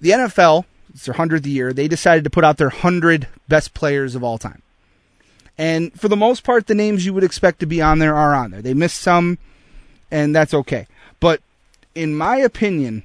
the 0.00 0.10
NFL, 0.10 0.64
it's 0.94 1.06
their 1.06 1.14
hundredth 1.14 1.46
year. 1.46 1.72
They 1.72 1.88
decided 1.88 2.24
to 2.24 2.30
put 2.30 2.44
out 2.44 2.58
their 2.58 2.70
hundred 2.70 3.26
best 3.48 3.74
players 3.74 4.14
of 4.14 4.22
all 4.22 4.38
time. 4.38 4.62
And 5.58 5.92
for 5.98 6.08
the 6.08 6.16
most 6.16 6.44
part, 6.44 6.66
the 6.68 6.74
names 6.74 7.04
you 7.04 7.12
would 7.12 7.24
expect 7.24 7.60
to 7.60 7.66
be 7.66 7.82
on 7.82 7.98
there 7.98 8.14
are 8.14 8.34
on 8.34 8.50
there. 8.50 8.62
They 8.62 8.72
missed 8.72 9.00
some, 9.00 9.38
and 10.10 10.34
that's 10.34 10.54
okay. 10.54 10.86
But 11.18 11.42
in 11.94 12.16
my 12.16 12.36
opinion, 12.36 13.02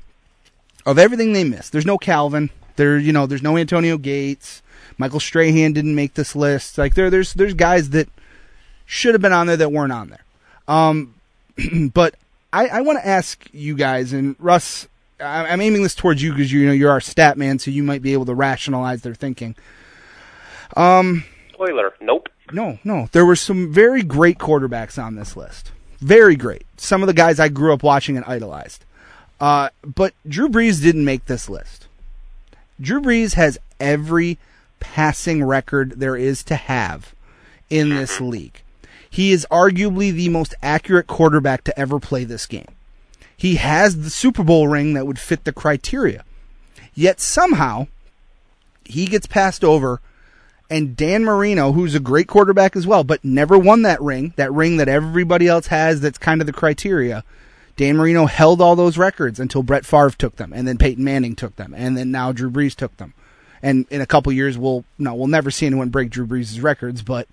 of 0.86 1.00
everything 1.00 1.34
they 1.34 1.44
missed, 1.44 1.72
there's 1.72 1.86
no 1.86 1.98
Calvin. 1.98 2.50
There, 2.76 2.98
you 2.98 3.14
know, 3.14 3.26
there's 3.26 3.44
no 3.44 3.58
Antonio 3.58 3.98
Gates. 3.98 4.62
Michael 4.98 5.20
Strahan 5.20 5.74
didn't 5.74 5.96
make 5.96 6.14
this 6.14 6.36
list. 6.36 6.78
Like 6.78 6.94
there, 6.96 7.10
there's 7.10 7.34
there's 7.34 7.54
guys 7.54 7.90
that 7.92 8.10
should 8.86 9.14
have 9.14 9.22
been 9.22 9.34
on 9.34 9.48
there 9.48 9.58
that 9.58 9.72
weren't 9.72 9.92
on 9.92 10.10
there. 10.10 10.24
Um, 10.68 11.16
but 11.94 12.16
I, 12.54 12.68
I 12.68 12.82
want 12.82 13.00
to 13.00 13.08
ask 13.08 13.48
you 13.52 13.76
guys 13.76 14.14
and 14.14 14.36
Russ. 14.40 14.88
I, 15.20 15.48
I'm 15.48 15.62
aiming 15.62 15.84
this 15.84 15.96
towards 15.96 16.22
you 16.22 16.32
because 16.32 16.52
you 16.52 16.66
know 16.66 16.72
you're 16.72 16.92
our 16.92 17.02
stat 17.02 17.38
man, 17.38 17.60
so 17.60 17.72
you 17.72 17.84
might 17.84 18.02
be 18.02 18.14
able 18.14 18.26
to 18.26 18.36
rationalize 18.36 19.02
their 19.02 19.16
thinking. 19.16 19.56
Spoiler, 21.54 21.94
nope. 22.02 22.30
No, 22.52 22.80
no. 22.84 23.10
There 23.12 23.26
were 23.26 23.36
some 23.36 23.72
very 23.72 24.04
great 24.04 24.38
quarterbacks 24.38 25.02
on 25.02 25.16
this 25.16 25.36
list. 25.36 25.72
Very 26.06 26.36
great. 26.36 26.68
Some 26.78 27.02
of 27.02 27.08
the 27.08 27.14
guys 27.14 27.40
I 27.40 27.50
grew 27.50 27.74
up 27.74 27.82
watching 27.82 28.16
and 28.16 28.24
idolized. 28.28 28.86
Uh, 29.40 29.70
but 29.84 30.14
Drew 30.28 30.48
Brees 30.50 30.80
didn't 30.80 31.04
make 31.04 31.26
this 31.26 31.50
list. 31.50 31.88
Drew 32.80 33.02
Brees 33.02 33.34
has 33.34 33.58
every 33.80 34.38
passing 34.80 35.44
record 35.44 36.00
there 36.00 36.16
is 36.16 36.44
to 36.44 36.56
have 36.58 37.16
in 37.72 37.90
this 37.90 38.22
league. 38.22 38.62
He 39.10 39.32
is 39.32 39.48
arguably 39.50 40.14
the 40.14 40.30
most 40.30 40.54
accurate 40.62 41.08
quarterback 41.08 41.64
to 41.64 41.80
ever 41.80 42.00
play 42.00 42.24
this 42.24 42.46
game. 42.46 42.68
He 43.36 43.56
has 43.56 44.04
the 44.04 44.12
Super 44.12 44.44
Bowl 44.44 44.68
ring 44.68 44.94
that 44.94 45.08
would 45.08 45.18
fit 45.18 45.44
the 45.44 45.52
criteria. 45.52 46.24
Yet 46.94 47.20
somehow, 47.20 47.88
he 48.84 49.08
gets 49.08 49.26
passed 49.26 49.64
over 49.64 50.02
and 50.70 50.96
Dan 50.98 51.24
Marino, 51.24 51.72
who's 51.72 51.96
a 51.96 52.00
great 52.00 52.28
quarterback 52.28 52.76
as 52.76 52.88
well, 52.88 53.04
but 53.04 53.24
never 53.24 53.58
won 53.58 53.84
that 53.84 54.02
ring, 54.02 54.34
that 54.36 54.52
ring 54.52 54.78
that 54.78 54.88
everybody 54.88 55.48
else 55.48 55.68
has 55.68 56.02
that's 56.02 56.18
kind 56.18 56.42
of 56.42 56.48
the 56.48 56.54
criteria. 56.54 57.24
Dan 57.76 57.98
Marino 57.98 58.26
held 58.26 58.62
all 58.62 58.76
those 58.76 58.98
records 58.98 59.40
until 59.40 59.62
Brett 59.62 59.86
Favre 59.86 60.12
took 60.12 60.38
them, 60.38 60.54
and 60.54 60.68
then 60.68 60.78
Peyton 60.78 61.04
Manning 61.04 61.36
took 61.36 61.56
them, 61.58 61.74
and 61.76 61.98
then 61.98 62.10
now 62.10 62.32
Drew 62.32 62.50
Brees 62.50 62.76
took 62.76 62.96
them. 62.98 63.14
And 63.62 63.86
in 63.90 64.02
a 64.02 64.06
couple 64.06 64.32
years, 64.32 64.58
we'll 64.58 64.86
no, 64.98 65.14
we'll 65.16 65.28
never 65.28 65.52
see 65.52 65.66
anyone 65.66 65.90
break 65.90 66.10
Drew 66.10 66.26
Brees' 66.26 66.62
records. 66.62 67.02
But 67.02 67.28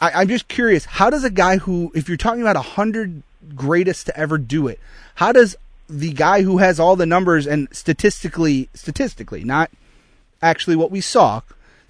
I, 0.00 0.10
I'm 0.12 0.28
just 0.28 0.48
curious, 0.48 0.84
how 0.84 1.10
does 1.10 1.24
a 1.24 1.30
guy 1.30 1.58
who, 1.58 1.92
if 1.94 2.08
you're 2.08 2.16
talking 2.16 2.42
about 2.42 2.56
a 2.56 2.62
hundred 2.62 3.22
greatest 3.54 4.06
to 4.06 4.16
ever 4.16 4.38
do 4.38 4.68
it, 4.68 4.80
how 5.16 5.32
does 5.32 5.56
the 5.88 6.12
guy 6.12 6.42
who 6.42 6.58
has 6.58 6.80
all 6.80 6.96
the 6.96 7.06
numbers 7.06 7.46
and 7.46 7.68
statistically, 7.72 8.68
statistically, 8.72 9.44
not 9.44 9.70
actually 10.40 10.76
what 10.76 10.90
we 10.90 11.00
saw, 11.00 11.42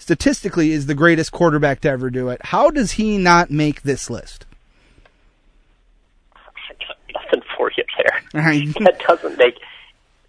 statistically 0.02 0.72
is 0.72 0.86
the 0.86 0.94
greatest 0.94 1.30
quarterback 1.32 1.80
to 1.80 1.88
ever 1.88 2.10
do 2.10 2.28
it. 2.28 2.40
How 2.44 2.70
does 2.70 2.92
he 2.92 3.18
not 3.18 3.50
make 3.50 3.82
this 3.82 4.10
list? 4.10 4.44
I 6.34 6.74
got 6.86 6.96
nothing 7.14 7.42
for 7.56 7.70
you 7.76 7.84
there. 7.96 8.22
That 8.84 8.98
doesn't 9.06 9.38
make 9.38 9.58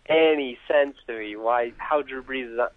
any 0.07 0.59
sense 0.67 0.97
to 1.07 1.17
me. 1.17 1.35
Why? 1.35 1.73
How 1.77 2.01
Drew 2.03 2.21
Brees 2.21 2.51
is? 2.51 2.57
Not, 2.57 2.73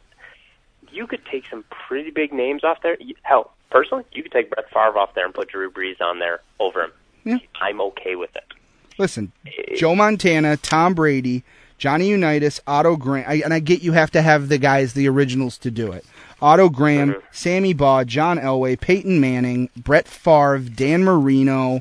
you 0.90 1.06
could 1.06 1.24
take 1.26 1.44
some 1.50 1.64
pretty 1.68 2.10
big 2.10 2.32
names 2.32 2.64
off 2.64 2.78
there. 2.82 2.96
Hell, 3.22 3.52
personally, 3.70 4.04
you 4.12 4.22
could 4.22 4.32
take 4.32 4.50
Brett 4.50 4.70
Favre 4.70 4.98
off 4.98 5.14
there 5.14 5.26
and 5.26 5.34
put 5.34 5.48
Drew 5.48 5.70
Brees 5.70 6.00
on 6.00 6.18
there 6.18 6.40
over 6.58 6.82
him. 6.82 6.92
Yeah. 7.24 7.38
I'm 7.60 7.80
okay 7.82 8.16
with 8.16 8.34
it. 8.36 8.54
Listen, 8.98 9.32
eh. 9.46 9.74
Joe 9.76 9.94
Montana, 9.94 10.56
Tom 10.56 10.94
Brady, 10.94 11.44
Johnny 11.76 12.08
Unitas, 12.08 12.60
Otto 12.66 12.96
Grant, 12.96 13.28
I, 13.28 13.34
and 13.44 13.52
I 13.52 13.58
get 13.58 13.82
you 13.82 13.92
have 13.92 14.10
to 14.12 14.22
have 14.22 14.48
the 14.48 14.58
guys, 14.58 14.94
the 14.94 15.08
originals, 15.08 15.58
to 15.58 15.70
do 15.70 15.92
it. 15.92 16.06
Otto 16.40 16.68
Graham, 16.68 17.16
Sammy 17.32 17.72
Baugh, 17.72 18.04
John 18.04 18.38
Elway, 18.38 18.78
Peyton 18.78 19.20
Manning, 19.20 19.70
Brett 19.76 20.06
Favre, 20.06 20.58
Dan 20.58 21.02
Marino. 21.04 21.80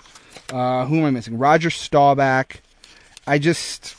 Uh, 0.51 0.85
who 0.85 0.99
am 0.99 1.05
I 1.05 1.11
missing? 1.11 1.37
Roger 1.37 1.69
Staubach. 1.69 2.61
I 3.27 3.37
just 3.39 3.95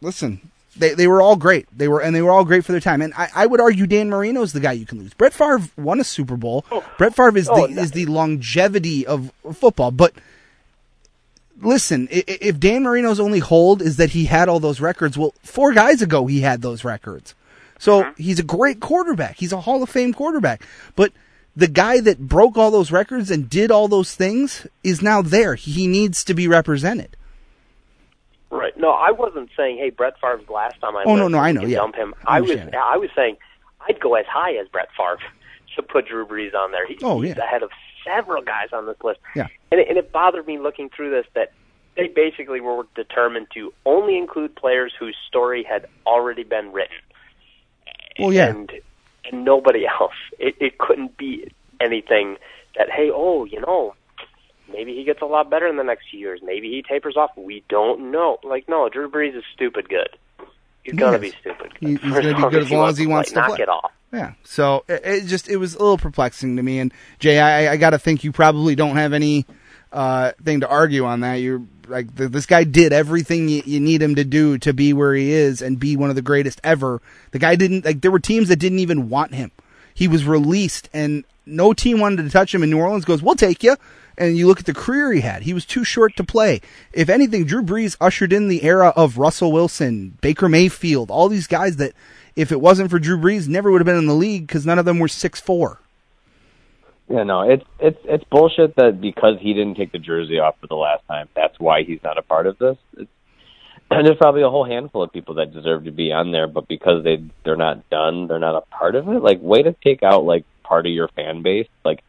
listen. 0.00 0.40
They 0.76 0.94
they 0.94 1.06
were 1.08 1.20
all 1.20 1.36
great. 1.36 1.66
They 1.76 1.88
were 1.88 2.00
and 2.00 2.14
they 2.14 2.22
were 2.22 2.30
all 2.30 2.44
great 2.44 2.64
for 2.64 2.72
their 2.72 2.80
time. 2.80 3.02
And 3.02 3.12
I, 3.14 3.28
I 3.34 3.46
would 3.46 3.60
argue 3.60 3.86
Dan 3.86 4.08
Marino's 4.08 4.52
the 4.52 4.60
guy 4.60 4.72
you 4.72 4.86
can 4.86 4.98
lose. 4.98 5.14
Brett 5.14 5.32
Favre 5.32 5.60
won 5.76 5.98
a 6.00 6.04
Super 6.04 6.36
Bowl. 6.36 6.64
Brett 6.96 7.14
Favre 7.14 7.36
is 7.36 7.48
Oh, 7.50 7.66
the 7.66 7.80
is 7.80 7.90
the 7.90 8.06
longevity 8.06 9.06
of 9.06 9.32
football. 9.52 9.90
But 9.90 10.14
listen, 11.60 12.08
if 12.10 12.58
Dan 12.60 12.82
Marino's 12.84 13.20
only 13.20 13.40
hold 13.40 13.82
is 13.82 13.96
that 13.96 14.10
he 14.10 14.26
had 14.26 14.48
all 14.48 14.60
those 14.60 14.80
records, 14.80 15.18
well, 15.18 15.34
four 15.42 15.72
guys 15.72 16.02
ago 16.02 16.26
he 16.26 16.40
had 16.42 16.62
those 16.62 16.84
records. 16.84 17.34
So 17.80 18.12
he's 18.16 18.38
a 18.38 18.42
great 18.44 18.78
quarterback. 18.78 19.36
He's 19.38 19.52
a 19.52 19.60
Hall 19.62 19.82
of 19.82 19.88
Fame 19.88 20.12
quarterback. 20.14 20.62
But 20.96 21.12
the 21.56 21.66
guy 21.66 21.98
that 22.00 22.20
broke 22.20 22.56
all 22.56 22.70
those 22.70 22.92
records 22.92 23.30
and 23.30 23.50
did 23.50 23.70
all 23.70 23.88
those 23.88 24.14
things 24.14 24.66
is 24.84 25.02
now 25.02 25.22
there. 25.22 25.54
He 25.56 25.86
needs 25.88 26.22
to 26.24 26.34
be 26.34 26.46
represented. 26.46 27.16
Right. 28.50 28.76
No, 28.76 28.90
I 28.90 29.12
wasn't 29.12 29.50
saying, 29.56 29.78
hey, 29.78 29.90
Brett 29.90 30.14
Favre's 30.20 30.48
last 30.48 30.76
on 30.82 30.94
my 30.94 31.04
Oh, 31.06 31.16
no, 31.16 31.28
no, 31.28 31.38
I 31.38 31.52
know, 31.52 31.62
yeah. 31.62 31.78
Dump 31.78 31.94
him. 31.94 32.14
I 32.26 32.38
I 32.38 32.40
was, 32.40 32.50
it. 32.50 32.74
I 32.74 32.96
was 32.96 33.10
saying, 33.16 33.36
I'd 33.88 34.00
go 34.00 34.14
as 34.14 34.26
high 34.26 34.54
as 34.56 34.68
Brett 34.68 34.88
Favre 34.96 35.18
to 35.76 35.82
put 35.82 36.06
Drew 36.08 36.26
Brees 36.26 36.54
on 36.54 36.72
there. 36.72 36.86
He, 36.86 36.98
Oh, 37.02 37.20
he's 37.20 37.36
yeah. 37.36 37.44
ahead 37.44 37.62
of 37.62 37.70
several 38.04 38.42
guys 38.42 38.68
on 38.72 38.86
this 38.86 38.96
list. 39.02 39.20
Yeah. 39.36 39.46
And 39.70 39.80
it, 39.80 39.88
and 39.88 39.96
it 39.98 40.10
bothered 40.12 40.46
me 40.46 40.58
looking 40.58 40.90
through 40.90 41.10
this 41.10 41.26
that 41.34 41.52
they 41.96 42.08
basically 42.08 42.60
were 42.60 42.86
determined 42.94 43.46
to 43.54 43.72
only 43.86 44.18
include 44.18 44.54
players 44.56 44.92
whose 44.98 45.16
story 45.28 45.62
had 45.62 45.86
already 46.06 46.42
been 46.42 46.72
written. 46.72 46.96
Well, 48.20 48.32
yeah. 48.32 48.48
And, 48.48 48.70
and 49.30 49.44
nobody 49.44 49.86
else. 49.86 50.12
It, 50.38 50.54
it 50.60 50.78
couldn't 50.78 51.16
be 51.16 51.50
anything 51.80 52.36
that, 52.76 52.90
hey, 52.90 53.10
oh, 53.12 53.44
you 53.44 53.60
know, 53.60 53.94
maybe 54.72 54.94
he 54.94 55.04
gets 55.04 55.22
a 55.22 55.26
lot 55.26 55.50
better 55.50 55.66
in 55.66 55.76
the 55.76 55.82
next 55.84 56.06
few 56.10 56.20
years. 56.20 56.40
Maybe 56.42 56.68
he 56.70 56.82
tapers 56.82 57.16
off. 57.16 57.30
We 57.36 57.64
don't 57.68 58.10
know. 58.10 58.38
Like, 58.44 58.68
no, 58.68 58.88
Drew 58.88 59.10
Brees 59.10 59.36
is 59.36 59.44
stupid 59.54 59.88
good. 59.88 60.10
He's 60.82 60.92
He 60.92 60.98
gonna 60.98 61.16
is. 61.16 61.20
be 61.20 61.30
stupid. 61.40 61.72
He- 61.80 61.94
good. 61.94 62.00
he's 62.02 62.12
gonna 62.14 62.34
be 62.36 62.50
good 62.50 62.62
as 62.62 62.70
long 62.70 62.88
as 62.88 62.96
he 62.98 63.06
wants 63.06 63.32
play. 63.32 63.42
to 63.42 63.48
Knock 63.48 63.56
play. 63.56 63.62
it 63.64 63.68
off. 63.68 63.92
Yeah. 64.12 64.32
So 64.44 64.84
it, 64.88 65.02
it 65.04 65.26
just 65.26 65.48
it 65.48 65.56
was 65.58 65.74
a 65.74 65.78
little 65.78 65.98
perplexing 65.98 66.56
to 66.56 66.62
me. 66.62 66.78
And 66.78 66.92
Jay, 67.18 67.38
I, 67.38 67.72
I 67.72 67.76
got 67.76 67.90
to 67.90 67.98
think 67.98 68.24
you 68.24 68.32
probably 68.32 68.74
don't 68.74 68.96
have 68.96 69.12
any 69.12 69.44
uh, 69.92 70.32
thing 70.42 70.60
to 70.60 70.68
argue 70.68 71.04
on 71.04 71.20
that. 71.20 71.34
You're 71.34 71.62
like 71.88 72.14
th 72.16 72.30
this 72.30 72.46
guy 72.46 72.64
did 72.64 72.92
everything 72.92 73.48
you, 73.48 73.62
you 73.66 73.80
need 73.80 74.00
him 74.00 74.14
to 74.14 74.24
do 74.24 74.58
to 74.58 74.72
be 74.72 74.92
where 74.92 75.14
he 75.14 75.32
is 75.32 75.60
and 75.60 75.78
be 75.80 75.96
one 75.96 76.10
of 76.10 76.16
the 76.16 76.22
greatest 76.22 76.60
ever. 76.62 77.02
The 77.32 77.38
guy 77.38 77.56
didn't 77.56 77.84
like 77.84 78.00
there 78.00 78.10
were 78.10 78.20
teams 78.20 78.48
that 78.48 78.56
didn't 78.56 78.78
even 78.78 79.08
want 79.08 79.34
him. 79.34 79.50
He 79.92 80.08
was 80.08 80.24
released 80.24 80.88
and 80.92 81.24
no 81.46 81.72
team 81.72 81.98
wanted 81.98 82.22
to 82.22 82.30
touch 82.30 82.54
him. 82.54 82.62
And 82.62 82.70
New 82.70 82.78
Orleans 82.78 83.04
goes, 83.04 83.22
"We'll 83.22 83.34
take 83.34 83.62
you." 83.62 83.76
And 84.16 84.36
you 84.36 84.46
look 84.46 84.60
at 84.60 84.66
the 84.66 84.74
career 84.74 85.12
he 85.12 85.20
had. 85.22 85.42
He 85.42 85.54
was 85.54 85.64
too 85.64 85.82
short 85.82 86.14
to 86.16 86.24
play. 86.24 86.60
If 86.92 87.08
anything, 87.08 87.44
Drew 87.44 87.62
Brees 87.62 87.96
ushered 88.00 88.32
in 88.34 88.48
the 88.48 88.62
era 88.62 88.92
of 88.94 89.16
Russell 89.16 89.50
Wilson, 89.50 90.18
Baker 90.20 90.46
Mayfield, 90.46 91.10
all 91.10 91.30
these 91.30 91.46
guys 91.46 91.76
that, 91.76 91.94
if 92.36 92.52
it 92.52 92.60
wasn't 92.60 92.90
for 92.90 92.98
Drew 92.98 93.16
Brees, 93.16 93.48
never 93.48 93.70
would 93.70 93.80
have 93.80 93.86
been 93.86 93.96
in 93.96 94.06
the 94.06 94.14
league 94.14 94.46
because 94.46 94.66
none 94.66 94.78
of 94.78 94.84
them 94.84 94.98
were 94.98 95.08
six 95.08 95.40
four. 95.40 95.79
Yeah, 97.10 97.24
no, 97.24 97.42
it's 97.42 97.64
it's 97.80 97.98
it's 98.04 98.24
bullshit 98.30 98.76
that 98.76 99.00
because 99.00 99.36
he 99.40 99.52
didn't 99.52 99.74
take 99.74 99.90
the 99.90 99.98
jersey 99.98 100.38
off 100.38 100.54
for 100.60 100.68
the 100.68 100.76
last 100.76 101.04
time, 101.08 101.28
that's 101.34 101.58
why 101.58 101.82
he's 101.82 101.98
not 102.04 102.18
a 102.18 102.22
part 102.22 102.46
of 102.46 102.56
this. 102.58 102.76
It's, 102.96 103.10
and 103.90 104.06
there's 104.06 104.16
probably 104.16 104.42
a 104.42 104.48
whole 104.48 104.64
handful 104.64 105.02
of 105.02 105.12
people 105.12 105.34
that 105.34 105.52
deserve 105.52 105.84
to 105.84 105.90
be 105.90 106.12
on 106.12 106.30
there, 106.30 106.46
but 106.46 106.68
because 106.68 107.02
they 107.02 107.24
they're 107.44 107.56
not 107.56 107.90
done, 107.90 108.28
they're 108.28 108.38
not 108.38 108.54
a 108.54 108.60
part 108.60 108.94
of 108.94 109.08
it. 109.08 109.22
Like, 109.22 109.40
way 109.42 109.62
to 109.64 109.74
take 109.84 110.04
out 110.04 110.24
like 110.24 110.44
part 110.62 110.86
of 110.86 110.92
your 110.92 111.08
fan 111.08 111.42
base. 111.42 111.66
Like, 111.84 112.04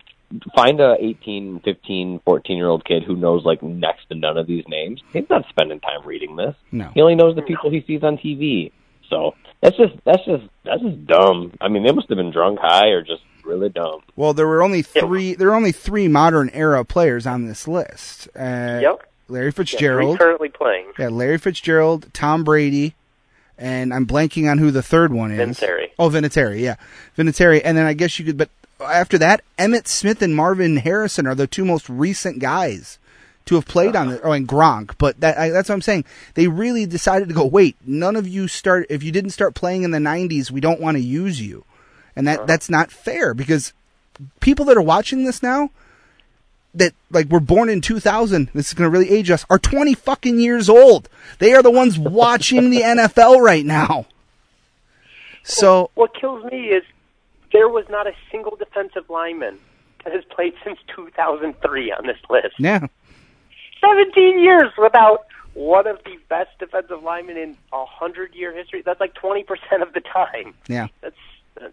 find 0.56 0.80
a 0.80 0.96
18, 1.00 1.62
15, 1.66 2.22
14 2.24 2.58
year 2.58 2.68
old 2.68 2.86
kid 2.86 3.04
who 3.04 3.16
knows 3.16 3.44
like 3.44 3.64
next 3.64 4.08
to 4.10 4.16
none 4.16 4.38
of 4.38 4.46
these 4.46 4.66
names. 4.68 5.02
He's 5.12 5.28
not 5.32 5.46
spending 5.50 5.80
time 5.80 6.06
reading 6.06 6.36
this. 6.36 6.54
No. 6.72 6.92
He 6.94 7.02
only 7.02 7.16
knows 7.16 7.36
the 7.36 7.42
people 7.42 7.72
he 7.72 7.84
sees 7.88 8.04
on 8.04 8.18
TV. 8.18 8.72
So 9.10 9.34
that's 9.62 9.76
just 9.76 9.94
that's 10.06 10.24
just 10.26 10.44
that's 10.64 10.84
just 10.84 11.08
dumb. 11.08 11.54
I 11.60 11.70
mean, 11.70 11.84
they 11.84 11.92
must 11.92 12.10
have 12.10 12.18
been 12.18 12.32
drunk, 12.32 12.60
high, 12.62 12.90
or 12.90 13.02
just 13.02 13.24
really 13.46 13.70
dumb. 13.70 14.02
Well, 14.16 14.34
there 14.34 14.48
were 14.48 14.62
only 14.64 14.82
three. 14.82 15.34
There 15.36 15.48
were 15.50 15.56
only 15.56 15.72
three 15.72 16.08
modern 16.08 16.50
era 16.52 16.84
players 16.86 17.26
on 17.28 17.48
this 17.48 17.68
list. 17.68 18.28
Uh, 18.36 18.80
Yep. 18.82 19.08
Larry 19.28 19.52
Fitzgerald. 19.52 20.18
three 20.18 20.26
currently 20.26 20.50
playing. 20.50 20.88
Yeah, 21.00 21.08
Larry 21.10 21.38
Fitzgerald, 21.38 22.14
Tom 22.14 22.44
Brady, 22.44 22.96
and 23.58 23.94
I'm 23.94 24.06
blanking 24.06 24.50
on 24.52 24.58
who 24.58 24.72
the 24.72 24.84
third 24.84 25.14
one 25.14 25.32
is. 25.32 25.58
Vinatieri. 25.60 25.90
Oh, 25.98 26.10
Vinatieri, 26.10 26.60
yeah, 26.60 26.76
Vinatieri, 27.18 27.62
and 27.64 27.78
then 27.78 27.86
I 27.86 27.94
guess 27.94 28.20
you 28.20 28.26
could. 28.26 28.38
But 28.38 28.50
after 28.84 29.18
that, 29.20 29.42
Emmitt 29.58 29.88
Smith 29.88 30.22
and 30.22 30.36
Marvin 30.36 30.78
Harrison 30.78 31.28
are 31.28 31.36
the 31.36 31.48
two 31.48 31.64
most 31.64 31.88
recent 31.90 32.40
guys 32.40 32.98
to 33.46 33.56
have 33.56 33.66
played 33.66 33.96
on 33.96 34.10
the. 34.10 34.22
Oh, 34.22 34.34
and 34.34 34.48
Gronk. 34.48 34.96
But 34.98 35.20
that 35.22 35.38
I, 35.38 35.50
that's 35.50 35.70
what 35.70 35.76
I'm 35.76 35.82
saying. 35.82 36.04
They 36.34 36.48
really 36.48 36.86
decided 36.86 37.30
to 37.30 37.34
go. 37.34 37.46
Wait, 37.46 37.78
none 37.86 38.18
of 38.18 38.28
you 38.28 38.50
start. 38.50 38.86
If 38.90 39.02
you 39.02 39.12
didn't 39.14 39.32
start 39.32 39.56
playing 39.56 39.84
in 39.84 39.92
the 39.92 40.00
'90s, 40.00 40.52
we 40.52 40.60
don't 40.60 40.82
want 40.82 40.98
to 40.98 41.02
use 41.02 41.40
you, 41.40 41.64
and 42.16 42.28
that 42.28 42.48
that's 42.48 42.70
not 42.70 42.92
fair 42.92 43.34
because 43.34 43.74
people 44.40 44.66
that 44.66 44.78
are 44.78 44.82
watching 44.82 45.24
this 45.24 45.42
now 45.42 45.70
that 46.74 46.94
like 47.10 47.30
were 47.30 47.40
born 47.40 47.70
in 47.70 47.82
2000 47.82 48.50
this 48.54 48.68
is 48.70 48.74
going 48.74 48.90
to 48.90 48.98
really 48.98 49.10
age 49.10 49.30
us 49.30 49.46
are 49.50 49.60
20 49.60 49.94
fucking 49.94 50.40
years 50.40 50.70
old 50.70 51.10
they 51.40 51.54
are 51.54 51.62
the 51.64 51.72
ones 51.72 51.98
watching 52.22 52.70
the 52.70 52.82
nfl 52.82 53.40
right 53.42 53.66
now 53.66 54.06
so 55.44 55.90
What 55.96 56.14
kills 56.20 56.46
me 56.52 56.68
is 56.68 56.84
there 57.52 57.68
was 57.68 57.86
not 57.90 58.08
a 58.08 58.14
single 58.32 58.56
defensive 58.56 59.10
lineman 59.10 59.58
that 60.04 60.14
has 60.14 60.24
played 60.26 60.54
since 60.64 60.80
2003 60.96 61.92
on 61.92 62.08
this 62.08 62.18
list. 62.30 62.56
yeah 62.60 62.88
17 63.82 64.40
years 64.40 64.72
without 64.78 65.26
one 65.54 65.88
of 65.88 65.98
the 66.06 66.18
best 66.30 66.50
defensive 66.60 67.04
linemen 67.04 67.36
in 67.36 67.58
a 67.74 67.86
hundred 67.86 68.34
year 68.36 68.56
history. 68.56 68.82
That's 68.86 69.00
like 69.02 69.14
20% 69.16 69.44
of 69.82 69.92
the 69.94 70.00
time. 70.02 70.54
yeah 70.68 70.88
That's 71.02 71.16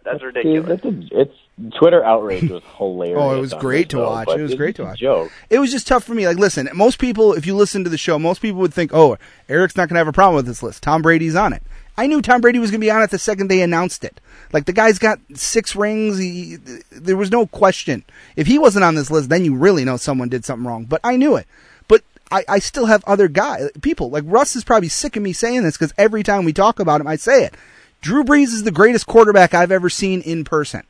that's 0.03 0.19
See, 0.19 0.25
ridiculous. 0.25 0.67
that's 0.67 0.85
a, 0.85 1.21
it's 1.21 1.33
Twitter 1.77 2.03
outrage 2.03 2.49
was 2.49 2.63
hilarious. 2.77 3.17
Oh, 3.19 3.35
it 3.35 3.39
was 3.39 3.53
great 3.53 3.89
to 3.89 3.97
show, 3.97 4.09
watch. 4.09 4.29
It 4.29 4.41
was 4.41 4.55
great 4.55 4.75
to 4.75 4.83
just 4.83 4.89
watch. 4.89 4.99
Joke. 4.99 5.31
it 5.49 5.59
was 5.59 5.71
just 5.71 5.87
tough 5.87 6.03
for 6.03 6.13
me 6.13 6.27
like 6.27 6.37
listen 6.37 6.69
most 6.73 6.99
people 6.99 7.33
if 7.33 7.45
you 7.45 7.55
listen 7.55 7.83
to 7.83 7.89
the 7.89 7.97
show 7.97 8.19
most 8.19 8.41
people 8.41 8.59
would 8.59 8.73
think 8.73 8.91
oh 8.93 9.17
eric's 9.47 9.75
not 9.75 9.89
going 9.89 9.95
to 9.95 9.99
have 9.99 10.07
a 10.07 10.13
problem 10.13 10.35
with 10.35 10.45
this 10.45 10.61
list 10.63 10.83
tom 10.83 11.01
brady's 11.01 11.35
on 11.35 11.53
it 11.53 11.63
I 11.97 12.07
knew 12.07 12.21
Tom 12.21 12.39
Brady 12.39 12.59
was 12.59 12.71
going 12.71 12.79
to 12.79 12.85
be 12.85 12.91
on 12.91 13.01
it 13.01 13.09
the 13.09 13.19
second 13.19 13.49
they 13.49 13.61
announced 13.61 14.05
it. 14.05 14.21
Like 14.53 14.63
the 14.63 14.71
guy's 14.71 14.99
got 14.99 15.19
six 15.33 15.75
rings. 15.75 16.17
He, 16.17 16.55
there 16.91 17.17
was 17.17 17.29
no 17.29 17.45
question. 17.45 18.05
If 18.37 18.47
he 18.47 18.57
wasn't 18.57 18.85
on 18.85 18.95
this 18.95 19.11
list, 19.11 19.27
then 19.27 19.43
you 19.43 19.53
really 19.53 19.83
know 19.83 19.97
someone 19.97 20.29
did 20.29 20.45
something 20.45 20.65
wrong. 20.65 20.85
But 20.85 21.01
I 21.03 21.17
knew 21.17 21.35
it. 21.35 21.45
But 21.89 22.03
I, 22.31 22.45
I 22.47 22.59
still 22.59 22.85
have 22.85 23.03
other 23.05 23.27
guys, 23.27 23.69
people 23.81 24.09
like 24.11 24.23
Russ 24.25 24.55
is 24.55 24.63
probably 24.63 24.87
sick 24.87 25.17
of 25.17 25.23
me 25.23 25.33
saying 25.33 25.63
this 25.63 25.75
because 25.77 25.93
every 25.97 26.23
time 26.23 26.45
we 26.45 26.53
talk 26.53 26.79
about 26.79 27.01
him, 27.01 27.07
I 27.07 27.17
say 27.17 27.43
it. 27.43 27.55
Drew 28.01 28.23
Brees 28.23 28.53
is 28.53 28.63
the 28.63 28.71
greatest 28.71 29.07
quarterback 29.07 29.53
I've 29.53 29.71
ever 29.71 29.89
seen 29.89 30.21
in 30.21 30.43
person. 30.43 30.83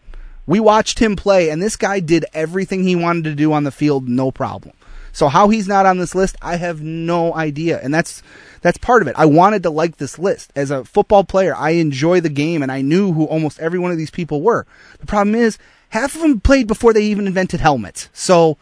We 0.45 0.59
watched 0.59 0.99
him 0.99 1.15
play, 1.15 1.49
and 1.49 1.61
this 1.61 1.75
guy 1.75 1.99
did 1.99 2.25
everything 2.33 2.83
he 2.83 2.95
wanted 2.95 3.23
to 3.25 3.35
do 3.35 3.53
on 3.53 3.63
the 3.63 3.71
field, 3.71 4.07
no 4.07 4.31
problem. 4.31 4.73
So 5.11 5.27
how 5.27 5.49
he's 5.49 5.67
not 5.67 5.85
on 5.85 5.97
this 5.97 6.13
list, 6.13 6.35
I 6.41 6.57
have 6.57 6.81
no 6.81 7.33
idea, 7.33 7.79
and 7.81 7.93
that's 7.93 8.21
that's 8.61 8.77
part 8.77 9.01
of 9.01 9.07
it. 9.07 9.15
I 9.17 9.25
wanted 9.25 9.63
to 9.63 9.69
like 9.69 9.97
this 9.97 10.19
list 10.19 10.51
as 10.55 10.69
a 10.69 10.85
football 10.85 11.23
player. 11.23 11.55
I 11.55 11.71
enjoy 11.71 12.19
the 12.19 12.29
game, 12.29 12.61
and 12.61 12.71
I 12.71 12.81
knew 12.81 13.11
who 13.13 13.25
almost 13.25 13.59
every 13.59 13.79
one 13.79 13.91
of 13.91 13.97
these 13.97 14.11
people 14.11 14.41
were. 14.41 14.67
The 14.99 15.07
problem 15.07 15.35
is, 15.35 15.57
half 15.89 16.15
of 16.15 16.21
them 16.21 16.39
played 16.39 16.67
before 16.67 16.93
they 16.93 17.03
even 17.03 17.25
invented 17.25 17.59
helmets. 17.59 18.09
So 18.13 18.57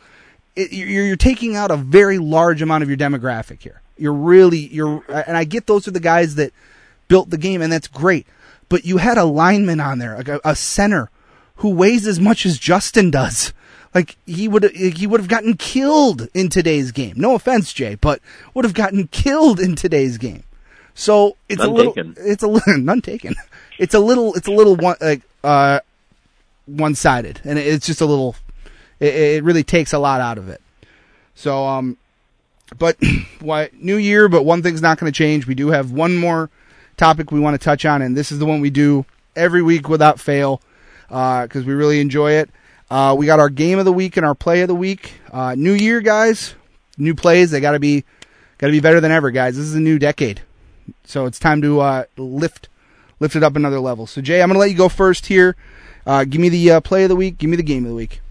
it, 0.55 0.71
you're, 0.71 1.05
you're 1.05 1.15
taking 1.15 1.55
out 1.55 1.71
a 1.71 1.77
very 1.77 2.17
large 2.17 2.61
amount 2.61 2.83
of 2.83 2.89
your 2.89 2.97
demographic 2.97 3.61
here. 3.61 3.81
You're 3.97 4.13
really 4.13 4.59
you're, 4.59 5.03
and 5.09 5.35
I 5.35 5.43
get 5.43 5.67
those 5.67 5.87
are 5.87 5.91
the 5.91 5.99
guys 5.99 6.35
that 6.35 6.53
built 7.07 7.29
the 7.29 7.37
game, 7.37 7.61
and 7.61 7.71
that's 7.71 7.87
great. 7.87 8.25
But 8.69 8.85
you 8.85 8.97
had 8.97 9.17
a 9.17 9.23
lineman 9.23 9.79
on 9.79 9.99
there, 9.99 10.15
a, 10.15 10.49
a 10.51 10.55
center 10.55 11.09
who 11.57 11.69
weighs 11.69 12.05
as 12.05 12.19
much 12.19 12.45
as 12.45 12.57
Justin 12.57 13.09
does. 13.11 13.53
Like 13.95 14.17
he 14.25 14.47
would 14.47 14.71
he 14.75 15.07
would 15.07 15.19
have 15.19 15.29
gotten 15.29 15.55
killed 15.55 16.27
in 16.33 16.49
today's 16.49 16.91
game. 16.91 17.13
No 17.17 17.35
offense, 17.35 17.73
Jay, 17.73 17.95
but 17.95 18.19
would 18.53 18.65
have 18.65 18.73
gotten 18.73 19.07
killed 19.07 19.59
in 19.59 19.75
today's 19.75 20.17
game. 20.17 20.43
So 20.93 21.37
it's 21.47 21.59
None 21.59 21.69
a 21.69 21.71
little 21.71 21.93
taken. 21.93 22.15
it's 22.17 22.43
a 22.43 22.47
little 22.47 22.77
none 22.77 23.01
taken. 23.01 23.35
It's 23.79 23.93
a 23.93 23.99
little 23.99 24.33
it's 24.35 24.47
a 24.47 24.51
little 24.51 24.75
one 24.75 24.97
like 24.99 25.21
uh 25.43 25.79
one 26.65 26.95
sided, 26.95 27.41
and 27.43 27.57
it's 27.57 27.85
just 27.87 28.01
a 28.01 28.05
little. 28.05 28.35
It, 28.99 29.15
it 29.15 29.43
really 29.43 29.63
takes 29.63 29.93
a 29.93 29.99
lot 29.99 30.21
out 30.21 30.37
of 30.37 30.49
it. 30.49 30.61
So 31.33 31.65
um, 31.65 31.97
but 32.77 32.97
why 33.39 33.69
new 33.73 33.95
year? 33.97 34.27
But 34.27 34.43
one 34.43 34.61
thing's 34.61 34.81
not 34.81 34.99
going 34.99 35.11
to 35.11 35.17
change. 35.17 35.47
We 35.47 35.55
do 35.55 35.69
have 35.69 35.91
one 35.91 36.17
more 36.17 36.49
topic 36.97 37.31
we 37.31 37.39
want 37.39 37.59
to 37.59 37.63
touch 37.63 37.85
on, 37.85 38.01
and 38.01 38.17
this 38.17 38.31
is 38.31 38.39
the 38.39 38.45
one 38.45 38.59
we 38.59 38.69
do 38.69 39.05
every 39.35 39.61
week 39.61 39.87
without 39.87 40.19
fail 40.19 40.61
because 41.07 41.63
we 41.63 41.73
really 41.73 42.01
enjoy 42.01 42.33
it. 42.33 42.49
Uh, 42.89 43.15
we 43.17 43.25
got 43.25 43.39
our 43.39 43.49
game 43.49 43.79
of 43.79 43.85
the 43.85 43.93
week 43.93 44.17
and 44.17 44.25
our 44.25 44.35
play 44.35 44.61
of 44.61 44.67
the 44.67 44.75
week. 44.75 45.19
Uh, 45.31 45.55
new 45.55 45.73
year, 45.73 46.01
guys. 46.01 46.55
New 46.97 47.13
plays. 47.13 47.51
They 47.51 47.59
got 47.59 47.71
to 47.71 47.79
be 47.79 48.03
got 48.57 48.67
to 48.67 48.71
be 48.71 48.79
better 48.79 48.99
than 48.99 49.11
ever, 49.11 49.29
guys. 49.29 49.55
This 49.55 49.65
is 49.65 49.75
a 49.75 49.79
new 49.79 49.99
decade, 49.99 50.41
so 51.03 51.25
it's 51.25 51.37
time 51.37 51.61
to 51.61 51.79
uh, 51.79 52.05
lift 52.17 52.69
lift 53.19 53.35
it 53.35 53.43
up 53.43 53.55
another 53.55 53.79
level. 53.79 54.07
So 54.07 54.21
Jay, 54.21 54.41
I'm 54.41 54.51
to 54.51 54.57
let 54.57 54.71
you 54.71 54.77
go 54.77 54.89
first 54.89 55.27
here. 55.27 55.55
Uh, 56.05 56.23
give 56.23 56.41
me 56.41 56.49
the 56.49 56.71
uh, 56.71 56.81
play 56.81 57.03
of 57.03 57.09
the 57.09 57.15
week. 57.15 57.37
Give 57.37 57.49
me 57.49 57.57
the 57.57 57.63
game 57.63 57.83
of 57.83 57.89
the 57.89 57.95
week. 57.95 58.21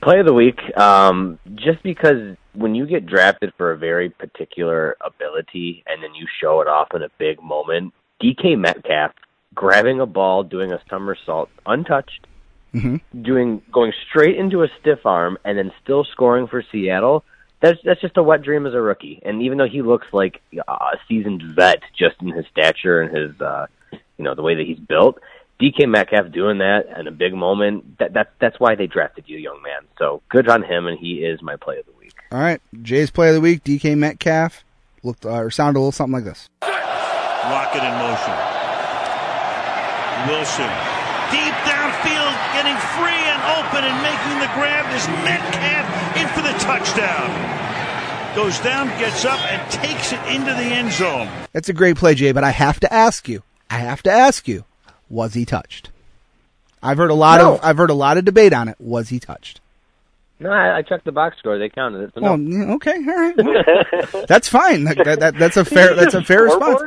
Play 0.00 0.20
of 0.20 0.26
the 0.26 0.32
week, 0.32 0.58
um, 0.78 1.38
just 1.56 1.82
because 1.82 2.36
when 2.56 2.74
you 2.74 2.86
get 2.86 3.06
drafted 3.06 3.52
for 3.56 3.72
a 3.72 3.76
very 3.76 4.10
particular 4.10 4.96
ability 5.00 5.84
and 5.86 6.02
then 6.02 6.14
you 6.14 6.26
show 6.40 6.60
it 6.60 6.68
off 6.68 6.88
in 6.94 7.02
a 7.02 7.08
big 7.18 7.42
moment, 7.42 7.92
DK 8.22 8.58
Metcalf 8.58 9.12
grabbing 9.54 10.00
a 10.00 10.06
ball, 10.06 10.42
doing 10.42 10.72
a 10.72 10.80
somersault 10.90 11.50
untouched, 11.66 12.26
Mm-hmm. 12.74 13.22
doing 13.22 13.62
going 13.72 13.92
straight 14.06 14.36
into 14.36 14.62
a 14.62 14.68
stiff 14.80 15.06
arm, 15.06 15.38
and 15.46 15.56
then 15.56 15.72
still 15.82 16.04
scoring 16.04 16.46
for 16.46 16.62
Seattle. 16.70 17.24
That's 17.62 17.78
that's 17.82 18.02
just 18.02 18.18
a 18.18 18.22
wet 18.22 18.42
dream 18.42 18.66
as 18.66 18.74
a 18.74 18.80
rookie. 18.82 19.22
And 19.24 19.40
even 19.40 19.56
though 19.56 19.68
he 19.68 19.80
looks 19.80 20.08
like 20.12 20.42
a 20.68 20.98
seasoned 21.08 21.42
vet, 21.54 21.80
just 21.98 22.16
in 22.20 22.28
his 22.28 22.44
stature 22.50 23.00
and 23.00 23.16
his, 23.16 23.40
uh, 23.40 23.66
you 23.92 24.24
know, 24.24 24.34
the 24.34 24.42
way 24.42 24.56
that 24.56 24.66
he's 24.66 24.78
built, 24.78 25.20
DK 25.58 25.88
Metcalf 25.88 26.32
doing 26.32 26.58
that 26.58 26.86
in 26.98 27.06
a 27.06 27.12
big 27.12 27.32
moment. 27.32 27.98
That 27.98 28.12
that 28.12 28.32
that's 28.40 28.60
why 28.60 28.74
they 28.74 28.86
drafted 28.86 29.24
you, 29.26 29.38
young 29.38 29.62
man. 29.62 29.88
So 29.98 30.20
good 30.28 30.48
on 30.48 30.62
him, 30.62 30.86
and 30.86 30.98
he 30.98 31.24
is 31.24 31.40
my 31.40 31.56
play 31.56 31.78
of 31.78 31.86
the 31.86 31.92
week. 31.92 31.95
All 32.32 32.40
right, 32.40 32.60
Jay's 32.82 33.10
play 33.10 33.28
of 33.28 33.34
the 33.34 33.40
week. 33.40 33.62
DK 33.64 33.96
Metcalf 33.96 34.64
looked 35.02 35.24
uh, 35.24 35.30
or 35.30 35.50
sounded 35.50 35.78
a 35.78 35.80
little 35.80 35.92
something 35.92 36.12
like 36.14 36.24
this. 36.24 36.48
Rocket 36.62 37.84
in 37.84 37.94
motion. 38.02 38.36
Wilson. 40.28 40.70
Deep 41.30 41.54
downfield, 41.66 42.34
getting 42.54 42.76
free 42.98 43.22
and 43.30 43.40
open 43.58 43.82
and 43.84 43.96
making 44.02 44.38
the 44.42 44.50
grab 44.54 44.86
is 44.94 45.06
Metcalf 45.22 45.86
in 46.16 46.26
for 46.34 46.42
the 46.42 46.56
touchdown. 46.58 47.30
Goes 48.34 48.58
down, 48.60 48.88
gets 48.98 49.24
up, 49.24 49.38
and 49.50 49.70
takes 49.70 50.12
it 50.12 50.20
into 50.28 50.52
the 50.52 50.62
end 50.62 50.92
zone. 50.92 51.28
That's 51.52 51.68
a 51.68 51.72
great 51.72 51.96
play, 51.96 52.14
Jay. 52.14 52.32
But 52.32 52.44
I 52.44 52.50
have 52.50 52.80
to 52.80 52.92
ask 52.92 53.28
you. 53.28 53.42
I 53.70 53.78
have 53.78 54.02
to 54.04 54.10
ask 54.10 54.46
you. 54.48 54.64
Was 55.08 55.34
he 55.34 55.44
touched? 55.44 55.90
I've 56.82 56.98
heard 56.98 57.10
a 57.10 57.14
lot 57.14 57.40
No. 57.40 57.54
of 57.54 57.60
I've 57.64 57.76
heard 57.76 57.90
a 57.90 57.94
lot 57.94 58.18
of 58.18 58.24
debate 58.24 58.52
on 58.52 58.68
it. 58.68 58.76
Was 58.80 59.08
he 59.08 59.18
touched? 59.20 59.60
No, 60.38 60.50
I, 60.50 60.78
I 60.78 60.82
checked 60.82 61.04
the 61.06 61.12
box 61.12 61.38
score. 61.38 61.58
They 61.58 61.68
counted 61.70 62.00
it. 62.02 62.12
So 62.14 62.20
no. 62.20 62.32
Well, 62.32 62.40
yeah, 62.40 62.74
okay, 62.74 62.92
all 62.96 63.04
right. 63.16 63.36
Well, 64.12 64.26
that's 64.28 64.48
fine. 64.48 64.84
That, 64.84 64.96
that, 65.04 65.20
that- 65.20 65.38
that's 65.38 65.56
a 65.56 65.64
fair. 65.76 65.94
That's 65.94 66.14
a 66.14 66.22
fair 66.22 66.42
response. 66.42 66.82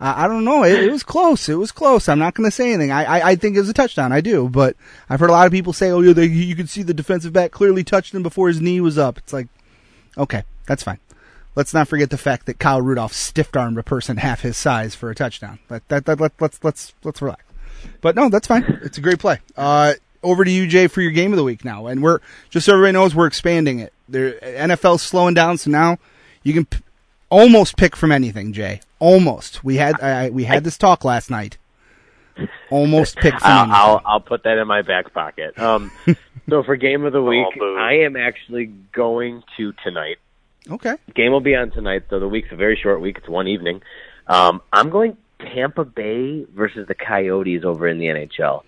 I, 0.00 0.24
I 0.24 0.28
don't 0.28 0.44
know. 0.44 0.64
It, 0.64 0.82
it 0.84 0.90
was 0.90 1.04
close. 1.04 1.48
It 1.48 1.54
was 1.54 1.70
close. 1.70 2.08
I'm 2.08 2.18
not 2.18 2.34
going 2.34 2.48
to 2.48 2.54
say 2.54 2.72
anything. 2.72 2.90
I, 2.90 3.04
I 3.04 3.28
I 3.30 3.36
think 3.36 3.54
it 3.56 3.60
was 3.60 3.68
a 3.68 3.72
touchdown. 3.74 4.10
I 4.12 4.20
do, 4.20 4.48
but 4.48 4.76
I've 5.08 5.20
heard 5.20 5.30
a 5.30 5.32
lot 5.32 5.46
of 5.46 5.52
people 5.52 5.72
say, 5.72 5.90
"Oh, 5.90 6.00
yeah, 6.00 6.12
they, 6.12 6.26
you 6.26 6.56
could 6.56 6.68
see 6.68 6.82
the 6.82 6.92
defensive 6.94 7.32
back 7.32 7.52
clearly 7.52 7.84
touched 7.84 8.12
him 8.14 8.22
before 8.24 8.48
his 8.48 8.60
knee 8.60 8.80
was 8.80 8.98
up." 8.98 9.16
It's 9.18 9.32
like, 9.32 9.46
okay, 10.18 10.42
that's 10.66 10.82
fine. 10.82 10.98
Let's 11.54 11.72
not 11.74 11.86
forget 11.86 12.10
the 12.10 12.18
fact 12.18 12.46
that 12.46 12.58
Kyle 12.58 12.80
Rudolph 12.82 13.12
stiff 13.12 13.54
armed 13.54 13.78
a 13.78 13.82
person 13.84 14.16
half 14.16 14.40
his 14.40 14.56
size 14.56 14.94
for 14.96 15.08
a 15.10 15.14
touchdown. 15.14 15.60
That 15.68 15.86
that, 15.88 16.06
that 16.06 16.18
let, 16.20 16.32
let's 16.40 16.58
let's 16.64 16.94
let's 17.04 17.22
relax. 17.22 17.44
But 18.00 18.16
no, 18.16 18.28
that's 18.28 18.48
fine. 18.48 18.64
It's 18.82 18.98
a 18.98 19.00
great 19.02 19.18
play. 19.20 19.38
Uh, 19.56 19.94
over 20.22 20.44
to 20.44 20.50
you, 20.50 20.66
Jay, 20.66 20.86
for 20.86 21.00
your 21.00 21.10
game 21.10 21.32
of 21.32 21.36
the 21.36 21.44
week 21.44 21.64
now. 21.64 21.86
And 21.86 22.02
we're 22.02 22.20
just 22.50 22.66
so 22.66 22.74
everybody 22.74 22.92
knows, 22.92 23.14
we're 23.14 23.26
expanding 23.26 23.78
it. 23.78 23.92
There, 24.08 24.32
NFL's 24.40 25.02
slowing 25.02 25.34
down, 25.34 25.58
so 25.58 25.70
now 25.70 25.98
you 26.42 26.52
can 26.52 26.64
p- 26.66 26.80
almost 27.30 27.76
pick 27.76 27.96
from 27.96 28.12
anything, 28.12 28.52
Jay. 28.52 28.80
Almost. 28.98 29.64
We 29.64 29.76
had 29.76 30.00
I, 30.00 30.30
we 30.30 30.44
had 30.44 30.64
this 30.64 30.78
talk 30.78 31.04
last 31.04 31.30
night. 31.30 31.58
Almost 32.70 33.16
pick 33.16 33.34
from 33.34 33.42
I'll, 33.44 33.58
anything. 33.62 33.74
I'll 33.74 34.02
I'll 34.04 34.20
put 34.20 34.44
that 34.44 34.58
in 34.58 34.66
my 34.66 34.82
back 34.82 35.12
pocket. 35.12 35.58
Um, 35.58 35.90
so 36.48 36.62
for 36.62 36.76
game 36.76 37.04
of 37.04 37.12
the 37.12 37.22
week, 37.22 37.46
boo. 37.58 37.76
I 37.78 38.04
am 38.04 38.16
actually 38.16 38.66
going 38.66 39.42
to 39.56 39.72
tonight. 39.84 40.16
okay. 40.70 40.94
Game 41.14 41.32
will 41.32 41.40
be 41.40 41.54
on 41.54 41.70
tonight, 41.70 42.04
so 42.10 42.20
the 42.20 42.28
week's 42.28 42.52
a 42.52 42.56
very 42.56 42.78
short 42.80 43.00
week. 43.00 43.18
It's 43.18 43.28
one 43.28 43.48
evening. 43.48 43.82
Um, 44.26 44.62
I'm 44.72 44.90
going 44.90 45.16
Tampa 45.40 45.84
Bay 45.84 46.44
versus 46.44 46.86
the 46.86 46.94
Coyotes 46.94 47.64
over 47.64 47.88
in 47.88 47.98
the 47.98 48.06
NHL. 48.06 48.62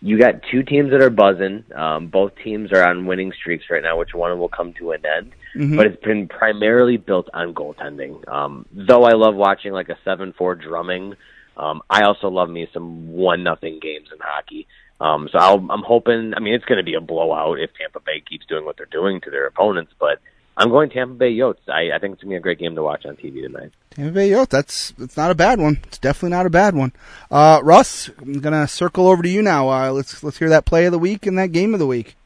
You 0.00 0.18
got 0.18 0.42
two 0.50 0.62
teams 0.62 0.90
that 0.92 1.02
are 1.02 1.10
buzzing. 1.10 1.64
Um, 1.74 2.06
both 2.06 2.32
teams 2.44 2.72
are 2.72 2.86
on 2.88 3.06
winning 3.06 3.32
streaks 3.32 3.64
right 3.68 3.82
now, 3.82 3.98
which 3.98 4.14
one 4.14 4.38
will 4.38 4.48
come 4.48 4.72
to 4.74 4.92
an 4.92 5.04
end. 5.04 5.32
But 5.76 5.86
it's 5.86 6.02
been 6.02 6.28
primarily 6.28 6.96
built 6.96 7.28
on 7.34 7.52
goaltending. 7.52 8.26
Um, 8.28 8.66
though 8.70 9.04
I 9.04 9.14
love 9.14 9.34
watching 9.34 9.72
like 9.72 9.88
a 9.88 9.98
seven-four 10.04 10.54
drumming, 10.56 11.14
um, 11.56 11.82
I 11.90 12.02
also 12.04 12.28
love 12.28 12.48
me 12.48 12.68
some 12.72 13.08
one 13.12 13.42
nothing 13.42 13.80
games 13.80 14.08
in 14.12 14.18
hockey. 14.20 14.68
Um, 15.00 15.28
so 15.32 15.38
I'll, 15.38 15.66
I'm 15.70 15.82
hoping. 15.82 16.32
I 16.36 16.40
mean, 16.40 16.54
it's 16.54 16.64
going 16.64 16.78
to 16.78 16.84
be 16.84 16.94
a 16.94 17.00
blowout 17.00 17.58
if 17.58 17.70
Tampa 17.74 18.00
Bay 18.00 18.20
keeps 18.20 18.46
doing 18.46 18.64
what 18.64 18.76
they're 18.76 18.86
doing 18.86 19.20
to 19.22 19.30
their 19.30 19.46
opponents. 19.46 19.92
But 19.98 20.20
I'm 20.56 20.70
going 20.70 20.90
Tampa 20.90 21.14
Bay 21.14 21.32
Yotes. 21.32 21.68
I, 21.68 21.94
I 21.94 21.98
think 21.98 22.14
it's 22.14 22.22
going 22.22 22.30
to 22.30 22.34
be 22.34 22.36
a 22.36 22.40
great 22.40 22.58
game 22.58 22.74
to 22.74 22.82
watch 22.82 23.06
on 23.06 23.16
TV 23.16 23.42
tonight. 23.42 23.72
That's 23.98 24.92
it's 24.98 25.16
not 25.16 25.30
a 25.30 25.34
bad 25.34 25.58
one. 25.58 25.80
It's 25.84 25.98
definitely 25.98 26.30
not 26.30 26.46
a 26.46 26.50
bad 26.50 26.74
one. 26.74 26.92
Uh, 27.30 27.60
Russ, 27.64 28.10
I'm 28.20 28.40
gonna 28.40 28.68
circle 28.68 29.08
over 29.08 29.22
to 29.22 29.28
you 29.28 29.42
now. 29.42 29.68
Uh, 29.68 29.90
let's 29.90 30.22
let's 30.22 30.38
hear 30.38 30.48
that 30.50 30.64
play 30.64 30.86
of 30.86 30.92
the 30.92 30.98
week 30.98 31.26
and 31.26 31.36
that 31.38 31.50
game 31.50 31.74
of 31.74 31.80
the 31.80 31.86
week. 31.86 32.16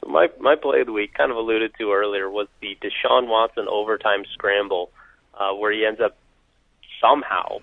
So 0.00 0.10
my 0.10 0.28
my 0.40 0.56
play 0.56 0.80
of 0.80 0.86
the 0.86 0.92
week, 0.92 1.12
kind 1.14 1.30
of 1.30 1.36
alluded 1.36 1.72
to 1.78 1.92
earlier, 1.92 2.30
was 2.30 2.48
the 2.60 2.78
Deshaun 2.82 3.28
Watson 3.28 3.66
overtime 3.68 4.24
scramble, 4.32 4.90
uh, 5.38 5.52
where 5.52 5.70
he 5.70 5.84
ends 5.84 6.00
up 6.00 6.16
somehow, 6.98 7.58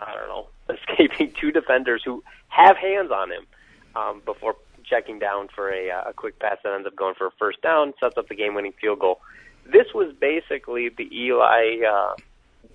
I 0.00 0.14
don't 0.14 0.28
know, 0.28 0.46
escaping 0.74 1.34
two 1.38 1.52
defenders 1.52 2.02
who 2.04 2.24
have 2.48 2.78
hands 2.78 3.10
on 3.10 3.30
him 3.30 3.46
um, 3.94 4.22
before 4.24 4.56
checking 4.84 5.18
down 5.18 5.48
for 5.54 5.70
a, 5.70 5.90
uh, 5.90 6.10
a 6.10 6.12
quick 6.14 6.38
pass 6.38 6.56
that 6.64 6.72
ends 6.72 6.86
up 6.86 6.96
going 6.96 7.14
for 7.14 7.26
a 7.26 7.30
first 7.38 7.60
down, 7.60 7.92
sets 8.00 8.16
up 8.16 8.28
the 8.28 8.34
game-winning 8.34 8.72
field 8.80 9.00
goal. 9.00 9.20
This 9.66 9.86
was 9.92 10.14
basically 10.20 10.88
the 10.88 11.08
Eli 11.12 11.84
uh, 11.84 12.14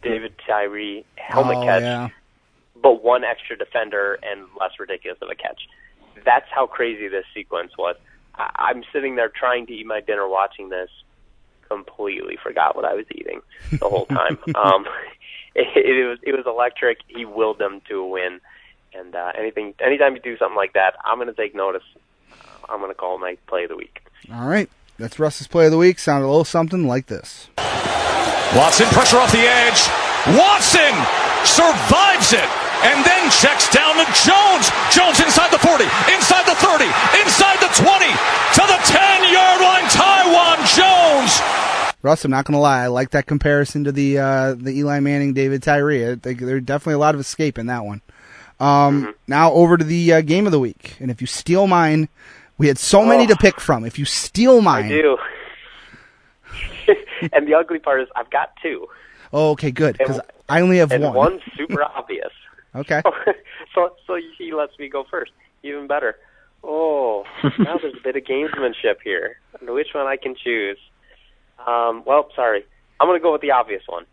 David 0.02 0.34
Tyree 0.46 1.06
helmet 1.16 1.58
oh, 1.58 1.66
catch 1.66 1.82
yeah. 1.82 2.10
but 2.82 3.04
one 3.04 3.24
extra 3.24 3.58
defender 3.58 4.20
and 4.24 4.48
less 4.60 4.72
ridiculous 4.80 5.20
of 5.22 5.30
a 5.30 5.36
catch. 5.36 5.68
That's 6.26 6.48
how 6.54 6.68
crazy 6.68 7.08
this 7.08 7.26
sequence 7.34 7.72
was. 7.78 7.96
I- 8.36 8.52
I'm 8.56 8.84
sitting 8.94 9.16
there 9.16 9.30
trying 9.30 9.68
to 9.68 9.74
eat 9.74 9.86
my 9.86 10.02
dinner 10.02 10.28
watching 10.28 10.70
this, 10.70 10.90
completely 11.68 12.38
forgot 12.42 12.76
what 12.76 12.86
I 12.86 12.94
was 12.94 13.06
eating 13.12 13.42
the 13.72 13.88
whole 13.88 14.06
time. 14.06 14.38
um, 14.56 14.86
it, 15.56 15.68
it 15.76 16.08
was 16.08 16.20
it 16.24 16.34
was 16.34 16.46
electric. 16.46 17.00
He 17.08 17.26
willed 17.26 17.60
them 17.60 17.82
to 17.90 18.00
a 18.00 18.08
win, 18.08 18.40
and 18.94 19.16
uh, 19.16 19.32
anything 19.38 19.74
anytime 19.80 20.16
you 20.16 20.22
do 20.22 20.38
something 20.38 20.56
like 20.56 20.74
that, 20.74 20.96
I'm 21.06 21.18
going 21.18 21.28
to 21.28 21.34
take 21.34 21.56
notice. 21.56 21.84
I'm 22.70 22.80
going 22.80 22.92
to 22.92 22.96
call 22.96 23.18
my 23.18 23.38
play 23.48 23.64
of 23.64 23.70
the 23.70 23.76
week. 23.76 24.02
All 24.34 24.48
right. 24.48 24.70
That's 25.02 25.18
Russ's 25.18 25.48
play 25.48 25.66
of 25.66 25.72
the 25.72 25.78
week. 25.82 25.98
Sounded 25.98 26.28
a 26.28 26.30
little 26.30 26.46
something 26.46 26.86
like 26.88 27.08
this. 27.08 27.50
Watson, 28.54 28.86
pressure 28.94 29.18
off 29.18 29.32
the 29.32 29.42
edge. 29.42 29.82
Watson 30.38 30.94
survives 31.42 32.34
it, 32.38 32.46
and 32.86 33.02
then 33.04 33.32
checks 33.34 33.66
down 33.74 33.98
to 33.98 34.06
Jones. 34.22 34.70
Jones 34.94 35.18
inside 35.18 35.50
the 35.50 35.58
40, 35.58 35.86
inside 36.14 36.46
the 36.46 36.54
30, 36.62 36.86
inside 37.18 37.58
the 37.58 37.72
20, 37.74 38.06
to 38.54 38.64
the 38.70 38.80
10 38.86 39.34
yard 39.34 39.62
line. 39.62 39.90
Taiwan 39.90 40.58
Jones. 40.70 41.42
Russ, 42.04 42.24
I'm 42.24 42.32
not 42.32 42.46
gonna 42.46 42.60
lie, 42.60 42.84
I 42.84 42.88
like 42.88 43.10
that 43.12 43.26
comparison 43.26 43.84
to 43.86 43.92
the 43.92 44.20
uh, 44.20 44.54
the 44.54 44.72
Eli 44.72 45.00
Manning 45.00 45.34
David 45.34 45.64
Tyree. 45.64 46.12
I 46.12 46.16
think 46.16 46.40
there's 46.40 46.64
definitely 46.64 46.96
a 46.96 47.00
lot 47.00 47.16
of 47.16 47.22
escape 47.22 47.58
in 47.58 47.66
that 47.68 47.86
one. 47.86 48.02
Um, 48.60 49.16
Now 49.28 49.52
over 49.54 49.78
to 49.78 49.84
the 49.84 50.14
uh, 50.14 50.22
game 50.22 50.46
of 50.46 50.52
the 50.52 50.60
week, 50.60 50.96
and 51.00 51.10
if 51.10 51.22
you 51.22 51.28
steal 51.28 51.66
mine, 51.66 52.10
we 52.62 52.68
had 52.68 52.78
so 52.78 53.04
many 53.04 53.26
to 53.26 53.36
pick 53.36 53.60
from. 53.60 53.86
If 53.86 53.98
you 53.98 54.06
steal 54.06 54.62
mine, 54.62 54.86
I 54.86 54.90
do. 54.90 55.18
and 57.34 57.48
the 57.48 57.56
ugly 57.56 57.80
part 57.80 58.02
is 58.02 58.08
I've 58.16 58.30
got 58.30 58.52
two, 58.62 58.88
oh, 59.34 59.50
okay, 59.52 59.72
good, 59.72 59.98
because 59.98 60.20
I 60.48 60.62
only 60.62 60.78
have 60.78 60.92
and 60.92 61.04
one. 61.04 61.14
one's 61.16 61.42
super 61.58 61.84
obvious. 61.84 62.32
Okay, 62.74 63.02
so 63.76 63.94
so 64.08 64.18
he 64.38 64.54
lets 64.54 64.80
me 64.80 64.88
go 64.88 65.04
first. 65.12 65.34
Even 65.62 65.88
better. 65.88 66.16
Oh, 66.64 67.26
now 67.60 67.78
there's 67.78 67.96
a 67.96 68.02
bit 68.02 68.16
of 68.16 68.24
gamesmanship 68.24 69.02
here. 69.04 69.40
I 69.54 69.58
don't 69.58 69.68
know 69.68 69.74
which 69.74 69.90
one 69.94 70.08
I 70.08 70.16
can 70.16 70.36
choose. 70.42 70.78
Um, 71.68 72.02
well, 72.06 72.30
sorry. 72.34 72.64
I'm 72.98 73.10
going 73.10 73.20
to 73.20 73.22
go 73.22 73.34
with 73.34 73.42
the 73.42 73.52
obvious 73.52 73.84
one. 73.88 74.06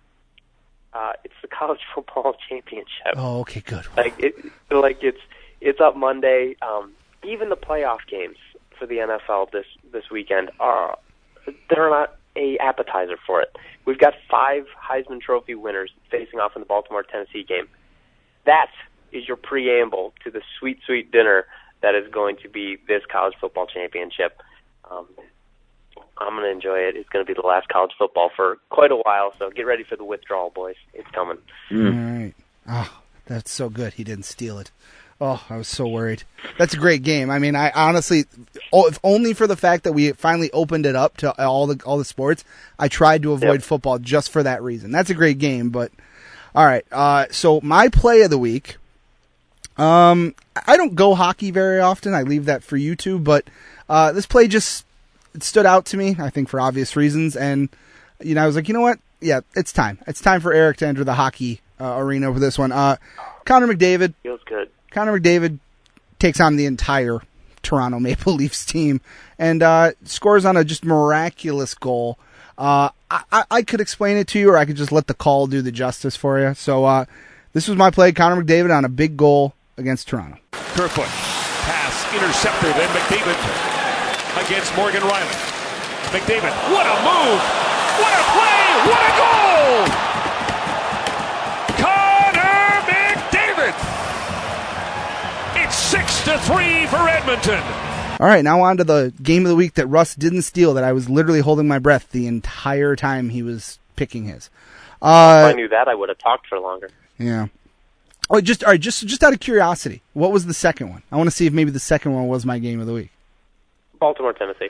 Uh, 0.92 1.12
it's 1.22 1.34
the 1.40 1.46
college 1.46 1.78
football 1.94 2.34
championship. 2.48 3.14
oh, 3.14 3.42
okay, 3.42 3.60
good. 3.60 3.86
Like 3.96 4.18
it, 4.18 4.34
like 4.72 5.04
it's 5.04 5.20
it's 5.60 5.80
up 5.80 5.96
Monday. 5.96 6.56
Um, 6.60 6.94
even 7.24 7.48
the 7.48 7.56
playoff 7.56 7.98
games 8.10 8.36
for 8.78 8.86
the 8.86 8.96
NFL 8.96 9.50
this 9.50 9.66
this 9.92 10.04
weekend 10.10 10.50
are 10.60 10.98
they're 11.68 11.90
not 11.90 12.16
a 12.36 12.58
appetizer 12.58 13.16
for 13.26 13.40
it. 13.40 13.56
We've 13.84 13.98
got 13.98 14.14
five 14.30 14.66
Heisman 14.80 15.20
Trophy 15.20 15.54
winners 15.54 15.90
facing 16.10 16.38
off 16.38 16.52
in 16.54 16.60
the 16.60 16.66
Baltimore 16.66 17.02
Tennessee 17.02 17.42
game. 17.42 17.68
That 18.46 18.70
is 19.12 19.26
your 19.26 19.36
preamble 19.36 20.12
to 20.24 20.30
the 20.30 20.42
sweet 20.58 20.78
sweet 20.86 21.10
dinner 21.10 21.46
that 21.82 21.94
is 21.94 22.10
going 22.12 22.36
to 22.42 22.48
be 22.48 22.76
this 22.86 23.02
college 23.10 23.34
football 23.40 23.66
championship. 23.66 24.40
Um, 24.90 25.06
I'm 26.18 26.34
going 26.34 26.44
to 26.44 26.50
enjoy 26.50 26.78
it. 26.78 26.96
It's 26.96 27.08
going 27.08 27.24
to 27.24 27.28
be 27.28 27.38
the 27.38 27.46
last 27.46 27.68
college 27.68 27.92
football 27.96 28.30
for 28.34 28.58
quite 28.70 28.90
a 28.90 28.96
while, 28.96 29.32
so 29.38 29.50
get 29.50 29.62
ready 29.62 29.84
for 29.84 29.96
the 29.96 30.04
withdrawal, 30.04 30.50
boys. 30.50 30.76
It's 30.92 31.08
coming. 31.12 31.38
All 31.70 31.78
right. 31.78 32.34
Oh, 32.68 33.00
that's 33.26 33.50
so 33.50 33.68
good. 33.68 33.94
He 33.94 34.04
didn't 34.04 34.24
steal 34.24 34.58
it. 34.58 34.70
Oh, 35.20 35.44
I 35.50 35.56
was 35.56 35.66
so 35.66 35.88
worried. 35.88 36.22
That's 36.58 36.74
a 36.74 36.76
great 36.76 37.02
game. 37.02 37.28
I 37.28 37.40
mean, 37.40 37.56
I 37.56 37.70
honestly, 37.74 38.24
oh, 38.72 38.86
if 38.86 39.00
only 39.02 39.34
for 39.34 39.48
the 39.48 39.56
fact 39.56 39.82
that 39.84 39.92
we 39.92 40.12
finally 40.12 40.50
opened 40.52 40.86
it 40.86 40.94
up 40.94 41.16
to 41.18 41.32
all 41.44 41.66
the 41.66 41.82
all 41.84 41.98
the 41.98 42.04
sports, 42.04 42.44
I 42.78 42.86
tried 42.86 43.22
to 43.22 43.32
avoid 43.32 43.54
Yep. 43.54 43.62
football 43.62 43.98
just 43.98 44.30
for 44.30 44.44
that 44.44 44.62
reason. 44.62 44.92
That's 44.92 45.10
a 45.10 45.14
great 45.14 45.38
game, 45.38 45.70
but 45.70 45.90
all 46.54 46.64
right. 46.64 46.84
Uh, 46.92 47.26
so 47.30 47.60
my 47.62 47.88
play 47.88 48.22
of 48.22 48.30
the 48.30 48.38
week. 48.38 48.76
Um, 49.76 50.34
I 50.66 50.76
don't 50.76 50.94
go 50.96 51.14
hockey 51.14 51.50
very 51.52 51.78
often. 51.80 52.12
I 52.14 52.22
leave 52.22 52.46
that 52.46 52.64
for 52.64 52.76
you 52.76 52.96
two, 52.96 53.18
but 53.18 53.44
uh, 53.88 54.10
this 54.12 54.26
play 54.26 54.48
just 54.48 54.84
it 55.34 55.42
stood 55.44 55.66
out 55.66 55.84
to 55.86 55.96
me. 55.96 56.16
I 56.18 56.30
think 56.30 56.48
for 56.48 56.60
obvious 56.60 56.96
reasons, 56.96 57.36
and 57.36 57.68
you 58.20 58.34
know, 58.34 58.42
I 58.42 58.46
was 58.46 58.56
like, 58.56 58.66
you 58.68 58.74
know 58.74 58.80
what? 58.80 58.98
Yeah, 59.20 59.40
it's 59.54 59.72
time. 59.72 59.98
It's 60.06 60.20
time 60.20 60.40
for 60.40 60.52
Eric 60.52 60.78
to 60.78 60.86
enter 60.86 61.04
the 61.04 61.14
hockey 61.14 61.60
uh, 61.80 61.96
arena 61.96 62.32
for 62.32 62.40
this 62.40 62.58
one. 62.58 62.72
Uh, 62.72 62.96
Connor 63.44 63.68
McDavid. 63.68 64.14
Feels 64.22 64.40
good. 64.46 64.68
Connor 64.90 65.19
McDavid 65.19 65.59
takes 66.19 66.40
on 66.40 66.56
the 66.56 66.66
entire 66.66 67.20
Toronto 67.62 68.01
Maple 68.01 68.32
Leafs 68.36 68.65
team 68.65 69.01
and 69.39 69.62
uh, 69.62 69.93
scores 70.05 70.44
on 70.44 70.56
a 70.56 70.65
just 70.65 70.85
miraculous 70.85 71.74
goal. 71.74 72.19
Uh, 72.56 72.90
I, 73.10 73.44
I, 73.51 73.62
could 73.62 73.81
explain 73.81 74.16
it 74.16 74.27
to 74.28 74.39
you, 74.40 74.51
or 74.51 74.56
I 74.56 74.65
could 74.65 74.77
just 74.77 74.90
let 74.90 75.06
the 75.06 75.15
call 75.15 75.47
do 75.47 75.62
the 75.62 75.70
justice 75.70 76.16
for 76.16 76.40
you. 76.40 76.55
So 76.55 76.85
uh, 76.85 77.05
this 77.52 77.69
was 77.69 77.78
my 77.78 77.90
play, 77.90 78.10
Connor 78.10 78.43
McDavid 78.43 78.77
on 78.77 78.85
a 78.85 78.89
big 78.89 79.16
goal 79.16 79.55
against 79.77 80.09
Toronto. 80.09 80.39
Kerfoot. 80.51 81.06
Pass 81.06 82.15
intercepted. 82.15 82.74
Then 82.74 82.89
McDavid 82.90 84.47
against 84.47 84.74
Morgan 84.77 85.02
Rielly. 85.02 85.59
McDavid. 86.10 86.52
What 86.73 86.86
a 86.86 86.97
move! 87.05 87.40
What 88.01 88.12
a 88.12 88.24
play! 88.32 88.59
What 88.90 89.02
a 89.06 89.93
goal! 90.02 90.07
To 96.28 96.38
three 96.40 96.86
for 96.86 96.96
Edmonton. 97.09 97.62
All 98.20 98.26
right, 98.26 98.42
now 98.44 98.60
on 98.62 98.76
to 98.78 98.84
the 98.84 99.12
game 99.22 99.44
of 99.44 99.48
the 99.50 99.56
week 99.56 99.74
that 99.74 99.86
Russ 99.86 100.14
didn't 100.14 100.42
steal. 100.42 100.74
That 100.74 100.84
I 100.84 100.92
was 100.92 101.09
literally 101.09 101.40
holding 101.40 101.68
my 101.68 101.78
breath 101.78 102.10
the 102.10 102.26
entire 102.26 102.96
time 102.96 103.30
he 103.30 103.42
was 103.42 103.78
picking 103.96 104.24
his. 104.24 104.46
if 104.46 104.52
Uh, 105.02 105.06
I 105.06 105.52
knew 105.55 105.68
that, 105.68 105.88
I 105.88 105.94
would 105.94 106.09
have 106.09 106.18
talked 106.18 106.46
for 106.46 106.59
longer. 106.59 106.90
yeah. 107.18 107.46
Oh, 108.30 108.42
just 108.42 108.62
all 108.62 108.70
right. 108.72 108.80
Just 108.80 109.06
just 109.06 109.24
out 109.24 109.32
of 109.32 109.40
curiosity, 109.40 110.02
what 110.12 110.32
was 110.32 110.44
the 110.44 110.52
second 110.52 110.90
one? 110.90 111.02
I 111.10 111.16
want 111.16 111.28
to 111.28 111.34
see 111.34 111.46
if 111.46 111.52
maybe 111.55 111.70
the 111.70 111.78
second 111.80 112.12
one 112.12 112.28
was 112.28 112.44
my 112.44 112.59
game 112.59 112.78
of 112.80 112.86
the 112.86 112.92
week. 112.92 113.10
Baltimore, 113.98 114.34
Tennessee. 114.34 114.68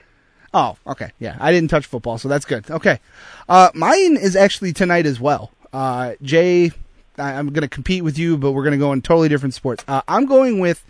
Oh, 0.54 0.76
okay. 0.86 1.10
Yeah, 1.18 1.36
I 1.40 1.50
didn't 1.50 1.68
touch 1.70 1.86
football, 1.86 2.18
so 2.18 2.28
that's 2.28 2.44
good. 2.44 2.70
Okay. 2.70 3.00
Uh, 3.48 3.70
mine 3.74 4.16
is 4.16 4.36
actually 4.36 4.72
tonight 4.72 5.06
as 5.06 5.18
well. 5.18 5.50
Uh, 5.72 6.12
Jay, 6.22 6.70
I, 7.18 7.32
I'm 7.32 7.48
going 7.48 7.62
to 7.62 7.68
compete 7.68 8.04
with 8.04 8.16
you, 8.16 8.36
but 8.38 8.52
we're 8.52 8.62
going 8.62 8.72
to 8.72 8.78
go 8.78 8.92
in 8.92 9.02
totally 9.02 9.28
different 9.28 9.54
sports. 9.54 9.84
Uh, 9.88 10.02
I'm 10.06 10.24
going 10.26 10.60
with 10.60 10.84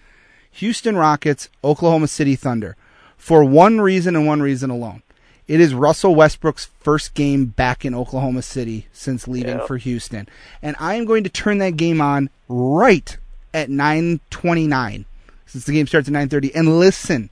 Houston 0.58 0.96
Rockets, 0.96 1.48
Oklahoma 1.64 2.08
City 2.08 2.36
Thunder 2.36 2.76
for 3.16 3.44
one 3.44 3.80
reason 3.80 4.14
and 4.16 4.26
one 4.26 4.40
reason 4.42 4.70
alone. 4.70 5.02
It 5.46 5.60
is 5.60 5.72
Russell 5.72 6.14
Westbrook's 6.14 6.68
first 6.80 7.14
game 7.14 7.46
back 7.46 7.84
in 7.84 7.94
Oklahoma 7.94 8.42
City 8.42 8.86
since 8.92 9.26
leaving 9.26 9.58
Yeah. 9.58 9.66
for 9.66 9.76
Houston. 9.78 10.28
And 10.60 10.76
I 10.78 10.94
am 10.96 11.04
going 11.06 11.24
to 11.24 11.30
turn 11.30 11.58
that 11.58 11.76
game 11.76 12.00
on 12.00 12.28
right 12.48 13.16
at 13.54 13.70
929 13.70 15.04
since 15.46 15.64
the 15.64 15.72
game 15.72 15.86
starts 15.86 16.08
at 16.08 16.12
930 16.12 16.54
and 16.54 16.78
listen 16.78 17.30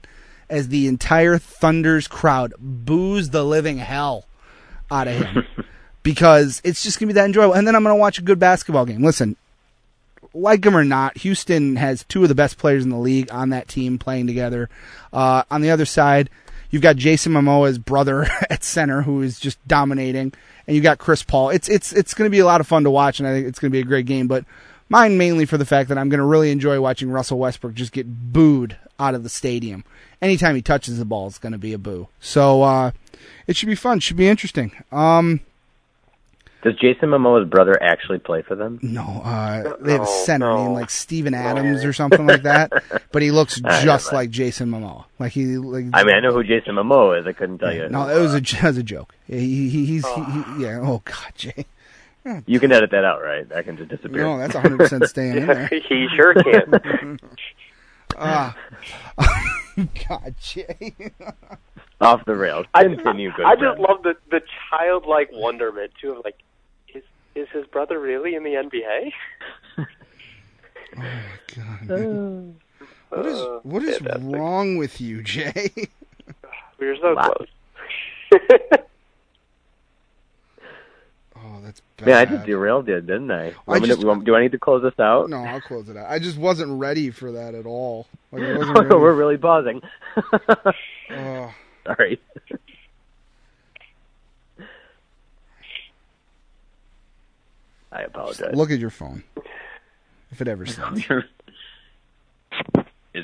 as 0.49 0.69
the 0.69 0.87
entire 0.87 1.37
Thunder's 1.37 2.07
crowd 2.07 2.53
boos 2.59 3.29
the 3.29 3.43
living 3.45 3.77
hell 3.77 4.25
out 4.89 5.07
of 5.07 5.15
him 5.15 5.45
because 6.03 6.61
it's 6.63 6.81
just 6.83 6.99
going 6.99 7.07
to 7.09 7.13
be 7.13 7.19
that 7.19 7.25
enjoyable. 7.25 7.53
And 7.53 7.67
then 7.67 7.75
I'm 7.75 7.83
going 7.83 7.95
to 7.95 7.99
watch 7.99 8.17
a 8.17 8.23
good 8.23 8.39
basketball 8.39 8.85
game. 8.85 9.03
Listen, 9.03 9.35
like 10.37 10.65
him 10.65 10.75
or 10.75 10.83
not, 10.83 11.17
Houston 11.19 11.75
has 11.75 12.03
two 12.03 12.23
of 12.23 12.29
the 12.29 12.35
best 12.35 12.57
players 12.57 12.83
in 12.83 12.89
the 12.89 12.97
league 12.97 13.31
on 13.31 13.49
that 13.49 13.67
team 13.67 13.97
playing 13.97 14.27
together. 14.27 14.69
Uh, 15.11 15.43
on 15.49 15.61
the 15.61 15.71
other 15.71 15.85
side, 15.85 16.29
you've 16.69 16.81
got 16.81 16.95
Jason 16.95 17.33
Momoa's 17.33 17.77
brother 17.77 18.27
at 18.49 18.63
center 18.63 19.01
who 19.01 19.21
is 19.21 19.39
just 19.39 19.65
dominating, 19.67 20.33
and 20.65 20.75
you've 20.75 20.83
got 20.83 20.99
Chris 20.99 21.23
Paul. 21.23 21.49
It's 21.49 21.67
it's 21.69 21.91
it's 21.93 22.13
going 22.13 22.27
to 22.27 22.35
be 22.35 22.39
a 22.39 22.45
lot 22.45 22.61
of 22.61 22.67
fun 22.67 22.83
to 22.83 22.91
watch, 22.91 23.19
and 23.19 23.27
I 23.27 23.33
think 23.33 23.47
it's 23.47 23.59
going 23.59 23.71
to 23.71 23.75
be 23.75 23.81
a 23.81 23.85
great 23.85 24.05
game. 24.05 24.27
But 24.27 24.45
mine 24.89 25.17
mainly 25.17 25.45
for 25.45 25.57
the 25.57 25.65
fact 25.65 25.89
that 25.89 25.97
I'm 25.97 26.09
going 26.09 26.19
to 26.19 26.25
really 26.25 26.51
enjoy 26.51 26.79
watching 26.79 27.09
Russell 27.09 27.39
Westbrook 27.39 27.73
just 27.73 27.91
get 27.91 28.33
booed 28.33 28.77
out 28.99 29.15
of 29.15 29.23
the 29.23 29.29
stadium. 29.29 29.83
Anytime 30.21 30.55
he 30.55 30.61
touches 30.61 30.97
the 30.97 31.05
ball, 31.05 31.27
it's 31.27 31.37
going 31.37 31.51
to 31.51 31.59
be 31.59 31.73
a 31.73 31.77
boo. 31.77 32.07
So 32.19 32.63
uh, 32.63 32.91
it 33.45 33.55
should 33.55 33.69
be 33.69 33.75
fun. 33.75 33.99
Should 33.99 34.17
be 34.17 34.27
interesting. 34.27 34.71
Um, 34.91 35.41
Does 36.63 36.73
Jason 36.75 37.09
Momoa's 37.09 37.47
brother 37.47 37.81
actually 37.81 38.17
play 38.17 38.41
for 38.41 38.55
them? 38.55 38.79
No, 38.81 39.21
uh, 39.23 39.75
they 39.79 39.91
have 39.91 40.01
a 40.01 40.07
center 40.07 40.47
no. 40.47 40.63
named 40.63 40.73
like 40.73 40.89
Steven 40.89 41.33
Adams 41.33 41.85
or 41.85 41.93
something 41.93 42.25
like 42.25 42.43
that, 42.43 42.71
but 43.11 43.21
he 43.21 43.29
looks 43.29 43.61
just 43.61 44.11
like 44.11 44.31
Jason 44.31 44.69
Momoa. 44.69 45.05
Like 45.19 45.33
he, 45.33 45.57
like 45.57 45.85
I 45.93 46.03
mean, 46.03 46.15
I 46.15 46.19
know 46.19 46.31
who 46.31 46.43
Jason 46.43 46.75
Momoa 46.75 47.19
is. 47.19 47.27
I 47.27 47.33
couldn't 47.33 47.59
tell 47.59 47.73
you. 47.73 47.87
no, 47.89 48.09
it 48.09 48.19
was 48.19 48.33
a 48.33 48.41
that 48.61 48.63
was 48.63 48.77
a 48.77 48.83
joke. 48.83 49.13
He, 49.27 49.69
he, 49.69 49.85
he's 49.85 50.07
he, 50.07 50.21
he, 50.21 50.63
yeah. 50.63 50.79
Oh 50.81 51.01
God, 51.05 51.31
Jay. 51.35 51.65
You 52.45 52.59
can 52.59 52.73
edit 52.73 52.91
that 52.91 53.05
out, 53.05 53.21
right? 53.21 53.47
That 53.47 53.63
can 53.63 53.77
just 53.77 53.89
disappear. 53.89 54.23
No, 54.23 54.37
that's 54.37 54.53
100 54.53 54.77
percent 54.77 55.05
staying 55.07 55.37
in 55.37 55.47
there. 55.47 55.67
he 55.67 56.07
sure 56.13 56.33
can. 56.33 57.19
Ah. 58.17 58.55
God, 60.07 60.35
Jay. 60.41 60.95
Off 62.01 62.25
the 62.25 62.35
rails. 62.35 62.65
I, 62.73 62.83
Continue, 62.83 63.31
good 63.35 63.45
I 63.45 63.55
just 63.55 63.79
love 63.79 64.03
the 64.03 64.15
the 64.29 64.41
childlike 64.69 65.29
wonderment 65.31 65.91
too 65.99 66.13
of 66.13 66.23
like, 66.23 66.37
is 67.37 67.47
is 67.47 67.53
his 67.53 67.65
brother 67.67 67.99
really 67.99 68.35
in 68.35 68.43
the 68.43 68.51
NBA? 68.51 69.13
Oh 70.95 71.01
my 71.01 71.87
god. 71.87 72.55
What 73.09 73.25
is 73.27 73.37
Uh, 73.39 73.59
what 73.63 73.83
is 73.83 73.97
fantastic. 73.99 74.23
wrong 74.35 74.77
with 74.77 74.99
you, 74.99 75.21
Jay? 75.21 75.69
We 76.79 76.87
were 76.87 76.95
so 77.01 77.13
Wow. 77.13 77.33
close. 77.33 77.47
Oh, 81.35 81.59
that's 81.63 81.81
bad. 81.97 82.05
Man, 82.07 82.15
I 82.17 82.25
just 82.25 82.45
derailed 82.45 82.89
it, 82.89 83.01
didn't 83.05 83.31
I? 83.31 83.53
Want 83.67 83.83
me 83.83 83.89
to- 83.89 84.21
do 84.25 84.35
I 84.35 84.41
need 84.41 84.51
to 84.53 84.59
close 84.59 84.81
this 84.81 84.99
out? 84.99 85.29
No, 85.29 85.37
I'll 85.37 85.61
close 85.61 85.87
it 85.87 85.95
out. 85.95 86.09
I 86.09 86.17
just 86.19 86.37
wasn't 86.37 86.79
ready 86.79 87.11
for 87.11 87.31
that 87.33 87.53
at 87.53 87.65
all. 87.65 88.07
Like, 88.31 88.41
I 88.43 88.57
wasn't 88.57 88.77
ready. 88.79 88.95
We're 88.95 89.13
really 89.13 89.37
pausing. 89.37 89.81
Oh. 91.11 91.53
Sorry. 91.85 92.19
I 97.91 98.01
apologize. 98.01 98.53
Look 98.55 98.71
at 98.71 98.79
your 98.79 98.89
phone. 98.89 99.23
If 100.31 100.41
it 100.41 100.47
ever 100.47 100.65
sends. 100.67 100.99
Is 101.09 101.23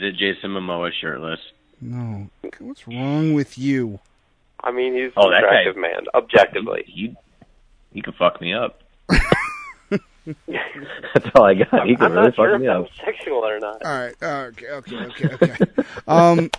it 0.02 0.16
Jason 0.16 0.52
Momoa 0.52 0.92
shirtless? 1.00 1.40
No. 1.82 2.30
What's 2.60 2.88
wrong 2.88 3.34
with 3.34 3.58
you? 3.58 4.00
I 4.64 4.72
mean, 4.72 4.94
he's 4.96 5.12
Oh, 5.18 5.28
an 5.28 5.32
that 5.32 5.42
guy- 5.42 5.48
attractive 5.62 5.78
man, 5.82 6.06
objectively. 6.16 6.84
He, 6.88 7.16
you 7.92 8.02
can 8.02 8.14
fuck 8.14 8.40
me 8.40 8.54
up. 8.54 8.82
That's 10.26 11.26
all 11.36 11.44
I 11.44 11.54
got. 11.56 11.86
He 11.86 11.96
can 11.96 12.06
I'm 12.06 12.12
really 12.14 12.26
not 12.28 12.36
sure 12.36 12.48
fuck 12.52 12.56
if 12.56 12.62
me 12.62 12.70
I'm 12.70 12.84
up. 12.84 12.90
sexual 13.04 13.46
or 13.46 13.60
not. 13.60 13.84
All 13.86 13.92
right. 13.92 14.16
Okay. 14.24 14.68
Okay. 14.70 14.96
Okay. 14.98 15.34
Okay. 15.34 15.66
um. 16.08 16.50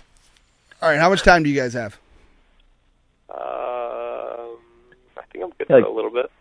All 0.81 0.89
right. 0.89 0.99
How 0.99 1.09
much 1.09 1.23
time 1.23 1.41
do 1.41 1.49
you 1.49 1.59
guys 1.59 1.73
have? 1.73 1.97
Um, 3.29 3.39
I 5.17 5.21
think 5.31 5.43
I'm 5.43 5.49
good 5.57 5.65
Yeah, 5.69 5.77
like- 5.77 5.85
for 5.85 5.89
a 5.89 5.93
little 5.95 6.11
bit. 6.11 6.31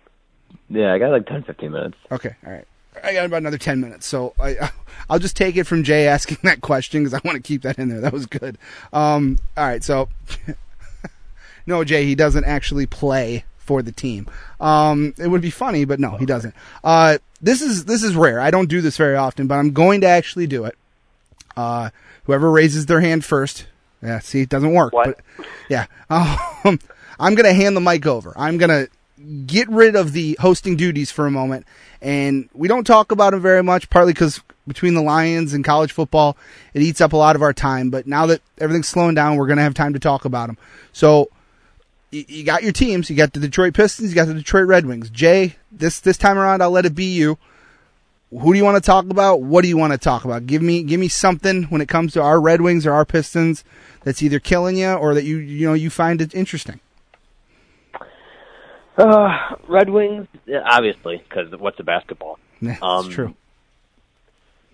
Yeah, 0.75 0.93
I 0.93 0.99
got 0.99 1.11
like 1.11 1.27
10, 1.27 1.45
15 1.45 1.71
minutes. 1.71 1.97
Okay. 2.11 2.35
All 2.45 2.53
right. 2.53 2.67
I 3.03 3.13
got 3.13 3.27
about 3.27 3.39
another 3.39 3.59
ten 3.59 3.81
minutes, 3.81 4.07
so 4.07 4.35
I 4.39 4.71
I'll 5.11 5.19
just 5.19 5.37
take 5.37 5.57
it 5.57 5.65
from 5.65 5.83
Jay 5.83 6.07
asking 6.07 6.39
that 6.43 6.61
question 6.61 7.03
because 7.03 7.15
I 7.15 7.21
want 7.25 7.37
to 7.37 7.43
keep 7.43 7.63
that 7.63 7.79
in 7.79 7.89
there. 7.89 8.01
That 8.01 8.13
was 8.13 8.27
good. 8.27 8.59
Um. 8.93 9.39
All 9.57 9.67
right. 9.67 9.83
So. 9.83 10.09
no, 11.67 11.85
Jay. 11.85 12.05
He 12.05 12.15
doesn't 12.15 12.45
actually 12.45 12.87
play 12.87 13.45
for 13.59 13.83
the 13.83 13.93
team. 13.93 14.29
Um. 14.61 15.15
It 15.19 15.29
would 15.29 15.43
be 15.43 15.51
funny, 15.51 15.85
but 15.85 15.99
no, 16.01 16.17
he 16.17 16.27
doesn't. 16.27 16.55
Uh. 16.83 17.19
This 17.41 17.63
is 17.63 17.85
this 17.85 18.03
is 18.03 18.15
rare. 18.17 18.41
I 18.41 18.51
don't 18.51 18.69
do 18.69 18.81
this 18.81 18.97
very 18.97 19.17
often, 19.17 19.47
but 19.47 19.57
I'm 19.57 19.73
going 19.73 20.01
to 20.03 20.07
actually 20.07 20.47
do 20.47 20.65
it. 20.65 20.77
Uh. 21.57 21.91
Whoever 22.25 22.51
raises 22.51 22.87
their 22.87 23.01
hand 23.01 23.25
first. 23.25 23.67
Yeah. 24.03 24.21
See, 24.21 24.43
it 24.43 24.49
doesn't 24.49 24.73
work. 24.73 24.93
What? 24.93 25.19
But 25.37 25.47
yeah. 25.69 25.87
Um. 26.11 26.79
I'm 27.19 27.35
gonna 27.35 27.53
hand 27.53 27.77
the 27.77 27.81
mic 27.81 28.07
over. 28.07 28.33
I'm 28.37 28.59
gonna 28.59 28.89
get 29.47 29.69
rid 29.69 29.97
of 29.97 30.13
the 30.13 30.37
hosting 30.41 30.77
duties 30.77 31.11
for 31.11 31.27
a 31.27 31.31
moment. 31.31 31.67
And 32.01 32.49
we 32.53 32.69
don't 32.69 32.87
talk 32.87 33.13
about 33.13 33.33
them 33.33 33.41
very 33.41 33.63
much, 33.63 33.89
partly 33.91 34.13
because 34.13 34.41
between 34.67 34.95
the 34.95 35.03
Lions 35.03 35.53
and 35.53 35.65
college 35.65 35.93
football, 35.93 36.37
it 36.73 36.83
eats 36.83 37.01
up 37.01 37.13
a 37.13 37.17
lot 37.17 37.37
of 37.37 37.43
our 37.43 37.53
time. 37.53 37.91
But 37.91 38.07
now 38.07 38.27
that 38.27 38.43
everything's 38.59 38.89
slowing 38.89 39.15
down, 39.15 39.37
we're 39.37 39.47
going 39.47 39.57
to 39.57 39.63
have 39.63 39.75
time 39.75 39.93
to 39.95 39.99
talk 39.99 40.25
about 40.25 40.49
them. 40.49 40.59
So 40.93 41.31
you, 42.11 42.45
got 42.45 42.63
your 42.63 42.73
teams. 42.73 43.11
You 43.11 43.17
got 43.17 43.33
the 43.33 43.41
Detroit 43.41 43.75
Pistons. 43.75 44.11
You 44.11 44.15
got 44.15 44.27
the 44.27 44.35
Detroit 44.35 44.67
Red 44.67 44.87
Wings. 44.87 45.11
Jay, 45.11 45.57
this 45.73 46.01
this 46.01 46.17
time 46.17 46.39
around, 46.39 46.63
I'll 46.63 46.71
let 46.71 46.87
it 46.87 46.95
be 46.95 47.13
you. 47.13 47.39
Who 48.31 48.53
do 48.53 48.59
you 48.59 48.65
want 48.65 48.83
to 48.83 48.87
talk 48.87 49.05
about? 49.05 49.43
What 49.43 49.63
do 49.63 49.69
you 49.69 49.77
want 49.77 49.93
to 49.93 49.99
talk 49.99 50.25
about? 50.25 50.47
Give 50.47 50.63
me 50.63 50.83
give 50.83 51.01
me 51.01 51.09
something 51.09 51.65
when 51.65 51.81
it 51.81 51.89
comes 51.89 52.13
to 52.15 52.23
our 52.23 52.41
Red 52.41 52.61
Wings 52.61 52.87
or 52.87 52.93
our 52.93 53.05
Pistons 53.05 53.65
that's 54.03 54.23
either 54.23 54.41
killing 54.41 54.77
you 54.77 54.93
or 54.93 55.15
that 55.15 55.25
you 55.25 55.39
you 55.39 55.67
know 55.67 55.75
you 55.75 55.91
find 55.91 56.21
it 56.21 56.35
interesting. 56.35 56.81
Uh, 58.97 59.57
Red 59.69 59.91
Wings, 59.91 60.27
obviously, 60.65 61.23
because 61.29 61.49
what's 61.59 61.79
a 61.81 61.83
basketball? 61.83 62.39
Yeah, 62.61 62.77
Um, 62.83 63.11
true. 63.11 63.35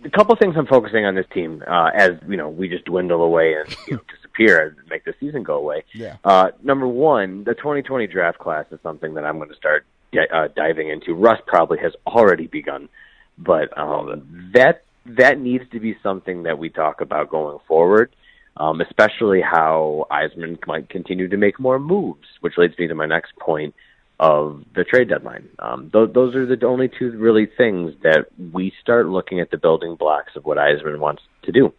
A 0.05 0.11
couple 0.11 0.35
things 0.37 0.55
I'm 0.57 0.67
focusing 0.67 1.05
on 1.05 1.15
this 1.15 1.27
team 1.35 1.63
uh, 1.67 1.91
as 1.95 2.13
you 2.27 2.39
know 2.39 2.49
we 2.49 2.69
just 2.71 2.87
dwindle 2.87 3.23
away 3.23 3.53
and 3.55 3.77
you 3.87 3.97
know, 3.97 4.01
disappear 4.17 4.67
and 4.69 4.89
make 4.89 5.05
the 5.05 5.13
season 5.21 5.43
go 5.43 5.57
away. 5.57 5.85
Yeah. 5.93 6.17
Uh, 6.25 6.53
number 6.63 6.89
one, 6.89 7.45
the 7.45 7.55
2020 7.55 8.07
draft 8.07 8.39
class 8.39 8.65
is 8.71 8.79
something 8.83 9.13
that 9.15 9.25
I'm 9.27 9.37
going 9.37 9.51
to 9.51 9.55
start 9.57 9.85
di- 10.11 10.27
uh, 10.33 10.49
diving 10.57 10.89
into. 10.89 11.13
Russ 11.15 11.39
probably 11.47 11.79
has 11.81 11.93
already 12.07 12.47
begun, 12.47 12.89
but 13.37 13.77
um, 13.77 14.51
that 14.55 14.85
that 15.05 15.39
needs 15.39 15.65
to 15.73 15.81
be 15.81 15.95
something 16.03 16.45
that 16.45 16.59
we 16.59 16.71
talk 16.71 17.03
about 17.03 17.29
going 17.29 17.59
forward. 17.69 18.11
Um, 18.57 18.81
especially 18.81 19.41
how 19.41 20.07
Yzerman 20.11 20.59
might 20.67 20.89
continue 20.91 21.29
to 21.29 21.37
make 21.37 21.59
more 21.61 21.79
moves, 21.79 22.27
which 22.41 22.55
leads 22.59 22.77
me 22.79 22.89
to 22.89 22.95
my 22.95 23.07
next 23.07 23.35
point 23.39 23.75
of 24.21 24.63
the 24.75 24.85
trade 24.85 25.09
deadline. 25.09 25.49
Um, 25.59 25.91
th- 25.91 26.13
those 26.13 26.35
are 26.37 26.45
the 26.45 26.67
only 26.67 26.89
two 26.89 27.11
really 27.13 27.47
things 27.47 27.95
that 28.03 28.27
we 28.53 28.71
start 28.83 29.07
looking 29.07 29.41
at 29.41 29.51
the 29.51 29.57
building 29.57 29.97
blocks 29.97 30.37
of 30.37 30.45
what 30.45 30.59
Yzerman 30.59 30.99
wants 30.99 31.23
to 31.45 31.53
do 31.53 31.73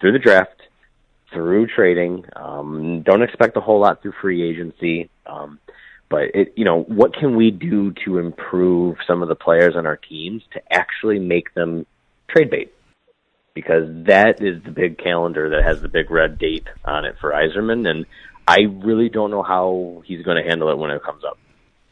through 0.00 0.10
the 0.10 0.18
draft, 0.18 0.60
through 1.32 1.68
trading. 1.68 2.24
Um, 2.34 3.02
don't 3.02 3.22
expect 3.22 3.56
a 3.56 3.60
whole 3.60 3.78
lot 3.78 4.02
through 4.02 4.14
free 4.20 4.42
agency. 4.42 5.08
Um, 5.24 5.60
but 6.08 6.34
it, 6.34 6.54
you 6.56 6.64
know, 6.64 6.82
what 6.82 7.14
can 7.14 7.36
we 7.36 7.52
do 7.52 7.92
to 8.04 8.18
improve 8.18 8.96
some 9.06 9.22
of 9.22 9.28
the 9.28 9.36
players 9.36 9.76
on 9.76 9.86
our 9.86 9.96
teams 9.96 10.42
to 10.54 10.62
actually 10.72 11.20
make 11.20 11.54
them 11.54 11.86
trade 12.28 12.50
bait? 12.50 12.74
Because 13.54 13.86
that 14.06 14.42
is 14.42 14.64
the 14.64 14.72
big 14.72 14.98
calendar 14.98 15.50
that 15.50 15.62
has 15.62 15.80
the 15.80 15.88
big 15.88 16.10
red 16.10 16.38
date 16.38 16.66
on 16.84 17.04
it 17.04 17.16
for 17.20 17.30
Yzerman, 17.30 17.88
and 17.88 18.04
I 18.48 18.62
really 18.84 19.08
don't 19.08 19.30
know 19.30 19.44
how 19.44 20.02
he's 20.06 20.24
going 20.24 20.42
to 20.42 20.48
handle 20.48 20.70
it 20.70 20.78
when 20.78 20.90
it 20.90 21.02
comes 21.04 21.22
up. 21.22 21.38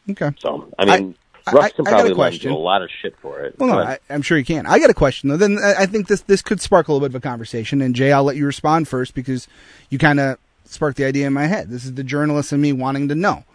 Okay. 0.09 0.31
So, 0.39 0.69
I 0.77 0.85
mean, 0.85 1.15
I- 1.47 1.51
Russ 1.53 1.65
I- 1.65 1.69
can 1.69 1.87
I 1.87 1.91
got 1.91 1.95
a 1.99 2.01
probably 2.01 2.15
question. 2.15 2.51
a 2.51 2.57
lot 2.57 2.81
of 2.81 2.89
shit 3.01 3.15
for 3.21 3.39
it. 3.39 3.55
Well, 3.57 3.69
no, 3.69 3.79
I, 3.79 3.99
I'm 4.09 4.21
sure 4.21 4.37
you 4.37 4.43
can. 4.43 4.65
I 4.65 4.79
got 4.79 4.89
a 4.89 4.93
question 4.93 5.29
though. 5.29 5.37
Then 5.37 5.57
I 5.63 5.83
I 5.83 5.85
think 5.85 6.07
this 6.07 6.19
this 6.21 6.41
could 6.41 6.59
spark 6.59 6.87
a 6.89 6.91
little 6.91 7.07
bit 7.07 7.15
of 7.15 7.23
a 7.23 7.25
conversation. 7.25 7.81
And 7.81 7.95
Jay, 7.95 8.11
I'll 8.11 8.25
let 8.25 8.35
you 8.35 8.45
respond 8.45 8.89
first 8.89 9.13
because 9.15 9.47
you 9.89 9.97
kind 9.97 10.19
of 10.19 10.37
sparked 10.65 10.97
the 10.97 11.05
idea 11.05 11.25
in 11.25 11.31
my 11.31 11.45
head. 11.47 11.69
This 11.69 11.85
is 11.85 11.93
the 11.93 12.03
journalist 12.03 12.51
in 12.51 12.59
me 12.59 12.73
wanting 12.73 13.07
to 13.07 13.15
know. 13.15 13.45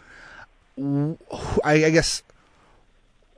I, 1.62 1.84
I 1.84 1.90
guess 1.90 2.22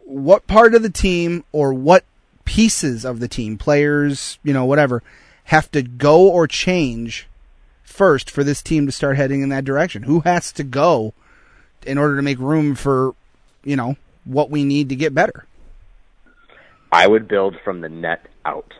what 0.05 0.47
part 0.47 0.74
of 0.74 0.82
the 0.82 0.91
team 0.91 1.45
or 1.51 1.74
what 1.74 2.05
pieces 2.45 3.05
of 3.05 3.19
the 3.20 3.27
team, 3.27 3.59
players, 3.59 4.39
you 4.45 4.53
know, 4.53 4.65
whatever, 4.65 5.03
have 5.45 5.69
to 5.73 5.82
go 5.82 6.28
or 6.28 6.47
change 6.47 7.27
first 7.82 8.31
for 8.31 8.45
this 8.45 8.62
team 8.62 8.86
to 8.86 8.93
start 8.93 9.16
heading 9.16 9.43
in 9.43 9.49
that 9.49 9.65
direction? 9.65 10.05
Who 10.05 10.20
has 10.20 10.53
to 10.53 10.62
go 10.62 11.12
in 11.86 11.98
order 11.98 12.16
to 12.16 12.23
make 12.23 12.39
room 12.39 12.74
for, 12.74 13.15
you 13.65 13.77
know, 13.77 13.97
what 14.24 14.51
we 14.51 14.65
need 14.65 14.89
to 14.89 14.97
get 14.97 15.15
better? 15.15 15.47
I 16.90 17.06
would 17.06 17.28
build 17.28 17.56
from 17.65 17.81
the 17.81 17.89
net 17.89 18.27
out. 18.44 18.73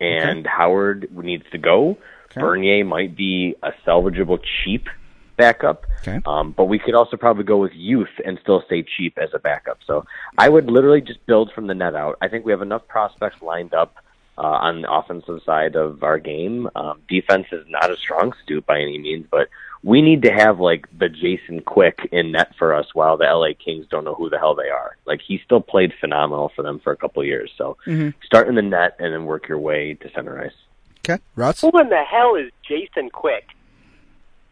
And 0.00 0.46
Howard 0.46 1.14
needs 1.14 1.44
to 1.52 1.58
go. 1.58 1.98
Okay. 2.30 2.40
Bernier 2.40 2.84
might 2.84 3.16
be 3.16 3.54
a 3.62 3.72
salvageable 3.86 4.38
cheap 4.64 4.88
backup. 5.36 5.84
Okay. 6.00 6.20
Um, 6.24 6.52
but 6.52 6.66
we 6.66 6.78
could 6.78 6.94
also 6.94 7.16
probably 7.16 7.44
go 7.44 7.58
with 7.58 7.72
youth 7.74 8.08
and 8.24 8.38
still 8.42 8.62
stay 8.66 8.82
cheap 8.82 9.18
as 9.18 9.30
a 9.34 9.38
backup. 9.38 9.78
So 9.86 10.04
I 10.38 10.48
would 10.48 10.70
literally 10.70 11.00
just 11.00 11.24
build 11.26 11.52
from 11.52 11.66
the 11.66 11.74
net 11.74 11.94
out. 11.94 12.16
I 12.22 12.28
think 12.28 12.44
we 12.44 12.52
have 12.52 12.62
enough 12.62 12.86
prospects 12.88 13.42
lined 13.42 13.74
up 13.74 13.96
uh, 14.38 14.42
on 14.42 14.82
the 14.82 14.90
offensive 14.90 15.42
side 15.44 15.76
of 15.76 16.02
our 16.02 16.18
game. 16.18 16.68
Um, 16.74 17.02
defense 17.08 17.46
is 17.52 17.66
not 17.68 17.90
a 17.90 17.96
strong 17.96 18.32
suit 18.46 18.64
by 18.64 18.80
any 18.80 18.98
means, 18.98 19.26
but 19.30 19.48
we 19.82 20.02
need 20.02 20.22
to 20.22 20.30
have 20.30 20.60
like 20.60 20.86
the 20.98 21.08
Jason 21.08 21.60
Quick 21.60 22.08
in 22.12 22.32
net 22.32 22.54
for 22.58 22.74
us 22.74 22.86
while 22.92 23.16
the 23.16 23.24
LA 23.24 23.54
Kings 23.62 23.86
don't 23.90 24.04
know 24.04 24.14
who 24.14 24.28
the 24.28 24.38
hell 24.38 24.54
they 24.54 24.68
are. 24.68 24.96
Like 25.06 25.20
he 25.26 25.40
still 25.44 25.60
played 25.60 25.92
phenomenal 26.00 26.52
for 26.54 26.62
them 26.62 26.80
for 26.80 26.92
a 26.92 26.96
couple 26.96 27.22
of 27.22 27.26
years. 27.26 27.50
So 27.56 27.78
mm-hmm. 27.86 28.10
start 28.24 28.48
in 28.48 28.54
the 28.56 28.62
net 28.62 28.96
and 28.98 29.12
then 29.12 29.24
work 29.24 29.48
your 29.48 29.58
way 29.58 29.94
to 29.94 30.10
center 30.12 30.38
ice. 30.38 30.52
Okay, 30.98 31.22
Russ. 31.34 31.62
Who 31.62 31.70
in 31.78 31.88
the 31.88 32.02
hell 32.04 32.34
is 32.34 32.50
Jason 32.66 33.08
Quick? 33.10 33.48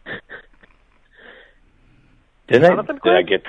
Did 2.49 2.65
I, 2.65 2.69
Jonathan 2.69 2.99
did 3.05 3.15
I 3.15 3.23
get? 3.23 3.43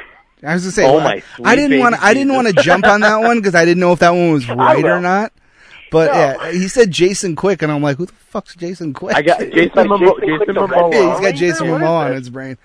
I 0.44 0.54
was 0.54 0.64
gonna 0.64 0.72
say, 0.72 0.86
oh 0.86 0.96
well, 0.96 1.04
my 1.04 1.24
I 1.44 1.56
didn't 1.56 1.80
want 1.80 1.96
I 2.04 2.14
didn't 2.14 2.34
want 2.34 2.48
to 2.48 2.54
jump 2.54 2.86
on 2.86 3.00
that 3.00 3.22
one 3.22 3.38
because 3.38 3.56
I 3.56 3.64
didn't 3.64 3.80
know 3.80 3.94
if 3.94 4.00
that 4.00 4.10
one 4.10 4.34
was 4.34 4.48
right 4.50 4.84
or 4.84 5.00
not. 5.00 5.32
But 5.91 6.11
No. 6.11 6.18
yeah, 6.44 6.52
he 6.52 6.68
said 6.68 6.91
Jason 6.91 7.36
Quick, 7.36 7.61
and 7.61 7.72
I'm 7.72 7.82
like, 7.82 7.98
who 7.98 8.06
the 8.06 8.14
fuck's 8.14 8.56
Jason 8.56 8.94
Quick? 8.94 9.16
I 9.16 9.22
got 9.22 9.40
Jason, 9.40 9.72
like 9.76 9.88
Momo- 9.88 10.20
Jason 10.20 10.20
Jason 10.22 10.38
Quick, 10.38 10.48
the 10.48 10.53
red 10.53 10.70
Momoa. 10.70 10.94
yeah, 10.94 11.11
he's 11.11 11.20
got 11.32 11.36
Jason 11.36 11.68
Momoa 11.68 11.90
on 12.06 12.14
his 12.14 12.30
brain. 12.30 12.57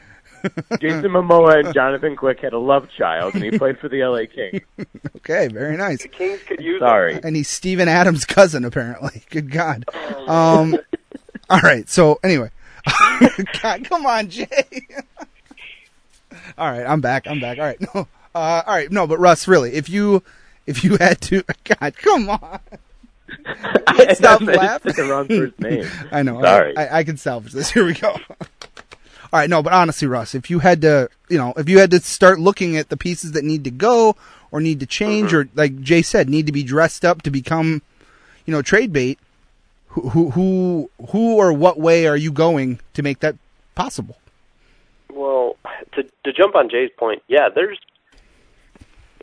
Jason 0.80 1.04
Momoa 1.10 1.64
and 1.64 1.72
Jonathan 1.72 2.16
Quick 2.16 2.40
had 2.40 2.52
a 2.52 2.58
love 2.58 2.88
child, 2.98 3.34
and 3.34 3.42
he 3.42 3.50
played 3.58 3.78
for 3.78 3.88
the 3.88 4.04
LA 4.04 4.26
Kings. 4.26 4.60
Okay, 5.16 5.48
very 5.48 5.76
nice. 5.78 6.02
The 6.02 6.08
Kings 6.08 6.40
could 6.46 6.60
use 6.60 6.82
him. 6.82 6.86
Sorry. 6.86 7.18
And 7.22 7.34
he's 7.34 7.48
Steven 7.48 7.88
Adams' 7.88 8.26
cousin, 8.26 8.64
apparently. 8.66 9.22
Good 9.30 9.50
God. 9.50 9.86
Um, 10.28 10.76
all 11.48 11.60
right. 11.60 11.88
So 11.88 12.20
anyway, 12.22 12.50
God, 13.62 13.84
come 13.84 14.04
on, 14.04 14.28
Jay. 14.28 14.46
all 16.58 16.70
right, 16.70 16.84
I'm 16.84 17.00
back. 17.00 17.26
I'm 17.26 17.40
back. 17.40 17.58
All 17.58 17.64
right. 17.64 17.80
No. 17.94 18.06
Uh, 18.34 18.62
all 18.66 18.74
right. 18.74 18.90
No, 18.92 19.06
but 19.06 19.18
Russ, 19.18 19.48
really, 19.48 19.72
if 19.74 19.88
you 19.88 20.22
if 20.66 20.84
you 20.84 20.96
had 20.98 21.20
to, 21.22 21.42
God, 21.64 21.94
come 21.96 22.28
on. 22.28 22.60
I 23.86 24.12
Stop 24.14 24.42
I 24.42 24.54
laughing. 24.54 24.92
the 24.94 25.04
wrong 25.04 25.28
first 25.28 25.58
name. 25.60 25.86
I 26.10 26.22
know. 26.22 26.40
Sorry. 26.40 26.76
I, 26.76 26.98
I 26.98 27.04
can 27.04 27.16
salvage 27.16 27.52
this. 27.52 27.70
Here 27.72 27.84
we 27.84 27.94
go. 27.94 28.10
All 28.10 29.40
right, 29.40 29.50
no, 29.50 29.62
but 29.62 29.72
honestly, 29.72 30.06
Russ, 30.06 30.34
if 30.34 30.48
you 30.48 30.60
had 30.60 30.82
to, 30.82 31.08
you 31.28 31.38
know, 31.38 31.52
if 31.56 31.68
you 31.68 31.78
had 31.80 31.90
to 31.90 32.00
start 32.00 32.38
looking 32.38 32.76
at 32.76 32.88
the 32.88 32.96
pieces 32.96 33.32
that 33.32 33.44
need 33.44 33.64
to 33.64 33.70
go 33.70 34.14
or 34.52 34.60
need 34.60 34.78
to 34.80 34.86
change, 34.86 35.30
mm-hmm. 35.30 35.36
or 35.36 35.48
like 35.54 35.80
Jay 35.80 36.02
said, 36.02 36.28
need 36.28 36.46
to 36.46 36.52
be 36.52 36.62
dressed 36.62 37.04
up 37.04 37.22
to 37.22 37.30
become, 37.30 37.82
you 38.46 38.52
know, 38.52 38.62
trade 38.62 38.92
bait, 38.92 39.18
who, 39.88 40.10
who, 40.10 40.30
who, 40.30 40.90
who, 41.10 41.36
or 41.36 41.52
what 41.52 41.80
way 41.80 42.06
are 42.06 42.16
you 42.16 42.30
going 42.30 42.78
to 42.94 43.02
make 43.02 43.20
that 43.20 43.34
possible? 43.74 44.16
Well, 45.12 45.56
to 45.92 46.02
to 46.02 46.32
jump 46.32 46.54
on 46.54 46.68
Jay's 46.68 46.90
point, 46.96 47.22
yeah, 47.28 47.48
there's 47.48 47.78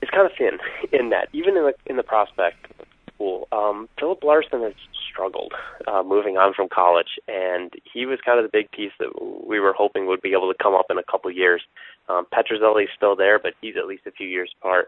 it's 0.02 0.12
kind 0.12 0.26
of 0.26 0.32
thin 0.38 0.58
in 0.92 1.10
that 1.10 1.30
even 1.34 1.56
in 1.58 1.64
the 1.64 1.74
in 1.86 1.98
the 1.98 2.04
prospect 2.04 2.68
pool. 3.22 3.48
Um, 3.52 3.88
Filip 4.00 4.24
Larsson 4.24 4.64
has 4.64 4.74
struggled 5.12 5.54
uh, 5.88 6.02
moving 6.04 6.38
on 6.38 6.54
from 6.56 6.68
college, 6.74 7.20
and 7.28 7.72
he 7.94 8.06
was 8.08 8.20
kind 8.26 8.40
of 8.40 8.46
the 8.46 8.58
big 8.58 8.72
piece 8.72 8.92
that 9.00 9.12
we 9.48 9.60
were 9.60 9.74
hoping 9.74 10.08
would 10.08 10.22
be 10.22 10.34
able 10.34 10.52
to 10.52 10.64
come 10.64 10.74
up 10.74 10.88
in 10.90 10.98
a 10.98 11.04
couple 11.04 11.30
years. 11.30 11.62
Um, 12.10 12.26
still 12.98 13.16
there, 13.16 13.38
but 13.38 13.54
he's 13.62 13.76
at 13.78 13.86
least 13.88 14.08
a 14.08 14.12
few 14.12 14.28
years 14.28 14.52
apart. 14.60 14.88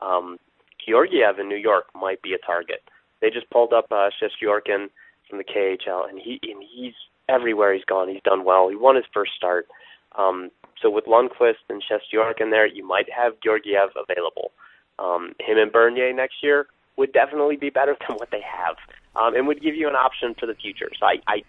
Um, 0.00 0.38
Georgiev 0.86 1.38
in 1.40 1.48
New 1.48 1.56
York 1.56 1.86
might 1.94 2.22
be 2.22 2.34
a 2.34 2.46
target. 2.46 2.82
They 3.20 3.30
just 3.30 3.50
pulled 3.50 3.72
up 3.72 3.86
uh, 3.90 4.10
Shesterkin 4.20 4.88
from 5.28 5.38
the 5.38 5.44
KHL, 5.44 6.08
and 6.08 6.18
he 6.18 6.38
and 6.42 6.62
he's 6.62 6.94
everywhere 7.28 7.74
he's 7.74 7.84
gone. 7.84 8.08
He's 8.08 8.22
done 8.24 8.44
well. 8.44 8.68
He 8.68 8.76
won 8.76 8.96
his 8.96 9.04
first 9.12 9.32
start. 9.36 9.66
Um, 10.18 10.50
so 10.80 10.90
with 10.90 11.06
Lundqvist 11.06 11.66
and 11.68 11.82
Shesterkin 11.82 12.50
there, 12.50 12.66
you 12.66 12.86
might 12.86 13.08
have 13.10 13.34
Georgiev 13.44 13.90
available. 13.96 14.52
um, 14.98 15.34
him 15.40 15.58
and 15.58 15.72
Bernier 15.72 16.12
next 16.12 16.42
year 16.42 16.66
would 16.96 17.12
definitely 17.12 17.56
be 17.56 17.70
better 17.70 17.96
than 18.08 18.16
what 18.16 18.30
they 18.30 18.42
have, 18.42 18.76
um, 19.16 19.34
and 19.34 19.46
would 19.46 19.62
give 19.62 19.74
you 19.74 19.88
an 19.88 19.94
option 19.94 20.34
for 20.38 20.46
the 20.46 20.54
future. 20.54 20.90
So 20.98 21.06
I, 21.06 21.20
I 21.26 21.42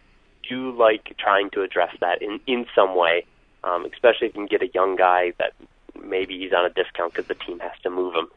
do 0.48 0.72
like 0.78 1.16
trying 1.18 1.50
to 1.52 1.62
address 1.62 1.96
that 2.02 2.22
in 2.22 2.40
in 2.48 2.66
some 2.76 2.96
way, 2.96 3.26
um, 3.64 3.86
especially 3.86 4.28
if 4.28 4.36
you 4.36 4.42
can 4.42 4.48
get 4.48 4.62
a 4.62 4.72
young 4.74 4.96
guy 4.96 5.34
that 5.40 5.54
maybe 6.02 6.38
he's 6.38 6.54
on 6.54 6.66
a 6.66 6.70
discount 6.70 7.14
because 7.14 7.28
the 7.28 7.36
team 7.36 7.60
has 7.60 7.72
to 7.84 7.90
move 7.90 8.16
him. 8.16 8.28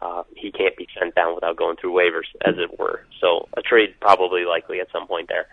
Uh, 0.00 0.22
he 0.36 0.52
can't 0.52 0.76
be 0.76 0.86
sent 0.98 1.14
down 1.14 1.34
without 1.34 1.56
going 1.56 1.76
through 1.76 1.92
waivers, 1.92 2.28
as 2.46 2.54
it 2.56 2.78
were. 2.78 3.04
So 3.20 3.48
a 3.56 3.62
trade 3.62 3.94
probably 4.00 4.44
likely 4.44 4.80
at 4.80 4.90
some 4.92 5.08
point 5.08 5.28
there. 5.28 5.46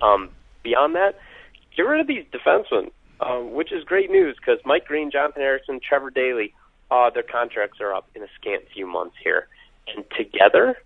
Um, 0.00 0.30
beyond 0.62 0.94
that, 0.94 1.18
get 1.76 1.82
rid 1.82 2.00
of 2.00 2.06
these 2.06 2.24
defensemen, 2.32 2.90
um, 3.20 3.52
which 3.52 3.72
is 3.72 3.84
great 3.84 4.10
news 4.10 4.36
because 4.36 4.58
Mike 4.64 4.86
Green, 4.86 5.10
Jonathan 5.10 5.42
Ericsson, 5.42 5.80
Trevor 5.86 6.10
Daley, 6.10 6.54
uh, 6.90 7.10
their 7.10 7.22
contracts 7.22 7.78
are 7.80 7.94
up 7.94 8.08
in 8.14 8.22
a 8.22 8.26
scant 8.40 8.64
few 8.72 8.86
months 8.86 9.16
here, 9.22 9.48
and 9.96 10.04
together, 10.16 10.76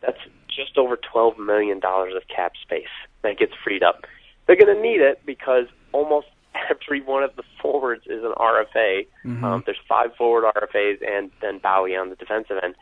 that's 0.00 0.18
just 0.48 0.76
over 0.76 0.96
twelve 0.96 1.38
million 1.38 1.80
dollars 1.80 2.14
of 2.16 2.22
cap 2.28 2.52
space 2.60 2.92
that 3.22 3.38
gets 3.38 3.52
freed 3.62 3.82
up. 3.82 4.04
They're 4.46 4.56
going 4.56 4.74
to 4.74 4.82
need 4.82 5.00
it 5.00 5.20
because 5.24 5.66
almost 5.92 6.26
every 6.70 7.00
one 7.00 7.22
of 7.22 7.34
the 7.36 7.42
forwards 7.60 8.04
is 8.06 8.24
an 8.24 8.32
RFA. 8.36 9.06
Mm-hmm. 9.24 9.44
Um, 9.44 9.62
there's 9.64 9.78
five 9.88 10.14
forward 10.16 10.44
RFAs 10.54 10.98
and 11.06 11.30
then 11.40 11.58
Bowey 11.58 11.96
on 11.96 12.10
the 12.10 12.16
defensive 12.16 12.56
end, 12.62 12.74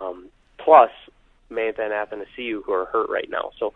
um, 0.00 0.28
plus 0.58 0.90
Mantha 1.50 1.80
and 1.80 1.92
Athanasiu 1.92 2.62
who 2.64 2.72
are 2.72 2.86
hurt 2.86 3.10
right 3.10 3.28
now. 3.30 3.50
So 3.58 3.74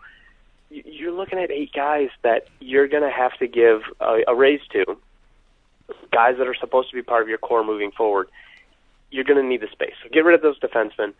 you're 0.69 1.11
looking 1.11 1.39
at 1.39 1.51
eight 1.51 1.73
guys 1.73 2.09
that 2.23 2.47
you're 2.59 2.87
going 2.87 3.03
to 3.03 3.11
have 3.11 3.37
to 3.39 3.47
give 3.47 3.81
a, 3.99 4.21
a 4.27 4.35
raise 4.35 4.61
to, 4.71 4.97
guys 6.11 6.35
that 6.37 6.47
are 6.47 6.55
supposed 6.55 6.89
to 6.89 6.95
be 6.95 7.01
part 7.01 7.21
of 7.21 7.27
your 7.27 7.37
core 7.37 7.63
moving 7.63 7.91
forward. 7.91 8.29
You're 9.11 9.23
going 9.25 9.41
to 9.41 9.47
need 9.47 9.61
the 9.61 9.67
space. 9.71 9.93
So 10.03 10.09
get 10.11 10.25
rid 10.25 10.35
of 10.35 10.41
those 10.41 10.59
defensemen. 10.59 11.13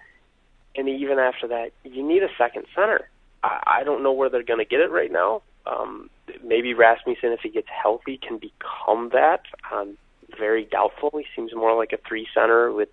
And 0.75 0.87
even 0.87 1.19
after 1.19 1.47
that, 1.49 1.71
you 1.83 2.05
need 2.07 2.23
a 2.23 2.29
second 2.37 2.65
center. 2.73 3.09
I, 3.43 3.79
I 3.79 3.83
don't 3.83 4.03
know 4.03 4.13
where 4.13 4.29
they're 4.29 4.43
going 4.43 4.59
to 4.59 4.65
get 4.65 4.79
it 4.79 4.91
right 4.91 5.11
now. 5.11 5.41
Um, 5.67 6.09
maybe 6.43 6.73
Rasmussen, 6.73 7.31
if 7.31 7.41
he 7.41 7.49
gets 7.49 7.67
healthy, 7.69 8.17
can 8.17 8.39
become 8.39 9.09
that. 9.13 9.41
Um, 9.71 9.97
very 10.37 10.65
doubtful. 10.65 11.11
He 11.13 11.25
seems 11.35 11.53
more 11.53 11.75
like 11.77 11.91
a 11.93 11.97
three 12.07 12.27
center 12.33 12.71
with 12.71 12.89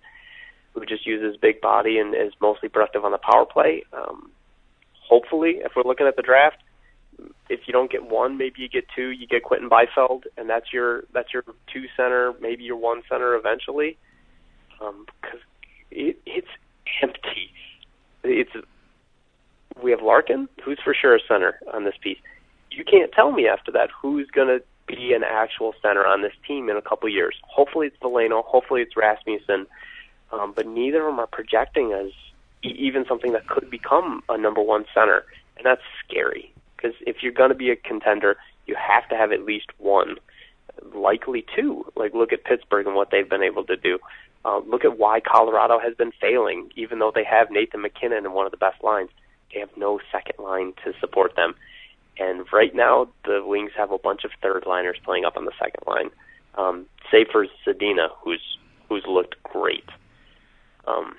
who 0.73 0.85
just 0.85 1.05
uses 1.05 1.37
big 1.37 1.61
body 1.61 1.97
and 1.97 2.13
is 2.13 2.33
mostly 2.41 2.69
productive 2.69 3.03
on 3.03 3.11
the 3.11 3.17
power 3.17 3.45
play. 3.45 3.83
Um, 3.93 4.31
hopefully, 5.07 5.61
if 5.63 5.71
we're 5.75 5.83
looking 5.83 6.05
at 6.05 6.15
the 6.15 6.21
draft, 6.21 6.57
if 7.49 7.61
you 7.65 7.73
don't 7.73 7.91
get 7.91 8.09
one, 8.09 8.37
maybe 8.37 8.61
you 8.61 8.69
get 8.69 8.85
two. 8.95 9.09
You 9.09 9.27
get 9.27 9.43
Quinton 9.43 9.69
Byfield, 9.69 10.25
and 10.37 10.49
that's 10.49 10.71
your 10.71 11.03
that's 11.13 11.33
your 11.33 11.43
two 11.73 11.85
center, 11.97 12.33
maybe 12.39 12.63
your 12.63 12.77
one 12.77 13.01
center 13.09 13.35
eventually. 13.35 13.97
Because 14.79 15.39
it, 15.91 16.19
it's 16.25 16.47
empty. 17.01 17.51
It's 18.23 18.51
we 19.81 19.91
have 19.91 20.01
Larkin, 20.01 20.49
who's 20.63 20.79
for 20.83 20.93
sure 20.93 21.15
a 21.15 21.19
center 21.27 21.59
on 21.73 21.85
this 21.85 21.95
piece. 22.01 22.17
You 22.71 22.83
can't 22.83 23.11
tell 23.11 23.31
me 23.31 23.47
after 23.47 23.71
that 23.71 23.89
who's 24.01 24.29
going 24.29 24.47
to 24.47 24.63
be 24.87 25.13
an 25.13 25.23
actual 25.23 25.73
center 25.81 26.05
on 26.05 26.21
this 26.21 26.33
team 26.47 26.69
in 26.69 26.75
a 26.75 26.81
couple 26.81 27.07
years. 27.09 27.35
Hopefully 27.43 27.87
it's 27.87 27.97
Veleno. 27.97 28.43
Hopefully 28.43 28.81
it's 28.81 28.97
Rasmussen. 28.97 29.67
Um, 30.31 30.53
but 30.55 30.67
neither 30.67 31.07
of 31.07 31.13
them 31.13 31.19
are 31.19 31.27
projecting 31.27 31.93
as 31.93 32.11
e- 32.63 32.75
even 32.77 33.05
something 33.07 33.31
that 33.33 33.47
could 33.47 33.69
become 33.69 34.23
a 34.29 34.37
number 34.37 34.61
one 34.61 34.85
center, 34.93 35.25
and 35.57 35.65
that's 35.65 35.81
scary. 36.05 36.53
Because 36.75 36.95
if 37.05 37.17
you're 37.21 37.31
going 37.31 37.49
to 37.49 37.55
be 37.55 37.71
a 37.71 37.75
contender, 37.75 38.37
you 38.67 38.75
have 38.75 39.07
to 39.09 39.15
have 39.15 39.31
at 39.31 39.43
least 39.43 39.67
one, 39.77 40.17
likely 40.93 41.45
two. 41.55 41.85
Like 41.95 42.13
look 42.13 42.31
at 42.31 42.43
Pittsburgh 42.43 42.85
and 42.85 42.95
what 42.95 43.09
they've 43.11 43.29
been 43.29 43.43
able 43.43 43.63
to 43.65 43.75
do. 43.75 43.99
Uh, 44.45 44.59
look 44.59 44.85
at 44.85 44.97
why 44.97 45.19
Colorado 45.19 45.79
has 45.79 45.93
been 45.95 46.11
failing, 46.19 46.71
even 46.75 46.99
though 46.99 47.11
they 47.13 47.23
have 47.23 47.51
Nathan 47.51 47.81
MacKinnon 47.81 48.25
in 48.25 48.33
one 48.33 48.45
of 48.45 48.51
the 48.51 48.57
best 48.57 48.81
lines. 48.83 49.09
They 49.53 49.59
have 49.59 49.75
no 49.75 49.99
second 50.11 50.43
line 50.43 50.73
to 50.85 50.93
support 50.99 51.35
them. 51.35 51.55
And 52.17 52.45
right 52.51 52.73
now, 52.73 53.09
the 53.25 53.43
Wings 53.45 53.71
have 53.77 53.91
a 53.91 53.97
bunch 53.97 54.23
of 54.23 54.31
third 54.41 54.65
liners 54.65 54.97
playing 55.03 55.25
up 55.25 55.37
on 55.37 55.45
the 55.45 55.53
second 55.59 55.83
line, 55.87 56.09
um, 56.55 56.85
save 57.11 57.27
for 57.31 57.45
Zadina, 57.65 58.09
who's 58.21 58.41
who's 58.87 59.03
looked 59.07 59.41
great. 59.43 59.85
Um, 60.87 61.15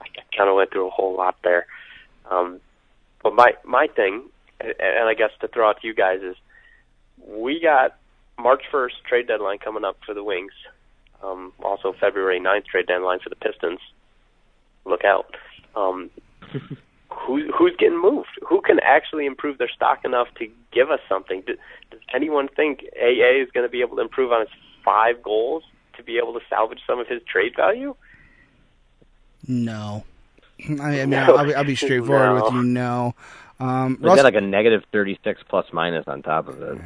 I 0.00 0.36
kind 0.36 0.48
of 0.48 0.56
went 0.56 0.70
through 0.70 0.86
a 0.86 0.90
whole 0.90 1.16
lot 1.16 1.36
there. 1.42 1.66
Um, 2.30 2.60
but 3.22 3.34
my 3.34 3.54
my 3.64 3.88
thing, 3.88 4.24
and 4.60 5.08
I 5.08 5.14
guess 5.14 5.30
to 5.40 5.48
throw 5.48 5.68
out 5.68 5.80
to 5.80 5.86
you 5.86 5.94
guys 5.94 6.20
is, 6.22 6.36
we 7.26 7.60
got 7.60 7.96
March 8.38 8.62
1st 8.72 9.02
trade 9.08 9.26
deadline 9.26 9.58
coming 9.58 9.84
up 9.84 9.98
for 10.06 10.14
the 10.14 10.22
Wings. 10.22 10.52
Um, 11.22 11.52
also 11.62 11.92
February 11.98 12.40
9th 12.40 12.66
trade 12.66 12.86
deadline 12.86 13.18
for 13.20 13.28
the 13.28 13.36
Pistons. 13.36 13.80
Look 14.84 15.04
out. 15.04 15.34
Um, 15.74 16.10
who, 17.10 17.50
who's 17.52 17.74
getting 17.78 18.00
moved? 18.00 18.28
Who 18.48 18.60
can 18.60 18.78
actually 18.82 19.26
improve 19.26 19.58
their 19.58 19.68
stock 19.68 20.04
enough 20.04 20.28
to 20.38 20.46
give 20.72 20.90
us 20.90 21.00
something? 21.08 21.42
Does, 21.46 21.56
does 21.90 22.00
anyone 22.14 22.48
think 22.48 22.84
AA 23.00 23.42
is 23.42 23.50
going 23.52 23.66
to 23.66 23.70
be 23.70 23.80
able 23.80 23.96
to 23.96 24.02
improve 24.02 24.30
on 24.32 24.40
his 24.40 24.48
five 24.84 25.22
goals 25.22 25.64
to 25.96 26.02
be 26.02 26.18
able 26.18 26.32
to 26.34 26.40
salvage 26.48 26.80
some 26.86 26.98
of 27.00 27.08
his 27.08 27.20
trade 27.30 27.54
value? 27.56 27.94
No. 29.46 30.04
I 30.64 30.68
mean, 30.68 30.80
I 30.80 30.90
mean 30.96 31.10
No. 31.10 31.36
I'll, 31.36 31.44
be, 31.46 31.54
I'll 31.54 31.64
be 31.64 31.76
straightforward 31.76 32.28
No. 32.38 32.44
with 32.44 32.54
you. 32.54 32.62
No. 32.64 33.14
Um, 33.60 33.98
They 34.00 34.06
Russ- 34.08 34.16
got 34.16 34.24
like 34.24 34.34
a 34.34 34.40
negative 34.40 34.84
36 34.92 35.42
plus 35.48 35.66
minus 35.72 36.06
on 36.06 36.22
top 36.22 36.48
of 36.48 36.62
it. 36.62 36.78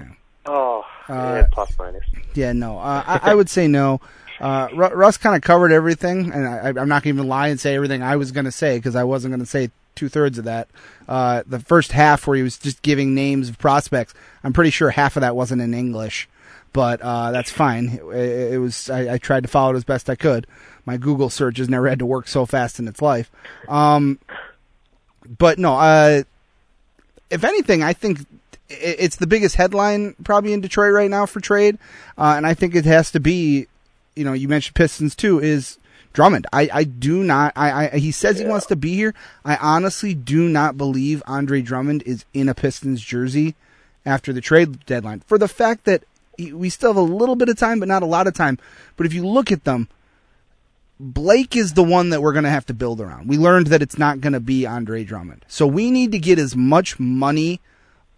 Oh, 0.47 0.85
Uh, 1.09 1.13
yeah, 1.13 1.47
plus 1.53 1.77
minus. 1.79 2.03
Yeah, 2.35 2.53
no. 2.53 2.79
Uh, 2.79 3.03
I, 3.07 3.31
I 3.31 3.35
would 3.35 3.49
say 3.51 3.69
no. 3.69 4.01
Uh, 4.41 4.69
Russ 4.73 5.17
kind 5.17 5.37
of 5.37 5.43
covered 5.43 5.73
everything, 5.73 6.33
and 6.33 6.47
I, 6.47 6.69
I'm 6.69 6.89
not 6.89 7.03
going 7.03 7.15
to 7.15 7.21
even 7.21 7.29
lie 7.29 7.49
and 7.49 7.61
say 7.61 7.75
everything 7.75 8.03
I 8.03 8.17
was 8.17 8.33
going 8.33 8.45
to 8.45 8.53
say 8.53 8.79
because 8.79 8.97
I 8.97 9.05
wasn't 9.05 9.33
going 9.33 9.41
to 9.41 9.47
say 9.47 9.71
two 9.95 10.09
thirds 10.09 10.39
of 10.39 10.45
that. 10.45 10.69
Uh, 11.09 11.43
the 11.47 11.61
first 11.61 11.93
half 11.93 12.27
where 12.27 12.37
he 12.37 12.43
was 12.43 12.59
just 12.59 12.83
giving 12.83 13.15
names 13.15 13.49
of 13.49 13.59
prospects, 13.59 14.15
I'm 14.43 14.53
pretty 14.53 14.71
sure 14.71 14.91
half 14.91 15.17
of 15.17 15.21
that 15.21 15.37
wasn't 15.37 15.63
in 15.63 15.75
English, 15.75 16.29
but 16.73 17.01
uh, 17.03 17.31
that's 17.31 17.51
fine. 17.51 18.01
It, 18.13 18.55
it 18.55 18.59
was 18.59 18.89
I, 18.91 19.15
I 19.15 19.19
tried 19.19 19.43
to 19.43 19.49
follow 19.49 19.75
it 19.75 19.77
as 19.77 19.85
best 19.85 20.11
I 20.11 20.17
could. 20.17 20.47
My 20.85 20.97
Google 20.97 21.31
search 21.31 21.59
has 21.59 21.69
never 21.69 21.89
had 21.89 22.01
to 22.01 22.07
work 22.07 22.27
so 22.27 22.47
fast 22.47 22.79
in 22.79 22.89
its 22.89 23.01
life. 23.01 23.31
Um, 23.69 24.19
but 25.39 25.59
no, 25.59 25.75
uh, 25.75 26.23
if 27.31 27.45
anything, 27.45 27.83
I 27.83 27.93
think 27.93 28.27
it's 28.69 29.17
the 29.17 29.27
biggest 29.27 29.57
headline 29.57 30.15
probably 30.25 30.53
in 30.53 30.61
Detroit 30.61 30.93
right 30.93 31.11
now 31.11 31.27
for 31.27 31.41
trade, 31.41 31.79
uh, 32.19 32.35
and 32.37 32.47
I 32.47 32.55
think 32.55 32.75
it 32.75 32.85
has 32.85 33.11
to 33.13 33.21
be, 33.21 33.69
you 34.17 34.25
know, 34.25 34.33
you 34.33 34.49
mentioned 34.49 34.75
Pistons 34.75 35.15
too, 35.15 35.41
is 35.41 35.79
Drummond. 36.13 36.47
I, 36.53 36.69
I 36.73 36.85
do 36.85 37.23
not. 37.23 37.53
I, 37.57 37.89
I 37.89 37.99
he 37.99 38.11
says 38.13 38.39
he 38.39 38.45
wants 38.45 38.67
to 38.67 38.77
be 38.77 38.95
here. 38.95 39.15
I 39.45 39.57
honestly 39.57 40.15
do 40.15 40.49
not 40.49 40.77
believe 40.77 41.23
Andre 41.27 41.63
Drummond 41.63 42.03
is 42.05 42.25
in 42.35 42.49
a 42.49 42.55
Pistons 42.55 43.01
jersey 43.01 43.55
after 44.05 44.33
the 44.33 44.41
trade 44.41 44.85
deadline 44.85 45.21
for 45.21 45.39
the 45.39 45.49
fact 45.49 45.85
that 45.85 46.05
he- 46.37 46.53
we 46.53 46.69
still 46.69 46.91
have 46.91 46.97
a 46.97 47.01
little 47.01 47.37
bit 47.37 47.49
of 47.49 47.57
time, 47.57 47.79
but 47.81 47.89
not 47.89 48.03
a 48.03 48.07
lot 48.07 48.27
of 48.27 48.35
time. 48.35 48.59
But 48.97 49.07
if 49.07 49.15
you 49.15 49.27
look 49.27 49.51
at 49.53 49.65
them, 49.65 49.89
Blake 51.01 51.57
is 51.57 51.73
the 51.73 51.83
one 51.83 52.11
that 52.11 52.21
we're 52.23 52.33
going 52.33 52.45
to 52.45 52.51
have 52.51 52.67
to 52.67 52.75
build 52.75 53.01
around. 53.01 53.29
We 53.29 53.37
learned 53.37 53.69
that 53.69 53.83
it's 53.83 53.99
not 53.99 54.21
going 54.21 54.35
to 54.35 54.41
be 54.41 54.67
Andre 54.67 55.05
Drummond. 55.05 55.45
So 55.49 55.67
we 55.67 55.91
need 55.91 56.13
to 56.13 56.19
get 56.19 56.39
as 56.39 56.55
much 56.55 57.01
money 57.01 57.61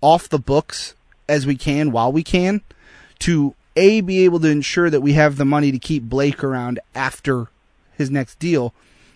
off 0.01 0.29
the 0.29 0.39
books 0.39 0.95
as 1.29 1.47
we 1.47 1.57
can 1.57 1.93
while 1.93 2.13
we 2.13 2.23
can 2.23 2.61
to 3.21 3.55
A, 3.77 4.01
be 4.01 4.25
able 4.25 4.41
to 4.41 4.49
ensure 4.49 4.91
that 4.91 5.01
we 5.01 5.15
have 5.15 5.37
the 5.37 5.45
money 5.45 5.73
to 5.73 5.79
keep 5.79 6.05
Blake 6.05 6.45
around 6.45 6.81
after 6.95 7.49
his 7.97 8.11
next 8.11 8.39
deal, 8.39 8.75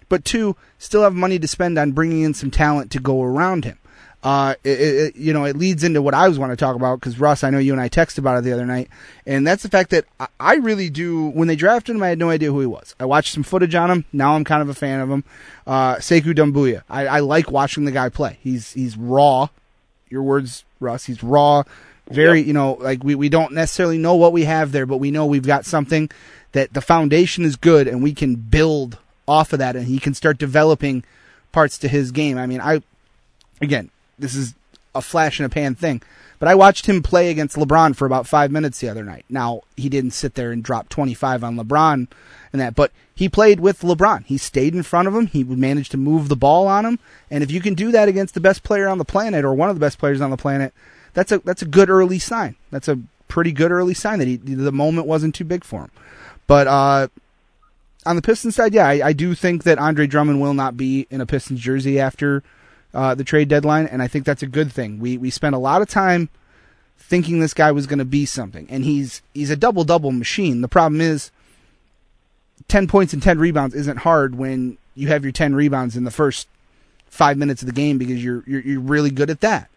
but 0.09 0.25
two, 0.25 0.57
still 0.79 1.03
have 1.03 1.15
money 1.15 1.39
to 1.39 1.49
spend 1.49 1.79
on 1.79 1.93
bringing 1.93 2.23
in 2.23 2.35
some 2.35 2.51
talent 2.51 2.91
to 2.93 3.01
go 3.01 3.23
around 3.23 3.65
him. 3.65 3.79
Uh, 4.21 4.55
it, 4.65 4.81
it, 4.81 5.17
you 5.17 5.33
know, 5.33 5.45
it 5.45 5.57
leads 5.57 5.85
into 5.85 6.03
what 6.03 6.13
I 6.13 6.27
was 6.27 6.41
want 6.41 6.51
to 6.51 6.57
talk 6.57 6.75
about 6.75 6.99
because 6.99 7.21
Russ, 7.21 7.45
I 7.45 7.51
know 7.51 7.59
you 7.59 7.73
and 7.73 7.81
I 7.81 7.89
texted 7.89 8.19
about 8.19 8.39
it 8.39 8.45
the 8.45 8.53
other 8.53 8.67
night, 8.67 8.89
and 9.25 9.47
that's 9.47 9.63
the 9.63 9.69
fact 9.69 9.91
that 9.91 10.07
I, 10.19 10.27
I 10.41 10.55
really 10.57 10.91
do. 10.91 11.29
When 11.29 11.47
they 11.47 11.55
drafted 11.55 11.95
him, 11.95 12.03
I 12.03 12.09
had 12.09 12.19
no 12.19 12.29
idea 12.29 12.51
who 12.51 12.59
he 12.59 12.67
was. 12.67 12.97
I 12.99 13.05
watched 13.05 13.33
some 13.33 13.45
footage 13.45 13.77
on 13.77 13.91
him. 13.91 14.05
Now 14.13 14.35
I'm 14.35 14.43
kind 14.43 14.61
of 14.61 14.69
a 14.69 14.75
fan 14.75 15.01
of 15.01 15.09
him. 15.09 15.25
Uh, 15.67 15.97
Sekou 15.97 16.35
Doumbouya. 16.35 16.83
I, 16.91 17.07
I 17.07 17.21
like 17.21 17.53
watching 17.53 17.85
the 17.85 17.93
guy 17.93 18.09
play. 18.09 18.39
He's 18.43 18.73
he's 18.73 18.97
raw. 18.97 19.51
Your 20.11 20.23
words, 20.23 20.65
Russ. 20.81 21.05
He's 21.05 21.23
raw. 21.23 21.63
Very, 22.11 22.41
you 22.41 22.53
know, 22.53 22.73
like 22.81 23.05
we, 23.05 23.15
we 23.15 23.29
don't 23.29 23.53
necessarily 23.53 23.99
know 23.99 24.15
what 24.15 24.33
we 24.33 24.45
have 24.45 24.73
there, 24.73 24.87
but 24.87 24.97
we 24.97 25.11
know 25.11 25.27
we've 25.27 25.43
got 25.43 25.67
something 25.67 26.11
that 26.53 26.73
the 26.73 26.81
foundation 26.81 27.45
is 27.45 27.57
good 27.57 27.87
and 27.87 28.03
we 28.03 28.15
can 28.15 28.35
build 28.35 28.99
off 29.27 29.53
of 29.53 29.59
that 29.59 29.77
and 29.77 29.87
he 29.87 29.99
can 29.99 30.15
start 30.15 30.39
developing 30.39 31.05
parts 31.53 31.79
to 31.79 31.89
his 31.89 32.11
game. 32.11 32.39
I 32.39 32.47
mean, 32.47 32.61
I, 32.61 32.83
again, 33.61 33.91
this 34.19 34.35
is 34.35 34.55
a 34.95 35.03
flash 35.03 35.39
in 35.39 35.45
a 35.45 35.51
pan 35.51 35.75
thing, 35.75 36.03
but 36.39 36.49
I 36.49 36.55
watched 36.55 36.87
him 36.87 37.03
play 37.03 37.31
against 37.31 37.57
LeBron 37.57 37.95
for 37.95 38.07
about 38.07 38.27
five 38.27 38.51
minutes 38.51 38.81
the 38.81 38.89
other 38.89 39.05
night. 39.05 39.27
Now, 39.29 39.63
he 39.77 39.89
didn't 39.89 40.13
sit 40.13 40.35
there 40.35 40.51
and 40.51 40.63
drop 40.63 40.89
25 40.89 41.45
on 41.45 41.57
LeBron 41.57 42.09
and 42.53 42.61
that, 42.61 42.75
but 42.75 42.91
he 43.15 43.29
played 43.29 43.61
with 43.61 43.81
LeBron. 43.81 44.25
He 44.25 44.39
stayed 44.39 44.75
in 44.75 44.83
front 44.83 45.09
of 45.09 45.15
him. 45.15 45.27
He 45.27 45.45
managed 45.45 45.91
to 45.91 45.97
move 45.97 46.29
the 46.29 46.37
ball 46.37 46.69
on 46.69 46.87
him. 46.87 46.99
And 47.31 47.43
if 47.43 47.51
you 47.51 47.61
can 47.61 47.75
do 47.75 47.91
that 47.93 48.09
against 48.09 48.35
the 48.35 48.41
best 48.41 48.63
player 48.63 48.89
on 48.89 48.99
the 48.99 49.05
planet 49.05 49.45
or 49.45 49.53
one 49.53 49.69
of 49.69 49.77
the 49.77 49.81
best 49.81 49.99
players 49.99 50.21
on 50.21 50.31
the 50.31 50.37
planet, 50.37 50.73
that's 51.19 51.33
a, 51.33 51.39
that's 51.41 51.63
a 51.63 51.67
good 51.67 51.91
early 51.91 52.21
sign. 52.21 52.55
That's 52.71 52.87
a 52.87 53.01
pretty 53.27 53.51
good 53.51 53.73
early 53.73 53.95
sign 53.95 54.21
that 54.21 54.29
he, 54.29 54.37
the 54.37 54.71
moment 54.71 55.09
wasn't 55.09 55.35
too 55.35 55.45
big 55.45 55.65
for 55.65 55.81
him. 55.81 55.91
But, 56.47 56.69
uh, 56.69 57.09
on 58.07 58.15
the 58.15 58.23
Pistons 58.23 58.55
side, 58.55 58.73
yeah, 58.73 58.87
I, 58.87 59.09
I 59.09 59.13
do 59.13 59.35
think 59.35 59.65
that 59.65 59.79
Andre 59.79 60.07
Drummond 60.07 60.41
will 60.41 60.55
not 60.55 60.77
be 60.77 61.09
in 61.11 61.21
a 61.21 61.27
Pistons 61.27 61.61
jersey 61.61 61.99
after 61.99 62.45
uh, 62.95 63.17
the 63.17 63.25
trade 63.25 63.49
deadline, 63.49 63.87
and 63.87 64.01
I 64.01 64.07
think 64.07 64.25
that's 64.25 64.45
a 64.45 64.47
good 64.47 64.73
thing. 64.73 65.01
We 65.01 65.19
we 65.19 65.29
spent 65.29 65.57
a 65.57 65.59
lot 65.59 65.83
of 65.83 65.89
time 65.89 66.29
thinking 66.97 67.41
this 67.41 67.53
guy 67.53 67.73
was 67.73 67.87
going 67.87 67.99
to 67.99 68.05
be 68.05 68.25
something, 68.25 68.67
and 68.71 68.85
he's 68.85 69.21
he's 69.35 69.51
a 69.51 69.57
double 69.57 69.85
double 69.85 70.13
machine. 70.13 70.63
The 70.63 70.69
problem 70.69 71.01
is, 71.01 71.31
ten 72.69 72.87
points 72.87 73.13
and 73.13 73.23
ten 73.23 73.39
rebounds 73.39 73.75
isn't 73.75 73.99
hard 73.99 74.37
when 74.37 74.79
you 74.95 75.09
have 75.09 75.25
your 75.25 75.33
ten 75.33 75.55
rebounds 75.55 75.97
in 75.97 76.05
the 76.05 76.11
first 76.11 76.49
five 77.07 77.37
minutes 77.37 77.61
of 77.61 77.67
the 77.67 77.75
game 77.75 77.99
because 77.99 78.25
you're 78.25 78.45
you're, 78.47 78.63
you're 78.63 78.81
really 78.81 79.11
good 79.11 79.29
at 79.29 79.41
that. 79.41 79.69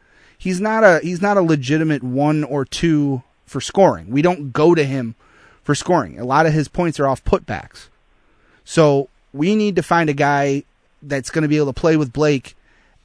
He's 0.42 0.60
not 0.60 0.84
a 0.84 1.00
he's 1.04 1.22
not 1.22 1.38
a 1.38 1.44
legitimate 1.44 2.02
one 2.02 2.44
or 2.44 2.66
two 2.66 3.22
for 3.46 3.62
scoring. 3.62 4.10
We 4.10 4.24
don't 4.24 4.52
go 4.52 4.74
to 4.74 4.84
him 4.84 5.14
for 5.62 5.76
scoring. 5.76 6.20
A 6.20 6.26
lot 6.26 6.48
of 6.48 6.54
his 6.54 6.68
points 6.68 7.00
are 7.00 7.06
off 7.06 7.24
putbacks. 7.24 7.90
So 8.66 9.08
we 9.34 9.56
need 9.56 9.76
to 9.76 9.84
find 9.84 10.10
a 10.10 10.14
guy 10.14 10.64
that's 11.04 11.30
going 11.30 11.44
to 11.44 11.48
be 11.48 11.58
able 11.58 11.72
to 11.72 11.80
play 11.80 11.96
with 11.96 12.12
Blake 12.12 12.56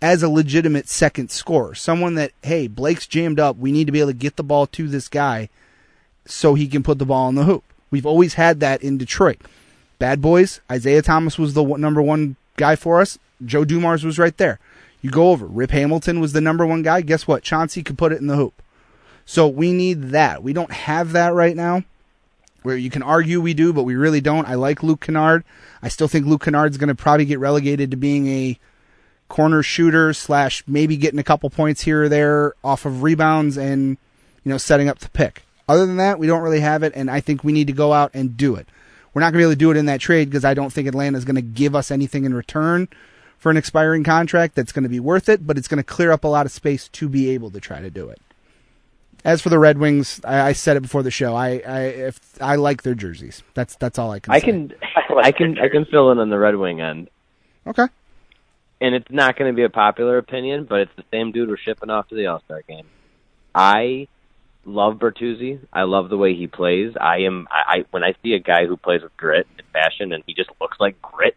as 0.01 0.23
a 0.23 0.31
legitimate 0.31 0.89
second 0.89 1.31
scorer. 1.31 1.75
Someone 1.75 2.15
that, 2.15 2.33
hey, 2.43 2.69
Blake's 2.69 3.07
jammed 3.07 3.39
up. 3.39 3.59
We 3.59 3.71
need 3.71 3.85
to 3.85 3.93
be 3.93 4.01
able 4.01 4.13
to 4.13 4.17
get 4.17 4.37
the 4.37 4.43
ball 4.43 4.67
to 4.69 4.89
this 4.89 5.09
guy 5.09 5.51
so 6.25 6.55
he 6.55 6.67
can 6.67 6.83
put 6.83 6.99
the 6.99 7.05
ball 7.05 7.29
in 7.29 7.35
the 7.35 7.45
hoop. 7.45 7.65
We've 7.91 8.07
always 8.07 8.35
had 8.35 8.61
that 8.61 8.83
in 8.83 8.97
Detroit. 8.97 9.43
Bad 9.99 10.23
Boys, 10.23 10.63
Isiah 10.73 11.03
Thomas 11.03 11.39
was 11.39 11.53
the 11.53 11.63
number 11.63 12.01
one 12.01 12.37
guy 12.57 12.77
for 12.77 13.03
us. 13.03 13.19
Joe 13.45 13.67
Dumars 13.67 14.05
was 14.05 14.19
right 14.19 14.37
there. 14.39 14.59
You 15.07 15.13
go 15.13 15.31
over. 15.31 15.47
Rip 15.47 15.71
Hamilton 15.71 16.19
was 16.19 16.33
the 16.33 16.41
number 16.41 16.67
one 16.67 16.83
guy. 16.83 17.01
Guess 17.01 17.29
what? 17.29 17.45
Chauncey 17.45 17.85
could 17.85 17.97
put 17.97 18.11
it 18.11 18.19
in 18.19 18.27
the 18.27 18.35
hoop. 18.35 18.61
So 19.25 19.47
we 19.47 19.73
need 19.73 20.09
that. 20.09 20.43
We 20.43 20.53
don't 20.53 20.73
have 20.73 21.13
that 21.13 21.33
right 21.33 21.55
now. 21.55 21.85
Where 22.65 22.77
you 22.77 22.91
can 22.91 23.05
argue 23.05 23.41
we 23.41 23.55
do, 23.55 23.73
but 23.73 23.85
we 23.85 23.95
really 23.95 24.21
don't. 24.21 24.49
I 24.49 24.57
like 24.57 24.83
Luke 24.83 25.03
Kennard. 25.03 25.45
I 25.81 25.87
still 25.91 26.09
think 26.09 26.27
Luke 26.27 26.43
Kennard's 26.43 26.77
going 26.77 26.89
to 26.89 26.97
probably 26.97 27.25
get 27.25 27.39
relegated 27.39 27.93
to 27.93 27.97
being 27.97 28.27
a 28.27 28.59
corner 29.29 29.63
shooter 29.63 30.13
slash 30.13 30.65
maybe 30.67 30.97
getting 30.97 31.21
a 31.21 31.23
couple 31.23 31.51
points 31.51 31.83
here 31.83 32.03
or 32.03 32.09
there 32.09 32.55
off 32.65 32.85
of 32.85 33.05
rebounds 33.05 33.57
and 33.57 33.99
you 34.43 34.51
know 34.51 34.59
setting 34.59 34.89
up 34.89 34.99
the 34.99 35.09
pick. 35.11 35.45
Other 35.69 35.87
than 35.87 35.99
that, 35.99 36.19
we 36.19 36.27
don't 36.27 36.43
really 36.43 36.59
have 36.59 36.83
it, 36.83 36.93
and 36.97 37.09
I 37.09 37.21
think 37.21 37.45
we 37.45 37.53
need 37.53 37.69
to 37.69 37.73
go 37.73 37.93
out 37.93 38.11
and 38.13 38.37
do 38.37 38.57
it. 38.57 38.67
We're 39.15 39.21
not 39.21 39.27
going 39.27 39.35
to 39.35 39.39
be 39.39 39.45
able 39.45 39.53
to 39.53 39.57
do 39.57 39.71
it 39.71 39.77
in 39.77 39.87
that 39.87 40.01
trade 40.01 40.29
because 40.29 40.45
I 40.45 40.55
don't 40.55 40.73
think 40.73 40.89
Atlanta 40.89 41.17
is 41.17 41.25
going 41.25 41.37
to 41.37 41.43
give 41.43 41.77
us 41.77 41.93
anything 41.93 42.25
in 42.25 42.35
return 42.35 42.89
for 43.39 43.51
an 43.51 43.57
expiring 43.57 44.05
contract 44.05 44.55
that's 44.55 44.73
going 44.73 44.83
to 44.85 44.89
be 44.89 45.01
worth 45.01 45.29
it, 45.29 45.47
but 45.47 45.59
it's 45.59 45.69
going 45.69 45.79
to 45.79 45.85
clear 45.85 46.11
up 46.13 46.25
a 46.25 46.29
lot 46.29 46.47
of 46.47 46.53
space 46.53 46.89
to 46.89 47.09
be 47.09 47.31
able 47.31 47.51
to 47.51 47.61
try 47.61 47.81
to 47.81 47.91
do 47.91 48.09
it. 48.09 48.21
As 49.25 49.41
for 49.43 49.49
the 49.49 49.59
Red 49.59 49.79
Wings, 49.79 50.21
I, 50.25 50.49
I 50.49 50.53
said 50.53 50.77
it 50.77 50.81
before 50.83 51.03
the 51.03 51.11
show. 51.11 51.35
I 51.35 51.59
I, 51.67 51.81
if, 51.83 52.21
I 52.41 52.57
like 52.57 52.83
their 52.83 52.95
jerseys. 52.95 53.43
That's 53.55 53.75
that's 53.77 53.99
all 53.99 54.11
I 54.13 54.21
can. 54.21 54.33
I 54.33 54.39
say. 54.41 54.47
can 54.47 54.75
I 54.83 55.13
like 55.13 55.27
I 55.27 55.33
can 55.33 55.59
I 55.59 55.69
can 55.69 55.85
fill 55.87 56.13
in 56.13 56.19
on 56.19 56.31
the 56.31 56.39
Red 56.39 56.57
Wing 56.57 56.81
end. 56.81 57.09
Okay. 57.67 57.87
and 58.81 58.95
it's 58.95 59.11
not 59.11 59.37
going 59.37 59.51
to 59.53 59.57
be 59.57 59.65
a 59.65 59.71
popular 59.71 60.19
opinion, 60.19 60.65
but 60.65 60.81
it's 60.81 60.97
the 60.97 61.05
same 61.11 61.33
dude 61.33 61.49
we're 61.49 61.57
shipping 61.57 61.91
off 61.91 62.09
to 62.09 62.15
the 62.15 62.27
All 62.27 62.41
Star 62.41 62.63
game. 62.69 62.87
I 63.55 64.07
love 64.65 64.99
Bertuzzi. 64.99 65.61
I 65.73 65.83
love 65.85 66.09
the 66.09 66.17
way 66.19 66.35
he 66.35 66.47
plays. 66.47 66.95
I 67.01 67.19
am 67.21 67.49
I, 67.51 67.79
I 67.79 67.85
when 67.91 68.05
I 68.05 68.15
see 68.23 68.35
a 68.35 68.39
guy 68.39 68.67
who 68.67 68.77
plays 68.77 69.03
with 69.03 69.17
grit 69.17 69.47
and 69.59 69.73
passion, 69.73 70.13
and 70.13 70.23
he 70.27 70.35
just 70.35 70.51
looks 70.61 70.79
like 70.79 71.01
grit 71.03 71.35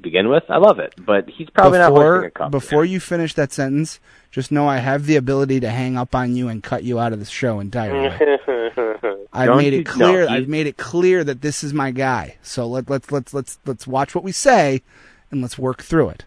to 0.00 0.02
begin 0.02 0.28
with. 0.28 0.44
I 0.48 0.58
love 0.58 0.78
it, 0.78 0.94
but 0.98 1.28
he's 1.28 1.50
probably 1.50 1.78
not 1.78 1.90
before 1.90 2.14
hoisting 2.14 2.28
a 2.28 2.30
cup. 2.30 2.50
before 2.50 2.84
you 2.84 3.00
finish 3.00 3.34
that 3.34 3.52
sentence, 3.52 4.00
just 4.30 4.50
know 4.50 4.68
I 4.68 4.78
have 4.78 5.06
the 5.06 5.16
ability 5.16 5.60
to 5.60 5.70
hang 5.70 5.96
up 5.96 6.14
on 6.14 6.34
you 6.36 6.48
and 6.48 6.62
cut 6.62 6.84
you 6.84 6.98
out 6.98 7.12
of 7.12 7.18
the 7.18 7.24
show 7.24 7.60
entirely. 7.60 8.08
I've 9.32 9.46
Don't 9.46 9.58
made 9.58 9.74
it 9.74 9.86
clear. 9.86 10.28
I've 10.28 10.48
made 10.48 10.66
it 10.66 10.76
clear 10.76 11.24
that 11.24 11.42
this 11.42 11.62
is 11.62 11.72
my 11.72 11.90
guy. 11.90 12.36
So 12.42 12.66
let 12.66 12.88
let's 12.88 13.12
let's 13.12 13.34
let's 13.34 13.58
let's 13.66 13.86
watch 13.86 14.14
what 14.14 14.24
we 14.24 14.32
say, 14.32 14.82
and 15.30 15.42
let's 15.42 15.58
work 15.58 15.82
through 15.82 16.10
it. 16.10 16.24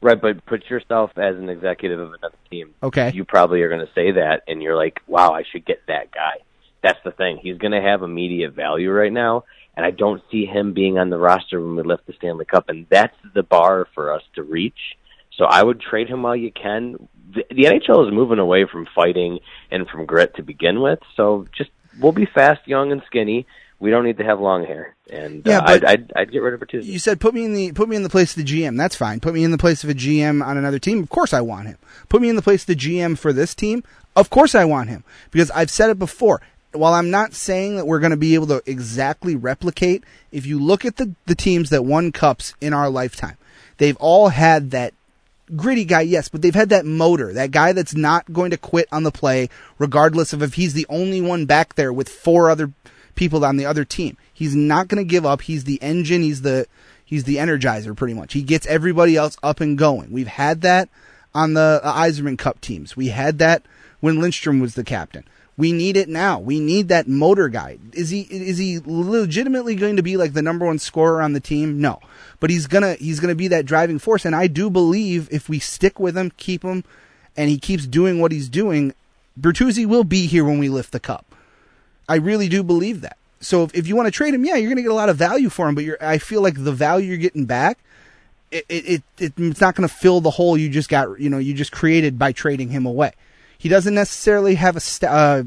right, 0.00 0.20
but 0.20 0.44
put 0.46 0.68
yourself 0.70 1.10
as 1.16 1.36
an 1.36 1.48
executive 1.48 1.98
of 2.00 2.12
another 2.12 2.36
team. 2.50 2.74
Okay. 2.82 3.10
You 3.14 3.24
probably 3.24 3.62
are 3.62 3.68
going 3.68 3.86
to 3.86 3.92
say 3.94 4.12
that, 4.12 4.42
and 4.48 4.62
you're 4.62 4.76
like, 4.76 5.00
"Wow, 5.06 5.32
I 5.32 5.44
should 5.50 5.64
get 5.64 5.86
that 5.88 6.12
guy." 6.12 6.36
That's 6.82 7.02
the 7.02 7.12
thing. 7.12 7.38
He's 7.38 7.56
going 7.56 7.72
to 7.72 7.80
have 7.80 8.02
immediate 8.02 8.52
value 8.52 8.90
right 8.90 9.12
now, 9.12 9.44
and 9.76 9.84
I 9.84 9.90
don't 9.90 10.22
see 10.30 10.46
him 10.46 10.72
being 10.72 10.98
on 10.98 11.10
the 11.10 11.18
roster 11.18 11.60
when 11.60 11.76
we 11.76 11.82
lift 11.82 12.06
the 12.06 12.12
Stanley 12.14 12.44
Cup, 12.44 12.68
and 12.68 12.86
that's 12.90 13.16
the 13.34 13.42
bar 13.42 13.86
for 13.94 14.12
us 14.12 14.22
to 14.34 14.42
reach. 14.42 14.96
So 15.36 15.44
I 15.44 15.62
would 15.62 15.80
trade 15.80 16.08
him 16.08 16.22
while 16.22 16.36
you 16.36 16.52
can. 16.52 17.08
The, 17.34 17.44
the 17.50 17.64
NHL 17.64 18.06
is 18.06 18.14
moving 18.14 18.38
away 18.38 18.66
from 18.70 18.86
fighting 18.94 19.40
and 19.70 19.88
from 19.88 20.06
grit 20.06 20.36
to 20.36 20.42
begin 20.42 20.80
with, 20.80 21.00
so 21.16 21.46
just 21.56 21.70
we'll 22.00 22.12
be 22.12 22.26
fast, 22.26 22.66
young, 22.66 22.92
and 22.92 23.02
skinny. 23.06 23.46
We 23.80 23.90
don't 23.90 24.04
need 24.04 24.18
to 24.18 24.24
have 24.24 24.40
long 24.40 24.64
hair, 24.64 24.94
and 25.10 25.42
Yeah, 25.44 25.58
uh, 25.58 25.64
I'd, 25.66 25.84
I'd, 25.84 26.12
I'd 26.14 26.32
get 26.32 26.38
rid 26.38 26.54
of 26.54 26.60
Bertuzzi. 26.60 26.84
You 26.84 27.00
said 27.00 27.20
put 27.20 27.34
me 27.34 27.44
in 27.44 27.54
the 27.54 27.72
put 27.72 27.88
me 27.88 27.96
in 27.96 28.04
the 28.04 28.08
place 28.08 28.36
of 28.36 28.46
the 28.46 28.50
GM. 28.50 28.78
That's 28.78 28.94
fine. 28.94 29.18
Put 29.18 29.34
me 29.34 29.42
in 29.42 29.50
the 29.50 29.58
place 29.58 29.82
of 29.82 29.90
a 29.90 29.94
GM 29.94 30.46
on 30.46 30.56
another 30.56 30.78
team. 30.78 31.02
Of 31.02 31.10
course 31.10 31.32
I 31.34 31.40
want 31.40 31.66
him. 31.66 31.76
Put 32.08 32.22
me 32.22 32.28
in 32.28 32.36
the 32.36 32.42
place 32.42 32.62
of 32.62 32.68
the 32.68 32.76
GM 32.76 33.18
for 33.18 33.32
this 33.32 33.54
team. 33.54 33.82
Of 34.16 34.30
course 34.30 34.54
I 34.54 34.64
want 34.64 34.90
him 34.90 35.02
because 35.32 35.50
I've 35.50 35.70
said 35.70 35.90
it 35.90 35.98
before. 35.98 36.40
While 36.74 36.94
I'm 36.94 37.10
not 37.10 37.34
saying 37.34 37.76
that 37.76 37.86
we're 37.86 38.00
going 38.00 38.10
to 38.10 38.16
be 38.16 38.34
able 38.34 38.48
to 38.48 38.62
exactly 38.66 39.36
replicate, 39.36 40.04
if 40.32 40.46
you 40.46 40.58
look 40.58 40.84
at 40.84 40.96
the 40.96 41.14
the 41.26 41.34
teams 41.34 41.70
that 41.70 41.84
won 41.84 42.12
cups 42.12 42.54
in 42.60 42.72
our 42.72 42.90
lifetime, 42.90 43.36
they've 43.78 43.96
all 43.96 44.28
had 44.28 44.70
that 44.72 44.94
gritty 45.56 45.84
guy, 45.84 46.00
yes, 46.00 46.28
but 46.28 46.42
they've 46.42 46.54
had 46.54 46.70
that 46.70 46.86
motor, 46.86 47.32
that 47.32 47.50
guy 47.50 47.72
that's 47.72 47.94
not 47.94 48.32
going 48.32 48.50
to 48.50 48.56
quit 48.56 48.88
on 48.90 49.02
the 49.02 49.10
play, 49.10 49.48
regardless 49.78 50.32
of 50.32 50.42
if 50.42 50.54
he's 50.54 50.72
the 50.72 50.86
only 50.88 51.20
one 51.20 51.46
back 51.46 51.74
there 51.74 51.92
with 51.92 52.08
four 52.08 52.50
other 52.50 52.72
people 53.14 53.44
on 53.44 53.56
the 53.56 53.66
other 53.66 53.84
team. 53.84 54.16
He's 54.32 54.54
not 54.54 54.88
going 54.88 55.02
to 55.02 55.08
give 55.08 55.24
up. 55.24 55.42
He's 55.42 55.64
the 55.64 55.80
engine. 55.82 56.22
He's 56.22 56.42
the 56.42 56.66
he's 57.04 57.24
the 57.24 57.36
energizer, 57.36 57.96
pretty 57.96 58.14
much. 58.14 58.32
He 58.32 58.42
gets 58.42 58.66
everybody 58.66 59.16
else 59.16 59.36
up 59.42 59.60
and 59.60 59.78
going. 59.78 60.12
We've 60.12 60.26
had 60.26 60.62
that 60.62 60.88
on 61.34 61.54
the 61.54 61.80
uh, 61.82 61.94
Yzerman 61.94 62.38
Cup 62.38 62.60
teams. 62.60 62.96
We 62.96 63.08
had 63.08 63.38
that 63.38 63.62
when 64.00 64.16
Lidstrom 64.16 64.60
was 64.60 64.74
the 64.74 64.84
captain. 64.84 65.24
We 65.56 65.72
need 65.72 65.96
it 65.96 66.08
now. 66.08 66.40
We 66.40 66.58
need 66.58 66.88
that 66.88 67.06
motor 67.06 67.48
guy. 67.48 67.78
Is 67.92 68.10
he 68.10 68.22
is 68.22 68.58
he 68.58 68.80
legitimately 68.84 69.76
going 69.76 69.96
to 69.96 70.02
be 70.02 70.16
like 70.16 70.32
the 70.32 70.42
number 70.42 70.66
one 70.66 70.78
scorer 70.78 71.22
on 71.22 71.32
the 71.32 71.40
team? 71.40 71.80
No, 71.80 72.00
but 72.40 72.50
he's 72.50 72.66
gonna 72.66 72.94
he's 72.94 73.20
gonna 73.20 73.36
be 73.36 73.48
that 73.48 73.64
driving 73.64 74.00
force. 74.00 74.24
And 74.24 74.34
I 74.34 74.48
do 74.48 74.68
believe 74.68 75.28
if 75.30 75.48
we 75.48 75.60
stick 75.60 76.00
with 76.00 76.16
him, 76.16 76.32
keep 76.36 76.64
him, 76.64 76.82
and 77.36 77.48
he 77.48 77.58
keeps 77.58 77.86
doing 77.86 78.20
what 78.20 78.32
he's 78.32 78.48
doing, 78.48 78.94
Bertuzzi 79.40 79.86
will 79.86 80.04
be 80.04 80.26
here 80.26 80.44
when 80.44 80.58
we 80.58 80.68
lift 80.68 80.92
the 80.92 81.00
cup. 81.00 81.24
I 82.08 82.16
really 82.16 82.48
do 82.48 82.62
believe 82.62 83.00
that. 83.00 83.16
So 83.40 83.62
if, 83.64 83.74
if 83.74 83.86
you 83.86 83.96
want 83.96 84.06
to 84.06 84.12
trade 84.12 84.34
him, 84.34 84.44
yeah, 84.44 84.56
you're 84.56 84.68
going 84.68 84.76
to 84.76 84.82
get 84.82 84.90
a 84.90 84.94
lot 84.94 85.08
of 85.08 85.16
value 85.16 85.48
for 85.48 85.68
him. 85.68 85.74
But 85.74 86.02
I 86.02 86.18
feel 86.18 86.42
like 86.42 86.62
the 86.62 86.72
value 86.72 87.08
you're 87.08 87.16
getting 87.18 87.44
back, 87.44 87.78
it, 88.50 88.64
it, 88.68 89.02
it 89.18 89.32
it's 89.36 89.60
not 89.60 89.74
going 89.74 89.88
to 89.88 89.94
fill 89.94 90.20
the 90.20 90.30
hole 90.30 90.56
you 90.56 90.68
just 90.68 90.88
got, 90.88 91.20
you 91.20 91.28
know, 91.28 91.38
you 91.38 91.54
just 91.54 91.72
created 91.72 92.18
by 92.18 92.32
trading 92.32 92.70
him 92.70 92.86
away. 92.86 93.12
He 93.58 93.68
doesn't 93.68 93.94
necessarily 93.94 94.56
have 94.56 94.76
a 94.76 94.80
st- 94.80 95.10
uh, 95.10 95.42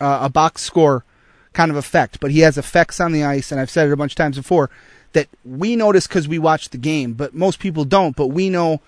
uh, 0.00 0.18
a 0.22 0.28
box 0.28 0.62
score 0.62 1.04
kind 1.52 1.70
of 1.70 1.76
effect, 1.76 2.20
but 2.20 2.30
he 2.30 2.40
has 2.40 2.58
effects 2.58 3.00
on 3.00 3.12
the 3.12 3.24
ice, 3.24 3.50
and 3.50 3.60
I've 3.60 3.70
said 3.70 3.88
it 3.88 3.92
a 3.92 3.96
bunch 3.96 4.12
of 4.12 4.16
times 4.16 4.36
before 4.36 4.70
that 5.12 5.28
we 5.44 5.76
notice 5.76 6.06
because 6.06 6.28
we 6.28 6.38
watch 6.38 6.68
the 6.70 6.78
game, 6.78 7.14
but 7.14 7.34
most 7.34 7.58
people 7.58 7.84
don't. 7.84 8.14
But 8.16 8.26
we 8.28 8.50
know 8.50 8.80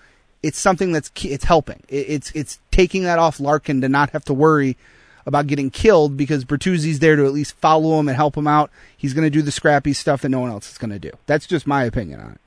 it's 0.43 0.59
something 0.59 0.91
that's 0.91 1.09
ke- 1.09 1.25
it's 1.25 1.45
helping. 1.45 1.81
It, 1.89 2.05
it's 2.09 2.31
it's 2.31 2.59
taking 2.71 3.03
that 3.03 3.17
off 3.19 3.39
Larkin 3.39 3.81
to 3.81 3.89
not 3.89 4.11
have 4.11 4.23
to 4.25 4.33
worry 4.33 4.77
about 5.25 5.47
getting 5.47 5.69
killed 5.69 6.15
because 6.17 6.45
Bertuzzi's 6.45 6.99
there 6.99 7.15
to 7.15 7.25
at 7.25 7.33
least 7.33 7.53
follow 7.57 7.99
him 7.99 8.07
and 8.07 8.15
help 8.15 8.35
him 8.37 8.47
out. 8.47 8.71
He's 8.95 9.13
going 9.13 9.25
to 9.25 9.29
do 9.29 9.41
the 9.41 9.51
scrappy 9.51 9.93
stuff 9.93 10.21
that 10.21 10.29
no 10.29 10.39
one 10.39 10.49
else 10.49 10.71
is 10.71 10.77
going 10.77 10.89
to 10.91 10.99
do. 10.99 11.11
That's 11.27 11.45
just 11.45 11.67
my 11.67 11.83
opinion 11.83 12.19
on 12.19 12.31
it. 12.31 12.39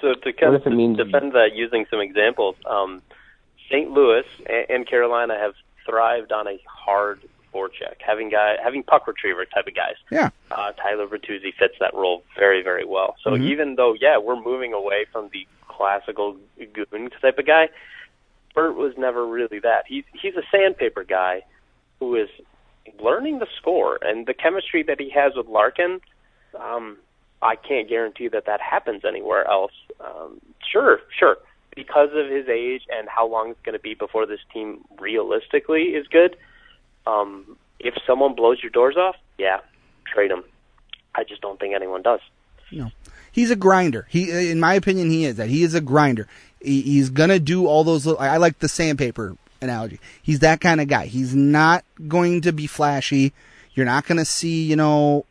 So 0.00 0.14
to 0.14 0.32
kind 0.32 0.52
What 0.52 0.60
if 0.60 0.66
it 0.66 0.72
of 0.72 0.76
means- 0.78 0.96
defend 0.98 1.32
that 1.32 1.54
using 1.54 1.84
some 1.90 2.00
examples, 2.00 2.54
um, 2.66 3.02
St. 3.68 3.90
Louis 3.90 4.24
and, 4.48 4.66
and 4.68 4.86
Carolina 4.88 5.38
have 5.38 5.54
thrived 5.86 6.32
on 6.32 6.46
a 6.46 6.58
hard 6.66 7.20
forecheck, 7.54 7.96
having 8.06 8.28
guy 8.28 8.56
having 8.62 8.82
puck 8.82 9.06
retriever 9.06 9.44
type 9.46 9.66
of 9.66 9.74
guys. 9.74 9.94
Yeah. 10.10 10.30
Uh, 10.50 10.72
Tyler 10.72 11.06
Bertuzzi 11.06 11.54
fits 11.58 11.74
that 11.80 11.94
role 11.94 12.22
very, 12.36 12.62
very 12.62 12.84
well. 12.84 13.16
So 13.22 13.30
Mhm. 13.30 13.42
even 13.44 13.74
though, 13.76 13.94
yeah, 13.98 14.18
we're 14.18 14.40
moving 14.40 14.72
away 14.74 15.06
from 15.10 15.30
the 15.32 15.46
classical 15.68 16.36
goon 16.74 17.10
type 17.22 17.38
of 17.38 17.46
guy, 17.46 17.68
Bert 18.54 18.74
was 18.76 18.96
never 18.98 19.26
really 19.26 19.60
that. 19.60 19.84
He's 19.86 20.04
he's 20.12 20.34
a 20.36 20.42
sandpaper 20.50 21.04
guy 21.04 21.42
who 22.00 22.16
is 22.16 22.28
learning 23.00 23.38
the 23.38 23.46
score 23.56 23.98
and 24.02 24.26
the 24.26 24.34
chemistry 24.34 24.82
that 24.82 24.98
he 25.00 25.10
has 25.10 25.34
with 25.34 25.46
Larkin. 25.46 26.00
Um, 26.58 26.96
I 27.42 27.54
can't 27.56 27.88
guarantee 27.88 28.28
that 28.28 28.46
that 28.46 28.60
happens 28.60 29.04
anywhere 29.04 29.46
else. 29.46 29.72
Um, 30.00 30.40
sure, 30.70 31.00
sure, 31.16 31.38
because 31.78 32.08
of 32.12 32.28
his 32.28 32.48
age 32.48 32.82
and 32.90 33.08
how 33.08 33.24
long 33.28 33.50
it's 33.50 33.60
going 33.62 33.74
to 33.74 33.78
be 33.78 33.94
before 33.94 34.26
this 34.26 34.40
team 34.52 34.84
realistically 34.98 35.94
is 35.94 36.08
good. 36.08 36.36
Um, 37.06 37.56
if 37.78 37.94
someone 38.04 38.34
blows 38.34 38.58
your 38.60 38.70
doors 38.70 38.96
off, 38.96 39.14
yeah, 39.38 39.60
trade 40.12 40.32
him. 40.32 40.42
I 41.14 41.22
just 41.22 41.40
don't 41.40 41.58
think 41.60 41.76
anyone 41.76 42.02
does. 42.02 42.18
No, 42.72 42.90
he's 43.30 43.52
a 43.52 43.56
grinder. 43.56 44.08
He, 44.10 44.50
in 44.50 44.58
my 44.58 44.74
opinion, 44.74 45.08
he 45.08 45.24
is 45.24 45.36
that. 45.36 45.48
He 45.48 45.62
is 45.62 45.74
a 45.74 45.80
grinder. 45.80 46.26
He, 46.60 46.82
he's 46.82 47.10
gonna 47.10 47.38
do 47.38 47.66
all 47.66 47.84
those. 47.84 48.08
I 48.08 48.38
like 48.38 48.58
the 48.58 48.68
sandpaper 48.68 49.36
analogy. 49.62 50.00
He's 50.20 50.40
that 50.40 50.60
kind 50.60 50.80
of 50.80 50.88
guy. 50.88 51.06
He's 51.06 51.32
not 51.34 51.84
going 52.08 52.40
to 52.40 52.52
be 52.52 52.66
flashy. 52.66 53.32
You're 53.74 53.86
not 53.86 54.04
gonna 54.06 54.24
see, 54.24 54.64
you 54.64 54.74
know, 54.74 55.24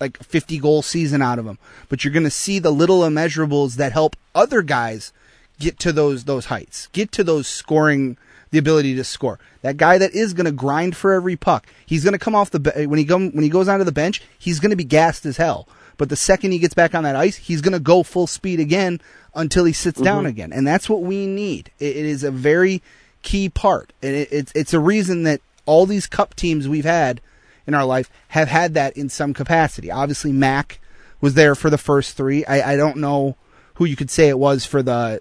like 0.00 0.22
50 0.22 0.58
goal 0.58 0.82
season 0.82 1.22
out 1.22 1.38
of 1.38 1.46
him, 1.46 1.58
but 1.88 2.04
you're 2.04 2.12
going 2.12 2.24
to 2.24 2.30
see 2.30 2.58
the 2.58 2.70
little 2.70 3.00
immeasurables 3.00 3.76
that 3.76 3.92
help 3.92 4.16
other 4.34 4.60
guys 4.60 5.12
get 5.58 5.78
to 5.80 5.92
those 5.92 6.24
those 6.24 6.46
heights, 6.46 6.88
get 6.92 7.12
to 7.12 7.24
those 7.24 7.46
scoring 7.46 8.16
the 8.50 8.58
ability 8.58 8.94
to 8.94 9.04
score. 9.04 9.38
That 9.62 9.76
guy 9.76 9.98
that 9.98 10.14
is 10.14 10.32
going 10.32 10.46
to 10.46 10.52
grind 10.52 10.96
for 10.96 11.12
every 11.12 11.36
puck. 11.36 11.66
He's 11.84 12.04
going 12.04 12.12
to 12.12 12.18
come 12.18 12.34
off 12.34 12.50
the 12.50 12.86
when 12.88 12.98
he 12.98 13.04
go 13.04 13.18
when 13.18 13.42
he 13.42 13.48
goes 13.48 13.68
onto 13.68 13.84
the 13.84 13.92
bench, 13.92 14.22
he's 14.38 14.60
going 14.60 14.70
to 14.70 14.76
be 14.76 14.84
gassed 14.84 15.26
as 15.26 15.36
hell. 15.36 15.68
But 15.96 16.08
the 16.08 16.16
second 16.16 16.52
he 16.52 16.58
gets 16.58 16.74
back 16.74 16.94
on 16.94 17.04
that 17.04 17.16
ice, 17.16 17.36
he's 17.36 17.60
going 17.60 17.72
to 17.72 17.80
go 17.80 18.02
full 18.02 18.26
speed 18.26 18.60
again 18.60 19.00
until 19.34 19.64
he 19.64 19.72
sits 19.72 19.96
mm-hmm. 19.96 20.04
down 20.04 20.26
again, 20.26 20.52
and 20.52 20.66
that's 20.66 20.88
what 20.88 21.02
we 21.02 21.26
need. 21.26 21.70
It, 21.78 21.96
it 21.96 22.06
is 22.06 22.24
a 22.24 22.30
very 22.30 22.82
key 23.22 23.48
part, 23.48 23.92
and 24.02 24.14
it, 24.14 24.28
it's 24.30 24.52
it's 24.54 24.74
a 24.74 24.80
reason 24.80 25.24
that 25.24 25.40
all 25.66 25.86
these 25.86 26.06
cup 26.06 26.34
teams 26.34 26.68
we've 26.68 26.84
had 26.84 27.20
in 27.66 27.74
our 27.74 27.84
life 27.84 28.10
have 28.28 28.48
had 28.48 28.74
that 28.74 28.96
in 28.96 29.08
some 29.08 29.34
capacity. 29.34 29.90
Obviously, 29.90 30.32
Mac 30.32 30.80
was 31.20 31.34
there 31.34 31.54
for 31.54 31.70
the 31.70 31.78
first 31.78 32.16
three. 32.16 32.44
I, 32.44 32.72
I 32.72 32.76
don't 32.76 32.98
know 32.98 33.36
who 33.74 33.84
you 33.84 33.96
could 33.96 34.10
say 34.10 34.28
it 34.28 34.38
was 34.38 34.64
for 34.64 34.82
the 34.82 35.20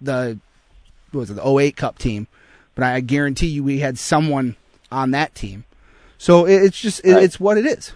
the 0.00 0.38
what 1.10 1.20
was 1.20 1.30
it 1.30 1.34
the 1.34 1.46
08 1.48 1.76
Cup 1.76 1.98
team, 1.98 2.26
but 2.74 2.84
I 2.84 3.00
guarantee 3.00 3.46
you 3.48 3.64
we 3.64 3.78
had 3.80 3.98
someone 3.98 4.56
on 4.92 5.10
that 5.12 5.34
team. 5.34 5.64
So 6.18 6.46
it's 6.46 6.78
just 6.80 7.00
it, 7.04 7.12
Right. 7.14 7.22
it's 7.22 7.38
what 7.40 7.56
it 7.58 7.66
is. 7.66 7.92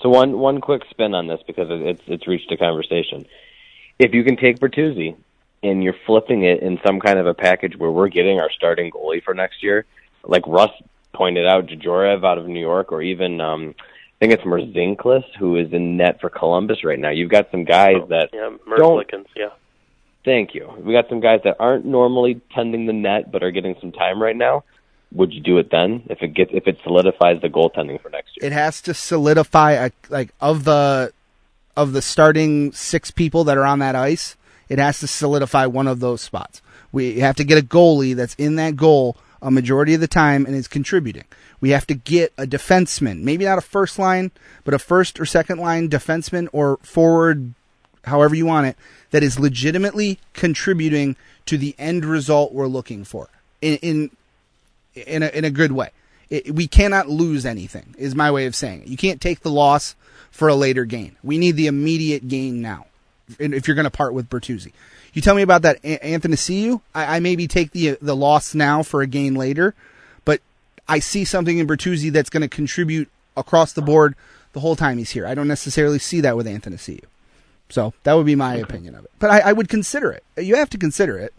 So 0.00 0.08
one 0.08 0.38
one 0.38 0.60
quick 0.60 0.82
spin 0.90 1.14
on 1.14 1.26
this 1.26 1.40
because 1.46 1.68
it's 1.70 2.02
it's 2.06 2.26
reached 2.26 2.50
a 2.52 2.56
conversation. 2.56 3.26
If 3.98 4.12
you 4.14 4.24
can 4.24 4.36
take 4.36 4.58
Bertuzzi 4.58 5.16
and 5.62 5.82
you're 5.82 5.96
flipping 6.04 6.42
it 6.44 6.60
in 6.60 6.78
some 6.84 7.00
kind 7.00 7.18
of 7.18 7.26
a 7.26 7.34
package 7.34 7.76
where 7.76 7.90
we're 7.90 8.08
getting 8.08 8.38
our 8.38 8.50
starting 8.50 8.90
goalie 8.90 9.22
for 9.22 9.32
next 9.34 9.62
year, 9.62 9.86
like 10.24 10.46
Russ 10.46 10.70
pointed 11.14 11.46
out, 11.46 11.66
Georgiev 11.66 12.24
out 12.24 12.36
of 12.38 12.46
New 12.46 12.60
York, 12.60 12.92
or 12.92 13.00
even 13.00 13.40
um, 13.40 13.74
I 13.78 14.18
think 14.26 14.32
it's 14.34 14.42
Merzlikins 14.44 15.24
who 15.38 15.56
is 15.56 15.72
in 15.72 15.96
net 15.96 16.20
for 16.20 16.28
Columbus 16.28 16.84
right 16.84 16.98
now. 16.98 17.08
You've 17.10 17.30
got 17.30 17.50
some 17.50 17.64
guys 17.64 17.96
that 18.10 18.30
Yeah, 18.34 18.50
Don't- 18.76 19.06
yeah. 19.34 19.48
Thank 20.26 20.54
you. 20.54 20.70
We 20.78 20.92
got 20.92 21.08
some 21.08 21.20
guys 21.20 21.40
that 21.44 21.56
aren't 21.60 21.86
normally 21.86 22.40
tending 22.52 22.86
the 22.86 22.92
net 22.92 23.30
but 23.30 23.44
are 23.44 23.52
getting 23.52 23.76
some 23.80 23.92
time 23.92 24.20
right 24.20 24.36
now. 24.36 24.64
Would 25.12 25.32
you 25.32 25.40
do 25.40 25.56
it 25.58 25.70
then 25.70 26.02
if 26.10 26.20
it 26.20 26.34
gets 26.34 26.50
if 26.52 26.66
it 26.66 26.78
solidifies 26.82 27.40
the 27.40 27.48
goaltending 27.48 28.02
for 28.02 28.10
next 28.10 28.36
year? 28.36 28.50
It 28.50 28.52
has 28.52 28.82
to 28.82 28.92
solidify 28.92 29.72
a, 29.72 29.90
like 30.10 30.34
of 30.40 30.64
the 30.64 31.12
of 31.76 31.92
the 31.92 32.02
starting 32.02 32.72
six 32.72 33.12
people 33.12 33.44
that 33.44 33.56
are 33.56 33.64
on 33.64 33.78
that 33.78 33.94
ice. 33.94 34.36
It 34.68 34.80
has 34.80 34.98
to 34.98 35.06
solidify 35.06 35.66
one 35.66 35.86
of 35.86 36.00
those 36.00 36.22
spots. 36.22 36.60
We 36.90 37.20
have 37.20 37.36
to 37.36 37.44
get 37.44 37.56
a 37.56 37.64
goalie 37.64 38.16
that's 38.16 38.34
in 38.34 38.56
that 38.56 38.74
goal 38.74 39.16
a 39.40 39.50
majority 39.52 39.94
of 39.94 40.00
the 40.00 40.08
time 40.08 40.44
and 40.44 40.56
is 40.56 40.66
contributing. 40.66 41.24
We 41.60 41.70
have 41.70 41.86
to 41.86 41.94
get 41.94 42.32
a 42.36 42.46
defenseman, 42.46 43.22
maybe 43.22 43.44
not 43.44 43.58
a 43.58 43.62
first 43.62 43.96
line, 43.96 44.32
but 44.64 44.74
a 44.74 44.78
first 44.78 45.20
or 45.20 45.24
second 45.24 45.58
line 45.58 45.88
defenseman 45.88 46.48
or 46.52 46.78
forward, 46.78 47.54
however 48.06 48.34
you 48.34 48.46
want 48.46 48.66
it, 48.66 48.76
that 49.10 49.22
is 49.22 49.38
legitimately 49.38 50.18
contributing 50.32 51.16
to 51.46 51.58
the 51.58 51.74
end 51.78 52.04
result 52.04 52.52
we're 52.52 52.66
looking 52.66 53.04
for. 53.04 53.28
In 53.60 53.76
in 53.76 54.10
in 54.94 55.22
a, 55.22 55.28
in 55.28 55.44
a 55.44 55.50
good 55.50 55.72
way. 55.72 55.90
It, 56.28 56.54
we 56.54 56.66
cannot 56.66 57.08
lose 57.08 57.46
anything, 57.46 57.94
is 57.98 58.14
my 58.14 58.30
way 58.30 58.46
of 58.46 58.54
saying 58.56 58.82
it. 58.82 58.88
You 58.88 58.96
can't 58.96 59.20
take 59.20 59.40
the 59.40 59.50
loss 59.50 59.94
for 60.30 60.48
a 60.48 60.56
later 60.56 60.84
gain. 60.84 61.16
We 61.22 61.38
need 61.38 61.52
the 61.52 61.68
immediate 61.68 62.26
gain 62.26 62.60
now. 62.60 62.86
If 63.38 63.68
you're 63.68 63.74
going 63.74 63.84
to 63.84 63.90
part 63.90 64.14
with 64.14 64.28
Bertuzzi, 64.28 64.72
you 65.12 65.22
tell 65.22 65.34
me 65.34 65.42
about 65.42 65.62
that 65.62 65.82
Athanasiu. 65.82 66.80
I, 66.94 67.16
I 67.16 67.20
maybe 67.20 67.48
take 67.48 67.72
the 67.72 67.98
the 68.00 68.16
loss 68.16 68.54
now 68.54 68.82
for 68.82 69.02
a 69.02 69.06
gain 69.06 69.34
later, 69.34 69.74
but 70.24 70.40
I 70.88 70.98
see 70.98 71.24
something 71.24 71.58
in 71.58 71.66
Bertuzzi 71.66 72.12
that's 72.12 72.30
going 72.30 72.42
to 72.42 72.48
contribute 72.48 73.08
across 73.36 73.72
the 73.72 73.82
board 73.82 74.14
the 74.52 74.60
whole 74.60 74.76
time 74.76 74.98
he's 74.98 75.10
here. 75.10 75.26
I 75.26 75.34
don't 75.34 75.48
necessarily 75.48 75.98
see 75.98 76.20
that 76.22 76.36
with 76.36 76.46
Athanasiu. 76.46 77.04
So 77.68 77.92
that 78.04 78.14
would 78.14 78.26
be 78.26 78.36
my 78.36 78.54
opinion 78.56 78.94
of 78.94 79.04
it. 79.04 79.10
But 79.18 79.30
I, 79.30 79.40
I 79.40 79.52
would 79.52 79.68
consider 79.68 80.12
it. 80.12 80.24
You 80.36 80.56
have 80.56 80.70
to 80.70 80.78
consider 80.78 81.18
it. 81.18 81.34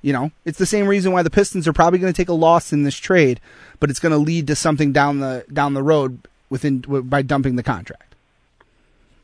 You 0.00 0.12
know, 0.12 0.32
it's 0.44 0.58
the 0.58 0.66
same 0.66 0.88
reason 0.88 1.12
why 1.12 1.22
the 1.22 1.30
Pistons 1.30 1.68
are 1.68 1.72
probably 1.72 1.98
going 1.98 2.12
to 2.12 2.16
take 2.16 2.28
a 2.28 2.34
loss 2.34 2.72
in 2.72 2.82
this 2.82 2.96
trade, 2.96 3.40
but 3.78 3.88
it's 3.88 4.00
going 4.00 4.12
to 4.12 4.18
lead 4.18 4.48
to 4.48 4.56
something 4.56 4.92
down 4.92 5.20
the 5.20 5.44
down 5.52 5.74
the 5.74 5.82
road 5.82 6.26
within 6.50 6.80
w- 6.80 7.04
by 7.04 7.22
dumping 7.22 7.54
the 7.54 7.62
contract. 7.62 8.14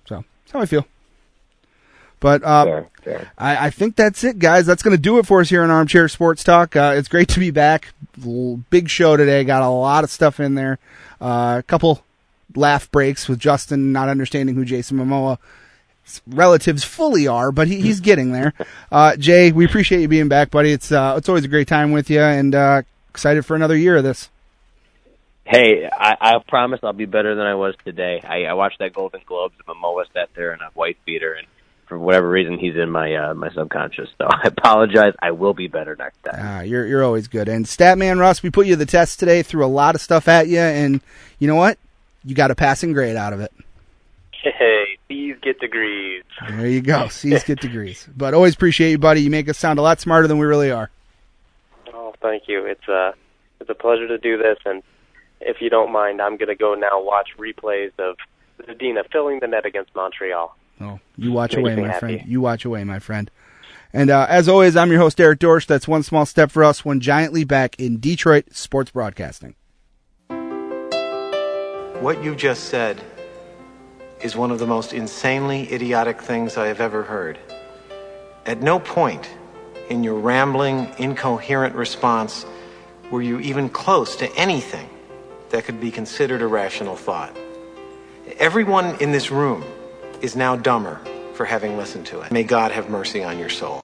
So 0.07 0.25
that's 0.45 0.53
how 0.53 0.61
I 0.61 0.67
feel. 0.67 0.87
But 2.21 2.45
uh. 2.45 2.83
I, 3.39 3.67
I 3.67 3.71
think 3.71 3.97
that's 3.97 4.23
it, 4.23 4.39
guys. 4.39 4.67
That's 4.67 4.83
going 4.83 4.97
to 4.97 5.01
do 5.01 5.19
it 5.19 5.27
for 5.27 5.41
us 5.41 5.49
here 5.49 5.63
on 5.63 5.71
Armchair 5.71 6.09
Sports 6.09 6.45
Talk. 6.45 6.77
Uh, 6.77 6.95
it's 6.97 7.09
great 7.09 7.29
to 7.31 7.41
be 7.41 7.51
back. 7.51 7.95
Big 8.71 8.91
show 8.91 9.17
today. 9.17 9.45
Got 9.45 9.63
a 9.63 9.69
lot 9.69 10.05
of 10.05 10.11
stuff 10.11 10.39
in 10.39 10.55
there. 10.55 10.79
Uh, 11.21 11.57
a 11.59 11.63
couple 11.63 12.03
laugh 12.55 12.91
breaks 12.91 13.29
with 13.29 13.39
Justin 13.39 13.93
not 13.93 14.09
understanding 14.09 14.55
who 14.55 14.65
Jason 14.65 14.99
Momoa 14.99 15.39
relatives 16.27 16.85
fully 16.85 17.27
are, 17.27 17.53
but 17.53 17.69
he, 17.69 17.81
he's 17.81 18.01
getting 18.01 18.33
there. 18.33 18.53
Uh, 18.91 19.15
Jay, 19.17 19.53
we 19.53 19.67
appreciate 19.67 20.01
you 20.01 20.09
being 20.09 20.29
back, 20.29 20.51
buddy. 20.51 20.73
It's 20.73 20.91
uh, 20.91 21.15
it's 21.19 21.29
always 21.29 21.45
a 21.45 21.49
great 21.49 21.69
time 21.69 21.93
with 21.93 22.09
you, 22.09 22.21
and 22.21 22.55
uh, 22.55 22.83
excited 23.11 23.45
for 23.45 23.55
another 23.55 23.77
year 23.77 23.97
of 23.97 24.03
this. 24.03 24.31
Hey, 25.45 25.87
I, 25.91 26.17
I 26.19 26.39
promise 26.47 26.81
I'll 26.83 26.95
be 26.95 27.05
better 27.05 27.35
than 27.35 27.47
I 27.47 27.55
was 27.55 27.75
today. 27.85 28.21
I, 28.23 28.45
I 28.45 28.55
watched 28.55 28.79
that 28.79 28.95
Golden 28.95 29.21
Globes 29.27 29.55
and 29.59 29.67
Momoa 29.67 30.05
sat 30.15 30.31
there 30.35 30.55
in 30.55 30.61
a 30.61 30.71
white 30.75 30.97
beater, 31.05 31.33
and 31.33 31.47
for 31.87 31.99
whatever 31.99 32.29
reason, 32.29 32.59
he's 32.59 32.77
in 32.77 32.91
my 32.91 33.15
uh, 33.15 33.35
my 33.35 33.51
subconscious. 33.51 34.11
So 34.19 34.27
I 34.31 34.49
apologize. 34.49 35.15
I 35.21 35.31
will 35.31 35.55
be 35.55 35.67
better 35.67 35.97
next 35.97 36.23
time. 36.23 36.37
Ah, 36.39 36.61
you're 36.61 36.87
you're 36.87 37.03
always 37.03 37.29
good. 37.29 37.49
And 37.49 37.65
Statman 37.65 38.19
Russ, 38.19 38.43
we 38.43 38.51
put 38.51 38.67
you 38.67 38.75
to 38.75 38.79
the 38.79 38.87
test 38.87 39.19
today, 39.19 39.43
threw 39.43 39.65
a 39.65 39.67
lot 39.67 39.95
of 39.95 40.01
stuff 40.01 40.29
at 40.29 40.49
you, 40.49 40.61
and 40.61 41.01
you 41.39 41.49
know 41.49 41.57
what? 41.57 41.79
You 42.25 42.35
got 42.35 42.51
a 42.51 42.55
passing 42.55 42.93
grade 42.93 43.17
out 43.17 43.33
of 43.33 43.41
it. 43.41 43.53
Hey, 44.43 44.98
these 45.09 45.37
get 45.43 45.59
degrees. 45.61 46.25
There 46.49 46.67
you 46.67 46.81
go. 46.81 47.09
C's 47.11 47.45
get 47.45 47.61
degrees. 47.61 48.09
But 48.17 48.35
always 48.35 48.55
appreciate 48.55 48.91
you, 48.91 48.99
buddy. 48.99 49.23
You 49.23 49.31
make 49.31 49.49
us 49.49 49.59
sound 49.59 49.79
a 49.79 49.83
lot 49.83 50.01
smarter 50.01 50.29
than 50.29 50.39
we 50.39 50.47
really 50.47 50.71
are. 50.71 50.91
Oh, 51.93 52.15
thank 52.21 52.45
you. 52.47 52.65
It's 52.65 52.89
uh 52.89 53.13
it's 53.61 53.71
a 53.71 53.75
pleasure 53.75 54.07
to 54.09 54.19
do 54.19 54.37
this, 54.39 54.59
and 54.65 54.83
if 55.41 55.61
you 55.61 55.71
don't 55.71 55.93
mind, 55.93 56.21
I'm 56.21 56.37
going 56.37 56.49
to 56.49 56.55
go 56.55 56.75
now 56.75 57.03
watch 57.03 57.31
replays 57.39 57.91
of 57.99 58.17
Zadina 58.63 59.03
filling 59.11 59.41
the 59.41 59.47
net 59.49 59.67
against 59.67 59.95
Montreal. 59.97 60.57
Oh, 60.81 61.01
you 61.17 61.33
watch 61.33 61.57
Makes 61.57 61.61
away, 61.61 61.77
my 61.77 61.89
happy. 61.89 61.99
friend. 61.99 62.23
You 62.27 62.41
watch 62.41 62.65
away, 62.65 62.85
my 62.85 62.99
friend. 63.01 63.31
And 63.93 64.11
uh, 64.11 64.27
as 64.29 64.49
always, 64.49 64.77
I'm 64.77 64.91
your 64.91 65.01
host, 65.01 65.21
Eric 65.21 65.41
Dorsch. 65.41 65.67
That's 65.67 65.89
one 65.89 66.03
small 66.05 66.25
step 66.27 66.51
for 66.53 66.63
us, 66.63 66.85
one 66.85 67.01
giant 67.01 67.33
leap 67.33 67.49
back 67.49 67.79
in 67.81 67.99
Detroit 67.99 68.47
sports 68.53 68.91
broadcasting. 68.93 69.55
What 72.01 72.23
you 72.23 72.37
just 72.37 72.65
said 72.65 73.03
is 74.21 74.35
one 74.35 74.51
of 74.51 74.59
the 74.59 74.67
most 74.67 74.93
insanely 74.93 75.73
idiotic 75.73 76.21
things 76.21 76.57
I 76.57 76.67
have 76.67 76.81
ever 76.81 77.03
heard. 77.03 77.39
At 78.47 78.63
no 78.63 78.81
point 78.81 79.29
in 79.91 80.03
your 80.03 80.15
rambling, 80.15 80.93
incoherent 80.99 81.75
response 81.75 82.47
were 83.11 83.23
you 83.23 83.39
even 83.41 83.69
close 83.69 84.17
to 84.17 84.35
anything 84.37 84.89
that 85.51 85.65
could 85.65 85.81
be 85.81 85.91
considered 85.91 86.43
a 86.43 86.47
rational 86.47 86.97
thought. 86.97 87.37
Everyone 88.39 88.97
in 89.01 89.13
this 89.13 89.31
room 89.31 89.65
is 90.21 90.37
now 90.37 90.57
dumber 90.57 91.01
for 91.35 91.45
having 91.45 91.77
listened 91.77 92.07
to 92.07 92.21
it. 92.21 92.33
May 92.33 92.43
God 92.43 92.73
have 92.73 92.91
mercy 92.91 93.23
on 93.23 93.39
your 93.39 93.49
soul. 93.49 93.77